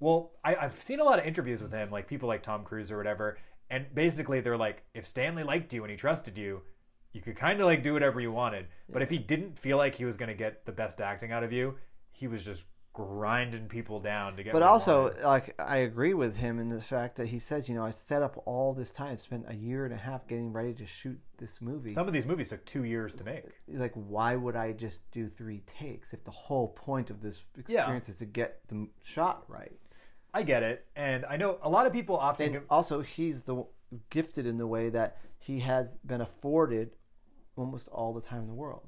Well, 0.00 0.32
I, 0.44 0.56
I've 0.56 0.82
seen 0.82 1.00
a 1.00 1.04
lot 1.04 1.18
of 1.20 1.24
interviews 1.24 1.62
with 1.62 1.72
him, 1.72 1.90
like 1.90 2.06
people 2.08 2.28
like 2.28 2.42
Tom 2.42 2.64
Cruise 2.64 2.90
or 2.90 2.98
whatever, 2.98 3.38
and 3.70 3.86
basically 3.94 4.40
they're 4.40 4.58
like, 4.58 4.82
if 4.92 5.06
Stanley 5.06 5.44
liked 5.44 5.72
you 5.72 5.82
and 5.84 5.90
he 5.90 5.96
trusted 5.96 6.36
you, 6.36 6.60
you 7.14 7.22
could 7.22 7.36
kind 7.36 7.60
of 7.60 7.66
like 7.66 7.82
do 7.82 7.94
whatever 7.94 8.20
you 8.20 8.32
wanted. 8.32 8.66
But 8.92 9.00
if 9.00 9.08
he 9.08 9.18
didn't 9.18 9.58
feel 9.58 9.78
like 9.78 9.94
he 9.94 10.04
was 10.04 10.16
going 10.16 10.28
to 10.28 10.34
get 10.34 10.66
the 10.66 10.72
best 10.72 11.00
acting 11.00 11.32
out 11.32 11.44
of 11.44 11.52
you, 11.52 11.76
he 12.10 12.26
was 12.26 12.44
just 12.44 12.66
grinding 12.92 13.66
people 13.66 14.00
down 14.00 14.36
to 14.36 14.42
get. 14.42 14.50
It. 14.50 14.52
But 14.52 14.62
also, 14.62 15.12
like, 15.22 15.60
I 15.60 15.78
agree 15.78 16.12
with 16.12 16.36
him 16.36 16.58
in 16.58 16.68
the 16.68 16.82
fact 16.82 17.16
that 17.16 17.26
he 17.26 17.38
says, 17.38 17.68
you 17.68 17.74
know, 17.76 17.84
I 17.84 17.92
set 17.92 18.20
up 18.20 18.42
all 18.46 18.74
this 18.74 18.90
time, 18.90 19.16
spent 19.16 19.44
a 19.48 19.54
year 19.54 19.84
and 19.84 19.94
a 19.94 19.96
half 19.96 20.26
getting 20.26 20.52
ready 20.52 20.74
to 20.74 20.86
shoot 20.86 21.18
this 21.38 21.60
movie. 21.60 21.90
some 21.90 22.06
of 22.08 22.12
these 22.12 22.26
movies 22.26 22.48
took 22.48 22.64
two 22.64 22.84
years 22.84 23.14
to 23.14 23.24
make. 23.24 23.44
Uh, 23.44 23.78
like, 23.78 23.92
why 23.94 24.34
would 24.34 24.56
I 24.56 24.72
just 24.72 24.98
do 25.12 25.28
three 25.28 25.62
takes 25.78 26.12
if 26.12 26.24
the 26.24 26.32
whole 26.32 26.68
point 26.68 27.10
of 27.10 27.20
this 27.22 27.44
experience 27.56 28.08
is 28.08 28.18
to 28.18 28.26
get 28.26 28.60
the 28.68 28.88
shot 29.02 29.44
right? 29.48 29.72
I 30.32 30.42
get 30.42 30.64
it, 30.64 30.84
and 30.96 31.24
I 31.26 31.36
know 31.36 31.58
a 31.62 31.70
lot 31.70 31.86
of 31.86 31.92
people 31.92 32.16
often. 32.16 32.56
And 32.56 32.64
also, 32.68 33.02
he's 33.02 33.44
the 33.44 33.64
gifted 34.10 34.46
in 34.46 34.56
the 34.56 34.66
way 34.66 34.88
that 34.90 35.18
he 35.38 35.60
has 35.60 35.96
been 36.04 36.20
afforded 36.20 36.90
almost 37.56 37.88
all 37.88 38.12
the 38.12 38.20
time 38.20 38.42
in 38.42 38.46
the 38.48 38.54
world. 38.54 38.86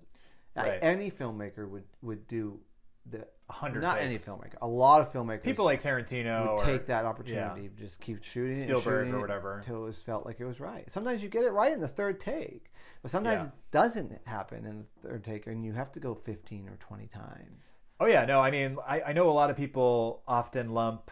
Right. 0.56 0.78
Any 0.80 1.10
filmmaker 1.10 1.68
would 1.68 1.84
would 2.02 2.26
do 2.28 2.60
the 3.08 3.26
hundred 3.48 3.82
Not 3.82 3.98
any 3.98 4.16
filmmaker. 4.16 4.54
A 4.62 4.66
lot 4.66 5.00
of 5.02 5.12
filmmakers 5.12 5.42
people 5.42 5.64
like 5.64 5.80
Tarantino 5.82 6.40
would 6.56 6.60
or 6.60 6.64
take 6.64 6.86
that 6.86 7.04
opportunity, 7.04 7.70
just 7.78 8.00
keep 8.00 8.24
shooting 8.24 8.54
Spielberg 8.62 8.82
shooting 9.06 9.14
or 9.14 9.20
whatever. 9.20 9.58
until 9.58 9.82
it 9.82 9.86
was 9.86 10.02
felt 10.02 10.24
like 10.26 10.40
it 10.40 10.44
was 10.46 10.58
right. 10.58 10.90
Sometimes 10.90 11.22
you 11.22 11.28
get 11.28 11.44
it 11.44 11.50
right 11.50 11.72
in 11.72 11.80
the 11.80 11.86
third 11.86 12.18
take, 12.18 12.72
but 13.02 13.10
sometimes 13.10 13.36
Yeah. 13.42 13.46
it 13.48 13.52
doesn't 13.70 14.26
happen 14.26 14.64
in 14.64 14.78
the 15.02 15.08
third 15.08 15.24
take, 15.24 15.46
and 15.46 15.64
you 15.64 15.72
have 15.74 15.92
to 15.92 16.00
go 16.00 16.14
fifteen 16.14 16.68
or 16.68 16.76
twenty 16.80 17.06
times. 17.06 17.62
Oh 18.00 18.06
yeah, 18.06 18.24
no, 18.24 18.40
I 18.40 18.50
mean, 18.50 18.78
I, 18.86 19.00
I 19.02 19.12
know 19.12 19.28
a 19.28 19.32
lot 19.32 19.50
of 19.50 19.56
people 19.56 20.22
often 20.26 20.70
lump 20.70 21.10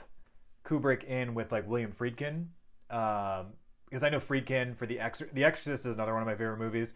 Kubrick 0.65 1.05
in 1.05 1.35
with 1.35 1.53
like 1.53 1.69
William 1.69 1.93
Friedkin, 1.93 2.47
um, 2.91 3.53
because 3.89 4.03
I 4.03 4.09
know 4.09 4.19
Friedkin 4.19 4.75
for 4.77 4.87
the 4.87 4.97
Exor- 4.97 5.33
the 5.33 5.45
Exorcist 5.45 5.87
is 5.87 5.95
another 5.95 6.13
one 6.13 6.23
of 6.23 6.27
my 6.27 6.35
favorite 6.35 6.59
movies, 6.59 6.95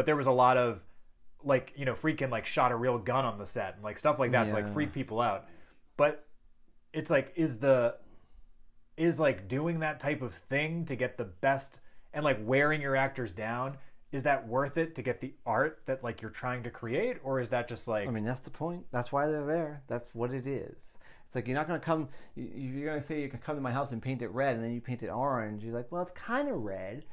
but 0.00 0.06
there 0.06 0.16
was 0.16 0.28
a 0.28 0.32
lot 0.32 0.56
of 0.56 0.80
like 1.44 1.74
you 1.76 1.84
know 1.84 1.92
Friedkin 1.92 2.30
like 2.30 2.46
shot 2.46 2.72
a 2.72 2.74
real 2.74 2.96
gun 2.96 3.26
on 3.26 3.36
the 3.36 3.44
set 3.44 3.74
and 3.74 3.84
like 3.84 3.98
stuff 3.98 4.18
like 4.18 4.30
that 4.30 4.44
to 4.48 4.54
like 4.54 4.66
freak 4.66 4.94
people 4.94 5.20
out, 5.20 5.44
but 5.98 6.26
it's 6.94 7.10
like 7.10 7.34
is 7.36 7.58
the 7.58 7.96
is 8.96 9.20
like 9.20 9.46
doing 9.46 9.80
that 9.80 10.00
type 10.00 10.22
of 10.22 10.32
thing 10.32 10.86
to 10.86 10.96
get 10.96 11.18
the 11.18 11.26
best 11.26 11.80
and 12.14 12.24
like 12.24 12.38
wearing 12.40 12.80
your 12.80 12.96
actors 12.96 13.30
down 13.30 13.76
is 14.10 14.22
that 14.22 14.48
worth 14.48 14.78
it 14.78 14.94
to 14.94 15.02
get 15.02 15.20
the 15.20 15.34
art 15.44 15.82
that 15.84 16.02
like 16.02 16.22
you're 16.22 16.30
trying 16.30 16.62
to 16.62 16.70
create 16.70 17.18
or 17.22 17.38
is 17.38 17.50
that 17.50 17.68
just 17.68 17.86
like 17.86 18.08
I 18.08 18.10
mean, 18.10 18.24
that's 18.24 18.40
the 18.40 18.50
point. 18.50 18.86
That's 18.92 19.12
why 19.12 19.26
they're 19.26 19.44
there. 19.44 19.82
That's 19.86 20.08
what 20.14 20.32
it 20.32 20.46
is. 20.46 20.96
It's 21.26 21.34
like 21.34 21.46
you're 21.46 21.58
not 21.58 21.66
gonna 21.66 21.78
come. 21.78 22.08
You're 22.36 22.88
gonna 22.88 23.02
say 23.02 23.20
you 23.20 23.28
can 23.28 23.40
come 23.40 23.54
to 23.54 23.60
my 23.60 23.70
house 23.70 23.92
and 23.92 24.00
paint 24.00 24.22
it 24.22 24.30
red, 24.30 24.56
and 24.56 24.64
then 24.64 24.72
you 24.72 24.80
paint 24.80 25.02
it 25.02 25.10
orange. 25.10 25.62
You're 25.62 25.74
like, 25.74 25.92
well, 25.92 26.00
it's 26.00 26.12
kind 26.12 26.48
of 26.48 26.62
red. 26.62 27.04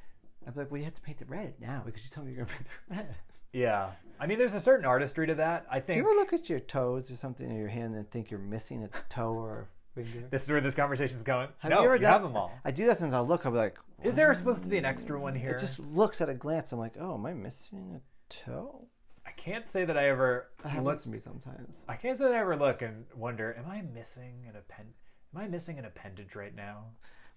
I'm 0.48 0.54
like, 0.56 0.72
well, 0.72 0.78
you 0.80 0.86
have 0.86 0.94
to 0.96 1.02
paint 1.02 1.22
it 1.22 1.30
red 1.30 1.56
now 1.60 1.82
because 1.86 2.04
you 2.04 2.10
told 2.10 2.28
me 2.28 2.34
you're 2.34 2.46
gonna 2.46 2.58
paint 2.58 2.68
it 2.90 2.96
red. 2.96 3.16
Yeah, 3.54 3.92
I 4.20 4.28
mean, 4.28 4.38
there's 4.38 4.54
a 4.54 4.60
certain 4.60 4.86
artistry 4.86 5.28
to 5.28 5.36
that. 5.36 5.66
I 5.70 5.80
think. 5.80 5.98
Do 5.98 6.04
you 6.04 6.10
ever 6.10 6.20
look 6.20 6.34
at 6.34 6.50
your 6.50 6.60
toes 6.60 7.10
or 7.12 7.16
something 7.16 7.50
in 7.50 7.58
your 7.58 7.68
hand 7.70 7.96
and 7.96 8.10
think 8.10 8.30
you're 8.30 8.40
missing 8.40 8.84
a 8.84 8.90
toe 9.10 9.34
or 9.34 9.68
a 9.96 10.04
finger? 10.04 10.28
this 10.30 10.44
is 10.44 10.52
where 10.52 10.62
this 10.62 10.76
conversation's 10.76 11.24
going. 11.24 11.48
Have 11.60 11.72
no, 11.72 11.80
you 11.80 11.86
ever 11.86 11.98
done, 11.98 12.12
have 12.12 12.24
them 12.24 12.36
all. 12.36 12.52
I 12.66 12.72
do 12.72 12.86
that 12.88 12.98
since 12.98 13.14
I 13.14 13.20
look. 13.20 13.46
I'll 13.46 13.52
be 13.52 13.58
like, 13.58 13.78
Is 14.04 14.16
there 14.16 14.34
supposed 14.34 14.64
to 14.64 14.70
be 14.70 14.78
an 14.78 14.86
extra 14.86 15.20
one 15.20 15.34
here? 15.36 15.52
it 15.52 15.60
just 15.60 15.80
looks 15.80 16.22
at 16.22 16.30
a 16.30 16.34
glance. 16.34 16.72
I'm 16.72 16.80
like, 16.80 16.96
oh, 17.00 17.16
am 17.16 17.26
I 17.26 17.34
missing 17.34 18.00
a 18.00 18.02
toe? 18.34 18.88
I 19.26 19.32
can't 19.32 19.68
say 19.68 19.86
that 19.86 19.98
I 19.98 20.10
ever 20.10 20.50
That 20.64 20.70
happens 20.70 20.86
look. 20.86 21.02
to 21.02 21.10
me 21.10 21.20
sometimes. 21.20 21.84
I 21.88 21.96
can't 21.96 22.18
say 22.18 22.26
that 22.26 22.34
I 22.34 22.40
ever 22.40 22.56
look 22.56 22.82
and 22.82 23.06
wonder, 23.16 23.56
am 23.58 23.70
I 23.70 23.82
missing 23.82 24.46
an 24.48 24.56
append? 24.56 24.90
Am 25.36 25.42
I 25.42 25.48
missing 25.48 25.80
an 25.80 25.86
appendage 25.86 26.36
right 26.36 26.56
now? 26.56 26.86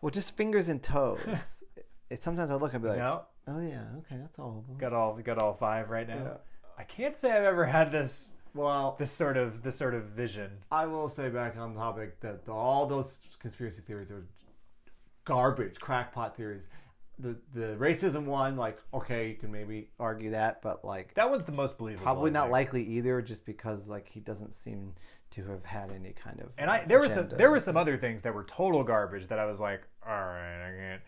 Well, 0.00 0.11
just 0.11 0.36
fingers 0.36 0.68
and 0.68 0.82
toes. 0.82 1.18
it, 2.11 2.22
sometimes 2.22 2.50
I 2.50 2.54
look 2.56 2.74
and 2.74 2.82
be 2.82 2.88
like, 2.90 2.98
no, 2.98 3.22
oh 3.48 3.61
yeah, 3.61 3.84
okay, 3.98 4.16
that's 4.20 4.38
all 4.38 4.64
got 4.78 4.92
all 4.92 5.14
got 5.16 5.42
all 5.42 5.54
five 5.54 5.90
right 5.90 6.06
now. 6.08 6.22
Yeah. 6.22 6.36
I 6.78 6.82
can't 6.84 7.16
say 7.16 7.30
I've 7.30 7.44
ever 7.44 7.66
had 7.66 7.92
this 7.92 8.32
Well, 8.54 8.96
this 8.98 9.12
sort 9.12 9.36
of 9.36 9.62
this 9.62 9.76
sort 9.76 9.94
of 9.94 10.04
vision. 10.06 10.50
I 10.72 10.86
will 10.86 11.08
say 11.08 11.28
back 11.28 11.56
on 11.56 11.74
the 11.74 11.80
topic 11.80 12.20
that 12.20 12.44
the, 12.44 12.52
all 12.52 12.86
those 12.86 13.20
conspiracy 13.38 13.82
theories 13.82 14.11
are 14.11 14.26
garbage, 15.24 15.78
crackpot 15.78 16.36
theories. 16.36 16.68
The 17.18 17.36
the 17.52 17.76
racism 17.78 18.24
one, 18.24 18.56
like, 18.56 18.78
okay, 18.94 19.28
you 19.28 19.34
can 19.34 19.52
maybe 19.52 19.90
argue 20.00 20.30
that, 20.30 20.62
but 20.62 20.84
like 20.84 21.14
That 21.14 21.30
one's 21.30 21.44
the 21.44 21.52
most 21.52 21.76
believable. 21.76 22.04
probably 22.04 22.30
not 22.30 22.50
likely 22.50 22.82
either, 22.82 23.20
just 23.20 23.44
because 23.44 23.88
like 23.88 24.08
he 24.08 24.20
doesn't 24.20 24.54
seem 24.54 24.94
to 25.32 25.44
have 25.44 25.64
had 25.64 25.92
any 25.92 26.12
kind 26.12 26.40
of. 26.40 26.48
And 26.56 26.70
I 26.70 26.84
there 26.86 26.98
was 26.98 27.12
some 27.12 27.28
there 27.28 27.50
were 27.50 27.61
some 27.61 27.76
other 27.76 27.98
things 27.98 28.22
that 28.22 28.34
were 28.34 28.44
total 28.44 28.82
garbage 28.82 29.28
that 29.28 29.38
I 29.38 29.44
was 29.44 29.61
like, 29.61 29.82
all 30.07 30.12
right, 30.14 30.68
I 30.68 30.76
can't. 30.78 31.03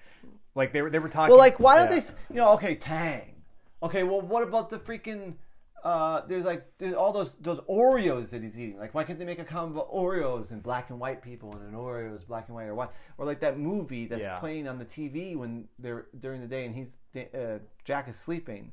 Like 0.55 0.73
they 0.73 0.83
were 0.83 0.91
they 0.91 0.99
were 0.99 1.09
talking. 1.09 1.31
Well, 1.31 1.39
like, 1.39 1.59
why 1.59 1.77
don't 1.77 1.95
yeah. 1.95 2.01
they? 2.01 2.35
You 2.35 2.41
know, 2.41 2.53
okay, 2.53 2.75
Tang. 2.75 3.43
Okay, 3.83 4.03
well, 4.03 4.21
what 4.21 4.43
about 4.43 4.71
the 4.71 4.79
freaking? 4.79 5.35
Uh, 5.83 6.25
there's 6.29 6.45
like 6.45 6.65
there's 6.79 6.95
all 6.95 7.13
those 7.13 7.33
those 7.41 7.59
Oreos 7.61 8.31
that 8.31 8.43
he's 8.43 8.59
eating. 8.61 8.79
Like, 8.79 8.95
why 8.95 9.03
can't 9.03 9.19
they 9.19 9.25
make 9.25 9.41
a 9.41 9.45
comment 9.45 9.75
about 9.75 9.93
Oreos 9.93 10.53
and 10.53 10.63
black 10.63 10.91
and 10.91 11.01
white 11.01 11.23
people 11.23 11.53
and 11.55 11.63
an 11.69 11.75
Oreos 11.75 12.25
black 12.25 12.47
and 12.47 12.55
white 12.55 12.67
or 12.67 12.75
white 12.75 12.91
or 13.19 13.27
like 13.27 13.41
that 13.41 13.59
movie 13.59 14.07
that's 14.07 14.23
Yeah. 14.23 14.39
playing 14.39 14.69
on 14.69 14.79
the 14.79 14.85
TV 14.85 15.35
when 15.35 15.67
they're 15.81 16.07
during 16.21 16.41
the 16.41 16.47
day 16.47 16.67
and 16.67 16.75
he's 16.75 16.97
uh, 17.35 17.59
Jack 17.85 18.09
is 18.09 18.15
sleeping, 18.17 18.73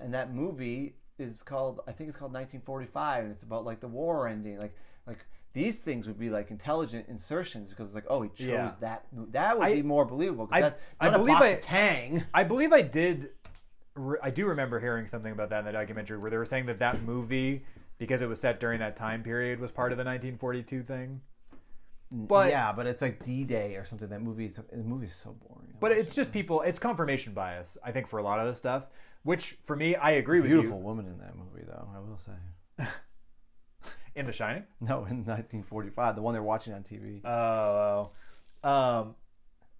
and 0.00 0.12
that 0.14 0.34
movie 0.34 0.96
is 1.18 1.42
called 1.44 1.80
I 1.86 1.92
think 1.92 2.08
it's 2.08 2.16
called 2.16 2.32
1945 2.32 3.24
and 3.24 3.32
it's 3.32 3.44
about 3.44 3.64
like 3.64 3.80
the 3.80 3.88
war 3.88 4.26
ending. 4.26 4.58
Like 4.58 4.74
like 5.06 5.24
these 5.58 5.80
things 5.80 6.06
would 6.06 6.18
be 6.18 6.30
like 6.30 6.50
intelligent 6.50 7.06
insertions 7.08 7.70
because 7.70 7.86
it's 7.86 7.94
like 7.94 8.04
oh 8.08 8.22
he 8.22 8.28
chose 8.30 8.46
Yeah. 8.48 8.72
that 8.80 9.04
that 9.32 9.58
would 9.58 9.66
I- 9.66 9.74
be 9.74 9.82
more 9.82 10.04
believable. 10.04 10.46
'cause 10.46 10.56
I- 10.56 10.60
that's 10.60 10.80
I 11.00 11.06
not 11.06 11.14
a 11.14 11.18
believe 11.18 11.36
I- 11.36 11.54
Tang. 11.56 12.22
I 12.32 12.44
believe 12.44 12.72
I 12.72 12.82
did. 12.82 13.30
re- 13.94 14.18
I 14.22 14.30
do 14.30 14.46
remember 14.46 14.78
hearing 14.78 15.06
something 15.08 15.32
about 15.32 15.50
that 15.50 15.60
in 15.60 15.64
the 15.64 15.72
documentary 15.72 16.18
where 16.18 16.30
they 16.30 16.36
were 16.36 16.44
saying 16.46 16.66
that 16.66 16.78
that 16.78 17.02
movie, 17.02 17.64
because 17.98 18.22
it 18.22 18.28
was 18.28 18.40
set 18.40 18.60
during 18.60 18.78
that 18.78 18.94
time 18.94 19.22
period, 19.24 19.58
was 19.58 19.72
part 19.72 19.90
of 19.90 19.98
the 19.98 20.04
1942 20.04 20.82
thing. 20.84 21.20
But 22.12 22.48
yeah, 22.50 22.72
but 22.72 22.86
it's 22.86 23.02
like 23.02 23.20
D 23.22 23.42
Day 23.44 23.74
or 23.76 23.84
something. 23.84 24.08
That 24.08 24.22
movie 24.22 24.46
is 24.46 24.54
the 24.56 24.76
movie 24.76 25.06
is 25.06 25.14
so 25.14 25.32
boring. 25.46 25.74
but 25.80 25.90
it's 25.92 26.14
just 26.14 26.32
people. 26.32 26.62
It's 26.62 26.78
confirmation 26.78 27.34
bias. 27.34 27.76
I 27.84 27.90
think 27.92 28.06
for 28.06 28.18
a 28.18 28.22
lot 28.22 28.38
of 28.38 28.46
this 28.46 28.56
stuff, 28.58 28.86
which 29.24 29.58
for 29.64 29.74
me, 29.76 29.94
I 29.96 30.12
agree 30.12 30.40
with 30.40 30.50
beautiful 30.50 30.80
woman 30.80 31.06
in 31.06 31.18
that 31.18 31.34
movie, 31.36 31.64
though. 31.66 31.88
I 31.94 31.98
will 31.98 32.16
say. 32.18 32.32
In 34.18 34.26
The 34.26 34.32
Shining. 34.32 34.64
No, 34.80 35.04
in 35.04 35.24
1945, 35.24 36.16
the 36.16 36.22
one 36.22 36.34
they're 36.34 36.42
watching 36.42 36.74
on 36.74 36.82
TV. 36.82 37.24
Oh, 37.24 38.10
oh. 38.64 38.68
um, 38.68 39.14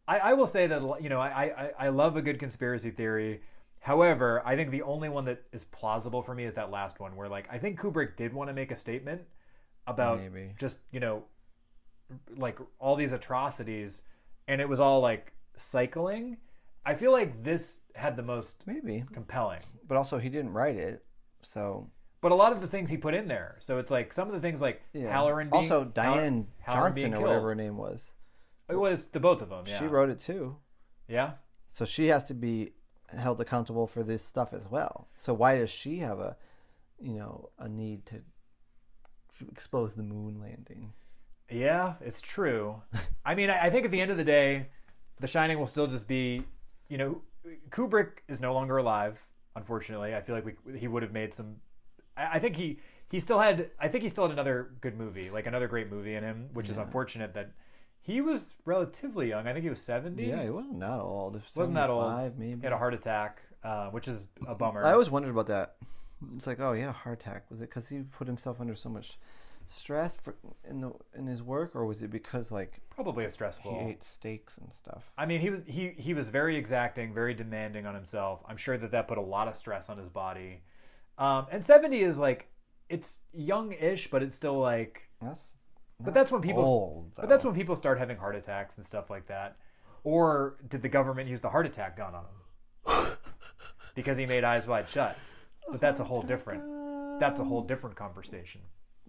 I, 0.06 0.18
I 0.18 0.32
will 0.34 0.46
say 0.46 0.66
that 0.68 0.80
you 1.02 1.08
know 1.08 1.20
I, 1.20 1.28
I 1.28 1.70
I 1.78 1.88
love 1.88 2.16
a 2.16 2.22
good 2.22 2.38
conspiracy 2.38 2.90
theory. 2.90 3.40
However, 3.80 4.42
I 4.44 4.56
think 4.56 4.70
the 4.70 4.82
only 4.82 5.08
one 5.08 5.24
that 5.26 5.42
is 5.52 5.64
plausible 5.64 6.22
for 6.22 6.34
me 6.34 6.44
is 6.44 6.54
that 6.54 6.70
last 6.70 7.00
one, 7.00 7.16
where 7.16 7.28
like 7.28 7.48
I 7.50 7.58
think 7.58 7.78
Kubrick 7.80 8.16
did 8.16 8.32
want 8.32 8.48
to 8.48 8.54
make 8.54 8.70
a 8.70 8.76
statement 8.76 9.22
about 9.86 10.20
Maybe. 10.20 10.54
just 10.58 10.78
you 10.92 11.00
know 11.00 11.24
like 12.36 12.58
all 12.78 12.96
these 12.96 13.12
atrocities, 13.12 14.02
and 14.46 14.60
it 14.60 14.68
was 14.68 14.80
all 14.80 15.00
like 15.00 15.32
cycling. 15.56 16.38
I 16.86 16.94
feel 16.94 17.12
like 17.12 17.42
this 17.42 17.80
had 17.94 18.16
the 18.16 18.22
most 18.22 18.64
Maybe, 18.66 19.04
compelling. 19.12 19.60
but 19.86 19.96
also 19.96 20.18
he 20.18 20.28
didn't 20.28 20.52
write 20.52 20.76
it, 20.76 21.04
so 21.42 21.90
But 22.20 22.32
a 22.32 22.34
lot 22.34 22.52
of 22.52 22.60
the 22.60 22.66
things 22.66 22.90
he 22.90 22.96
put 22.96 23.14
in 23.14 23.28
there, 23.28 23.56
so 23.60 23.78
it's 23.78 23.90
like 23.90 24.12
some 24.12 24.26
of 24.28 24.34
the 24.34 24.40
things 24.40 24.60
like 24.60 24.82
yeah. 24.92 25.10
Halloran. 25.10 25.50
Being, 25.50 25.54
also, 25.62 25.84
Diane 25.84 26.48
Halloran 26.60 26.94
Johnson 26.94 27.14
or 27.14 27.20
whatever 27.20 27.48
her 27.48 27.54
name 27.54 27.76
was. 27.76 28.10
It 28.68 28.76
was 28.76 29.06
the 29.06 29.20
both 29.20 29.40
of 29.40 29.50
them. 29.50 29.64
Yeah. 29.66 29.78
She 29.78 29.86
wrote 29.86 30.10
it 30.10 30.18
too, 30.18 30.56
Yeah. 31.06 31.32
so 31.70 31.84
she 31.84 32.08
has 32.08 32.24
to 32.24 32.34
be 32.34 32.72
held 33.16 33.40
accountable 33.40 33.86
for 33.86 34.02
this 34.02 34.22
stuff 34.24 34.52
as 34.52 34.68
well. 34.68 35.08
So 35.16 35.32
why 35.32 35.58
does 35.58 35.70
she 35.70 35.98
have 35.98 36.18
a, 36.18 36.36
you 37.00 37.14
know, 37.14 37.50
a 37.58 37.68
need 37.68 38.04
to 38.06 38.16
expose 39.50 39.94
the 39.94 40.02
moon 40.02 40.40
landing? 40.40 40.92
Yeah, 41.50 41.94
it's 42.00 42.20
true. 42.20 42.82
I 43.24 43.34
mean, 43.34 43.48
I, 43.48 43.66
I 43.66 43.70
think 43.70 43.84
at 43.86 43.90
the 43.90 44.00
end 44.00 44.10
of 44.10 44.16
the 44.16 44.24
day, 44.24 44.66
The 45.20 45.26
Shining 45.26 45.58
will 45.58 45.66
still 45.66 45.86
just 45.86 46.06
be, 46.06 46.42
you 46.88 46.98
know, 46.98 47.22
Kubrick 47.70 48.18
is 48.28 48.40
no 48.40 48.52
longer 48.52 48.76
alive. 48.76 49.18
Unfortunately, 49.56 50.14
I 50.14 50.20
feel 50.20 50.34
like 50.34 50.44
we, 50.44 50.78
he 50.78 50.88
would 50.88 51.02
have 51.02 51.12
made 51.12 51.32
some. 51.32 51.56
I, 52.18 52.34
I 52.34 52.38
think 52.38 52.56
he 52.56 52.78
he 53.10 53.20
still 53.20 53.38
had. 53.38 53.70
I 53.80 53.88
think 53.88 54.02
he 54.02 54.08
still 54.08 54.24
had 54.24 54.32
another 54.32 54.70
good 54.80 54.96
movie, 54.98 55.30
like 55.30 55.46
another 55.46 55.68
great 55.68 55.90
movie 55.90 56.14
in 56.14 56.24
him, 56.24 56.48
which 56.52 56.68
is 56.68 56.76
unfortunate 56.78 57.34
that 57.34 57.52
he 58.00 58.20
was 58.20 58.54
relatively 58.64 59.28
young. 59.28 59.46
I 59.46 59.52
think 59.52 59.62
he 59.62 59.70
was 59.70 59.80
seventy. 59.80 60.24
Yeah, 60.26 60.42
he 60.42 60.50
wasn't 60.50 60.80
that 60.80 61.00
old. 61.00 61.36
If 61.36 61.54
wasn't 61.56 61.76
that 61.76 61.90
old. 61.90 62.10
75, 62.22 62.38
Maybe. 62.38 62.60
He 62.60 62.62
had 62.64 62.72
a 62.72 62.78
heart 62.78 62.94
attack, 62.94 63.42
uh, 63.64 63.88
which 63.90 64.08
is 64.08 64.28
a 64.46 64.54
bummer. 64.54 64.84
I 64.84 64.92
always 64.92 65.10
wondered 65.10 65.30
about 65.30 65.46
that. 65.46 65.76
It's 66.34 66.46
like, 66.46 66.60
oh 66.60 66.72
yeah, 66.72 66.88
a 66.90 66.92
heart 66.92 67.20
attack. 67.20 67.50
Was 67.50 67.60
it 67.60 67.68
because 67.70 67.88
he 67.88 67.98
put 68.00 68.26
himself 68.26 68.60
under 68.60 68.74
so 68.74 68.88
much 68.88 69.18
stress 69.66 70.16
for 70.16 70.34
in 70.68 70.80
the 70.80 70.92
in 71.14 71.26
his 71.26 71.42
work, 71.42 71.76
or 71.76 71.86
was 71.86 72.02
it 72.02 72.10
because 72.10 72.50
like 72.50 72.80
Probably 72.90 73.24
a 73.24 73.28
he 73.28 73.32
stressful. 73.32 73.86
ate 73.88 74.02
steaks 74.02 74.56
and 74.58 74.72
stuff? 74.72 75.04
I 75.16 75.26
mean, 75.26 75.40
he 75.40 75.50
was 75.50 75.60
he 75.66 75.94
he 75.96 76.14
was 76.14 76.28
very 76.28 76.56
exacting, 76.56 77.14
very 77.14 77.34
demanding 77.34 77.86
on 77.86 77.94
himself. 77.94 78.42
I'm 78.48 78.56
sure 78.56 78.76
that 78.78 78.90
that 78.90 79.06
put 79.08 79.18
a 79.18 79.22
lot 79.22 79.48
of 79.48 79.56
stress 79.56 79.88
on 79.88 79.98
his 79.98 80.08
body. 80.08 80.62
Um, 81.18 81.46
and 81.50 81.64
70 81.64 82.00
is 82.02 82.18
like 82.18 82.48
it's 82.88 83.18
young-ish, 83.34 84.10
but 84.10 84.22
it's 84.22 84.36
still 84.36 84.58
like. 84.58 85.02
That's 85.20 85.50
But 86.00 86.14
that's 86.14 86.30
when 86.30 86.40
people. 86.40 86.64
old. 86.64 87.12
But 87.16 87.28
that's 87.28 87.44
when 87.44 87.54
people 87.54 87.76
start 87.76 87.98
having 87.98 88.16
heart 88.16 88.36
attacks 88.36 88.76
and 88.76 88.86
stuff 88.86 89.10
like 89.10 89.26
that. 89.26 89.56
Or 90.04 90.56
did 90.68 90.80
the 90.82 90.88
government 90.88 91.28
use 91.28 91.40
the 91.40 91.50
heart 91.50 91.66
attack 91.66 91.96
gun 91.96 92.14
on 92.14 92.24
him 92.24 93.12
because 93.94 94.16
he 94.16 94.26
made 94.26 94.44
Eyes 94.44 94.66
Wide 94.66 94.88
Shut? 94.88 95.18
But 95.70 95.80
that's 95.80 96.00
a 96.00 96.04
whole 96.04 96.22
different. 96.22 96.62
That's 97.20 97.40
a 97.40 97.44
whole 97.44 97.62
different 97.62 97.96
conversation. 97.96 98.60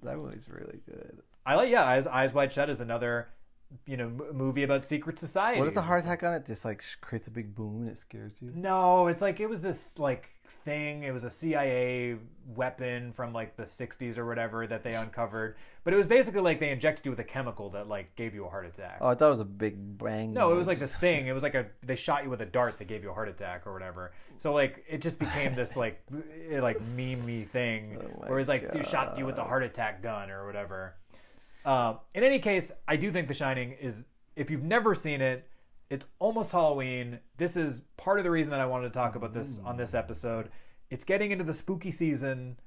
that 0.02 0.18
movie's 0.18 0.50
really 0.50 0.80
good. 0.86 1.22
I 1.46 1.56
like 1.56 1.70
yeah, 1.70 1.86
Eyes 1.86 2.08
Eyes 2.08 2.34
Wide 2.34 2.52
Shut 2.52 2.70
is 2.70 2.80
another, 2.80 3.30
you 3.86 3.98
know, 3.98 4.06
m- 4.06 4.22
movie 4.34 4.64
about 4.64 4.86
secret 4.86 5.20
society. 5.20 5.60
What 5.60 5.68
is 5.68 5.74
the 5.74 5.82
heart 5.82 6.04
attack 6.04 6.24
on 6.24 6.34
it? 6.34 6.46
This 6.46 6.66
like 6.66 6.82
sh- 6.82 6.96
creates 7.02 7.28
a 7.28 7.32
big 7.32 7.56
boom 7.56 7.82
and 7.82 7.90
it 7.90 7.98
scares 7.98 8.42
you. 8.42 8.52
No, 8.56 9.08
it's 9.08 9.22
like 9.22 9.40
it 9.40 9.48
was 9.48 9.62
this 9.62 10.00
like 10.00 10.30
thing. 10.66 11.04
It 11.04 11.12
was 11.12 11.24
a 11.24 11.30
CIA 11.32 12.18
weapon 12.56 13.14
from 13.14 13.32
like 13.34 13.56
the 13.56 13.64
60s 13.64 14.18
or 14.18 14.26
whatever 14.26 14.66
that 14.68 14.84
they 14.84 14.92
uncovered. 14.96 15.56
But 15.84 15.94
it 15.94 15.98
was 15.98 16.08
basically 16.08 16.42
like 16.42 16.60
they 16.60 16.70
injected 16.72 17.06
you 17.06 17.12
with 17.12 17.20
a 17.20 17.24
chemical 17.24 17.70
that 17.72 17.88
like 17.88 18.16
gave 18.16 18.34
you 18.34 18.46
a 18.46 18.50
heart 18.50 18.66
attack. 18.66 18.98
Oh, 19.02 19.08
I 19.08 19.16
thought 19.16 19.28
it 19.28 19.32
was 19.32 19.40
a 19.40 19.46
big 19.46 19.98
bang. 19.98 20.34
no, 20.34 20.52
it 20.52 20.56
was 20.56 20.68
like 20.68 20.80
this 20.86 20.92
thing. 20.92 21.28
It 21.28 21.34
was 21.34 21.44
like 21.44 21.56
a 21.56 21.68
they 21.84 21.96
shot 21.96 22.24
you 22.24 22.30
with 22.30 22.42
a 22.42 22.46
dart 22.46 22.78
that 22.80 22.88
gave 22.88 23.04
you 23.04 23.12
a 23.12 23.14
heart 23.14 23.30
attack 23.30 23.66
or 23.66 23.74
whatever. 23.74 24.12
So 24.38 24.54
like 24.54 24.84
it 24.90 25.02
just 25.02 25.20
became 25.20 25.56
this 25.56 25.78
like 25.78 26.02
eh, 26.52 26.60
like 26.62 26.82
meme 26.96 27.46
thing 27.46 28.00
Oh 28.02 28.28
where 28.28 28.40
it's 28.40 28.50
like 28.50 28.70
you 28.74 28.84
shot 28.84 29.18
you 29.18 29.26
with 29.26 29.38
a 29.38 29.44
heart 29.44 29.64
attack 29.64 30.02
gun 30.04 30.30
or 30.30 30.46
whatever. 30.46 30.96
Um, 31.66 32.00
in 32.14 32.24
any 32.24 32.40
case, 32.40 32.72
I 32.88 32.96
do 32.96 33.12
think 33.12 33.28
The 33.28 33.34
Shining 33.34 33.74
is 33.74 34.06
if 34.36 34.50
you've 34.50 34.64
never 34.64 34.96
seen 34.96 35.22
it, 35.22 35.48
it's 35.90 36.06
almost 36.20 36.52
Halloween. 36.52 37.20
This 37.38 37.58
is 37.58 37.82
part 37.98 38.20
of 38.20 38.24
the 38.24 38.32
reason 38.32 38.52
that 38.52 38.60
I 38.60 38.66
wanted 38.66 38.88
to 38.88 38.94
talk 38.94 39.16
about 39.16 39.34
this 39.34 39.60
on 39.66 39.76
this 39.76 39.94
episode. 39.94 40.50
It's 40.90 41.04
getting 41.04 41.32
into 41.32 41.44
the 41.44 41.54
spooky 41.54 41.92
season. 41.92 42.58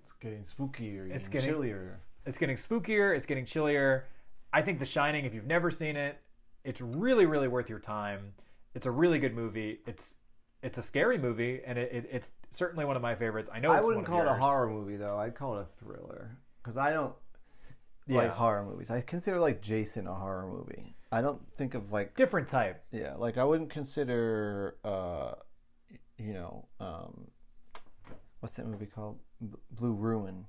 It's 0.00 0.12
getting 0.12 0.42
spookier. 0.44 1.10
It's 1.10 1.28
getting- 1.28 1.50
chillier. 1.50 2.00
It's 2.24 2.38
getting 2.38 2.56
spookier. 2.56 3.16
It's 3.16 3.26
getting 3.26 3.44
chillier. 3.44 4.06
I 4.52 4.62
think 4.62 4.78
The 4.78 4.84
Shining, 4.84 5.24
if 5.24 5.34
you've 5.34 5.46
never 5.46 5.70
seen 5.70 5.96
it, 5.96 6.18
it's 6.64 6.80
really, 6.80 7.26
really 7.26 7.48
worth 7.48 7.68
your 7.68 7.78
time. 7.78 8.34
It's 8.74 8.86
a 8.86 8.90
really 8.90 9.18
good 9.18 9.34
movie. 9.34 9.80
It's 9.86 10.14
it's 10.60 10.76
a 10.76 10.82
scary 10.82 11.18
movie, 11.18 11.60
and 11.64 11.78
it, 11.78 11.92
it, 11.92 12.08
it's 12.10 12.32
certainly 12.50 12.84
one 12.84 12.96
of 12.96 13.02
my 13.02 13.14
favorites. 13.14 13.48
I 13.52 13.60
know 13.60 13.70
I 13.70 13.80
wouldn't 13.80 14.06
call 14.06 14.22
it 14.22 14.26
a 14.26 14.34
horror 14.34 14.68
movie 14.68 14.96
though. 14.96 15.16
I'd 15.16 15.34
call 15.34 15.56
it 15.58 15.60
a 15.62 15.84
thriller 15.84 16.36
because 16.62 16.76
I 16.76 16.92
don't 16.92 17.14
Yeah. 18.08 18.18
like 18.18 18.30
horror 18.30 18.64
movies. 18.64 18.90
I 18.90 19.00
consider 19.02 19.38
like 19.38 19.60
Jason 19.62 20.06
a 20.06 20.14
horror 20.14 20.46
movie. 20.48 20.94
I 21.12 21.20
don't 21.20 21.40
think 21.56 21.74
of 21.74 21.92
like 21.92 22.14
Different 22.16 22.48
type. 22.48 22.82
yeah, 22.90 23.14
like 23.16 23.38
I 23.38 23.44
wouldn't 23.44 23.70
consider 23.70 24.76
uh 24.84 25.32
you 26.18 26.32
know 26.34 26.66
um 26.80 27.28
what's 28.40 28.54
that 28.56 28.66
movie 28.66 28.86
called 28.86 29.18
B- 29.40 29.58
Blue 29.72 29.92
Ruin. 29.94 30.46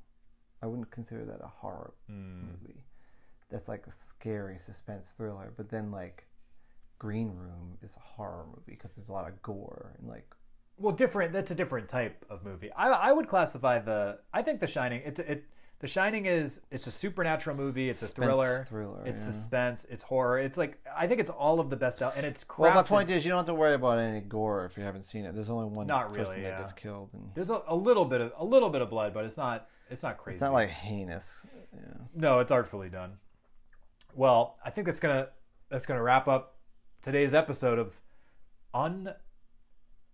I 0.62 0.68
wouldn't 0.68 0.91
consider 0.91 1.26
that 1.26 1.41
a 1.43 1.47
horror 1.47 1.93
Hmm. 2.07 2.47
movie. 2.51 2.86
That's 3.49 3.68
like 3.68 3.88
a 3.88 3.91
scary 3.91 4.57
suspense 4.60 5.14
thriller, 5.18 5.53
but 5.57 5.70
then 5.70 5.91
like 5.91 6.26
Green 6.99 7.30
Room 7.36 7.78
is 7.82 7.95
a 7.95 7.99
horror 7.99 8.45
movie 8.47 8.62
because 8.78 8.91
there's 8.95 9.10
a 9.10 9.14
lot 9.14 9.28
of 9.28 9.41
gore 9.41 9.95
and 9.97 10.07
like 10.07 10.30
Well, 10.78 10.93
different. 10.95 11.34
That's 11.34 11.51
a 11.51 11.55
different 11.55 11.88
type 11.89 12.26
of 12.30 12.43
movie. 12.43 12.72
I, 12.74 12.88
I 12.89 13.12
would 13.12 13.28
classify 13.28 13.80
the. 13.80 14.20
I 14.34 14.41
think 14.43 14.60
The 14.60 14.68
Shining. 14.68 15.01
It's 15.05 15.20
it. 15.20 15.45
The 15.80 15.88
Shining 15.88 16.25
is 16.25 16.59
it's 16.71 16.88
a 16.88 16.91
supernatural 16.91 17.55
movie. 17.55 17.89
It's 17.89 18.03
a 18.03 18.07
thriller. 18.07 18.65
thriller, 18.67 19.01
It's 19.05 19.23
yeah. 19.23 19.32
suspense. 19.32 19.86
It's 19.89 20.03
horror. 20.03 20.38
It's 20.38 20.57
like 20.57 20.77
I 20.95 21.07
think 21.07 21.21
it's 21.21 21.32
all 21.32 21.61
of 21.61 21.69
the 21.69 21.77
best 21.77 22.03
out, 22.03 22.13
and 22.17 22.25
it's 22.25 22.43
crafted. 22.43 22.59
Well, 22.59 22.73
my 22.73 22.84
point 22.84 23.09
is, 23.09 23.23
you 23.23 23.30
don't 23.30 23.38
have 23.38 23.45
to 23.45 23.53
worry 23.53 23.75
about 23.75 23.97
any 23.97 24.19
gore 24.19 24.65
if 24.65 24.77
you 24.77 24.84
haven't 24.84 25.05
seen 25.05 25.23
it. 25.23 25.34
There's 25.34 25.49
only 25.49 25.67
one 25.67 25.88
Not 25.88 26.09
person 26.09 26.25
really, 26.25 26.41
that 26.41 26.59
gets 26.59 26.73
killed, 26.73 27.09
and 27.13 27.30
There's 27.34 27.49
a, 27.49 27.61
a 27.67 27.75
little 27.75 28.03
bit 28.03 28.19
of 28.19 28.34
a 28.38 28.43
little 28.43 28.69
bit 28.69 28.82
of 28.82 28.89
blood, 28.89 29.13
but 29.13 29.23
it's 29.23 29.38
not 29.38 29.69
it's 29.89 30.03
not 30.03 30.17
crazy. 30.17 30.36
it's 30.36 30.41
not 30.41 30.51
like 30.51 30.69
heinous. 30.69 31.32
Yeah. 31.73 31.80
no, 32.13 32.39
it's 32.39 32.51
artfully 32.51 32.89
done. 32.89 33.13
Well, 34.13 34.57
I 34.65 34.71
think 34.71 34.86
that's 34.86 34.99
gonna 34.99 35.30
that's 35.69 35.86
gonna 35.86 36.03
wrap 36.03 36.27
up 36.27 36.57
today's 37.01 37.34
episode 37.34 37.80
of 37.80 37.93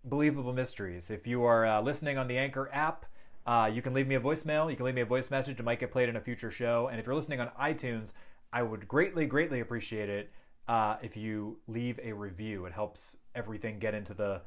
Unbelievable 0.04 0.52
Mysteries. 0.52 1.10
If 1.10 1.26
you 1.26 1.42
are 1.42 1.66
uh, 1.66 1.80
listening 1.82 2.18
on 2.18 2.28
the 2.28 2.38
Anchor 2.38 2.70
app, 2.72 3.06
Uh, 3.46 3.70
you 3.72 3.80
can 3.80 3.94
leave 3.94 4.08
me 4.08 4.16
a 4.16 4.20
voicemail. 4.20 4.68
You 4.70 4.76
can 4.76 4.84
leave 4.86 4.94
me 4.94 5.02
a 5.02 5.06
voice 5.06 5.30
message. 5.30 5.60
It 5.60 5.62
might 5.62 5.78
get 5.78 5.92
played 5.92 6.08
in 6.08 6.16
a 6.16 6.20
future 6.20 6.50
show. 6.50 6.88
And 6.88 6.98
if 6.98 7.06
you're 7.06 7.14
listening 7.14 7.40
on 7.40 7.50
iTunes, 7.60 8.12
I 8.52 8.62
would 8.62 8.88
greatly, 8.88 9.26
greatly 9.26 9.60
appreciate 9.60 10.08
it 10.08 10.32
uh, 10.68 10.96
if 11.02 11.16
you 11.16 11.58
leave 11.68 12.00
a 12.02 12.12
review. 12.12 12.66
It 12.66 12.72
helps 12.72 13.16
everything 13.34 13.78
get 13.78 13.94
into 13.94 14.14
the 14.14 14.42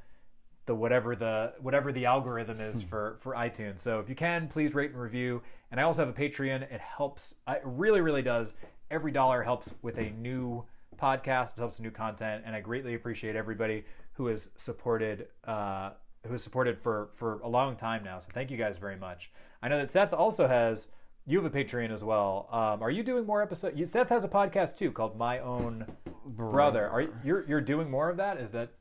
the 0.66 0.76
whatever 0.76 1.16
the 1.16 1.54
whatever 1.62 1.92
the 1.92 2.06
algorithm 2.06 2.62
is 2.62 2.84
for 2.84 3.18
for 3.22 3.34
iTunes. 3.34 3.80
So 3.80 4.00
if 4.00 4.08
you 4.08 4.16
can, 4.16 4.48
please 4.48 4.76
rate 4.76 4.92
and 4.92 5.02
review. 5.02 5.42
And 5.72 5.80
I 5.80 5.84
also 5.84 6.06
have 6.06 6.16
a 6.16 6.20
Patreon. 6.20 6.62
It 6.62 6.82
helps. 6.82 7.36
It 7.48 7.62
really, 7.64 8.02
really 8.02 8.22
does. 8.22 8.54
Every 8.92 9.12
dollar 9.12 9.42
helps 9.42 9.74
with 9.82 9.98
a 9.98 10.12
new 10.12 10.66
podcast. 11.02 11.54
It 11.54 11.60
helps 11.60 11.78
with 11.78 11.82
new 11.82 11.92
content, 11.92 12.44
and 12.46 12.56
I 12.56 12.62
greatly 12.62 12.94
appreciate 12.94 13.36
everybody 13.36 13.86
who 14.14 14.28
has 14.28 14.50
supported 14.58 15.28
uh, 15.46 15.92
who 16.26 16.32
has 16.34 16.44
supported 16.44 16.80
for 16.80 17.10
for 17.14 17.40
a 17.40 17.48
long 17.48 17.76
time 17.76 18.04
now. 18.04 18.20
So 18.20 18.28
thank 18.34 18.52
you 18.52 18.58
guys 18.58 18.78
very 18.78 18.98
much. 18.98 19.32
I 19.62 19.68
know 19.70 19.78
that 19.78 19.90
Seth 19.92 20.14
also 20.14 20.48
has. 20.48 20.90
You 21.26 21.40
have 21.44 21.54
a 21.54 21.56
Patreon 21.56 21.92
as 21.92 22.04
well. 22.04 22.48
Um, 22.52 22.82
are 22.82 22.90
you 22.90 23.04
doing 23.04 23.26
more 23.26 23.42
episodes? 23.44 23.92
Seth 23.92 24.10
has 24.10 24.24
a 24.24 24.28
podcast 24.28 24.78
too 24.78 24.92
called 24.92 25.16
My 25.16 25.40
Own 25.40 25.86
Brother. 26.26 26.88
Are 26.90 27.02
you, 27.02 27.14
you're 27.24 27.46
you're 27.48 27.62
doing 27.62 27.90
more 27.92 28.10
of 28.10 28.18
that? 28.18 28.38
Is 28.38 28.52
that 28.54 28.72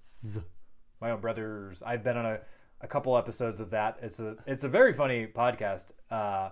my 1.01 1.11
own 1.11 1.20
brothers. 1.20 1.82
I've 1.84 2.03
been 2.03 2.16
on 2.16 2.24
a, 2.26 2.39
a 2.80 2.86
couple 2.89 3.16
episodes 3.18 3.61
of 3.61 3.70
that. 3.70 3.99
It's 4.03 4.18
a 4.20 4.36
it's 4.47 4.64
a 4.64 4.68
very 4.68 4.93
funny 4.95 5.26
podcast. 5.26 5.86
Uh, 6.11 6.51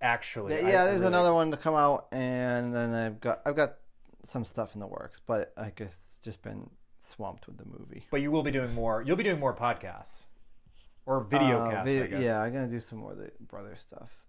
actually, 0.00 0.54
Yeah, 0.54 0.66
I- 0.66 0.70
yeah, 0.70 0.82
I 0.82 0.84
there's 0.86 0.96
really- 1.02 1.06
another 1.14 1.32
one 1.32 1.50
to 1.52 1.56
come 1.56 1.74
out, 1.74 2.06
and 2.12 2.74
then 2.74 2.92
I've 2.94 3.20
got 3.20 3.40
I've 3.46 3.56
got 3.56 3.76
some 4.24 4.44
stuff 4.44 4.74
in 4.74 4.80
the 4.80 4.86
works, 4.88 5.20
but 5.24 5.52
I 5.56 5.70
guess 5.76 5.94
it's 5.94 6.18
just 6.18 6.42
been 6.42 6.68
swamped 6.98 7.46
with 7.46 7.58
the 7.58 7.64
movie. 7.66 8.04
But 8.10 8.20
you 8.20 8.30
will 8.30 8.42
be 8.42 8.50
doing 8.50 8.72
more. 8.74 9.02
You'll 9.02 9.16
be 9.16 9.24
doing 9.24 9.40
more 9.40 9.54
podcasts 9.54 10.26
or 11.04 11.20
video 11.20 11.60
Uh, 11.64 11.70
casts. 11.70 11.84
vid- 11.90 12.02
I 12.02 12.06
guess. 12.08 12.22
Yeah, 12.22 12.40
I'm 12.40 12.52
gonna 12.52 12.68
do 12.68 12.80
some 12.80 12.98
more 12.98 13.12
of 13.12 13.18
the 13.18 13.30
brother 13.40 13.74
stuff, 13.76 14.24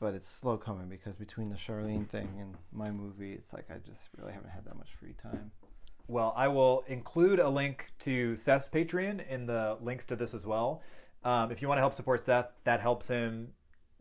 but 0.00 0.14
it's 0.14 0.28
slow 0.28 0.56
coming 0.56 0.88
because 0.88 1.16
between 1.16 1.48
the 1.50 1.56
Charlene 1.56 2.08
thing 2.08 2.28
and 2.40 2.56
my 2.72 2.90
movie, 2.90 3.32
it's 3.32 3.52
like 3.52 3.70
I 3.70 3.78
just 3.78 4.08
really 4.18 4.32
haven't 4.32 4.50
had 4.50 4.64
that 4.64 4.76
much 4.76 4.92
free 4.94 5.14
time. 5.14 5.50
Well, 6.08 6.32
I 6.36 6.48
will 6.48 6.84
include 6.88 7.38
a 7.38 7.48
link 7.48 7.92
to 8.00 8.34
Seth's 8.36 8.68
Patreon 8.68 9.26
in 9.28 9.46
the 9.46 9.78
links 9.80 10.04
to 10.06 10.16
this 10.16 10.34
as 10.34 10.44
well. 10.46 10.82
Um, 11.24 11.52
if 11.52 11.62
you 11.62 11.68
want 11.68 11.78
to 11.78 11.82
help 11.82 11.94
support 11.94 12.24
Seth, 12.26 12.50
that 12.64 12.80
helps 12.80 13.06
him 13.08 13.52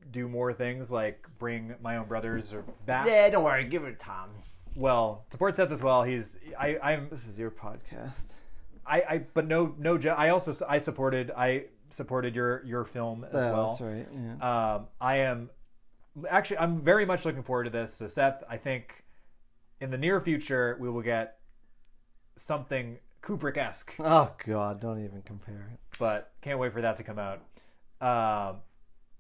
do 0.10 0.28
more 0.28 0.52
things 0.52 0.92
like 0.92 1.28
bring 1.38 1.76
my 1.80 1.98
own 1.98 2.08
brothers 2.08 2.52
or 2.54 2.64
back. 2.88 3.06
Yeah, 3.06 3.30
don't 3.30 3.44
worry, 3.44 3.64
give 3.66 3.84
it 3.84 3.92
to 3.92 3.98
Tom. 4.04 4.32
Well, 4.76 5.26
support 5.32 5.56
Seth 5.56 5.72
as 5.72 5.82
well. 5.82 6.04
He's 6.04 6.38
I 6.60 6.78
I'm 6.82 7.10
This 7.10 7.26
is 7.28 7.38
your 7.38 7.52
podcast. 7.52 8.34
I, 8.86 9.02
I 9.10 9.18
but 9.34 9.48
no 9.48 9.76
no 9.78 9.98
I 10.16 10.30
also 10.30 10.54
I 10.68 10.78
supported 10.78 11.32
I 11.32 11.66
supported 11.90 12.36
your 12.36 12.64
your 12.66 12.84
film 12.86 13.26
as 13.26 13.34
Yeah, 13.34 13.52
well. 13.52 13.68
that's 13.70 13.82
right. 13.82 14.08
Yeah. 14.14 14.74
Um, 14.76 14.88
I 15.00 15.18
am 15.18 15.50
actually 16.30 16.58
I'm 16.58 16.82
very 16.82 17.06
much 17.06 17.26
looking 17.26 17.44
forward 17.44 17.66
to 17.66 17.70
this. 17.70 17.94
So 17.94 18.08
Seth, 18.08 18.44
I 18.50 18.58
think 18.58 19.04
in 19.80 19.92
the 19.92 19.98
near 19.98 20.20
future 20.22 20.78
we 20.80 20.90
will 20.90 21.02
get 21.02 21.38
something 22.38 22.98
Kubrick 23.22 23.58
esque, 23.58 23.94
oh 24.00 24.32
God, 24.48 24.80
don't 24.82 25.04
even 25.04 25.22
compare 25.22 25.70
it. 25.74 25.80
but 26.00 26.32
can't 26.42 26.58
wait 26.58 26.74
for 26.74 26.82
that 26.82 26.98
to 26.98 27.04
come 27.04 27.20
out. 27.20 27.38
Um, 28.02 28.58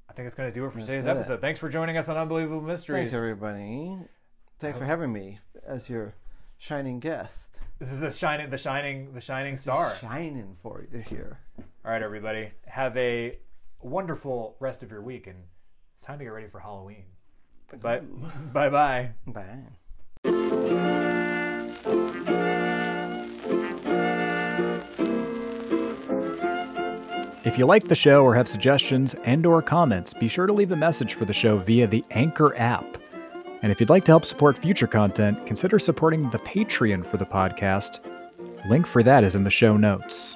I 0.10 0.14
think 0.16 0.26
it's 0.26 0.36
going 0.36 0.50
to 0.52 0.54
do 0.54 0.66
it 0.66 0.74
for 0.74 0.80
today's 0.80 1.06
it. 1.06 1.10
episode. 1.10 1.40
Thanks 1.40 1.60
for 1.60 1.70
joining 1.70 1.98
us 1.98 2.10
on 2.10 2.18
Unbelievable 2.18 2.62
Mysteries. 2.62 3.12
Thanks 3.12 3.14
everybody. 3.14 3.98
Thanks 4.62 4.78
for 4.78 4.86
having 4.86 5.12
me 5.12 5.40
as 5.66 5.90
your 5.90 6.14
shining 6.60 7.00
guest. 7.00 7.58
This 7.80 7.92
is 7.92 8.00
the 8.00 8.12
shining, 8.12 8.52
the 8.52 8.60
shining, 8.60 9.12
the 9.12 9.20
shining 9.20 9.58
star. 9.58 9.96
Shining 10.00 10.56
for 10.62 10.86
you 10.94 11.00
here. 11.00 11.40
All 11.84 11.92
right, 11.92 12.04
everybody, 12.04 12.52
have 12.68 12.96
a 12.96 13.40
wonderful 13.82 14.58
rest 14.60 14.84
of 14.84 14.92
your 14.92 15.02
week, 15.02 15.26
and 15.26 15.46
it's 15.96 16.06
time 16.06 16.20
to 16.20 16.26
get 16.26 16.30
ready 16.30 16.46
for 16.46 16.60
Halloween. 16.60 17.06
Bye, 17.82 18.02
bye, 18.54 18.70
bye. 18.70 19.10
Bye. 19.26 19.64
If 27.44 27.58
you 27.58 27.66
like 27.66 27.88
the 27.88 27.96
show 27.96 28.24
or 28.24 28.36
have 28.36 28.48
suggestions 28.48 29.16
and 29.26 29.44
or 29.48 29.64
comments, 29.64 30.14
be 30.14 30.28
sure 30.28 30.46
to 30.46 30.54
leave 30.54 30.72
a 30.72 30.76
message 30.76 31.16
for 31.16 31.26
the 31.26 31.34
show 31.34 31.58
via 31.58 31.88
the 31.88 32.06
Anchor 32.12 32.56
app. 32.58 33.01
And 33.62 33.72
if 33.72 33.80
you'd 33.80 33.90
like 33.90 34.06
to 34.06 34.12
help 34.12 34.26
support 34.26 34.58
future 34.58 34.88
content, 34.88 35.46
consider 35.46 35.78
supporting 35.78 36.30
the 36.30 36.40
Patreon 36.40 37.06
for 37.06 37.18
the 37.18 37.26
podcast. 37.26 38.00
Link 38.68 38.88
for 38.88 39.04
that 39.04 39.24
is 39.24 39.36
in 39.36 39.44
the 39.44 39.50
show 39.50 39.78
notes. 39.78 40.36